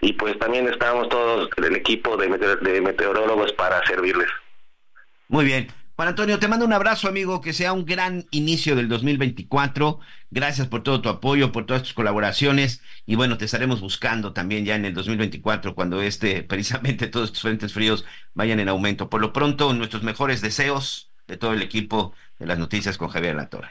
y 0.00 0.12
pues 0.12 0.38
también 0.38 0.68
estamos 0.68 1.08
todos 1.08 1.48
el 1.56 1.76
equipo 1.76 2.16
de, 2.16 2.28
de 2.28 2.80
meteorólogos 2.80 3.52
para 3.54 3.84
servirles. 3.86 4.28
Muy 5.28 5.44
bien. 5.46 5.68
Juan 5.96 6.08
Antonio, 6.08 6.40
te 6.40 6.48
mando 6.48 6.66
un 6.66 6.72
abrazo, 6.72 7.06
amigo, 7.06 7.40
que 7.40 7.52
sea 7.52 7.72
un 7.72 7.84
gran 7.84 8.26
inicio 8.32 8.74
del 8.74 8.88
2024. 8.88 10.00
Gracias 10.28 10.66
por 10.66 10.82
todo 10.82 11.00
tu 11.00 11.08
apoyo, 11.08 11.52
por 11.52 11.66
todas 11.66 11.84
tus 11.84 11.94
colaboraciones. 11.94 12.82
Y 13.06 13.14
bueno, 13.14 13.38
te 13.38 13.44
estaremos 13.44 13.80
buscando 13.80 14.32
también 14.32 14.64
ya 14.64 14.74
en 14.74 14.84
el 14.86 14.92
2024, 14.92 15.76
cuando 15.76 16.02
este, 16.02 16.42
precisamente 16.48 17.06
todos 17.06 17.26
estos 17.26 17.42
frentes 17.42 17.72
fríos 17.72 18.04
vayan 18.34 18.58
en 18.58 18.68
aumento. 18.68 19.08
Por 19.08 19.20
lo 19.20 19.32
pronto, 19.32 19.72
nuestros 19.72 20.02
mejores 20.02 20.40
deseos 20.40 21.12
de 21.28 21.36
todo 21.36 21.52
el 21.52 21.62
equipo 21.62 22.12
de 22.40 22.46
las 22.46 22.58
noticias 22.58 22.98
con 22.98 23.08
Javier 23.08 23.36
Latorre. 23.36 23.70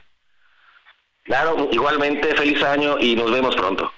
Claro, 1.23 1.67
igualmente, 1.73 2.33
feliz 2.35 2.63
año 2.63 2.99
y 2.99 3.17
nos 3.17 3.31
vemos 3.31 3.53
pronto. 3.53 3.91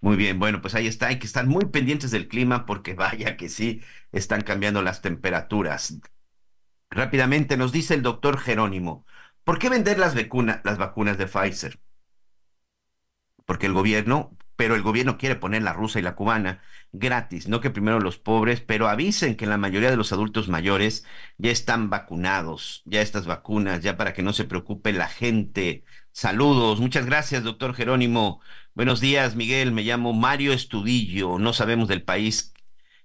Muy 0.00 0.16
bien, 0.16 0.38
bueno, 0.38 0.60
pues 0.62 0.76
ahí 0.76 0.86
está. 0.86 1.08
Hay 1.08 1.18
que 1.18 1.26
estar 1.26 1.46
muy 1.46 1.64
pendientes 1.64 2.12
del 2.12 2.28
clima 2.28 2.64
porque 2.64 2.94
vaya 2.94 3.36
que 3.36 3.48
sí 3.48 3.82
están 4.12 4.42
cambiando 4.42 4.82
las 4.82 5.02
temperaturas. 5.02 5.98
Rápidamente 6.90 7.56
nos 7.56 7.72
dice 7.72 7.94
el 7.94 8.02
doctor 8.02 8.38
Jerónimo, 8.38 9.06
¿por 9.44 9.58
qué 9.58 9.68
vender 9.68 9.98
las, 9.98 10.14
las 10.64 10.78
vacunas 10.78 11.18
de 11.18 11.26
Pfizer? 11.26 11.80
Porque 13.46 13.66
el 13.66 13.72
gobierno, 13.72 14.36
pero 14.56 14.74
el 14.74 14.82
gobierno 14.82 15.16
quiere 15.18 15.36
poner 15.36 15.62
la 15.62 15.72
rusa 15.72 15.98
y 15.98 16.02
la 16.02 16.14
cubana 16.14 16.62
gratis, 16.92 17.48
no 17.48 17.60
que 17.60 17.70
primero 17.70 18.00
los 18.00 18.18
pobres, 18.18 18.60
pero 18.60 18.88
avisen 18.88 19.36
que 19.36 19.46
la 19.46 19.56
mayoría 19.58 19.90
de 19.90 19.96
los 19.96 20.12
adultos 20.12 20.48
mayores 20.48 21.04
ya 21.38 21.50
están 21.50 21.90
vacunados, 21.90 22.82
ya 22.84 23.00
estas 23.00 23.26
vacunas, 23.26 23.82
ya 23.82 23.96
para 23.96 24.12
que 24.12 24.22
no 24.22 24.32
se 24.32 24.44
preocupe 24.44 24.92
la 24.92 25.08
gente. 25.08 25.84
Saludos, 26.12 26.80
muchas 26.80 27.06
gracias, 27.06 27.44
doctor 27.44 27.74
Jerónimo, 27.74 28.40
Buenos 28.74 29.00
días, 29.00 29.34
Miguel. 29.36 29.72
Me 29.72 29.82
llamo 29.82 30.12
Mario 30.12 30.52
Estudillo. 30.52 31.38
No 31.38 31.52
sabemos 31.52 31.88
del 31.88 32.02
país. 32.02 32.54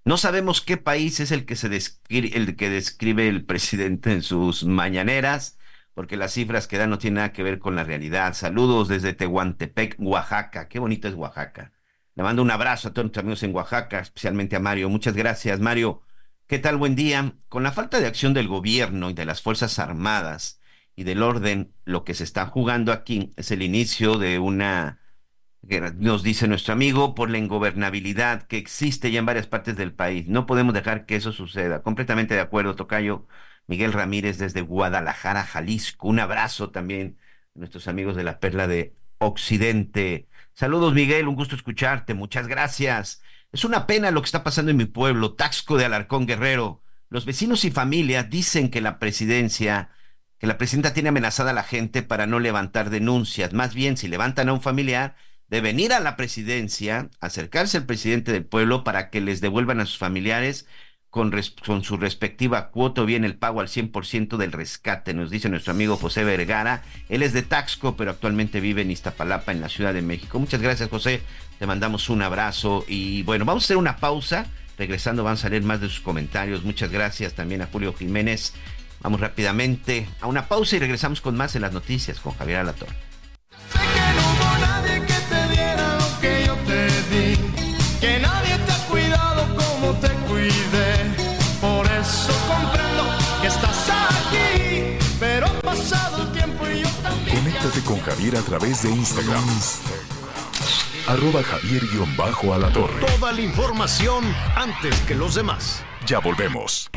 No 0.08 0.18
sabemos 0.18 0.62
qué 0.62 0.78
país 0.78 1.20
es 1.20 1.32
el 1.32 1.48
que 1.48 1.56
se 1.56 1.68
describe, 1.68 2.38
el 2.38 2.56
que 2.56 2.70
describe 2.70 3.28
el 3.28 3.44
presidente 3.44 4.12
en 4.12 4.22
sus 4.22 4.64
mañaneras, 4.64 5.58
porque 5.96 6.16
las 6.16 6.34
cifras 6.34 6.68
que 6.68 6.78
dan 6.78 6.92
no 6.92 7.00
tienen 7.00 7.16
nada 7.16 7.34
que 7.34 7.42
ver 7.42 7.58
con 7.58 7.76
la 7.76 7.84
realidad. 7.84 8.36
Saludos 8.36 8.88
desde 8.88 9.14
Tehuantepec, 9.14 9.96
Oaxaca. 9.98 10.68
Qué 10.68 10.78
bonito 10.78 11.08
es 11.08 11.16
Oaxaca. 11.16 11.74
Le 12.14 12.22
mando 12.22 12.44
un 12.44 12.52
abrazo 12.52 12.90
a 12.90 12.94
todos 12.94 13.06
nuestros 13.06 13.24
amigos 13.24 13.42
en 13.42 13.56
Oaxaca, 13.56 14.00
especialmente 14.00 14.56
a 14.56 14.60
Mario. 14.60 14.90
Muchas 14.90 15.16
gracias, 15.16 15.60
Mario. 15.60 16.04
¿Qué 16.46 16.60
tal? 16.60 16.78
Buen 16.78 16.96
día. 16.96 17.34
Con 17.50 17.64
la 17.64 17.72
falta 17.72 18.00
de 18.00 18.06
acción 18.06 18.36
del 18.36 18.48
gobierno 18.48 19.10
y 19.10 19.14
de 19.16 19.26
las 19.26 19.42
Fuerzas 19.42 19.80
Armadas 19.80 20.62
y 20.96 21.04
del 21.04 21.24
orden, 21.24 21.74
lo 21.84 22.04
que 22.04 22.14
se 22.14 22.26
está 22.26 22.46
jugando 22.46 22.92
aquí 22.92 23.34
es 23.38 23.50
el 23.50 23.64
inicio 23.64 24.20
de 24.20 24.38
una 24.38 25.00
nos 25.98 26.24
dice 26.24 26.48
nuestro 26.48 26.74
amigo, 26.74 27.16
por 27.16 27.30
la 27.30 27.38
ingobernabilidad 27.38 28.44
que 28.44 28.58
existe 28.58 29.12
ya 29.12 29.20
en 29.20 29.26
varias 29.26 29.48
partes 29.48 29.76
del 29.76 29.94
país. 29.94 30.28
No 30.28 30.46
podemos 30.46 30.74
dejar 30.74 31.06
que 31.06 31.16
eso 31.16 31.32
suceda. 31.32 31.82
Completamente 31.82 32.36
de 32.36 32.42
acuerdo, 32.42 32.76
Tocayo. 32.76 33.28
Miguel 33.68 33.94
Ramírez 33.94 34.38
desde 34.38 34.62
Guadalajara, 34.62 35.44
Jalisco. 35.44 36.08
Un 36.08 36.20
abrazo 36.20 36.70
también 36.70 37.18
a 37.56 37.60
nuestros 37.60 37.88
amigos 37.88 38.16
de 38.16 38.24
la 38.24 38.40
Perla 38.40 38.68
de 38.68 38.96
Occidente. 39.18 40.28
Saludos, 40.54 40.94
Miguel, 40.94 41.28
un 41.28 41.36
gusto 41.36 41.56
escucharte. 41.56 42.14
Muchas 42.14 42.48
gracias. 42.48 43.24
Es 43.52 43.66
una 43.66 43.88
pena 43.88 44.12
lo 44.12 44.22
que 44.22 44.26
está 44.26 44.44
pasando 44.44 44.72
en 44.72 44.78
mi 44.78 44.86
pueblo, 44.86 45.34
Taxco 45.34 45.78
de 45.78 45.86
Alarcón 45.86 46.28
Guerrero. 46.28 46.84
Los 47.10 47.26
vecinos 47.26 47.66
y 47.66 47.72
familias 47.72 48.30
dicen 48.30 48.70
que 48.70 48.82
la 48.82 49.00
presidencia, 49.00 49.90
que 50.38 50.48
la 50.48 50.58
presidenta 50.58 50.94
tiene 50.94 51.10
amenazada 51.10 51.52
a 51.52 51.54
la 51.54 51.64
gente 51.64 52.04
para 52.04 52.28
no 52.28 52.40
levantar 52.40 52.90
denuncias. 52.90 53.54
Más 53.54 53.74
bien, 53.74 53.98
si 53.98 54.08
levantan 54.08 54.50
a 54.50 54.54
un 54.54 54.62
familiar, 54.62 55.16
de 55.50 55.62
venir 55.62 55.94
a 55.94 56.00
la 56.00 56.16
presidencia, 56.16 57.10
acercarse 57.20 57.78
al 57.78 57.86
presidente 57.86 58.32
del 58.32 58.46
pueblo 58.46 58.84
para 58.84 59.10
que 59.10 59.22
les 59.22 59.42
devuelvan 59.42 59.80
a 59.80 59.86
sus 59.86 59.98
familiares 59.98 60.68
con, 61.16 61.34
con 61.66 61.82
su 61.84 61.96
respectiva 61.96 62.72
cuota 62.72 63.04
o 63.04 63.06
bien 63.06 63.24
el 63.24 63.38
pago 63.38 63.62
al 63.62 63.70
100% 63.70 64.36
del 64.36 64.52
rescate, 64.52 65.14
nos 65.14 65.30
dice 65.32 65.48
nuestro 65.48 65.72
amigo 65.72 65.96
José 65.96 66.26
Vergara. 66.26 66.84
Él 67.08 67.24
es 67.24 67.32
de 67.32 67.42
Taxco, 67.42 67.96
pero 67.96 68.12
actualmente 68.12 68.60
vive 68.60 68.82
en 68.82 68.92
Iztapalapa, 68.92 69.54
en 69.54 69.62
la 69.62 69.70
Ciudad 69.70 69.94
de 69.94 70.02
México. 70.02 70.40
Muchas 70.40 70.62
gracias, 70.62 70.90
José. 70.90 71.22
Te 71.58 71.66
mandamos 71.66 72.10
un 72.10 72.22
abrazo 72.22 72.84
y 72.90 73.24
bueno, 73.24 73.46
vamos 73.46 73.64
a 73.64 73.66
hacer 73.66 73.78
una 73.78 73.96
pausa. 73.96 74.48
Regresando 74.78 75.24
van 75.24 75.36
a 75.36 75.38
salir 75.38 75.64
más 75.64 75.80
de 75.80 75.88
sus 75.88 76.02
comentarios. 76.02 76.66
Muchas 76.66 76.92
gracias 76.92 77.34
también 77.34 77.62
a 77.62 77.68
Julio 77.68 77.94
Jiménez. 77.94 78.54
Vamos 79.00 79.22
rápidamente 79.22 80.10
a 80.20 80.28
una 80.28 80.50
pausa 80.50 80.76
y 80.76 80.80
regresamos 80.80 81.22
con 81.22 81.38
más 81.38 81.56
en 81.56 81.62
las 81.62 81.72
noticias 81.72 82.20
con 82.20 82.34
Javier 82.34 82.58
Alatorre. 82.58 82.96
Con 97.96 98.04
Javier 98.04 98.36
a 98.36 98.42
través 98.42 98.84
de 98.84 98.90
Instagram. 98.92 99.44
Arroba 101.08 101.44
javier 101.44 101.84
torre. 102.74 103.06
Toda 103.06 103.32
la 103.32 103.42
información 103.42 104.24
antes 104.56 105.00
que 105.02 105.16
los 105.16 105.36
demás. 105.36 105.84
Ya 106.06 106.20
volvemos. 106.20 106.90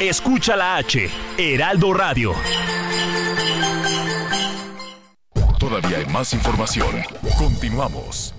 Escucha 0.00 0.54
la 0.54 0.76
H, 0.76 1.10
Heraldo 1.36 1.92
Radio. 1.92 2.34
Todavía 5.58 5.98
hay 5.98 6.06
más 6.06 6.32
información. 6.34 7.02
Continuamos. 7.36 8.37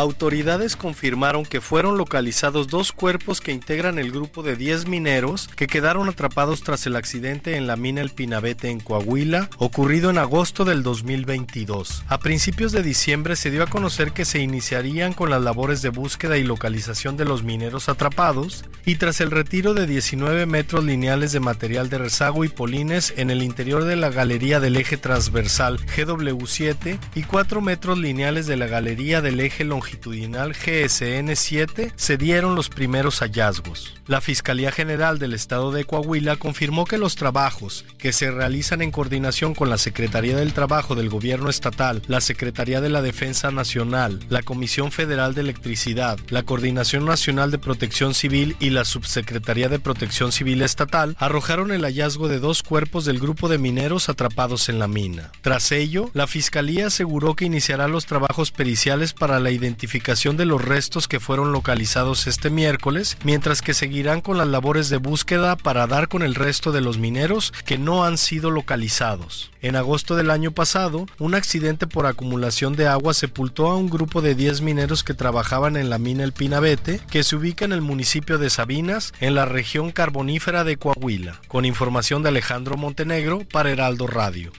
Autoridades 0.00 0.76
confirmaron 0.76 1.44
que 1.44 1.60
fueron 1.60 1.98
localizados 1.98 2.68
dos 2.68 2.90
cuerpos 2.90 3.42
que 3.42 3.52
integran 3.52 3.98
el 3.98 4.12
grupo 4.12 4.42
de 4.42 4.56
10 4.56 4.86
mineros 4.86 5.50
que 5.56 5.66
quedaron 5.66 6.08
atrapados 6.08 6.62
tras 6.62 6.86
el 6.86 6.96
accidente 6.96 7.56
en 7.56 7.66
la 7.66 7.76
mina 7.76 8.00
El 8.00 8.08
Pinabete 8.08 8.70
en 8.70 8.80
Coahuila, 8.80 9.50
ocurrido 9.58 10.08
en 10.08 10.16
agosto 10.16 10.64
del 10.64 10.82
2022. 10.82 12.04
A 12.08 12.18
principios 12.18 12.72
de 12.72 12.82
diciembre 12.82 13.36
se 13.36 13.50
dio 13.50 13.62
a 13.62 13.66
conocer 13.66 14.12
que 14.12 14.24
se 14.24 14.38
iniciarían 14.38 15.12
con 15.12 15.28
las 15.28 15.42
labores 15.42 15.82
de 15.82 15.90
búsqueda 15.90 16.38
y 16.38 16.44
localización 16.44 17.18
de 17.18 17.26
los 17.26 17.42
mineros 17.42 17.90
atrapados, 17.90 18.64
y 18.86 18.94
tras 18.94 19.20
el 19.20 19.30
retiro 19.30 19.74
de 19.74 19.86
19 19.86 20.46
metros 20.46 20.82
lineales 20.82 21.32
de 21.32 21.40
material 21.40 21.90
de 21.90 21.98
rezago 21.98 22.46
y 22.46 22.48
polines 22.48 23.12
en 23.18 23.28
el 23.28 23.42
interior 23.42 23.84
de 23.84 23.96
la 23.96 24.08
galería 24.08 24.60
del 24.60 24.78
eje 24.78 24.96
transversal 24.96 25.78
GW7 25.94 26.98
y 27.14 27.22
4 27.24 27.60
metros 27.60 27.98
lineales 27.98 28.46
de 28.46 28.56
la 28.56 28.66
galería 28.66 29.20
del 29.20 29.40
eje 29.40 29.64
longitudinal 29.64 29.89
longitudinal 29.90 30.54
GSN-7 30.54 31.92
se 31.96 32.16
dieron 32.16 32.54
los 32.54 32.68
primeros 32.68 33.20
hallazgos. 33.20 33.94
La 34.06 34.20
Fiscalía 34.20 34.70
General 34.70 35.18
del 35.18 35.34
Estado 35.34 35.72
de 35.72 35.84
Coahuila 35.84 36.36
confirmó 36.36 36.84
que 36.84 36.98
los 36.98 37.16
trabajos, 37.16 37.84
que 37.98 38.12
se 38.12 38.30
realizan 38.30 38.82
en 38.82 38.90
coordinación 38.90 39.54
con 39.54 39.68
la 39.68 39.78
Secretaría 39.78 40.36
del 40.36 40.52
Trabajo 40.52 40.94
del 40.94 41.08
Gobierno 41.08 41.50
Estatal, 41.50 42.02
la 42.06 42.20
Secretaría 42.20 42.80
de 42.80 42.88
la 42.88 43.02
Defensa 43.02 43.50
Nacional, 43.50 44.20
la 44.28 44.42
Comisión 44.42 44.92
Federal 44.92 45.34
de 45.34 45.42
Electricidad, 45.42 46.18
la 46.28 46.42
Coordinación 46.44 47.04
Nacional 47.04 47.50
de 47.50 47.58
Protección 47.58 48.14
Civil 48.14 48.56
y 48.60 48.70
la 48.70 48.84
Subsecretaría 48.84 49.68
de 49.68 49.80
Protección 49.80 50.32
Civil 50.32 50.62
Estatal, 50.62 51.16
arrojaron 51.18 51.72
el 51.72 51.84
hallazgo 51.84 52.28
de 52.28 52.38
dos 52.38 52.62
cuerpos 52.62 53.04
del 53.04 53.18
grupo 53.18 53.48
de 53.48 53.58
mineros 53.58 54.08
atrapados 54.08 54.68
en 54.68 54.78
la 54.78 54.88
mina. 54.88 55.32
Tras 55.40 55.72
ello, 55.72 56.10
la 56.14 56.26
Fiscalía 56.26 56.88
aseguró 56.88 57.34
que 57.34 57.44
iniciará 57.44 57.88
los 57.88 58.06
trabajos 58.06 58.50
periciales 58.50 59.12
para 59.12 59.40
la 59.40 59.50
identificación 59.50 59.79
identificación 59.80 60.36
de 60.36 60.44
los 60.44 60.62
restos 60.62 61.08
que 61.08 61.20
fueron 61.20 61.52
localizados 61.52 62.26
este 62.26 62.50
miércoles, 62.50 63.16
mientras 63.24 63.62
que 63.62 63.72
seguirán 63.72 64.20
con 64.20 64.36
las 64.36 64.46
labores 64.46 64.90
de 64.90 64.98
búsqueda 64.98 65.56
para 65.56 65.86
dar 65.86 66.08
con 66.08 66.22
el 66.22 66.34
resto 66.34 66.70
de 66.70 66.82
los 66.82 66.98
mineros 66.98 67.54
que 67.64 67.78
no 67.78 68.04
han 68.04 68.18
sido 68.18 68.50
localizados. 68.50 69.50
En 69.62 69.76
agosto 69.76 70.16
del 70.16 70.30
año 70.30 70.50
pasado, 70.50 71.06
un 71.18 71.34
accidente 71.34 71.86
por 71.86 72.04
acumulación 72.04 72.76
de 72.76 72.88
agua 72.88 73.14
sepultó 73.14 73.70
a 73.70 73.76
un 73.76 73.88
grupo 73.88 74.20
de 74.20 74.34
10 74.34 74.60
mineros 74.60 75.02
que 75.02 75.14
trabajaban 75.14 75.76
en 75.76 75.88
la 75.88 75.98
mina 75.98 76.24
El 76.24 76.32
Pinabete, 76.32 77.00
que 77.10 77.24
se 77.24 77.36
ubica 77.36 77.64
en 77.64 77.72
el 77.72 77.80
municipio 77.80 78.36
de 78.36 78.50
Sabinas, 78.50 79.14
en 79.18 79.34
la 79.34 79.46
región 79.46 79.92
carbonífera 79.92 80.62
de 80.62 80.76
Coahuila. 80.76 81.40
Con 81.48 81.64
información 81.64 82.22
de 82.22 82.28
Alejandro 82.28 82.76
Montenegro 82.76 83.46
para 83.50 83.70
Heraldo 83.70 84.06
Radio 84.06 84.52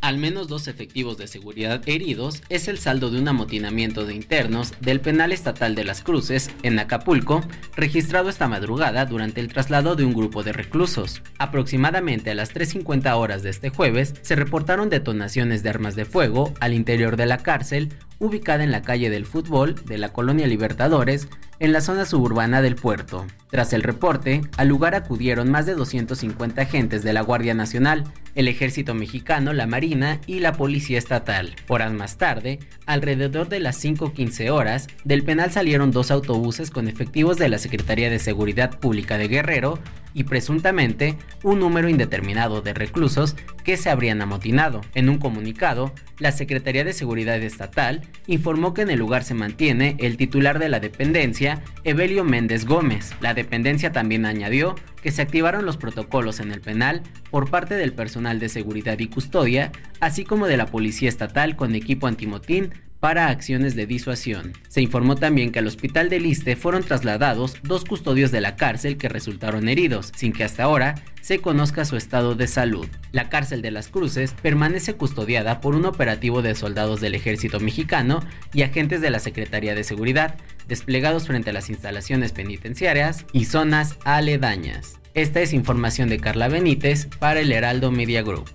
al 0.00 0.18
menos 0.18 0.48
dos 0.48 0.68
efectivos 0.68 1.18
de 1.18 1.26
seguridad 1.26 1.82
heridos 1.86 2.42
es 2.48 2.68
el 2.68 2.78
saldo 2.78 3.10
de 3.10 3.20
un 3.20 3.28
amotinamiento 3.28 4.04
de 4.04 4.14
internos 4.14 4.72
del 4.80 5.00
penal 5.00 5.32
estatal 5.32 5.74
de 5.74 5.84
las 5.84 6.02
Cruces, 6.02 6.50
en 6.62 6.78
Acapulco, 6.78 7.42
registrado 7.76 8.28
esta 8.28 8.48
madrugada 8.48 9.06
durante 9.06 9.40
el 9.40 9.48
traslado 9.48 9.96
de 9.96 10.04
un 10.04 10.14
grupo 10.14 10.42
de 10.42 10.52
reclusos. 10.52 11.22
Aproximadamente 11.38 12.30
a 12.30 12.34
las 12.34 12.54
3.50 12.54 13.12
horas 13.16 13.42
de 13.42 13.50
este 13.50 13.70
jueves 13.70 14.14
se 14.22 14.36
reportaron 14.36 14.90
detonaciones 14.90 15.62
de 15.62 15.70
armas 15.70 15.96
de 15.96 16.04
fuego 16.04 16.54
al 16.60 16.74
interior 16.74 17.16
de 17.16 17.26
la 17.26 17.38
cárcel, 17.38 17.90
ubicada 18.20 18.62
en 18.62 18.70
la 18.70 18.82
calle 18.82 19.10
del 19.10 19.26
fútbol 19.26 19.74
de 19.84 19.98
la 19.98 20.12
colonia 20.12 20.46
Libertadores, 20.46 21.28
en 21.58 21.72
la 21.72 21.80
zona 21.80 22.06
suburbana 22.06 22.62
del 22.62 22.74
puerto. 22.74 23.26
Tras 23.50 23.72
el 23.72 23.82
reporte, 23.82 24.42
al 24.56 24.68
lugar 24.68 24.94
acudieron 24.94 25.50
más 25.50 25.66
de 25.66 25.74
250 25.74 26.62
agentes 26.62 27.02
de 27.02 27.12
la 27.12 27.20
Guardia 27.20 27.52
Nacional, 27.52 28.04
el 28.34 28.48
Ejército 28.48 28.94
Mexicano, 28.94 29.52
la 29.52 29.66
Marina 29.66 30.20
y 30.26 30.40
la 30.40 30.52
Policía 30.52 30.98
Estatal. 30.98 31.56
Horas 31.68 31.92
más 31.92 32.16
tarde, 32.16 32.60
alrededor 32.86 33.48
de 33.48 33.60
las 33.60 33.84
5.15 33.84 34.50
horas, 34.50 34.86
del 35.04 35.22
penal 35.22 35.50
salieron 35.50 35.90
dos 35.90 36.10
autobuses 36.10 36.70
con 36.70 36.88
efectivos 36.88 37.36
de 37.36 37.48
la 37.48 37.58
Secretaría 37.58 38.08
de 38.08 38.18
Seguridad 38.18 38.78
Pública 38.78 39.18
de 39.18 39.28
Guerrero 39.28 39.78
y 40.14 40.24
presuntamente 40.24 41.16
un 41.42 41.60
número 41.60 41.88
indeterminado 41.88 42.62
de 42.62 42.74
reclusos 42.74 43.36
que 43.64 43.76
se 43.76 43.90
habrían 43.90 44.22
amotinado. 44.22 44.80
En 44.94 45.08
un 45.08 45.18
comunicado, 45.18 45.92
la 46.18 46.32
Secretaría 46.32 46.84
de 46.84 46.92
Seguridad 46.92 47.40
Estatal 47.42 48.02
informó 48.26 48.74
que 48.74 48.82
en 48.82 48.90
el 48.90 48.98
lugar 48.98 49.24
se 49.24 49.34
mantiene 49.34 49.96
el 49.98 50.16
titular 50.16 50.58
de 50.58 50.68
la 50.68 50.80
dependencia, 50.80 51.62
Evelio 51.84 52.24
Méndez 52.24 52.64
Gómez. 52.64 53.14
La 53.20 53.34
dependencia 53.34 53.92
también 53.92 54.26
añadió 54.26 54.74
que 55.02 55.10
se 55.10 55.22
activaron 55.22 55.64
los 55.64 55.76
protocolos 55.76 56.40
en 56.40 56.52
el 56.52 56.60
penal 56.60 57.02
por 57.30 57.50
parte 57.50 57.74
del 57.74 57.92
personal 57.92 58.38
de 58.38 58.48
seguridad 58.48 58.98
y 58.98 59.08
custodia, 59.08 59.72
así 60.00 60.24
como 60.24 60.46
de 60.46 60.56
la 60.56 60.66
Policía 60.66 61.08
Estatal 61.08 61.56
con 61.56 61.74
equipo 61.74 62.06
antimotín 62.06 62.72
para 63.00 63.28
acciones 63.28 63.74
de 63.74 63.86
disuasión. 63.86 64.52
Se 64.68 64.82
informó 64.82 65.16
también 65.16 65.50
que 65.50 65.58
al 65.58 65.66
hospital 65.66 66.10
de 66.10 66.20
Liste 66.20 66.54
fueron 66.54 66.84
trasladados 66.84 67.56
dos 67.62 67.84
custodios 67.84 68.30
de 68.30 68.42
la 68.42 68.56
cárcel 68.56 68.98
que 68.98 69.08
resultaron 69.08 69.68
heridos, 69.68 70.12
sin 70.14 70.32
que 70.32 70.44
hasta 70.44 70.64
ahora 70.64 70.94
se 71.22 71.40
conozca 71.40 71.84
su 71.84 71.96
estado 71.96 72.34
de 72.34 72.46
salud. 72.46 72.86
La 73.12 73.28
cárcel 73.28 73.62
de 73.62 73.70
las 73.70 73.88
Cruces 73.88 74.34
permanece 74.42 74.94
custodiada 74.94 75.60
por 75.60 75.74
un 75.74 75.86
operativo 75.86 76.42
de 76.42 76.54
soldados 76.54 77.00
del 77.00 77.14
ejército 77.14 77.58
mexicano 77.58 78.20
y 78.52 78.62
agentes 78.62 79.00
de 79.00 79.10
la 79.10 79.18
Secretaría 79.18 79.74
de 79.74 79.84
Seguridad, 79.84 80.36
desplegados 80.68 81.26
frente 81.26 81.50
a 81.50 81.54
las 81.54 81.70
instalaciones 81.70 82.32
penitenciarias 82.32 83.24
y 83.32 83.46
zonas 83.46 83.96
aledañas. 84.04 84.98
Esta 85.14 85.40
es 85.40 85.52
información 85.52 86.08
de 86.08 86.20
Carla 86.20 86.48
Benítez 86.48 87.08
para 87.18 87.40
el 87.40 87.50
Heraldo 87.50 87.90
Media 87.90 88.22
Group. 88.22 88.48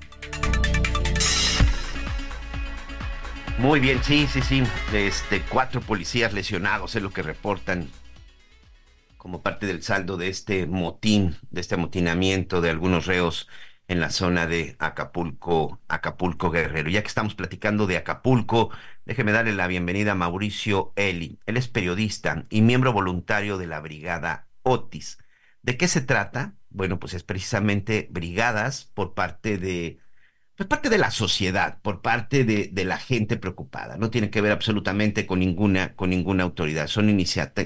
Muy 3.58 3.80
bien, 3.80 4.04
sí, 4.04 4.28
sí, 4.28 4.42
sí. 4.42 4.64
Este, 4.94 5.42
cuatro 5.42 5.80
policías 5.80 6.34
lesionados 6.34 6.96
es 6.96 7.02
lo 7.02 7.12
que 7.12 7.22
reportan 7.22 7.90
como 9.18 9.42
parte 9.42 9.66
del 9.66 9.82
saldo 9.82 10.18
de 10.18 10.28
este 10.28 10.68
motín, 10.68 11.38
de 11.52 11.62
este 11.62 11.76
amotinamiento 11.76 12.60
de 12.60 12.70
algunos 12.70 13.06
reos 13.06 13.48
en 13.88 14.02
la 14.02 14.10
zona 14.10 14.46
de 14.46 14.76
Acapulco, 14.78 15.80
Acapulco 15.88 16.52
Guerrero. 16.52 16.90
Ya 16.90 17.02
que 17.02 17.08
estamos 17.08 17.34
platicando 17.34 17.88
de 17.88 17.98
Acapulco, 17.98 18.72
déjeme 19.06 19.32
darle 19.32 19.54
la 19.54 19.68
bienvenida 19.68 20.12
a 20.12 20.16
Mauricio 20.16 20.92
Eli. 20.98 21.40
Él 21.46 21.56
es 21.56 21.70
periodista 21.70 22.44
y 22.50 22.62
miembro 22.62 22.92
voluntario 22.92 23.58
de 23.58 23.68
la 23.68 23.80
Brigada 23.80 24.48
Otis. 24.64 25.18
¿De 25.62 25.78
qué 25.78 25.88
se 25.88 26.02
trata? 26.02 26.56
Bueno, 26.70 27.00
pues 27.00 27.14
es 27.14 27.24
precisamente 27.24 28.08
brigadas 28.12 28.92
por 28.94 29.14
parte 29.14 29.58
de, 29.58 30.00
pues 30.56 30.68
parte 30.70 30.90
de 30.90 30.98
la 30.98 31.12
sociedad, 31.12 31.80
por 31.82 32.02
parte 32.02 32.46
de, 32.46 32.70
de, 32.72 32.86
la 32.86 32.98
gente 32.98 33.38
preocupada. 33.38 33.98
No 33.98 34.10
tiene 34.10 34.30
que 34.30 34.42
ver 34.42 34.52
absolutamente 34.52 35.26
con 35.26 35.40
ninguna, 35.40 35.96
con 35.96 36.10
ninguna 36.10 36.44
autoridad. 36.44 36.88
Son, 36.88 37.08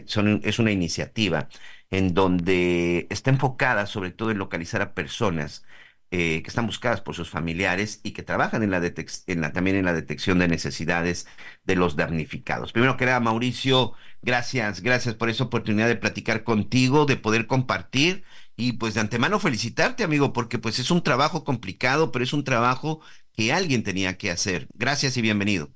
son 0.06 0.42
es 0.44 0.60
una 0.60 0.72
iniciativa 0.72 1.50
en 1.92 2.14
donde 2.14 3.08
está 3.10 3.30
enfocada 3.32 3.86
sobre 3.86 4.12
todo 4.12 4.32
en 4.32 4.38
localizar 4.40 4.82
a 4.82 4.94
personas 4.94 5.64
eh, 6.12 6.42
que 6.42 6.50
están 6.50 6.66
buscadas 6.66 7.02
por 7.02 7.14
sus 7.16 7.30
familiares 7.30 8.00
y 8.02 8.12
que 8.14 8.24
trabajan 8.24 8.64
en 8.64 8.72
la, 8.72 8.82
en 9.28 9.42
la, 9.42 9.54
también 9.54 9.76
en 9.76 9.86
la 9.86 9.94
detección 9.94 10.40
de 10.40 10.48
necesidades 10.48 11.28
de 11.66 11.76
los 11.76 11.96
damnificados. 11.96 12.72
Primero 12.72 12.98
que 12.98 13.06
nada, 13.06 13.20
Mauricio, 13.20 13.94
gracias, 14.24 14.82
gracias 14.82 15.14
por 15.14 15.30
esa 15.30 15.44
oportunidad 15.44 15.88
de 15.88 15.96
platicar 15.96 16.44
contigo, 16.44 17.06
de 17.06 17.18
poder 17.18 17.46
compartir 17.46 18.24
y 18.60 18.74
pues 18.74 18.94
de 18.94 19.00
antemano 19.00 19.40
felicitarte, 19.40 20.04
amigo, 20.04 20.34
porque 20.34 20.60
pues 20.60 20.80
es 20.80 20.92
un 20.92 21.02
trabajo 21.02 21.46
complicado, 21.46 22.12
pero 22.12 22.26
es 22.26 22.34
un 22.34 22.44
trabajo 22.44 23.00
que 23.32 23.54
alguien 23.54 23.84
tenía 23.84 24.18
que 24.18 24.32
hacer. 24.32 24.68
Gracias 24.74 25.16
y 25.16 25.22
bienvenido. 25.22 25.70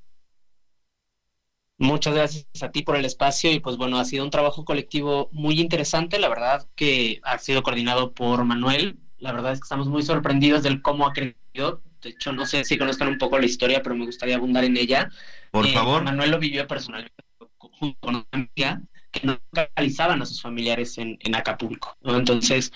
Muchas 1.77 2.13
gracias 2.13 2.45
a 2.61 2.71
ti 2.71 2.81
por 2.81 2.97
el 2.97 3.05
espacio 3.05 3.51
y 3.53 3.61
pues 3.61 3.77
bueno, 3.77 3.99
ha 3.99 4.05
sido 4.05 4.25
un 4.25 4.31
trabajo 4.31 4.65
colectivo 4.65 5.29
muy 5.31 5.61
interesante, 5.61 6.19
la 6.19 6.27
verdad 6.27 6.67
que 6.75 7.21
ha 7.23 7.39
sido 7.39 7.63
coordinado 7.63 8.13
por 8.13 8.43
Manuel, 8.43 8.99
la 9.17 9.31
verdad 9.31 9.53
es 9.53 9.59
que 9.59 9.65
estamos 9.65 9.87
muy 9.87 10.03
sorprendidos 10.03 10.61
del 10.61 10.81
cómo 10.81 11.07
ha 11.07 11.13
crecido. 11.13 11.81
De 12.01 12.09
hecho, 12.09 12.33
no 12.33 12.45
sé 12.45 12.65
si 12.65 12.77
conozcan 12.77 13.07
un 13.07 13.17
poco 13.17 13.39
la 13.39 13.45
historia, 13.45 13.81
pero 13.81 13.95
me 13.95 14.05
gustaría 14.05 14.35
abundar 14.35 14.65
en 14.65 14.75
ella. 14.75 15.09
Por 15.51 15.65
eh, 15.65 15.73
favor. 15.73 16.03
Manuel 16.03 16.31
lo 16.31 16.39
vivió 16.39 16.67
personalmente 16.67 17.15
junto 17.57 17.97
con 18.01 18.15
una 18.15 18.27
amiga 18.31 18.81
que 19.13 19.25
no 19.25 19.39
localizaban 19.53 20.21
a 20.21 20.25
sus 20.25 20.41
familiares 20.41 20.97
en, 20.97 21.35
Acapulco. 21.35 21.95
Entonces, 22.03 22.73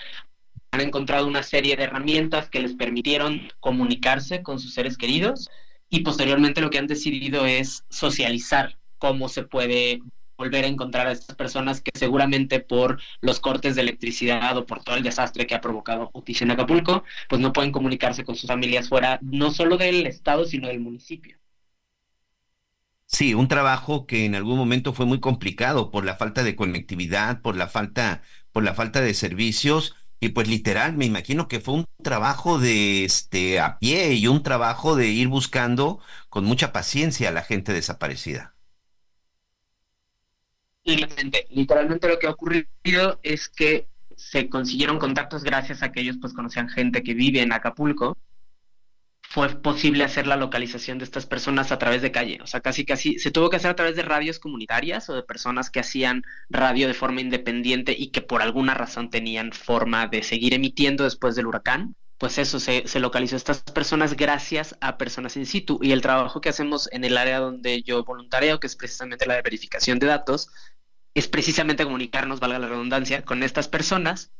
han 0.71 0.81
encontrado 0.81 1.27
una 1.27 1.43
serie 1.43 1.75
de 1.75 1.83
herramientas 1.83 2.49
que 2.49 2.61
les 2.61 2.75
permitieron 2.75 3.51
comunicarse 3.59 4.43
con 4.43 4.59
sus 4.59 4.73
seres 4.73 4.97
queridos 4.97 5.49
y 5.89 6.01
posteriormente 6.01 6.61
lo 6.61 6.69
que 6.69 6.77
han 6.77 6.87
decidido 6.87 7.45
es 7.45 7.83
socializar 7.89 8.77
cómo 8.97 9.29
se 9.29 9.43
puede 9.43 10.01
volver 10.37 10.65
a 10.65 10.67
encontrar 10.67 11.07
a 11.07 11.13
estas 11.13 11.35
personas 11.35 11.81
que 11.81 11.91
seguramente 11.95 12.59
por 12.59 13.01
los 13.21 13.39
cortes 13.39 13.75
de 13.75 13.81
electricidad 13.81 14.55
o 14.55 14.65
por 14.67 14.83
todo 14.83 14.95
el 14.95 15.03
desastre 15.03 15.47
que 15.47 15.55
ha 15.55 15.61
provocado 15.61 16.11
Otis 16.13 16.43
en 16.43 16.51
Acapulco, 16.51 17.03
pues 17.27 17.41
no 17.41 17.53
pueden 17.53 17.71
comunicarse 17.71 18.23
con 18.23 18.35
sus 18.35 18.47
familias 18.47 18.87
fuera 18.87 19.17
no 19.23 19.51
solo 19.51 19.77
del 19.77 20.05
estado, 20.05 20.45
sino 20.45 20.67
del 20.67 20.79
municipio. 20.79 21.39
Sí, 23.07 23.33
un 23.33 23.47
trabajo 23.47 24.05
que 24.05 24.25
en 24.25 24.35
algún 24.35 24.57
momento 24.57 24.93
fue 24.93 25.05
muy 25.05 25.19
complicado 25.19 25.91
por 25.91 26.05
la 26.05 26.15
falta 26.17 26.43
de 26.43 26.55
conectividad, 26.55 27.41
por 27.41 27.55
la 27.55 27.67
falta, 27.67 28.21
por 28.51 28.63
la 28.63 28.73
falta 28.75 29.01
de 29.01 29.13
servicios 29.13 29.95
y 30.19 30.29
pues 30.29 30.47
literal, 30.47 30.93
me 30.97 31.05
imagino 31.05 31.47
que 31.47 31.59
fue 31.59 31.75
un 31.75 31.85
trabajo 32.03 32.59
de 32.59 33.05
este 33.05 33.59
a 33.59 33.79
pie 33.79 34.13
y 34.13 34.27
un 34.27 34.43
trabajo 34.43 34.95
de 34.95 35.07
ir 35.07 35.27
buscando 35.29 35.99
con 36.29 36.43
mucha 36.45 36.73
paciencia 36.73 37.29
a 37.29 37.31
la 37.31 37.43
gente 37.43 37.73
desaparecida. 37.73 38.55
Literalmente, 40.85 41.47
literalmente 41.51 42.07
lo 42.07 42.17
que 42.17 42.27
ha 42.27 42.31
ocurrido 42.31 43.19
es 43.21 43.49
que 43.49 43.87
se 44.15 44.49
consiguieron 44.49 44.97
contactos 44.99 45.43
gracias 45.43 45.83
a 45.83 45.91
que 45.91 46.01
ellos 46.01 46.17
pues 46.19 46.33
conocían 46.33 46.69
gente 46.69 47.03
que 47.03 47.13
vive 47.13 47.41
en 47.41 47.51
Acapulco. 47.51 48.17
Fue 49.29 49.49
posible 49.61 50.03
hacer 50.03 50.25
la 50.25 50.37
localización 50.37 50.97
de 50.97 51.03
estas 51.03 51.25
personas 51.25 51.71
a 51.71 51.77
través 51.77 52.01
de 52.01 52.11
calle, 52.11 52.39
o 52.41 52.47
sea, 52.47 52.61
casi 52.61 52.85
casi 52.85 53.19
se 53.19 53.29
tuvo 53.29 53.49
que 53.49 53.57
hacer 53.57 53.71
a 53.71 53.75
través 53.75 53.95
de 53.95 54.01
radios 54.01 54.39
comunitarias 54.39 55.09
o 55.09 55.15
de 55.15 55.23
personas 55.23 55.69
que 55.69 55.81
hacían 55.81 56.23
radio 56.49 56.87
de 56.87 56.93
forma 56.93 57.21
independiente 57.21 57.95
y 57.97 58.09
que 58.09 58.21
por 58.21 58.41
alguna 58.41 58.73
razón 58.73 59.09
tenían 59.09 59.51
forma 59.51 60.07
de 60.07 60.23
seguir 60.23 60.53
emitiendo 60.53 61.03
después 61.03 61.35
del 61.35 61.47
huracán 61.47 61.95
pues 62.17 62.37
eso, 62.39 62.59
se, 62.59 62.87
se, 62.87 62.99
localizó 62.99 63.35
a 63.35 63.37
estas 63.37 63.61
personas 63.61 64.15
gracias 64.15 64.75
a 64.81 64.97
personas 64.97 65.37
in 65.37 65.45
situ. 65.45 65.79
Y 65.83 65.91
el 65.91 66.01
trabajo 66.01 66.41
que 66.41 66.49
hacemos 66.49 66.89
en 66.91 67.03
el 67.03 67.15
área 67.15 67.39
donde 67.39 67.83
yo 67.83 68.03
voluntareo, 68.03 68.59
que 68.59 68.65
es 68.65 68.75
precisamente 68.75 69.27
la 69.27 69.35
de 69.35 69.43
verificación 69.43 69.99
de 69.99 70.07
datos, 70.07 70.49
es 71.13 71.27
precisamente 71.27 71.83
comunicarnos, 71.83 72.39
valga 72.39 72.59
la 72.59 72.67
redundancia, 72.67 73.23
con 73.23 73.43
estas 73.43 73.67
personas 73.67 74.31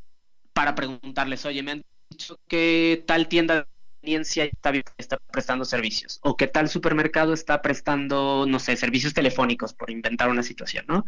para 0.54 0.76
preguntarles, 0.76 1.46
oye, 1.46 1.62
me 1.64 1.72
han 1.72 1.82
dicho 2.10 2.40
que 2.48 3.04
tal 3.08 3.28
tienda 3.28 3.68
conveniencia 4.08 4.46
está, 4.46 4.72
está 4.98 5.18
prestando 5.32 5.66
servicios 5.66 6.20
o 6.24 6.38
que 6.38 6.48
tal 6.48 6.70
supermercado 6.70 7.34
está 7.34 7.62
prestando, 7.62 8.46
no 8.48 8.60
sé, 8.60 8.78
servicios 8.78 9.14
telefónicos, 9.14 9.74
por 9.74 9.92
inventar 9.92 10.30
una 10.30 10.44
situación, 10.44 10.86
¿no? 10.88 11.04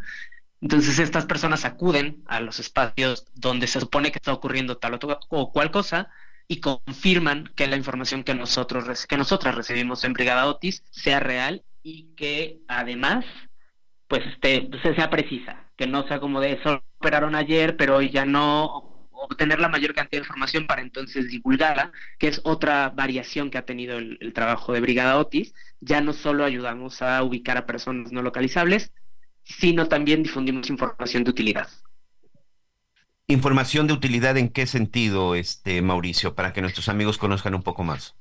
Entonces 0.62 1.00
estas 1.00 1.26
personas 1.26 1.64
acuden 1.64 2.22
a 2.28 2.42
los 2.42 2.60
espacios 2.60 3.26
donde 3.34 3.68
se 3.68 3.80
supone 3.80 4.12
que 4.12 4.18
está 4.18 4.34
ocurriendo 4.34 4.78
tal 4.78 5.00
o 5.30 5.52
cual 5.54 5.72
cosa 5.72 6.10
y 6.50 6.60
confirman 6.60 7.52
que 7.56 7.68
la 7.68 7.78
información 7.78 8.24
que 8.24 8.36
nosotros 8.36 9.08
que 9.08 9.18
nosotras 9.18 9.56
recibimos 9.56 10.04
en 10.04 10.14
Brigada 10.14 10.48
Otis 10.48 10.84
sea 10.92 11.22
real 11.22 11.64
y 11.82 12.14
que 12.18 12.60
además 12.68 13.24
pues 14.10 14.24
este, 14.26 14.70
sea 14.96 15.10
precisa, 15.10 15.72
que 15.78 15.88
no 15.88 16.06
sea 16.08 16.20
como 16.20 16.42
de 16.42 16.54
eso 16.54 16.84
operaron 16.98 17.36
ayer, 17.36 17.78
pero 17.78 17.98
hoy 17.98 18.10
ya 18.10 18.26
no, 18.26 18.89
obtener 19.22 19.60
la 19.60 19.70
mayor 19.70 19.94
cantidad 19.94 20.22
de 20.22 20.26
información 20.26 20.68
para 20.68 20.82
entonces 20.82 21.30
divulgarla, 21.30 21.92
que 22.18 22.28
es 22.28 22.42
otra 22.44 22.90
variación 22.90 23.50
que 23.50 23.58
ha 23.58 23.66
tenido 23.66 23.98
el, 23.98 24.18
el 24.22 24.34
trabajo 24.34 24.74
de 24.74 24.82
Brigada 24.82 25.18
Otis. 25.18 25.54
Ya 25.82 26.02
no 26.02 26.14
solo 26.14 26.46
ayudamos 26.46 27.02
a 27.02 27.24
ubicar 27.24 27.58
a 27.58 27.66
personas 27.66 28.12
no 28.12 28.22
localizables, 28.22 28.92
sino 29.44 29.88
también 29.88 30.24
difundimos 30.24 30.70
información 30.70 31.24
de 31.24 31.32
utilidad. 31.32 31.68
Información 33.28 33.86
de 33.88 33.94
utilidad 33.94 34.38
en 34.38 34.50
qué 34.50 34.66
sentido, 34.66 35.36
este 35.36 35.82
Mauricio, 35.82 36.34
para 36.34 36.52
que 36.52 36.62
nuestros 36.62 36.90
amigos 36.90 37.18
conozcan 37.18 37.54
un 37.54 37.62
poco 37.62 37.84
más. 37.84 38.16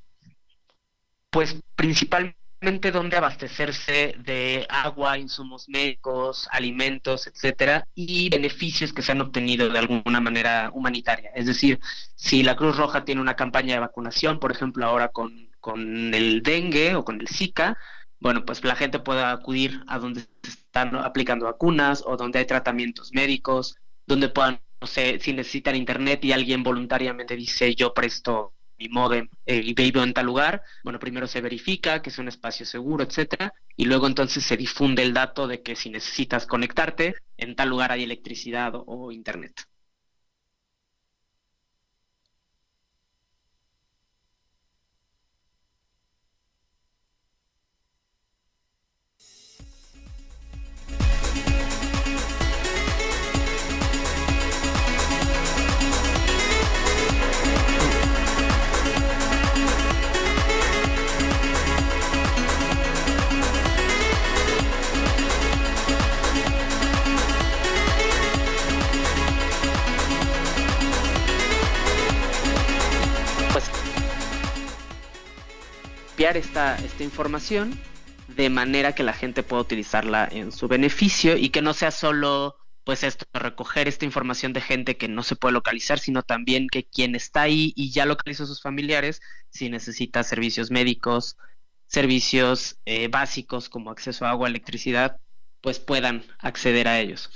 Pues 1.31 1.57
principalmente 1.77 2.37
dónde 2.61 3.17
abastecerse 3.17 4.15
de 4.19 4.67
agua, 4.69 5.19
insumos 5.19 5.69
médicos, 5.69 6.49
alimentos, 6.51 7.27
etcétera, 7.27 7.87
y 7.95 8.29
beneficios 8.31 8.93
que 8.93 9.03
se 9.03 9.13
han 9.13 9.21
obtenido 9.21 9.69
de 9.69 9.79
alguna 9.79 10.21
manera 10.21 10.71
humanitaria. 10.75 11.31
Es 11.35 11.47
decir, 11.47 11.81
si 12.17 12.43
la 12.43 12.57
Cruz 12.57 12.77
Roja 12.77 13.05
tiene 13.05 13.21
una 13.21 13.37
campaña 13.37 13.75
de 13.75 13.81
vacunación, 13.81 14.41
por 14.41 14.53
ejemplo, 14.53 14.85
ahora 14.87 15.09
con, 15.09 15.51
con 15.61 16.15
el 16.15 16.43
dengue 16.43 16.95
o 16.95 17.05
con 17.05 17.21
el 17.21 17.29
Zika, 17.29 17.77
bueno, 18.21 18.45
pues 18.45 18.65
la 18.65 18.75
gente 18.75 18.99
puede 18.99 19.23
acudir 19.23 19.83
a 19.87 19.99
donde 19.99 20.23
se 20.43 20.51
están 20.51 20.97
aplicando 20.97 21.47
vacunas 21.47 22.03
o 22.05 22.17
donde 22.17 22.41
hay 22.41 22.47
tratamientos 22.47 23.13
médicos, 23.13 23.77
donde 24.07 24.29
puedan, 24.29 24.61
no 24.81 24.87
sé, 24.87 25.21
si 25.21 25.33
necesitan 25.33 25.77
internet 25.77 26.25
y 26.25 26.33
alguien 26.33 26.63
voluntariamente 26.65 27.37
dice 27.37 27.75
yo 27.75 27.95
presto 27.95 28.55
mi 28.79 28.89
modem 28.89 29.29
eh, 29.47 29.61
y 29.65 29.75
vivo 29.75 30.03
en 30.03 30.13
tal 30.15 30.27
lugar, 30.27 30.63
bueno, 30.85 30.99
primero 30.99 31.27
se 31.27 31.41
verifica 31.41 32.01
que 32.03 32.11
es 32.11 32.19
un 32.19 32.29
espacio 32.29 32.65
seguro, 32.67 33.05
etcétera, 33.05 33.53
y 33.77 33.85
luego 33.87 34.07
entonces 34.07 34.45
se 34.45 34.57
difunde 34.57 35.03
el 35.03 35.15
dato 35.15 35.47
de 35.47 35.63
que 35.63 35.77
si 35.77 35.91
necesitas 35.91 36.47
conectarte, 36.47 37.15
en 37.37 37.57
tal 37.57 37.69
lugar 37.71 37.93
hay 37.93 38.05
electricidad 38.05 38.73
o 38.75 39.13
internet. 39.13 39.68
Esta, 76.27 76.77
esta 76.77 77.05
información 77.05 77.79
de 78.27 78.51
manera 78.51 78.95
que 78.95 79.03
la 79.03 79.13
gente 79.13 79.43
pueda 79.43 79.63
utilizarla 79.63 80.29
en 80.31 80.53
su 80.53 80.69
beneficio 80.69 81.37
y 81.37 81.51
que 81.51 81.63
no 81.63 81.75
sea 81.75 81.91
solo 81.91 82.57
pues 82.85 83.05
esto, 83.05 83.27
recoger 83.35 83.87
esta 83.87 84.05
información 84.05 84.53
de 84.53 84.61
gente 84.61 84.97
que 84.97 85.09
no 85.09 85.23
se 85.23 85.37
puede 85.37 85.53
localizar, 85.53 85.99
sino 85.99 86.23
también 86.23 86.69
que 86.69 86.85
quien 86.85 87.15
está 87.15 87.43
ahí 87.43 87.73
y 87.77 87.91
ya 87.93 88.07
localizó 88.07 88.45
a 88.45 88.47
sus 88.47 88.63
familiares, 88.63 89.21
si 89.51 89.69
necesita 89.69 90.25
servicios 90.25 90.71
médicos, 90.71 91.37
servicios 91.87 92.79
eh, 92.87 93.09
básicos 93.09 93.69
como 93.69 93.91
acceso 93.91 94.25
a 94.25 94.31
agua, 94.31 94.49
electricidad, 94.49 95.19
pues 95.61 95.79
puedan 95.79 96.25
acceder 96.39 96.89
a 96.89 96.99
ellos. 96.99 97.31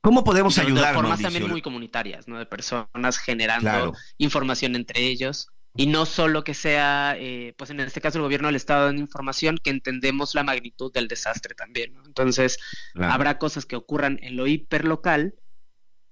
¿Cómo 0.00 0.24
podemos 0.24 0.56
ayudar? 0.58 0.88
De 0.88 0.94
formas 0.94 1.20
también 1.20 1.48
muy 1.48 1.60
comunitarias, 1.60 2.26
¿no? 2.26 2.38
De 2.38 2.46
personas 2.46 3.18
generando 3.18 3.92
información 4.16 4.76
entre 4.76 5.02
ellos 5.02 5.48
y 5.78 5.86
no 5.86 6.06
solo 6.06 6.42
que 6.42 6.54
sea, 6.54 7.14
eh, 7.16 7.54
pues 7.56 7.70
en 7.70 7.78
este 7.78 8.00
caso 8.00 8.18
el 8.18 8.24
gobierno 8.24 8.48
del 8.48 8.56
Estado 8.56 8.86
dando 8.86 9.00
información, 9.00 9.58
que 9.62 9.70
entendemos 9.70 10.34
la 10.34 10.42
magnitud 10.42 10.92
del 10.92 11.06
desastre 11.06 11.54
también. 11.54 11.94
¿no? 11.94 12.04
Entonces, 12.04 12.58
habrá 12.96 13.38
cosas 13.38 13.64
que 13.64 13.76
ocurran 13.76 14.18
en 14.20 14.36
lo 14.36 14.48
hiperlocal 14.48 15.36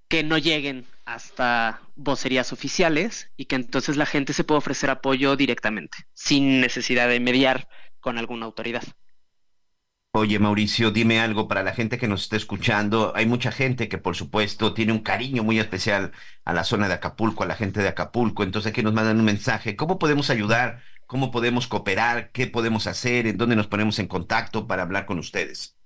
que 0.07 0.23
no 0.23 0.39
lleguen 0.39 0.87
hasta 1.05 1.81
vocerías 1.97 2.53
oficiales 2.53 3.33
y 3.37 3.47
que 3.47 3.57
entonces 3.57 3.97
la 3.97 4.07
gente 4.07 4.35
se 4.35 4.45
puede 4.45 4.59
ofrecer 4.59 4.89
apoyo 4.89 5.35
directamente, 5.35 5.99
sin 6.15 6.61
necesidad 6.61 7.09
de 7.09 7.19
mediar 7.19 7.69
con 7.99 8.19
alguna 8.19 8.47
autoridad. 8.47 8.85
Oye, 10.19 10.39
Mauricio, 10.39 10.93
dime 10.93 11.21
algo 11.21 11.47
para 11.47 11.63
la 11.63 11.75
gente 11.75 11.99
que 11.99 12.09
nos 12.09 12.23
está 12.23 12.37
escuchando. 12.37 13.13
Hay 13.15 13.27
mucha 13.27 13.53
gente 13.53 13.87
que, 13.91 13.99
por 13.99 14.17
supuesto, 14.17 14.73
tiene 14.73 14.93
un 14.93 15.01
cariño 15.01 15.43
muy 15.43 15.59
especial 15.59 16.13
a 16.47 16.55
la 16.55 16.65
zona 16.65 16.89
de 16.89 16.95
Acapulco, 16.95 17.43
a 17.43 17.47
la 17.47 17.55
gente 17.55 17.83
de 17.83 17.89
Acapulco. 17.89 18.43
Entonces 18.43 18.73
aquí 18.73 18.83
nos 18.83 18.95
mandan 18.95 19.19
un 19.19 19.27
mensaje. 19.27 19.77
¿Cómo 19.77 19.99
podemos 19.99 20.31
ayudar? 20.31 20.81
¿Cómo 21.05 21.31
podemos 21.31 21.67
cooperar? 21.67 22.31
¿Qué 22.33 22.47
podemos 22.47 22.87
hacer? 22.87 23.27
¿En 23.27 23.37
dónde 23.37 23.57
nos 23.57 23.67
ponemos 23.67 23.99
en 23.99 24.07
contacto 24.07 24.67
para 24.67 24.85
hablar 24.85 25.05
con 25.05 25.19
ustedes? 25.19 25.77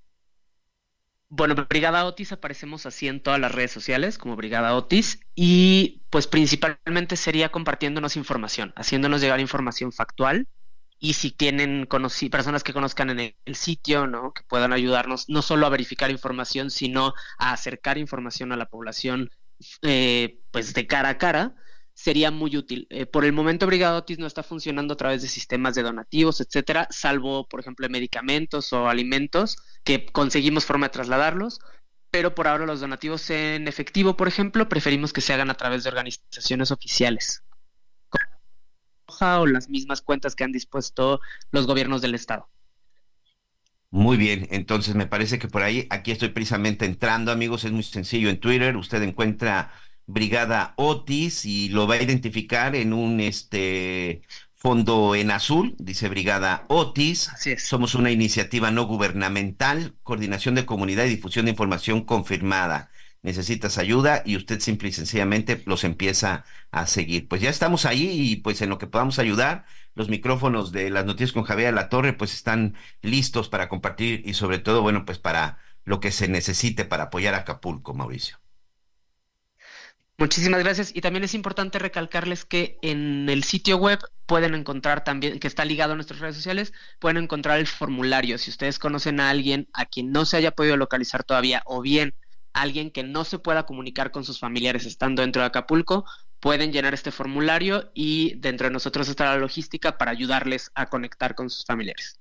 Bueno, 1.29 1.57
Brigada 1.69 2.05
Otis 2.05 2.31
aparecemos 2.31 2.87
así 2.87 3.09
en 3.09 3.21
todas 3.21 3.41
las 3.41 3.51
redes 3.51 3.73
sociales 3.73 4.17
como 4.17 4.37
Brigada 4.37 4.77
Otis 4.77 5.19
y 5.35 6.03
pues 6.09 6.29
principalmente 6.29 7.17
sería 7.17 7.49
compartiéndonos 7.49 8.17
información, 8.17 8.73
haciéndonos 8.77 9.21
llegar 9.21 9.41
información 9.41 9.91
factual 9.91 10.47
y 11.01 11.15
si 11.15 11.31
tienen 11.31 11.89
personas 12.31 12.63
que 12.63 12.75
conozcan 12.75 13.11
en 13.11 13.35
el, 13.47 13.57
sitio, 13.57 14.07
¿no? 14.07 14.33
que 14.33 14.43
puedan 14.45 14.73
ayudarnos 14.75 15.29
no 15.29 15.41
solo 15.41 15.67
a 15.67 15.71
verificar 15.71 16.11
información, 16.11 16.71
sino 16.71 17.15
a 17.39 17.53
acercar 17.53 17.97
información 17.97 18.53
a 18.53 18.57
la 18.57 18.67
población 18.67 19.31
eh, 19.83 20.39
pues 20.51 20.75
de 20.75 20.87
cara 20.87 21.09
a 21.09 21.19
cara, 21.19 21.55
sería 21.95 22.31
muy 22.31 22.55
útil. 22.57 22.87
Eh, 22.91 23.07
por 23.07 23.25
el 23.25 23.33
momento 23.33 23.67
Brigada 23.67 23.97
Otis 23.97 24.19
no 24.19 24.27
está 24.27 24.43
funcionando 24.43 24.95
a 24.95 24.97
través 24.99 25.23
de 25.23 25.29
sistemas 25.29 25.75
de 25.75 25.83
donativos, 25.83 26.41
etcétera, 26.43 26.87
salvo, 26.91 27.49
por 27.49 27.61
ejemplo, 27.61 27.89
medicamentos 27.89 28.73
o 28.75 28.89
alimentos 28.89 29.57
que 29.85 30.05
conseguimos 30.07 30.67
forma 30.67 30.87
de 30.87 30.93
trasladarlos, 30.93 31.61
pero 32.11 32.35
por 32.35 32.47
ahora 32.47 32.67
los 32.67 32.81
donativos 32.81 33.31
en 33.31 33.69
efectivo, 33.69 34.17
por 34.17 34.29
ejemplo, 34.29 34.69
preferimos 34.69 35.13
que 35.15 35.23
se 35.23 35.33
hagan 35.33 35.51
a 35.51 35.55
través 35.55 35.83
de 35.83 35.89
organizaciones 35.89 36.71
oficiales 36.71 37.43
o 39.23 39.47
las 39.47 39.69
mismas 39.69 40.01
cuentas 40.01 40.35
que 40.35 40.45
han 40.45 40.53
dispuesto 40.53 41.21
los 41.51 41.67
gobiernos 41.67 42.01
del 42.01 42.15
estado. 42.15 42.49
Muy 43.91 44.17
bien, 44.17 44.47
entonces 44.51 44.95
me 44.95 45.07
parece 45.07 45.39
que 45.39 45.49
por 45.49 45.63
ahí, 45.63 45.87
aquí 45.91 46.13
estoy 46.13 46.29
precisamente 46.29 46.85
entrando, 46.85 47.33
amigos, 47.33 47.65
es 47.65 47.73
muy 47.73 47.83
sencillo 47.83 48.31
en 48.31 48.39
Twitter, 48.39 48.77
usted 48.77 49.03
encuentra 49.03 49.73
Brigada 50.07 50.75
Otis 50.77 51.45
y 51.45 51.69
lo 51.71 51.87
va 51.87 51.97
a 51.97 52.03
identificar 52.03 52.77
en 52.77 52.93
un 52.93 53.21
este 53.21 54.23
fondo 54.55 55.15
en 55.15 55.31
azul, 55.31 55.75
dice 55.79 56.09
Brigada 56.09 56.65
Otis. 56.69 57.31
Somos 57.59 57.95
una 57.95 58.11
iniciativa 58.11 58.71
no 58.71 58.87
gubernamental, 58.87 59.97
coordinación 60.03 60.55
de 60.55 60.67
comunidad 60.67 61.05
y 61.07 61.11
difusión 61.11 61.47
de 61.47 61.53
información 61.53 62.05
confirmada 62.05 62.91
necesitas 63.23 63.79
ayuda 63.79 64.23
y 64.25 64.37
usted 64.37 64.61
simple 64.61 64.89
y 64.89 64.93
sencillamente 64.93 65.63
los 65.67 65.85
empieza 65.85 66.45
a 66.71 66.87
seguir. 66.87 67.29
Pues 67.29 67.41
ya 67.43 67.51
estamos 67.51 67.87
ahí 67.87 68.09
y 68.11 68.37
pues 68.37 68.63
en 68.63 68.71
lo 68.71 68.79
que 68.79 68.87
podamos 68.87 69.19
ayudar, 69.19 69.65
los 69.95 70.09
micrófonos 70.09 70.73
de 70.73 70.91
las 70.91 71.05
noticias 71.05 71.33
con 71.33 71.45
Javier 71.45 71.75
La 71.75 71.89
Torre 71.89 72.13
pues 72.13 72.35
están 72.35 72.77
listos 73.03 73.49
para 73.49 73.69
compartir 73.69 74.23
y 74.25 74.35
sobre 74.35 74.59
todo, 74.59 74.83
bueno, 74.83 75.05
pues 75.05 75.19
para 75.19 75.59
lo 75.85 76.01
que 76.01 76.13
se 76.13 76.29
necesite 76.29 76.85
para 76.85 77.05
apoyar 77.05 77.35
a 77.35 77.39
Acapulco, 77.39 77.95
Mauricio. 77.95 78.39
Muchísimas 80.21 80.61
gracias. 80.61 80.93
Y 80.95 81.01
también 81.01 81.25
es 81.25 81.33
importante 81.33 81.79
recalcarles 81.79 82.45
que 82.45 82.79
en 82.83 83.31
el 83.31 83.43
sitio 83.43 83.79
web 83.79 83.99
pueden 84.27 84.55
encontrar 84.55 85.03
también, 85.03 85.41
que 85.41 85.47
está 85.49 85.65
ligado 85.65 85.95
a 85.95 85.97
nuestras 85.97 86.21
redes 86.21 86.37
sociales, 86.37 86.75
pueden 86.99 87.17
encontrar 87.17 87.59
el 87.59 87.67
formulario. 87.67 88.37
Si 88.37 88.51
ustedes 88.51 88.79
conocen 88.79 89.19
a 89.19 89.31
alguien 89.31 89.69
a 89.73 89.87
quien 89.87 90.13
no 90.13 90.27
se 90.27 90.37
haya 90.37 90.51
podido 90.51 90.77
localizar 90.77 91.25
todavía 91.25 91.63
o 91.65 91.81
bien 91.81 92.15
alguien 92.53 92.91
que 92.91 93.03
no 93.03 93.25
se 93.25 93.39
pueda 93.39 93.65
comunicar 93.65 94.11
con 94.11 94.25
sus 94.25 94.39
familiares 94.39 94.87
estando 94.87 95.23
dentro 95.23 95.43
de 95.43 95.47
Acapulco, 95.47 96.05
pueden 96.41 96.73
llenar 96.73 96.95
este 96.95 97.11
formulario 97.11 97.91
y 97.95 98.35
dentro 98.37 98.67
de 98.67 98.73
nosotros 98.73 99.09
está 99.09 99.27
la 99.27 99.37
logística 99.37 99.99
para 99.99 100.11
ayudarles 100.11 100.71
a 100.75 100.87
conectar 100.87 101.35
con 101.35 101.51
sus 101.51 101.65
familiares. 101.65 102.19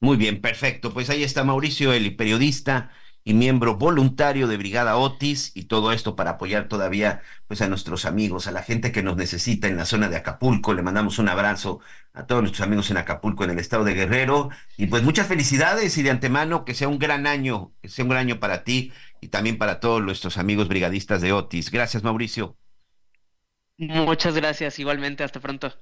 Muy 0.00 0.16
bien, 0.16 0.40
perfecto. 0.40 0.92
Pues 0.92 1.10
ahí 1.10 1.22
está 1.22 1.44
Mauricio, 1.44 1.92
el 1.92 2.16
periodista 2.16 2.90
y 3.24 3.34
miembro 3.34 3.76
voluntario 3.76 4.46
de 4.46 4.56
Brigada 4.56 4.96
Otis 4.96 5.50
y 5.54 5.64
todo 5.64 5.90
esto 5.90 6.14
para 6.14 6.30
apoyar 6.32 6.68
todavía 6.68 7.22
pues 7.48 7.60
a 7.60 7.68
nuestros 7.68 8.04
amigos, 8.04 8.46
a 8.46 8.52
la 8.52 8.62
gente 8.62 8.92
que 8.92 9.02
nos 9.02 9.16
necesita 9.16 9.66
en 9.66 9.76
la 9.76 9.84
zona 9.84 10.08
de 10.08 10.16
Acapulco. 10.16 10.74
Le 10.74 10.82
mandamos 10.82 11.18
un 11.18 11.28
abrazo 11.28 11.80
a 12.12 12.26
todos 12.26 12.42
nuestros 12.42 12.64
amigos 12.64 12.88
en 12.92 12.98
Acapulco, 12.98 13.42
en 13.42 13.50
el 13.50 13.58
estado 13.58 13.82
de 13.82 13.94
Guerrero 13.94 14.50
y 14.76 14.86
pues 14.86 15.02
muchas 15.02 15.26
felicidades 15.26 15.98
y 15.98 16.04
de 16.04 16.10
antemano 16.10 16.64
que 16.64 16.74
sea 16.74 16.86
un 16.86 17.00
gran 17.00 17.26
año, 17.26 17.72
que 17.82 17.88
sea 17.88 18.04
un 18.04 18.10
gran 18.10 18.20
año 18.20 18.38
para 18.38 18.62
ti 18.62 18.92
y 19.26 19.28
también 19.28 19.58
para 19.58 19.80
todos 19.80 20.00
nuestros 20.04 20.38
amigos 20.38 20.68
brigadistas 20.68 21.20
de 21.20 21.32
Otis. 21.32 21.72
Gracias, 21.72 22.04
Mauricio. 22.04 22.56
Muchas 23.76 24.36
gracias, 24.36 24.78
igualmente, 24.78 25.24
hasta 25.24 25.40
pronto. 25.40 25.74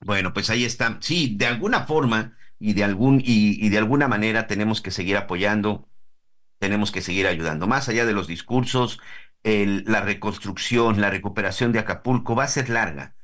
Bueno, 0.00 0.34
pues 0.34 0.50
ahí 0.50 0.64
está. 0.64 0.98
Sí, 1.00 1.36
de 1.38 1.46
alguna 1.46 1.86
forma 1.86 2.36
y 2.58 2.74
de 2.74 2.84
algún 2.84 3.22
y, 3.24 3.66
de 3.70 3.78
alguna 3.78 4.08
manera 4.08 4.46
tenemos 4.46 4.82
que 4.82 4.90
seguir 4.90 5.16
apoyando, 5.16 5.88
tenemos 6.58 6.92
que 6.92 7.00
seguir 7.00 7.26
ayudando. 7.26 7.66
Más 7.66 7.88
allá 7.88 8.04
de 8.04 8.12
los 8.12 8.26
discursos, 8.26 9.00
la 9.42 10.02
reconstrucción, 10.02 11.00
la 11.00 11.08
recuperación 11.08 11.72
de 11.72 11.78
Acapulco 11.78 12.36
va 12.36 12.44
a 12.44 12.48
ser 12.48 12.68
larga 12.68 13.16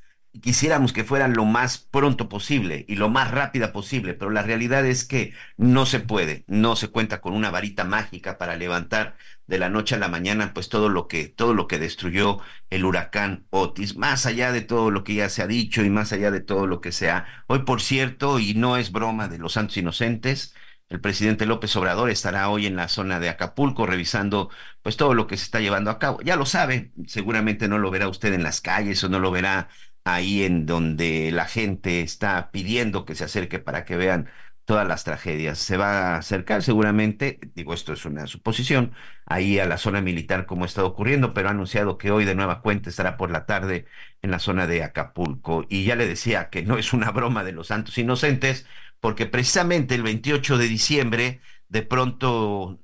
quisiéramos 0.42 0.92
que 0.92 1.04
fueran 1.04 1.34
lo 1.34 1.44
más 1.44 1.78
pronto 1.78 2.28
posible 2.28 2.84
y 2.88 2.96
lo 2.96 3.08
más 3.08 3.30
rápida 3.30 3.72
posible, 3.72 4.14
pero 4.14 4.30
la 4.30 4.42
realidad 4.42 4.86
es 4.86 5.04
que 5.04 5.34
no 5.56 5.86
se 5.86 6.00
puede, 6.00 6.44
no 6.46 6.76
se 6.76 6.88
cuenta 6.88 7.20
con 7.20 7.34
una 7.34 7.50
varita 7.50 7.84
mágica 7.84 8.38
para 8.38 8.56
levantar 8.56 9.16
de 9.46 9.58
la 9.58 9.68
noche 9.68 9.96
a 9.96 9.98
la 9.98 10.08
mañana 10.08 10.54
pues 10.54 10.68
todo 10.68 10.88
lo 10.88 11.08
que 11.08 11.28
todo 11.28 11.54
lo 11.54 11.66
que 11.66 11.78
destruyó 11.78 12.38
el 12.70 12.84
huracán 12.84 13.46
Otis, 13.50 13.96
más 13.96 14.26
allá 14.26 14.52
de 14.52 14.60
todo 14.62 14.90
lo 14.90 15.02
que 15.04 15.14
ya 15.14 15.28
se 15.28 15.42
ha 15.42 15.46
dicho 15.48 15.82
y 15.84 15.90
más 15.90 16.12
allá 16.12 16.30
de 16.30 16.40
todo 16.40 16.66
lo 16.66 16.80
que 16.80 16.92
sea. 16.92 17.26
Hoy, 17.48 17.60
por 17.64 17.80
cierto, 17.82 18.38
y 18.38 18.54
no 18.54 18.76
es 18.76 18.92
broma 18.92 19.28
de 19.28 19.38
los 19.38 19.54
santos 19.54 19.76
inocentes, 19.76 20.54
el 20.90 21.00
presidente 21.00 21.46
López 21.46 21.74
Obrador 21.76 22.10
estará 22.10 22.48
hoy 22.50 22.66
en 22.66 22.74
la 22.76 22.88
zona 22.88 23.20
de 23.20 23.28
Acapulco 23.28 23.86
revisando 23.86 24.50
pues 24.82 24.96
todo 24.96 25.14
lo 25.14 25.28
que 25.28 25.36
se 25.36 25.44
está 25.44 25.60
llevando 25.60 25.90
a 25.90 26.00
cabo. 26.00 26.20
Ya 26.22 26.34
lo 26.36 26.46
sabe, 26.46 26.92
seguramente 27.06 27.68
no 27.68 27.78
lo 27.78 27.90
verá 27.92 28.08
usted 28.08 28.32
en 28.34 28.42
las 28.42 28.60
calles 28.60 29.02
o 29.04 29.08
no 29.08 29.20
lo 29.20 29.30
verá 29.30 29.68
ahí 30.04 30.44
en 30.44 30.66
donde 30.66 31.30
la 31.32 31.46
gente 31.46 32.00
está 32.00 32.50
pidiendo 32.50 33.04
que 33.04 33.14
se 33.14 33.24
acerque 33.24 33.58
para 33.58 33.84
que 33.84 33.96
vean 33.96 34.28
todas 34.70 34.86
las 34.86 35.02
tragedias. 35.04 35.58
Se 35.58 35.76
va 35.76 36.14
a 36.14 36.18
acercar 36.18 36.62
seguramente, 36.62 37.40
digo 37.54 37.74
esto 37.74 37.92
es 37.92 38.04
una 38.04 38.26
suposición, 38.28 38.92
ahí 39.26 39.58
a 39.58 39.66
la 39.66 39.78
zona 39.78 40.00
militar 40.00 40.46
como 40.46 40.64
está 40.64 40.84
ocurriendo, 40.84 41.34
pero 41.34 41.48
ha 41.48 41.50
anunciado 41.50 41.98
que 41.98 42.12
hoy 42.12 42.24
de 42.24 42.36
nueva 42.36 42.62
cuenta 42.62 42.88
estará 42.88 43.16
por 43.16 43.30
la 43.32 43.46
tarde 43.46 43.86
en 44.22 44.30
la 44.30 44.38
zona 44.38 44.66
de 44.68 44.84
Acapulco. 44.84 45.64
Y 45.68 45.84
ya 45.84 45.96
le 45.96 46.06
decía 46.06 46.50
que 46.50 46.62
no 46.62 46.78
es 46.78 46.92
una 46.92 47.10
broma 47.10 47.42
de 47.42 47.52
los 47.52 47.68
santos 47.68 47.98
inocentes, 47.98 48.66
porque 49.00 49.26
precisamente 49.26 49.94
el 49.96 50.02
28 50.04 50.56
de 50.58 50.68
diciembre, 50.68 51.40
de 51.68 51.82
pronto, 51.82 52.80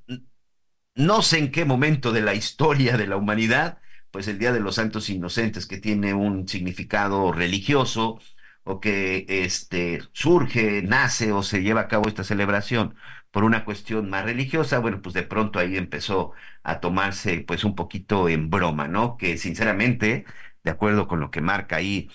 no 0.97 1.23
sé 1.23 1.39
en 1.39 1.53
qué 1.53 1.65
momento 1.65 2.13
de 2.13 2.23
la 2.23 2.35
historia 2.35 2.97
de 2.97 3.07
la 3.07 3.17
humanidad, 3.17 3.79
pues 4.17 4.29
el 4.29 4.39
Día 4.39 4.51
de 4.51 4.61
los 4.61 4.77
Santos 4.77 5.11
Inocentes, 5.11 5.67
que 5.67 5.77
tiene 5.77 6.15
un 6.15 6.49
significado 6.49 7.33
religioso, 7.33 8.19
o 8.65 8.81
que 8.81 9.27
este, 9.29 10.01
surge, 10.13 10.81
nace 10.83 11.33
o 11.33 11.43
se 11.43 11.63
lleva 11.63 11.83
a 11.83 11.89
cabo 11.89 12.09
esta 12.09 12.25
celebración 12.25 12.97
por 13.31 13.45
una 13.45 13.67
cuestión 13.67 14.09
más 14.09 14.25
religiosa, 14.25 14.79
bueno, 14.79 15.03
pues 15.03 15.15
de 15.15 15.23
pronto 15.23 15.59
ahí 15.59 15.77
empezó 15.77 16.33
a 16.63 16.81
tomarse 16.81 17.41
pues 17.47 17.63
un 17.65 17.75
poquito 17.75 18.31
en 18.31 18.49
broma, 18.49 18.89
¿no? 18.89 19.19
Que 19.19 19.37
sinceramente, 19.37 20.25
de 20.65 20.71
acuerdo 20.71 21.09
con 21.09 21.21
lo 21.21 21.31
que 21.31 21.43
marca 21.43 21.77
ahí 21.77 22.09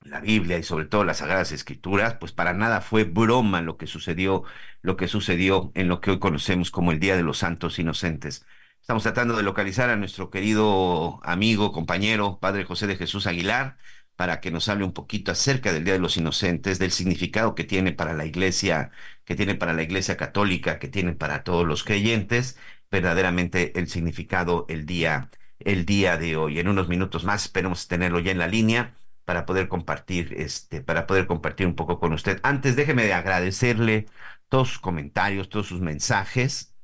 la 0.00 0.20
Biblia 0.20 0.58
y 0.58 0.62
sobre 0.62 0.86
todo 0.86 1.04
las 1.04 1.18
Sagradas 1.18 1.52
Escrituras, 1.52 2.14
pues 2.14 2.32
para 2.32 2.54
nada 2.54 2.80
fue 2.80 3.04
broma 3.04 3.60
lo 3.60 3.76
que 3.76 3.86
sucedió, 3.86 4.44
lo 4.82 4.96
que 4.96 5.08
sucedió 5.08 5.72
en 5.74 5.88
lo 5.88 6.00
que 6.00 6.12
hoy 6.12 6.18
conocemos 6.20 6.70
como 6.70 6.92
el 6.92 7.00
Día 7.00 7.16
de 7.16 7.22
los 7.22 7.38
Santos 7.38 7.78
Inocentes. 7.78 8.46
Estamos 8.86 9.02
tratando 9.02 9.36
de 9.36 9.42
localizar 9.42 9.90
a 9.90 9.96
nuestro 9.96 10.30
querido 10.30 11.18
amigo, 11.24 11.72
compañero, 11.72 12.38
Padre 12.38 12.64
José 12.64 12.86
de 12.86 12.94
Jesús 12.96 13.26
Aguilar. 13.26 13.78
para 14.14 14.40
que 14.40 14.52
nos 14.52 14.68
hable 14.68 14.84
un 14.84 14.92
poquito 14.92 15.32
acerca 15.32 15.72
del 15.72 15.82
Día 15.84 15.94
de 15.94 15.98
los 15.98 16.16
Inocentes, 16.16 16.78
del 16.78 16.92
significado 16.92 17.54
que 17.56 17.64
tiene 17.64 17.92
para 17.92 18.12
la 18.14 18.26
Iglesia, 18.26 18.92
que 19.24 19.34
tiene 19.34 19.56
para 19.56 19.72
la 19.72 19.82
Iglesia 19.82 20.16
Católica, 20.16 20.78
que 20.78 20.88
tiene 20.88 21.14
para 21.14 21.42
todos 21.42 21.66
los 21.66 21.82
creyentes, 21.84 22.58
verdaderamente 22.90 23.78
el 23.78 23.88
significado 23.88 24.66
el 24.68 24.86
día, 24.86 25.30
el 25.58 25.84
día 25.84 26.16
de 26.16 26.36
hoy. 26.36 26.60
En 26.60 26.68
unos 26.68 26.88
minutos 26.88 27.24
más 27.24 27.42
esperemos 27.46 27.88
tenerlo 27.88 28.20
ya 28.20 28.30
en 28.32 28.38
la 28.38 28.46
línea 28.48 28.94
para 29.24 29.46
poder 29.46 29.68
compartir, 29.68 30.34
este, 30.38 30.80
para 30.80 31.06
poder 31.08 31.26
compartir 31.26 31.66
un 31.66 31.74
poco 31.74 31.98
con 31.98 32.12
usted. 32.12 32.38
Antes, 32.44 32.76
déjeme 32.76 33.04
de 33.04 33.14
agradecerle 33.14 34.06
todos 34.48 34.68
sus 34.68 34.78
comentarios, 34.78 35.48
todos 35.48 35.66
sus 35.66 35.80
mensajes 35.80 36.75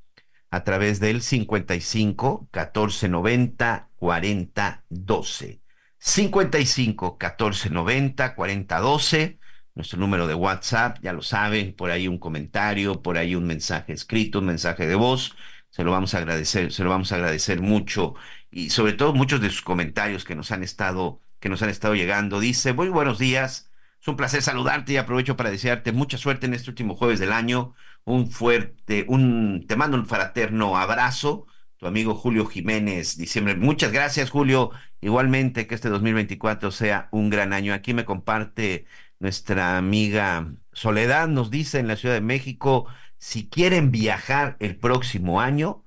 a 0.52 0.64
través 0.64 1.00
del 1.00 1.22
55 1.22 2.48
14 2.50 3.08
90 3.08 3.88
40 3.96 4.84
12. 4.90 5.62
55 5.98 7.16
14 7.16 7.70
90 7.70 8.34
40 8.34 8.78
12, 8.78 9.38
nuestro 9.74 9.98
número 9.98 10.26
de 10.26 10.34
WhatsApp, 10.34 10.98
ya 11.02 11.14
lo 11.14 11.22
saben, 11.22 11.74
por 11.74 11.90
ahí 11.90 12.06
un 12.06 12.18
comentario, 12.18 13.00
por 13.00 13.16
ahí 13.16 13.34
un 13.34 13.46
mensaje 13.46 13.94
escrito, 13.94 14.40
un 14.40 14.46
mensaje 14.46 14.86
de 14.86 14.94
voz, 14.94 15.34
se 15.70 15.84
lo 15.84 15.90
vamos 15.90 16.12
a 16.14 16.18
agradecer, 16.18 16.70
se 16.70 16.84
lo 16.84 16.90
vamos 16.90 17.12
a 17.12 17.14
agradecer 17.16 17.62
mucho 17.62 18.14
y 18.50 18.68
sobre 18.68 18.92
todo 18.92 19.14
muchos 19.14 19.40
de 19.40 19.48
sus 19.48 19.62
comentarios 19.62 20.24
que 20.24 20.34
nos 20.36 20.52
han 20.52 20.62
estado 20.62 21.20
que 21.40 21.48
nos 21.48 21.62
han 21.62 21.70
estado 21.70 21.94
llegando. 21.94 22.40
Dice, 22.40 22.74
"Muy 22.74 22.90
buenos 22.90 23.18
días. 23.18 23.70
Es 24.02 24.08
un 24.08 24.16
placer 24.16 24.42
saludarte 24.42 24.92
y 24.92 24.96
aprovecho 24.98 25.36
para 25.36 25.50
desearte 25.50 25.92
mucha 25.92 26.18
suerte 26.18 26.46
en 26.46 26.54
este 26.54 26.70
último 26.70 26.94
jueves 26.94 27.20
del 27.20 27.32
año. 27.32 27.74
Un 28.04 28.30
fuerte, 28.30 29.04
un 29.08 29.66
te 29.66 29.76
mando 29.76 29.96
un 29.96 30.06
fraterno 30.06 30.76
abrazo." 30.76 31.46
tu 31.82 31.88
amigo 31.88 32.14
Julio 32.14 32.46
Jiménez, 32.46 33.16
diciembre. 33.16 33.56
Muchas 33.56 33.90
gracias, 33.90 34.30
Julio. 34.30 34.70
Igualmente, 35.00 35.66
que 35.66 35.74
este 35.74 35.88
2024 35.88 36.70
sea 36.70 37.08
un 37.10 37.28
gran 37.28 37.52
año. 37.52 37.74
Aquí 37.74 37.92
me 37.92 38.04
comparte 38.04 38.86
nuestra 39.18 39.78
amiga 39.78 40.54
Soledad, 40.72 41.26
nos 41.26 41.50
dice 41.50 41.80
en 41.80 41.88
la 41.88 41.96
Ciudad 41.96 42.14
de 42.14 42.20
México, 42.20 42.86
si 43.18 43.48
quieren 43.48 43.90
viajar 43.90 44.56
el 44.60 44.76
próximo 44.76 45.40
año, 45.40 45.84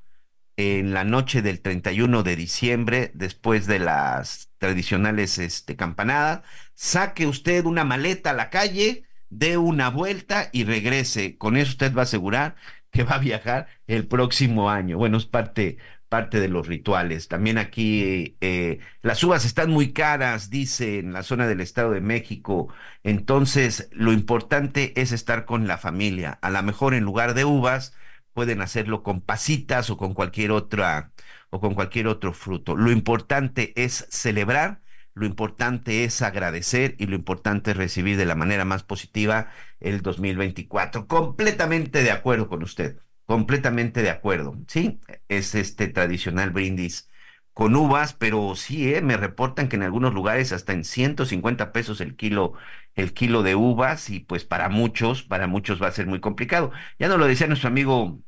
en 0.57 0.93
la 0.93 1.03
noche 1.03 1.41
del 1.41 1.61
31 1.61 2.23
de 2.23 2.35
diciembre, 2.35 3.11
después 3.13 3.67
de 3.67 3.79
las 3.79 4.51
tradicionales 4.57 5.37
este, 5.37 5.75
campanadas, 5.75 6.41
saque 6.73 7.27
usted 7.27 7.65
una 7.65 7.83
maleta 7.83 8.31
a 8.31 8.33
la 8.33 8.49
calle, 8.49 9.03
dé 9.37 9.57
una 9.57 9.89
vuelta 9.89 10.49
y 10.53 10.63
regrese. 10.63 11.37
Con 11.37 11.57
eso 11.57 11.71
usted 11.71 11.93
va 11.95 12.01
a 12.01 12.03
asegurar 12.03 12.55
que 12.91 13.03
va 13.03 13.15
a 13.15 13.19
viajar 13.19 13.67
el 13.87 14.07
próximo 14.07 14.69
año. 14.69 14.97
Bueno, 14.97 15.17
es 15.17 15.25
parte, 15.25 15.77
parte 16.09 16.39
de 16.39 16.47
los 16.47 16.67
rituales. 16.67 17.27
También 17.27 17.57
aquí 17.57 18.37
eh, 18.41 18.79
las 19.01 19.23
uvas 19.23 19.45
están 19.45 19.69
muy 19.71 19.91
caras, 19.93 20.49
dice 20.49 20.99
en 20.99 21.13
la 21.13 21.23
zona 21.23 21.47
del 21.47 21.61
Estado 21.61 21.91
de 21.91 22.01
México. 22.01 22.69
Entonces, 23.03 23.89
lo 23.91 24.13
importante 24.13 24.99
es 25.01 25.11
estar 25.11 25.45
con 25.45 25.67
la 25.67 25.77
familia. 25.77 26.39
A 26.41 26.49
lo 26.49 26.63
mejor 26.63 26.93
en 26.93 27.03
lugar 27.03 27.33
de 27.33 27.45
uvas, 27.45 27.93
pueden 28.33 28.61
hacerlo 28.61 29.03
con 29.03 29.21
pasitas 29.21 29.89
o 29.89 29.97
con 29.97 30.13
cualquier 30.13 30.51
otra 30.51 31.11
o 31.49 31.59
con 31.61 31.73
cualquier 31.73 32.07
otro 32.07 32.33
fruto. 32.33 32.75
Lo 32.75 32.91
importante 32.91 33.73
es 33.75 34.07
celebrar, 34.09 34.81
lo 35.15 35.25
importante 35.25 36.03
es 36.03 36.21
agradecer 36.21 36.95
y 36.99 37.07
lo 37.07 37.15
importante 37.15 37.71
es 37.71 37.77
recibir 37.77 38.17
de 38.17 38.25
la 38.25 38.35
manera 38.35 38.65
más 38.65 38.83
positiva 38.83 39.49
el 39.79 40.01
2024. 40.01 41.07
Completamente 41.07 42.03
de 42.03 42.11
acuerdo 42.11 42.49
con 42.49 42.63
usted, 42.63 42.99
completamente 43.25 44.01
de 44.03 44.09
acuerdo. 44.11 44.57
Sí, 44.67 44.99
es 45.29 45.55
este 45.55 45.87
tradicional 45.87 46.51
brindis 46.51 47.09
con 47.53 47.75
uvas, 47.75 48.13
pero 48.13 48.55
sí, 48.55 48.93
¿eh? 48.93 49.01
me 49.01 49.15
reportan 49.17 49.69
que 49.69 49.77
en 49.77 49.83
algunos 49.83 50.13
lugares 50.13 50.51
hasta 50.51 50.73
en 50.73 50.83
150 50.83 51.71
pesos 51.71 52.01
el 52.01 52.15
kilo, 52.17 52.53
el 52.95 53.13
kilo 53.13 53.43
de 53.43 53.55
uvas 53.55 54.09
y 54.09 54.19
pues 54.19 54.43
para 54.43 54.67
muchos, 54.69 55.23
para 55.23 55.47
muchos 55.47 55.81
va 55.81 55.87
a 55.87 55.91
ser 55.91 56.07
muy 56.07 56.19
complicado. 56.19 56.71
Ya 56.99 57.07
nos 57.07 57.17
lo 57.17 57.25
decía 57.27 57.47
nuestro 57.47 57.69
amigo 57.69 58.21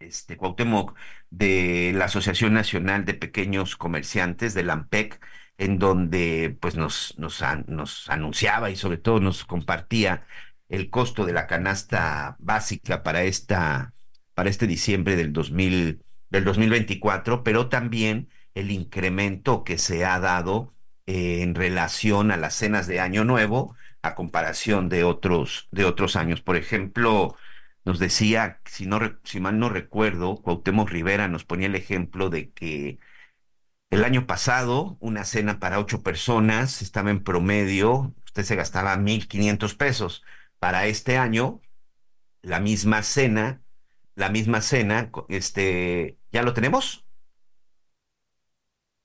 este 0.00 0.36
Cuauhtémoc 0.36 0.96
de 1.30 1.92
la 1.94 2.06
Asociación 2.06 2.54
Nacional 2.54 3.04
de 3.04 3.14
Pequeños 3.14 3.76
Comerciantes 3.76 4.54
de 4.54 4.62
la 4.64 4.74
AMPEC, 4.74 5.20
en 5.58 5.78
donde 5.78 6.56
pues 6.60 6.76
nos, 6.76 7.14
nos, 7.18 7.42
nos 7.66 8.08
anunciaba 8.08 8.70
y 8.70 8.76
sobre 8.76 8.98
todo 8.98 9.20
nos 9.20 9.44
compartía 9.44 10.26
el 10.68 10.90
costo 10.90 11.26
de 11.26 11.32
la 11.32 11.46
canasta 11.46 12.36
básica 12.40 13.02
para 13.02 13.24
esta 13.24 13.94
para 14.34 14.50
este 14.50 14.66
diciembre 14.68 15.16
del 15.16 15.32
2000 15.32 16.04
del 16.30 16.44
2024, 16.44 17.42
pero 17.42 17.68
también 17.68 18.28
el 18.54 18.70
incremento 18.70 19.64
que 19.64 19.78
se 19.78 20.04
ha 20.04 20.20
dado 20.20 20.74
eh, 21.06 21.42
en 21.42 21.54
relación 21.54 22.30
a 22.30 22.36
las 22.36 22.54
cenas 22.54 22.86
de 22.86 23.00
Año 23.00 23.24
Nuevo 23.24 23.76
a 24.02 24.14
comparación 24.14 24.88
de 24.88 25.04
otros 25.04 25.68
de 25.72 25.84
otros 25.84 26.16
años. 26.16 26.40
Por 26.42 26.56
ejemplo, 26.56 27.36
nos 27.84 27.98
decía, 27.98 28.60
si 28.64 28.86
no 28.86 29.00
si 29.24 29.40
mal 29.40 29.58
no 29.58 29.68
recuerdo, 29.70 30.36
Cuauhtémoc 30.42 30.90
Rivera 30.90 31.28
nos 31.28 31.44
ponía 31.44 31.66
el 31.68 31.74
ejemplo 31.74 32.30
de 32.30 32.50
que 32.52 32.98
el 33.90 34.04
año 34.04 34.26
pasado 34.26 34.96
una 35.00 35.24
cena 35.24 35.58
para 35.60 35.78
ocho 35.78 36.02
personas 36.02 36.82
estaba 36.82 37.10
en 37.10 37.22
promedio, 37.24 38.14
usted 38.24 38.44
se 38.44 38.56
gastaba 38.56 38.96
1.500 38.96 39.76
pesos 39.76 40.22
para 40.58 40.86
este 40.86 41.18
año, 41.18 41.60
la 42.42 42.60
misma 42.60 43.02
cena, 43.02 43.62
la 44.14 44.30
misma 44.30 44.60
cena, 44.60 45.10
este, 45.28 46.18
¿ya 46.32 46.42
lo 46.42 46.54
tenemos? 46.54 47.07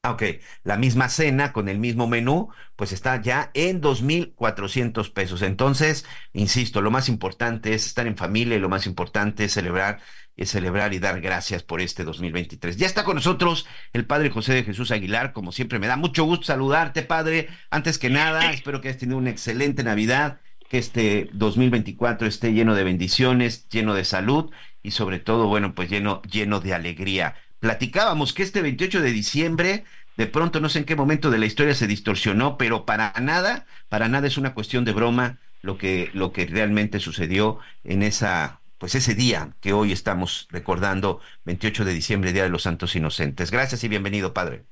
Ah, 0.06 0.12
ok, 0.12 0.24
la 0.66 0.76
misma 0.76 1.08
cena 1.08 1.54
con 1.54 1.70
el 1.70 1.80
mismo 1.80 2.08
menú, 2.08 2.50
pues 2.76 2.92
está 2.92 3.22
ya 3.22 3.52
en 3.54 3.82
2.400 3.82 5.14
pesos. 5.14 5.42
Entonces, 5.42 6.06
insisto, 6.34 6.82
lo 6.82 6.92
más 6.92 7.08
importante 7.08 7.74
es 7.74 7.86
estar 7.86 8.06
en 8.06 8.18
familia 8.18 8.58
y 8.58 8.60
lo 8.60 8.68
más 8.68 8.86
importante 8.86 9.46
es 9.46 9.54
celebrar, 9.54 10.02
es 10.36 10.50
celebrar 10.52 10.94
y 10.94 11.00
dar 11.00 11.22
gracias 11.22 11.64
por 11.64 11.80
este 11.80 12.04
2023. 12.04 12.76
Ya 12.76 12.86
está 12.86 13.06
con 13.06 13.16
nosotros 13.16 13.66
el 13.94 14.06
Padre 14.06 14.30
José 14.30 14.54
de 14.54 14.66
Jesús 14.66 14.92
Aguilar, 14.92 15.32
como 15.32 15.54
siempre 15.54 15.80
me 15.80 15.88
da 15.88 15.96
mucho 15.96 16.26
gusto 16.26 16.48
saludarte, 16.48 17.04
Padre. 17.04 17.48
Antes 17.70 17.98
que 17.98 18.10
nada, 18.10 18.52
espero 18.52 18.82
que 18.82 18.90
hayas 18.90 19.00
tenido 19.00 19.18
una 19.18 19.30
excelente 19.30 19.86
Navidad 19.86 20.42
que 20.68 20.80
este 20.80 21.30
2024 21.32 22.28
esté 22.28 22.52
lleno 22.52 22.76
de 22.76 22.84
bendiciones, 22.84 23.70
lleno 23.70 23.94
de 23.94 24.04
salud 24.04 24.52
y 24.82 24.92
sobre 24.92 25.20
todo, 25.20 25.48
bueno, 25.48 25.74
pues 25.74 25.90
lleno, 25.90 26.22
lleno 26.24 26.60
de 26.60 26.74
alegría. 26.74 27.36
Platicábamos 27.64 28.34
que 28.34 28.44
este 28.44 28.61
28 28.61 28.99
de 28.99 29.11
diciembre, 29.14 29.85
de 30.18 30.27
pronto 30.27 30.60
no 30.60 30.68
sé 30.68 30.80
en 30.80 30.84
qué 30.84 30.98
momento 30.98 31.31
de 31.31 31.38
la 31.38 31.45
historia 31.45 31.73
se 31.73 31.88
distorsionó, 31.88 32.57
pero 32.57 32.85
para 32.85 33.14
nada, 33.22 33.65
para 33.88 34.10
nada 34.10 34.27
es 34.27 34.38
una 34.38 34.53
cuestión 34.53 34.84
de 34.84 34.91
broma 34.91 35.38
lo 35.61 35.77
que, 35.77 36.10
lo 36.11 36.34
que 36.34 36.45
realmente 36.45 36.99
sucedió 36.99 37.60
en 37.85 38.03
esa, 38.03 38.60
pues 38.80 38.95
ese 38.95 39.15
día 39.15 39.52
que 39.61 39.72
hoy 39.72 39.94
estamos 39.94 40.49
recordando, 40.52 41.22
28 41.45 41.85
de 41.85 41.94
diciembre, 41.94 42.34
Día 42.34 42.44
de 42.44 42.49
los 42.49 42.64
Santos 42.64 42.98
Inocentes. 42.98 43.49
Gracias 43.49 43.81
y 43.85 43.88
bienvenido, 43.88 44.34
Padre. 44.34 44.64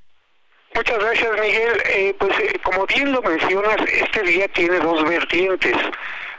Muchas 0.74 0.98
gracias, 0.98 1.30
Miguel. 1.40 1.72
Eh, 1.86 2.14
pues 2.18 2.38
eh, 2.40 2.60
como 2.62 2.84
bien 2.84 3.10
lo 3.10 3.22
mencionas, 3.22 3.76
este 3.90 4.22
día 4.22 4.48
tiene 4.48 4.78
dos 4.80 5.02
vertientes. 5.08 5.76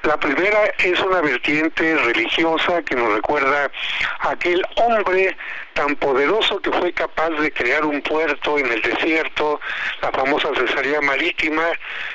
La 0.04 0.18
primera 0.18 0.66
es 0.80 1.00
una 1.00 1.22
vertiente 1.22 1.96
religiosa 1.96 2.82
que 2.82 2.94
nos 2.94 3.14
recuerda 3.14 3.72
a 4.20 4.32
aquel 4.32 4.62
hombre 4.76 5.34
tan 5.76 5.96
poderoso 5.96 6.60
que 6.60 6.72
fue 6.72 6.92
capaz 6.92 7.30
de 7.30 7.50
crear 7.54 7.86
un 7.86 8.02
puerto 8.02 8.58
en 8.58 8.70
el 8.70 8.82
desierto, 8.82 9.62
la 10.02 10.12
famosa 10.12 10.50
cesaría 10.56 11.00
marítima, 11.00 11.64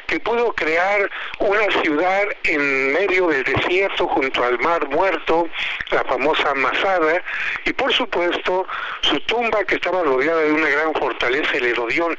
que 0.07 0.21
pudo 0.21 0.53
crear 0.53 1.11
una 1.39 1.83
ciudad 1.83 2.25
en 2.45 2.93
medio 2.93 3.29
del 3.29 3.43
desierto 3.45 4.07
junto 4.09 4.45
al 4.45 4.59
mar 4.59 4.87
muerto, 4.91 5.49
la 5.91 6.05
famosa 6.05 6.55
Masada, 6.57 7.23
y 7.65 7.73
por 7.73 7.91
supuesto 7.95 8.67
su 9.01 9.19
tumba 9.21 9.65
que 9.65 9.77
estaba 9.77 10.03
rodeada 10.03 10.43
de 10.43 10.53
una 10.53 10.69
gran 10.69 10.93
fortaleza, 10.93 11.57
el 11.57 11.67
Herodión, 11.67 12.17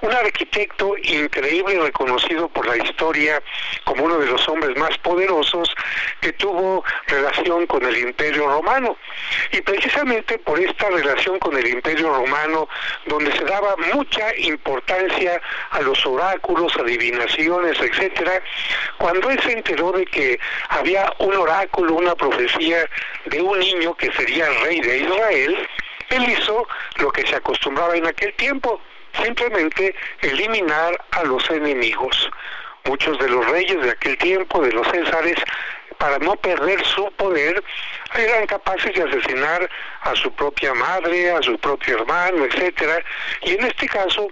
un 0.00 0.12
arquitecto 0.12 0.96
increíble 1.02 1.78
reconocido 1.80 2.48
por 2.48 2.66
la 2.66 2.76
historia 2.76 3.42
como 3.84 4.04
uno 4.04 4.18
de 4.18 4.26
los 4.26 4.48
hombres 4.48 4.76
más 4.76 4.96
poderosos 4.98 5.74
que 6.20 6.32
tuvo 6.32 6.84
relación 7.06 7.66
con 7.66 7.84
el 7.84 7.96
Imperio 7.96 8.48
Romano. 8.48 8.96
Y 9.52 9.60
precisamente 9.60 10.38
por 10.38 10.58
esta 10.60 10.88
relación 10.88 11.38
con 11.38 11.56
el 11.56 11.66
Imperio 11.66 12.14
Romano, 12.14 12.68
donde 13.06 13.32
se 13.32 13.44
daba 13.44 13.74
mucha 13.94 14.34
importancia 14.36 15.40
a 15.70 15.80
los 15.80 16.04
oráculos, 16.06 16.76
adivinaciones, 16.76 17.80
etcétera, 17.80 18.42
cuando 18.98 19.30
él 19.30 19.40
se 19.42 19.52
enteró 19.52 19.92
de 19.92 20.04
que 20.06 20.38
había 20.68 21.12
un 21.18 21.34
oráculo, 21.34 21.94
una 21.94 22.14
profecía 22.14 22.88
de 23.26 23.40
un 23.40 23.58
niño 23.58 23.94
que 23.96 24.12
sería 24.12 24.48
rey 24.64 24.80
de 24.80 24.98
Israel, 24.98 25.68
él 26.10 26.28
hizo 26.30 26.66
lo 26.96 27.10
que 27.10 27.26
se 27.26 27.36
acostumbraba 27.36 27.96
en 27.96 28.06
aquel 28.06 28.32
tiempo, 28.34 28.80
simplemente 29.22 29.94
eliminar 30.22 31.04
a 31.12 31.24
los 31.24 31.48
enemigos. 31.50 32.30
Muchos 32.84 33.18
de 33.18 33.28
los 33.28 33.46
reyes 33.48 33.82
de 33.82 33.90
aquel 33.90 34.16
tiempo, 34.18 34.62
de 34.62 34.72
los 34.72 34.86
césares, 34.88 35.36
para 35.98 36.18
no 36.18 36.36
perder 36.36 36.84
su 36.86 37.10
poder, 37.12 37.62
eran 38.16 38.46
capaces 38.46 38.94
de 38.94 39.02
asesinar 39.02 39.68
a 40.02 40.14
su 40.14 40.32
propia 40.32 40.72
madre, 40.74 41.30
a 41.32 41.42
su 41.42 41.58
propio 41.58 41.98
hermano, 41.98 42.44
etcétera. 42.44 43.02
Y 43.42 43.52
en 43.52 43.66
este 43.66 43.88
caso, 43.88 44.28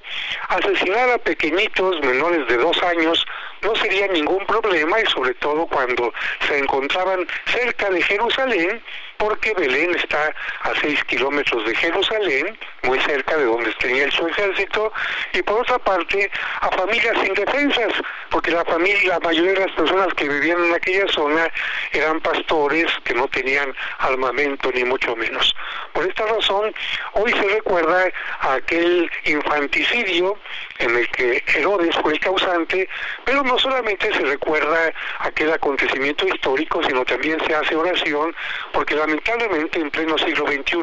asesinar 0.49 1.11
a 1.11 1.19
pequeñitos 1.19 2.01
menores 2.01 2.47
de 2.49 2.57
dos 2.57 2.81
años 2.85 3.27
no 3.63 3.75
sería 3.77 4.07
ningún 4.09 4.47
problema 4.47 5.01
y 5.01 5.07
sobre 5.07 5.35
todo 5.35 5.67
cuando 5.67 6.13
se 6.47 6.59
encontraban 6.59 7.27
cerca 7.47 7.91
de 7.91 8.01
Jerusalén, 8.01 8.83
porque 9.19 9.55
Belén 9.55 9.95
está 9.95 10.35
a 10.63 10.75
seis 10.81 11.03
kilómetros 11.05 11.65
de 11.67 11.75
Jerusalén, 11.75 12.59
muy 12.83 12.99
cerca 13.01 13.37
de 13.37 13.45
donde 13.45 13.73
tenía 13.75 14.11
su 14.11 14.27
ejército, 14.27 14.93
y 15.33 15.43
por 15.43 15.61
otra 15.61 15.79
parte 15.79 16.31
a 16.61 16.71
familias 16.71 17.17
indefensas, 17.27 17.93
porque 18.31 18.51
la 18.51 18.65
familia, 18.65 19.15
la 19.15 19.21
mayoría 19.21 19.53
de 19.53 19.67
las 19.67 19.73
personas 19.73 20.09
que 20.15 20.29
vivían 20.29 20.65
en 20.65 20.75
aquella 20.75 21.09
zona 21.09 21.49
eran 21.93 22.21
pastores 22.21 22.87
que 23.05 23.15
no 23.15 23.29
tenían 23.29 23.75
armamento 23.99 24.71
ni 24.73 24.85
mucho 24.85 25.17
menos. 25.17 25.55
Por 25.93 26.07
esta 26.07 26.27
razón, 26.27 26.75
hoy 27.13 27.33
se 27.33 27.49
recuerda 27.49 28.09
a 28.41 28.55
aquel 28.55 29.11
infanticidio 29.25 30.39
en 30.79 30.97
el 30.97 31.09
que 31.11 31.43
Herodes 31.55 31.95
fue 32.03 32.15
el 32.15 32.21
causante, 32.21 32.89
pero 33.25 33.43
no 33.43 33.59
solamente 33.59 34.13
se 34.13 34.21
recuerda 34.21 34.93
aquel 35.21 35.53
acontecimiento 35.53 36.27
histórico, 36.27 36.83
sino 36.85 37.05
también 37.05 37.39
se 37.47 37.55
hace 37.55 37.77
oración, 37.77 38.35
porque 38.73 38.95
lamentablemente 38.95 39.81
en 39.81 39.91
pleno 39.91 40.19
siglo 40.19 40.47
XXI 40.47 40.83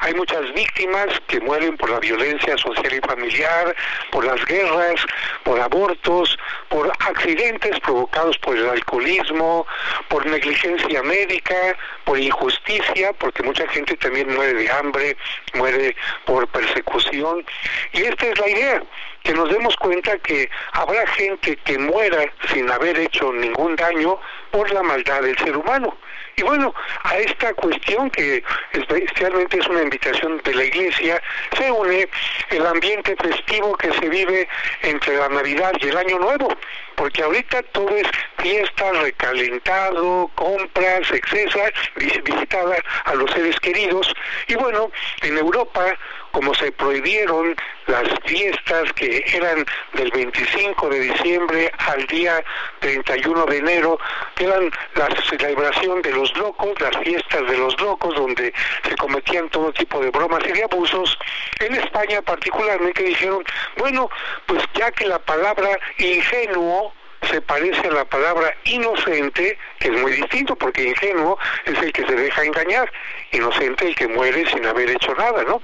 hay 0.00 0.14
muchas 0.14 0.52
víctimas 0.54 1.08
que 1.26 1.40
mueren 1.40 1.76
por 1.76 1.90
la 1.90 2.00
violencia 2.00 2.56
social 2.58 2.92
y 2.92 3.00
familiar, 3.00 3.74
por 4.10 4.24
las 4.24 4.44
guerras, 4.46 5.04
por 5.44 5.60
abortos, 5.60 6.38
por 6.68 6.90
accidentes 7.00 7.78
provocados 7.80 8.38
por 8.38 8.56
el 8.56 8.68
alcoholismo, 8.68 9.66
por 10.08 10.26
negligencia 10.26 11.02
médica, 11.02 11.76
por 12.04 12.18
injusticia, 12.18 13.12
porque 13.14 13.42
mucha 13.42 13.66
gente 13.68 13.96
también 13.96 14.34
muere 14.34 14.54
de 14.54 14.70
hambre, 14.70 15.16
muere 15.54 15.96
por 16.24 16.46
persecución. 16.48 17.44
Y 17.92 18.02
esta 18.02 18.26
es 18.26 18.38
la 18.38 18.48
idea, 18.48 18.82
que 19.22 19.32
nos 19.32 19.50
demos 19.50 19.76
cuenta 19.76 20.18
que 20.18 20.50
habrá 20.72 21.06
gente 21.08 21.56
que 21.56 21.78
muera 21.78 22.24
sin 22.52 22.70
haber 22.70 22.98
hecho 22.98 23.32
ningún 23.32 23.76
daño 23.76 24.18
por 24.50 24.70
la 24.72 24.82
maldad 24.82 25.22
del 25.22 25.38
ser 25.38 25.56
humano. 25.56 25.96
Y 26.36 26.42
bueno, 26.42 26.74
a 27.04 27.18
esta 27.18 27.52
cuestión 27.54 28.10
que 28.10 28.42
especialmente 28.72 29.58
es 29.58 29.66
una 29.66 29.82
invitación 29.82 30.40
de 30.44 30.54
la 30.54 30.64
Iglesia, 30.64 31.22
se 31.56 31.70
une 31.70 32.08
el 32.50 32.66
ambiente 32.66 33.14
festivo 33.16 33.76
que 33.76 33.92
se 33.92 34.08
vive 34.08 34.48
entre 34.82 35.16
la 35.16 35.28
Navidad 35.28 35.72
y 35.80 35.88
el 35.88 35.96
Año 35.96 36.18
Nuevo, 36.18 36.48
porque 36.96 37.22
ahorita 37.22 37.62
todo 37.64 37.90
es 37.90 38.06
fiesta, 38.38 38.92
recalentado, 38.92 40.30
compras, 40.34 41.10
excesas, 41.10 41.72
visitada 41.96 42.76
a 43.04 43.14
los 43.14 43.30
seres 43.30 43.58
queridos. 43.60 44.12
Y 44.46 44.54
bueno, 44.54 44.90
en 45.20 45.36
Europa, 45.36 45.96
como 46.32 46.54
se 46.54 46.72
prohibieron 46.72 47.54
las 47.86 48.08
fiestas 48.24 48.92
que 48.94 49.24
eran 49.32 49.64
del 49.92 50.10
25 50.10 50.88
de 50.88 51.00
diciembre 51.00 51.70
al 51.78 52.06
día 52.06 52.42
31 52.80 53.46
de 53.46 53.58
enero, 53.58 53.98
que 54.34 54.44
eran 54.44 54.70
la 54.94 55.08
celebración 55.28 56.02
de 56.02 56.12
los 56.12 56.36
locos, 56.36 56.80
las 56.80 56.96
fiestas 56.98 57.48
de 57.48 57.58
los 57.58 57.80
locos, 57.80 58.14
donde 58.14 58.52
se 58.88 58.96
cometían 58.96 59.48
todo 59.50 59.72
tipo 59.72 60.00
de 60.00 60.10
bromas 60.10 60.42
y 60.48 60.52
de 60.52 60.64
abusos, 60.64 61.18
en 61.60 61.74
España 61.74 62.22
particularmente 62.22 63.02
dijeron, 63.02 63.44
bueno, 63.76 64.08
pues 64.46 64.62
ya 64.74 64.90
que 64.90 65.06
la 65.06 65.18
palabra 65.18 65.78
ingenuo 65.98 66.92
se 67.30 67.40
parece 67.40 67.88
a 67.88 67.92
la 67.92 68.04
palabra 68.04 68.54
inocente, 68.64 69.58
que 69.78 69.88
es 69.88 70.00
muy 70.00 70.12
distinto, 70.12 70.56
porque 70.56 70.84
ingenuo 70.84 71.38
es 71.64 71.78
el 71.78 71.92
que 71.92 72.04
se 72.06 72.14
deja 72.14 72.44
engañar, 72.44 72.90
inocente 73.30 73.86
el 73.86 73.94
que 73.94 74.08
muere 74.08 74.44
sin 74.50 74.66
haber 74.66 74.90
hecho 74.90 75.14
nada, 75.14 75.42
¿no? 75.44 75.62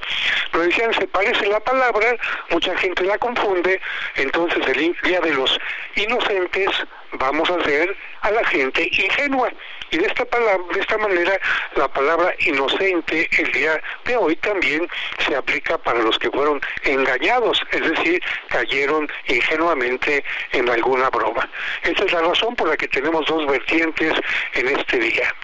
Lo 0.52 0.60
decían, 0.60 0.92
se 0.94 1.06
parece 1.06 1.46
la 1.46 1.60
palabra, 1.60 2.16
mucha 2.50 2.76
gente 2.78 3.04
la 3.04 3.18
confunde, 3.18 3.80
entonces 4.16 4.66
el 4.66 4.96
día 5.02 5.20
de 5.20 5.34
los 5.34 5.58
inocentes 5.96 6.70
vamos 7.12 7.50
a 7.50 7.56
hacer 7.56 7.96
a 8.22 8.30
la 8.30 8.44
gente 8.44 8.88
ingenua. 8.90 9.50
Y 9.90 9.98
de 9.98 10.06
esta 10.06 10.24
palabra, 10.24 10.64
de 10.74 10.80
esta 10.80 10.98
manera, 10.98 11.38
la 11.76 11.88
palabra 11.88 12.34
inocente 12.40 13.28
el 13.38 13.52
día 13.52 13.80
de 14.04 14.16
hoy 14.16 14.36
también 14.36 14.86
se 15.26 15.34
aplica 15.34 15.78
para 15.78 16.00
los 16.00 16.18
que 16.18 16.30
fueron 16.30 16.60
engañados, 16.84 17.60
es 17.72 17.80
decir, 17.80 18.22
cayeron 18.48 19.08
ingenuamente 19.28 20.24
en 20.52 20.68
alguna 20.68 21.10
broma. 21.10 21.48
Esta 21.82 22.04
es 22.04 22.12
la 22.12 22.20
razón 22.20 22.54
por 22.54 22.68
la 22.68 22.76
que 22.76 22.88
tenemos 22.88 23.26
dos 23.26 23.46
vertientes 23.46 24.14
en 24.54 24.68
este 24.68 24.98
día. 24.98 25.34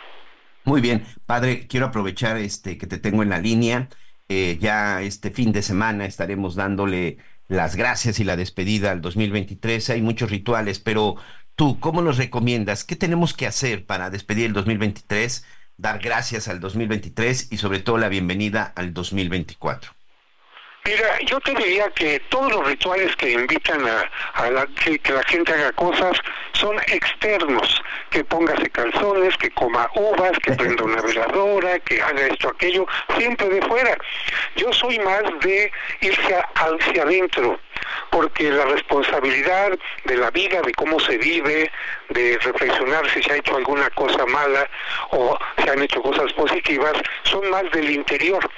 Muy 0.64 0.80
bien, 0.80 1.06
padre, 1.26 1.66
quiero 1.66 1.86
aprovechar 1.86 2.36
este 2.38 2.78
que 2.78 2.86
te 2.86 2.98
tengo 2.98 3.22
en 3.22 3.30
la 3.30 3.38
línea. 3.38 3.88
Eh, 4.28 4.56
ya 4.58 5.02
este 5.02 5.30
fin 5.30 5.52
de 5.52 5.62
semana 5.62 6.06
estaremos 6.06 6.54
dándole 6.54 7.18
las 7.48 7.76
gracias 7.76 8.18
y 8.20 8.24
la 8.24 8.36
despedida 8.36 8.90
al 8.90 9.02
2023. 9.02 9.90
Hay 9.90 10.02
muchos 10.02 10.30
rituales, 10.30 10.78
pero 10.78 11.16
tú, 11.56 11.78
¿cómo 11.80 12.02
nos 12.02 12.18
recomiendas? 12.18 12.84
¿Qué 12.84 12.96
tenemos 12.96 13.34
que 13.34 13.46
hacer 13.46 13.86
para 13.86 14.10
despedir 14.10 14.46
el 14.46 14.52
2023, 14.52 15.44
dar 15.76 15.98
gracias 16.00 16.48
al 16.48 16.60
2023 16.60 17.48
y 17.52 17.56
sobre 17.58 17.80
todo 17.80 17.98
la 17.98 18.08
bienvenida 18.08 18.64
al 18.76 18.92
2024? 18.92 19.92
Mira, 20.86 21.18
yo 21.20 21.40
te 21.40 21.54
diría 21.54 21.88
que 21.92 22.20
todos 22.28 22.52
los 22.52 22.66
rituales 22.66 23.16
que 23.16 23.30
invitan 23.30 23.80
a, 23.86 24.50
la, 24.50 24.66
que, 24.66 25.00
la 25.14 25.22
gente 25.22 25.50
haga 25.50 25.72
cosas 25.72 26.12
son 26.52 26.76
externos, 26.88 27.82
que 28.10 28.22
póngase 28.22 28.68
calzones, 28.68 29.34
que 29.38 29.50
coma 29.52 29.88
uvas, 29.94 30.32
que 30.40 30.52
prenda 30.52 30.84
una 30.84 31.00
veladora, 31.02 31.78
que 31.78 32.02
haga 32.02 32.26
esto, 32.26 32.50
aquello, 32.50 32.86
siempre 33.16 33.48
de 33.48 33.62
fuera. 33.62 33.96
Yo 34.56 34.70
soy 34.74 34.98
más 34.98 35.22
de 35.40 35.72
irse 36.02 36.36
hacia 36.54 37.02
adentro, 37.02 37.58
porque 38.10 38.50
la 38.50 38.66
responsabilidad 38.66 39.78
de 40.04 40.16
la 40.18 40.30
vida, 40.32 40.60
de 40.60 40.74
cómo 40.74 41.00
se 41.00 41.16
vive, 41.16 41.72
de 42.10 42.38
reflexionar 42.38 43.08
si 43.10 43.22
se 43.22 43.32
ha 43.32 43.36
hecho 43.36 43.56
alguna 43.56 43.88
cosa 43.90 44.26
mala 44.26 44.68
o 45.10 45.38
se 45.62 45.70
han 45.70 45.82
hecho 45.82 46.02
cosas 46.02 46.32
positivas, 46.32 46.92
son 47.24 47.48
más 47.50 47.70
del 47.72 47.90
interior. 47.90 48.48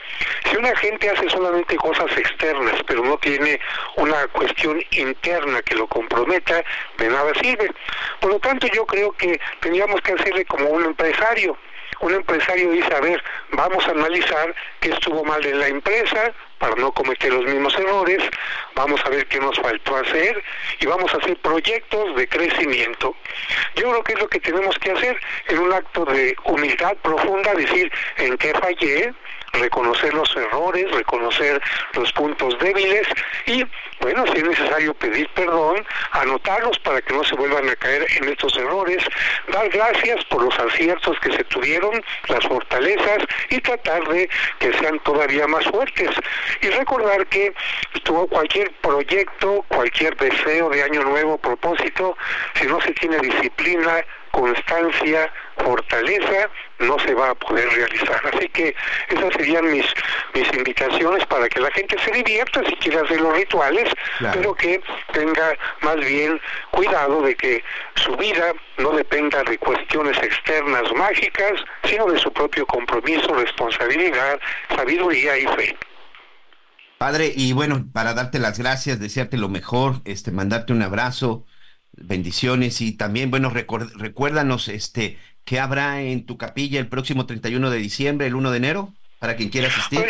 Si 0.49 0.57
una 0.57 0.75
gente 0.77 1.11
hace 1.11 1.29
solamente 1.31 1.77
cosas 1.77 2.11
externas, 2.17 2.81
pero 2.87 3.05
no 3.05 3.17
tiene 3.19 3.61
una 3.97 4.27
cuestión 4.29 4.83
interna 4.91 5.63
que 5.63 5.75
lo 5.75 5.87
comprometa, 5.87 6.63
de 6.99 7.09
nada 7.09 7.33
sirve. 7.41 7.71
Por 8.21 8.33
lo 8.33 8.39
tanto, 8.41 8.67
yo 8.69 8.87
creo 8.87 9.13
que 9.13 9.41
teníamos 9.61 10.01
que 10.03 10.13
hacerle 10.13 10.45
como 10.45 10.69
un 10.71 10.85
empresario. 10.85 11.57
Un 12.01 12.15
empresario 12.15 12.71
dice, 12.71 12.95
a 12.95 13.01
ver, 13.01 13.23
vamos 13.53 13.87
a 13.87 13.91
analizar 13.91 14.55
qué 14.81 14.91
estuvo 14.91 15.25
mal 15.25 15.45
en 15.45 15.59
la 15.59 15.69
empresa, 15.69 16.33
para 16.59 16.75
no 16.77 16.93
cometer 16.93 17.33
los 17.33 17.45
mismos 17.45 17.75
errores, 17.79 18.23
vamos 18.75 19.01
a 19.05 19.11
ver 19.11 19.27
qué 19.27 19.39
nos 19.39 19.59
faltó 19.59 19.97
hacer 19.97 20.43
y 20.81 20.87
vamos 20.87 21.13
a 21.13 21.19
hacer 21.19 21.37
proyectos 21.39 22.17
de 22.17 22.29
crecimiento. 22.29 23.15
Yo 23.75 23.91
creo 23.91 24.05
que 24.05 24.13
es 24.15 24.19
lo 24.21 24.29
que 24.29 24.41
tenemos 24.41 24.79
que 24.79 24.93
hacer 24.93 25.21
en 25.49 25.59
un 25.59 25.73
acto 25.73 26.05
de 26.07 26.35
humildad 26.45 26.97
profunda, 27.03 27.55
decir 27.55 27.93
en 28.17 28.37
qué 28.39 28.53
fallé, 28.55 29.13
reconocer 29.61 30.15
los 30.15 30.35
errores, 30.37 30.91
reconocer 30.93 31.61
los 31.95 32.13
puntos 32.13 32.59
débiles 32.59 33.07
y, 33.47 33.65
bueno, 34.01 34.25
si 34.33 34.39
es 34.39 34.45
necesario 34.45 34.95
pedir 34.95 35.29
perdón, 35.35 35.85
anotarlos 36.13 36.79
para 36.81 37.01
que 37.03 37.15
no 37.15 37.25
se 37.25 37.35
vuelvan 37.35 37.69
a 37.69 37.77
caer 37.77 38.07
en 38.17 38.29
estos 38.29 38.57
errores, 38.57 39.03
dar 39.53 39.69
gracias 39.69 40.25
por 40.27 40.43
los 40.43 40.59
aciertos 40.59 41.19
que 41.21 41.33
se 41.33 41.45
tuvieron, 41.45 42.03
las 42.29 42.45
fortalezas 42.47 43.25
y 43.51 43.61
tratar 43.61 44.07
de 44.09 44.29
que 44.59 44.73
sean 44.75 44.99
todavía 45.01 45.47
más 45.47 45.65
fuertes. 45.67 46.11
Y 46.61 46.69
recordar 46.69 47.27
que 47.27 47.53
todo 48.05 48.27
cualquier 48.27 48.73
proyecto, 48.81 49.65
cualquier 49.69 50.17
deseo 50.17 50.71
de 50.71 50.83
año 50.83 51.03
nuevo, 51.03 51.39
propósito, 51.39 52.17
si 52.55 52.67
no 52.67 52.81
se 52.81 52.93
tiene 52.93 53.19
disciplina, 53.19 54.05
constancia, 54.37 55.33
fortaleza, 55.57 56.51
no 56.79 56.99
se 56.99 57.15
va 57.15 57.31
a 57.31 57.35
poder 57.35 57.69
realizar. 57.71 58.21
Así 58.33 58.49
que 58.51 58.75
esas 59.09 59.33
serían 59.33 59.71
mis, 59.73 59.87
mis 60.35 60.53
invitaciones 60.53 61.25
para 61.27 61.49
que 61.49 61.61
la 61.61 61.71
gente 61.71 61.97
se 62.05 62.11
divierta 62.13 62.63
si 62.69 62.77
quiere 62.77 63.01
hacer 63.01 63.21
los 63.21 63.35
rituales, 63.35 63.89
pero 64.33 64.55
que 64.55 64.81
tenga 65.13 65.57
más 65.81 65.97
bien 65.97 66.39
cuidado 66.71 67.23
de 67.23 67.35
que 67.35 67.65
su 67.95 68.15
vida 68.17 68.53
no 68.77 68.91
dependa 68.91 69.43
de 69.45 69.57
cuestiones 69.57 70.17
externas 70.19 70.93
mágicas, 70.95 71.53
sino 71.85 72.07
de 72.07 72.19
su 72.19 72.31
propio 72.33 72.67
compromiso, 72.67 73.35
responsabilidad, 73.35 74.39
sabiduría 74.77 75.39
y 75.39 75.47
fe. 75.47 75.77
Padre, 76.99 77.33
y 77.35 77.53
bueno, 77.53 77.87
para 77.93 78.15
darte 78.15 78.39
las 78.39 78.59
gracias, 78.59 79.01
desearte 79.01 79.37
lo 79.37 79.49
mejor, 79.49 80.01
este, 80.05 80.31
mandarte 80.31 80.73
un 80.73 80.83
abrazo, 80.83 81.45
bendiciones 81.97 82.81
y 82.81 82.93
también, 82.93 83.31
bueno, 83.31 83.51
recuérdanos 83.51 84.69
este, 84.69 85.19
qué 85.45 85.61
habrá 85.61 86.03
en 86.03 86.27
tu 86.27 86.37
capilla 86.37 86.81
el 86.81 86.89
próximo 86.89 87.27
31 87.27 87.71
de 87.71 87.79
diciembre, 87.79 88.27
el 88.27 88.35
1 88.35 88.51
de 88.51 88.57
enero, 88.57 88.93
para 89.19 89.37
quien 89.37 89.49
quiera 89.49 89.69
asistir. 89.69 90.05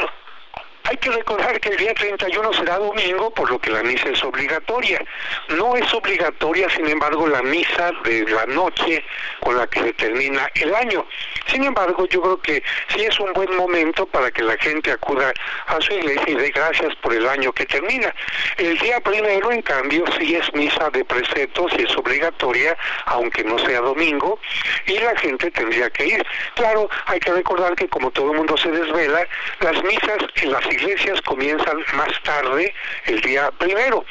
Hay 0.89 0.97
que 0.99 1.11
recordar 1.11 1.59
que 1.61 1.71
el 1.71 1.77
día 1.79 1.95
31 1.95 2.53
será 2.53 2.79
domingo, 2.79 3.31
por 3.31 3.51
lo 3.51 3.59
que 3.59 3.71
la 3.71 3.83
misa 3.83 4.09
es 4.09 4.23
obligatoria. 4.23 5.05
No 5.49 5.77
es 5.77 5.93
obligatoria, 5.93 6.71
sin 6.71 6.87
embargo, 6.87 7.27
la 7.27 7.43
misa 7.43 7.91
de 8.05 8.25
la 8.29 8.47
noche 8.47 9.05
con 9.41 9.57
la 9.57 9.67
que 9.67 9.81
se 9.81 9.93
termina 9.95 10.49
el 10.55 10.73
año. 10.75 11.05
Sin 11.47 11.65
embargo, 11.65 12.07
yo 12.09 12.23
creo 12.23 12.41
que 12.41 12.63
sí 12.89 13.05
es 13.05 13.19
un 13.19 13.33
buen 13.33 13.57
momento 13.57 14.07
para 14.07 14.31
que 14.31 14.43
la 14.43 14.57
gente 14.59 14.93
acuda 14.93 15.33
a 15.67 15.81
su 15.81 15.93
iglesia 15.93 16.25
y 16.29 16.35
dé 16.35 16.51
gracias 16.51 16.95
por 16.97 17.13
el 17.13 17.29
año 17.29 17.53
que 17.53 17.67
termina. 17.67 18.15
El 18.57 18.79
día 18.79 19.01
primero, 19.01 19.51
en 19.51 19.63
cambio, 19.63 20.05
sí 20.19 20.37
es 20.37 20.55
misa 20.55 20.89
de 20.91 21.05
preceptos 21.05 21.73
y 21.79 21.83
es 21.83 21.97
obligatoria, 21.97 22.77
aunque 23.07 23.43
no 23.43 23.59
sea 23.59 23.81
domingo, 23.81 24.39
y 24.87 24.99
la 24.99 25.17
gente 25.17 25.51
tendría 25.51 25.91
que 25.91 26.07
ir. 26.07 26.27
Claro, 26.55 26.89
hay 27.07 27.19
que 27.19 27.33
recordar 27.33 27.75
que 27.75 27.89
como 27.89 28.11
todo 28.13 28.31
el 28.31 28.39
mundo 28.39 28.57
se 28.57 28.71
desvela, 28.71 29.27
las 29.61 29.83
misas 29.83 30.19
en 30.37 30.53
las 30.53 30.76
iglesias 30.77 31.21
comienzan 31.23 31.79
más 31.95 32.23
tarde, 32.23 32.73
el 33.07 33.21
día 33.21 33.51
primero. 33.59 34.05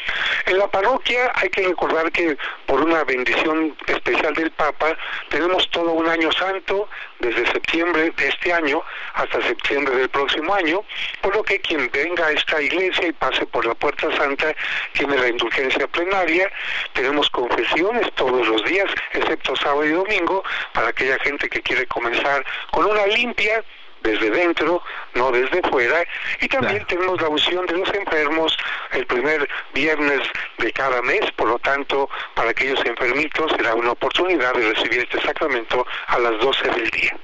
En 0.46 0.58
la 0.58 0.68
parroquia 0.68 1.32
hay 1.36 1.50
que 1.50 1.68
recordar 1.68 2.12
que 2.12 2.38
por 2.66 2.82
una 2.82 3.04
bendición 3.04 3.76
especial 3.88 4.34
del 4.34 4.52
Papa, 4.52 4.98
tenemos 5.30 5.70
todo 5.72 5.92
un 5.92 6.08
año 6.08 6.32
santo, 6.32 6.88
desde 7.20 7.50
septiembre 7.52 8.12
de 8.16 8.28
este 8.28 8.54
año 8.54 8.82
hasta 9.14 9.42
septiembre 9.42 9.96
del 9.96 10.10
próximo 10.10 10.54
año, 10.54 10.84
por 11.22 11.36
lo 11.36 11.44
que 11.44 11.60
quien 11.60 11.90
venga 11.92 12.28
a 12.28 12.32
esta 12.32 12.62
iglesia 12.62 13.08
y 13.08 13.14
pase 13.14 13.46
por 13.46 13.66
la 13.66 13.74
Puerta 13.76 14.16
Santa 14.18 14.54
tiene 14.94 15.18
la 15.18 15.28
indulgencia 15.28 15.88
plenaria, 15.88 16.52
tenemos 16.94 17.30
confesiones 17.30 18.12
todos 18.16 18.48
los 18.48 18.64
días, 18.66 18.90
excepto 19.14 19.56
sábado 19.56 19.86
y 19.86 19.92
domingo, 19.92 20.44
para 20.74 20.90
aquella 20.90 21.18
gente 21.20 21.50
que 21.50 21.62
quiere 21.62 21.86
comenzar 21.88 22.46
con 22.72 22.86
una 22.86 23.06
limpia 23.08 23.64
desde 24.06 24.30
dentro, 24.30 24.82
no 25.16 25.32
desde 25.32 25.62
fuera, 25.70 26.06
y 26.40 26.48
también 26.48 26.86
tenemos 26.88 27.22
la 27.22 27.30
unción 27.30 27.66
de 27.66 27.78
los 27.78 27.94
enfermos 27.94 28.56
el 28.92 29.06
primer 29.08 29.48
viernes 29.74 30.22
de 30.60 30.72
cada 30.72 31.02
mes, 31.02 31.22
por 31.36 31.50
lo 31.50 31.60
tanto, 31.60 32.10
para 32.36 32.52
aquellos 32.52 32.80
enfermitos 32.86 33.52
será 33.58 33.76
una 33.76 33.92
oportunidad 33.92 34.54
de 34.54 34.72
recibir 34.74 35.00
este 35.00 35.22
sacramento 35.22 35.86
a 36.08 36.20
las 36.20 36.40
12 36.40 36.70
del 36.70 36.90
día. 36.92 37.18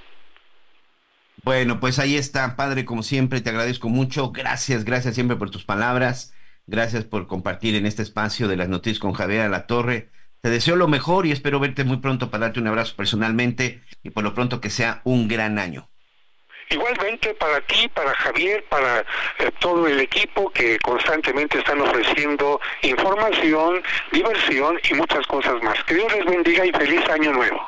Bueno, 1.44 1.80
pues 1.80 1.98
ahí 1.98 2.18
está, 2.18 2.56
Padre, 2.56 2.86
como 2.86 3.02
siempre, 3.02 3.42
te 3.42 3.50
agradezco 3.50 3.90
mucho. 3.90 4.32
Gracias, 4.32 4.84
gracias 4.84 5.16
siempre 5.16 5.38
por 5.38 5.50
tus 5.50 5.64
palabras. 5.64 6.34
Gracias 6.68 7.04
por 7.04 7.28
compartir 7.28 7.76
en 7.76 7.86
este 7.86 8.04
espacio 8.04 8.48
de 8.48 8.58
las 8.58 8.70
noticias 8.70 9.00
con 9.00 9.14
Javier 9.14 9.42
a 9.42 9.50
la 9.50 9.66
Torre. 9.66 10.12
Te 10.42 10.50
deseo 10.50 10.76
lo 10.76 10.88
mejor 10.88 11.26
y 11.26 11.32
espero 11.32 11.60
verte 11.60 11.84
muy 11.84 11.98
pronto 11.98 12.30
para 12.32 12.46
darte 12.46 12.60
un 12.60 12.68
abrazo 12.68 12.96
personalmente 12.96 13.82
y 14.04 14.12
por 14.12 14.24
lo 14.24 14.34
pronto 14.34 14.62
que 14.62 14.70
sea 14.70 15.02
un 15.04 15.28
gran 15.28 15.60
año. 15.60 15.91
Igualmente 16.72 17.34
para 17.34 17.60
ti, 17.62 17.90
para 17.94 18.14
Javier, 18.14 18.64
para 18.70 19.02
eh, 19.02 19.52
todo 19.60 19.88
el 19.88 20.00
equipo 20.00 20.50
que 20.52 20.80
constantemente 20.80 21.60
están 21.60 21.82
ofreciendo 21.82 22.62
información, 22.82 23.84
diversión 24.12 24.80
y 24.90 24.94
muchas 24.94 25.28
cosas 25.28 25.62
más. 25.62 25.84
Que 25.84 25.96
Dios 25.96 26.12
les 26.14 26.26
bendiga 26.26 26.66
y 26.66 26.72
feliz 26.72 27.02
año 27.10 27.34
nuevo. 27.34 27.62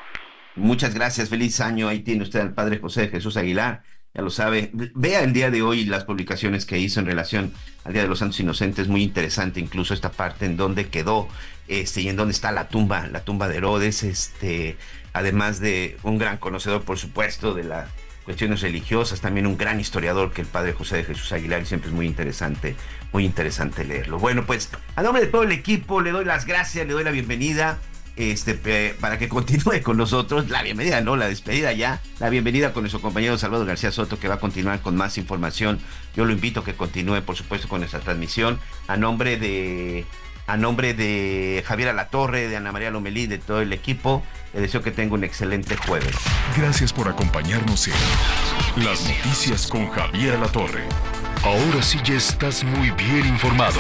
Muchas 0.56 0.94
gracias, 0.94 1.30
feliz 1.30 1.60
año. 1.60 1.90
Ahí 1.90 2.00
tiene 2.00 2.24
usted 2.24 2.40
al 2.40 2.54
Padre 2.54 2.80
José 2.80 3.10
Jesús 3.10 3.36
Aguilar. 3.36 3.84
Ya 4.14 4.22
lo 4.22 4.30
sabe. 4.30 4.70
Vea 4.74 5.22
el 5.22 5.34
día 5.34 5.50
de 5.50 5.64
hoy 5.64 5.86
las 5.86 6.06
publicaciones 6.06 6.66
que 6.66 6.78
hizo 6.78 7.00
en 7.00 7.08
relación 7.08 7.54
al 7.84 7.94
Día 7.94 8.04
de 8.04 8.08
los 8.08 8.20
Santos 8.20 8.40
Inocentes. 8.40 8.88
Muy 8.88 9.04
interesante, 9.04 9.60
incluso 9.60 9.94
esta 9.94 10.12
parte 10.12 10.46
en 10.46 10.56
donde 10.56 10.88
quedó 10.88 11.28
este, 11.68 12.02
y 12.02 12.10
en 12.10 12.16
donde 12.16 12.32
está 12.34 12.52
la 12.52 12.70
tumba, 12.70 13.08
la 13.08 13.26
tumba 13.26 13.50
de 13.50 13.58
Herodes. 13.58 14.04
Este, 14.04 14.78
además 15.12 15.60
de 15.60 15.98
un 16.04 16.20
gran 16.20 16.38
conocedor, 16.38 16.84
por 16.84 17.00
supuesto, 17.00 17.54
de 17.54 17.64
la 17.64 17.90
cuestiones 18.24 18.62
religiosas, 18.62 19.22
también 19.22 19.48
un 19.48 19.58
gran 19.58 19.80
historiador 19.80 20.32
que 20.32 20.42
el 20.42 20.48
padre 20.48 20.74
José 20.74 20.98
de 20.98 21.04
Jesús 21.04 21.32
Aguilar 21.32 21.62
y 21.62 21.66
siempre 21.66 21.90
es 21.90 21.96
muy 21.96 22.06
interesante, 22.06 22.76
muy 23.12 23.26
interesante 23.26 23.84
leerlo. 23.84 24.20
Bueno, 24.20 24.46
pues 24.46 24.70
a 24.96 25.04
nombre 25.04 25.26
de 25.26 25.28
todo 25.28 25.44
el 25.44 25.52
equipo 25.52 26.02
le 26.02 26.12
doy 26.12 26.26
las 26.26 26.46
gracias, 26.46 26.88
le 26.88 26.94
doy 26.94 27.04
la 27.04 27.12
bienvenida 27.12 27.80
este, 28.16 28.96
para 29.00 29.18
que 29.18 29.28
continúe 29.28 29.82
con 29.82 29.98
nosotros. 29.98 30.50
La 30.50 30.62
bienvenida, 30.62 31.02
no, 31.02 31.16
la 31.16 31.28
despedida 31.28 31.74
ya. 31.74 32.02
La 32.20 32.30
bienvenida 32.30 32.74
con 32.74 32.84
nuestro 32.84 33.02
compañero 33.02 33.38
Salvador 33.38 33.66
García 33.66 33.92
Soto, 33.92 34.20
que 34.20 34.28
va 34.28 34.36
a 34.36 34.40
continuar 34.40 34.82
con 34.82 34.96
más 34.96 35.18
información. 35.18 35.80
Yo 36.16 36.26
lo 36.26 36.32
invito 36.32 36.62
a 36.62 36.66
que 36.66 36.76
continúe, 36.76 37.22
por 37.22 37.36
supuesto, 37.36 37.68
con 37.68 37.80
nuestra 37.80 38.00
transmisión. 38.00 38.60
A 38.88 38.98
nombre 38.98 39.38
de, 39.38 40.06
a 40.48 40.58
nombre 40.58 40.94
de 40.94 41.64
Javier 41.66 41.90
Alatorre, 41.90 42.48
de 42.48 42.58
Ana 42.58 42.72
María 42.72 42.92
Lomelí, 42.92 43.28
de 43.28 43.38
todo 43.38 43.62
el 43.62 43.74
equipo, 43.74 44.24
le 44.54 44.62
deseo 44.62 44.82
que 44.82 44.92
tenga 44.92 45.16
un 45.16 45.24
excelente 45.24 45.76
jueves. 45.78 46.16
Gracias 46.58 46.94
por 46.94 47.08
acompañarnos 47.08 47.88
en 47.88 48.84
Las 48.84 49.08
Noticias 49.08 49.68
con 49.68 49.90
Javier 49.90 50.40
La 50.40 50.48
Torre. 50.48 50.84
Ahora 51.44 51.82
sí 51.82 52.00
ya 52.04 52.16
estás 52.16 52.64
muy 52.64 52.92
bien 52.92 53.26
informado. 53.26 53.80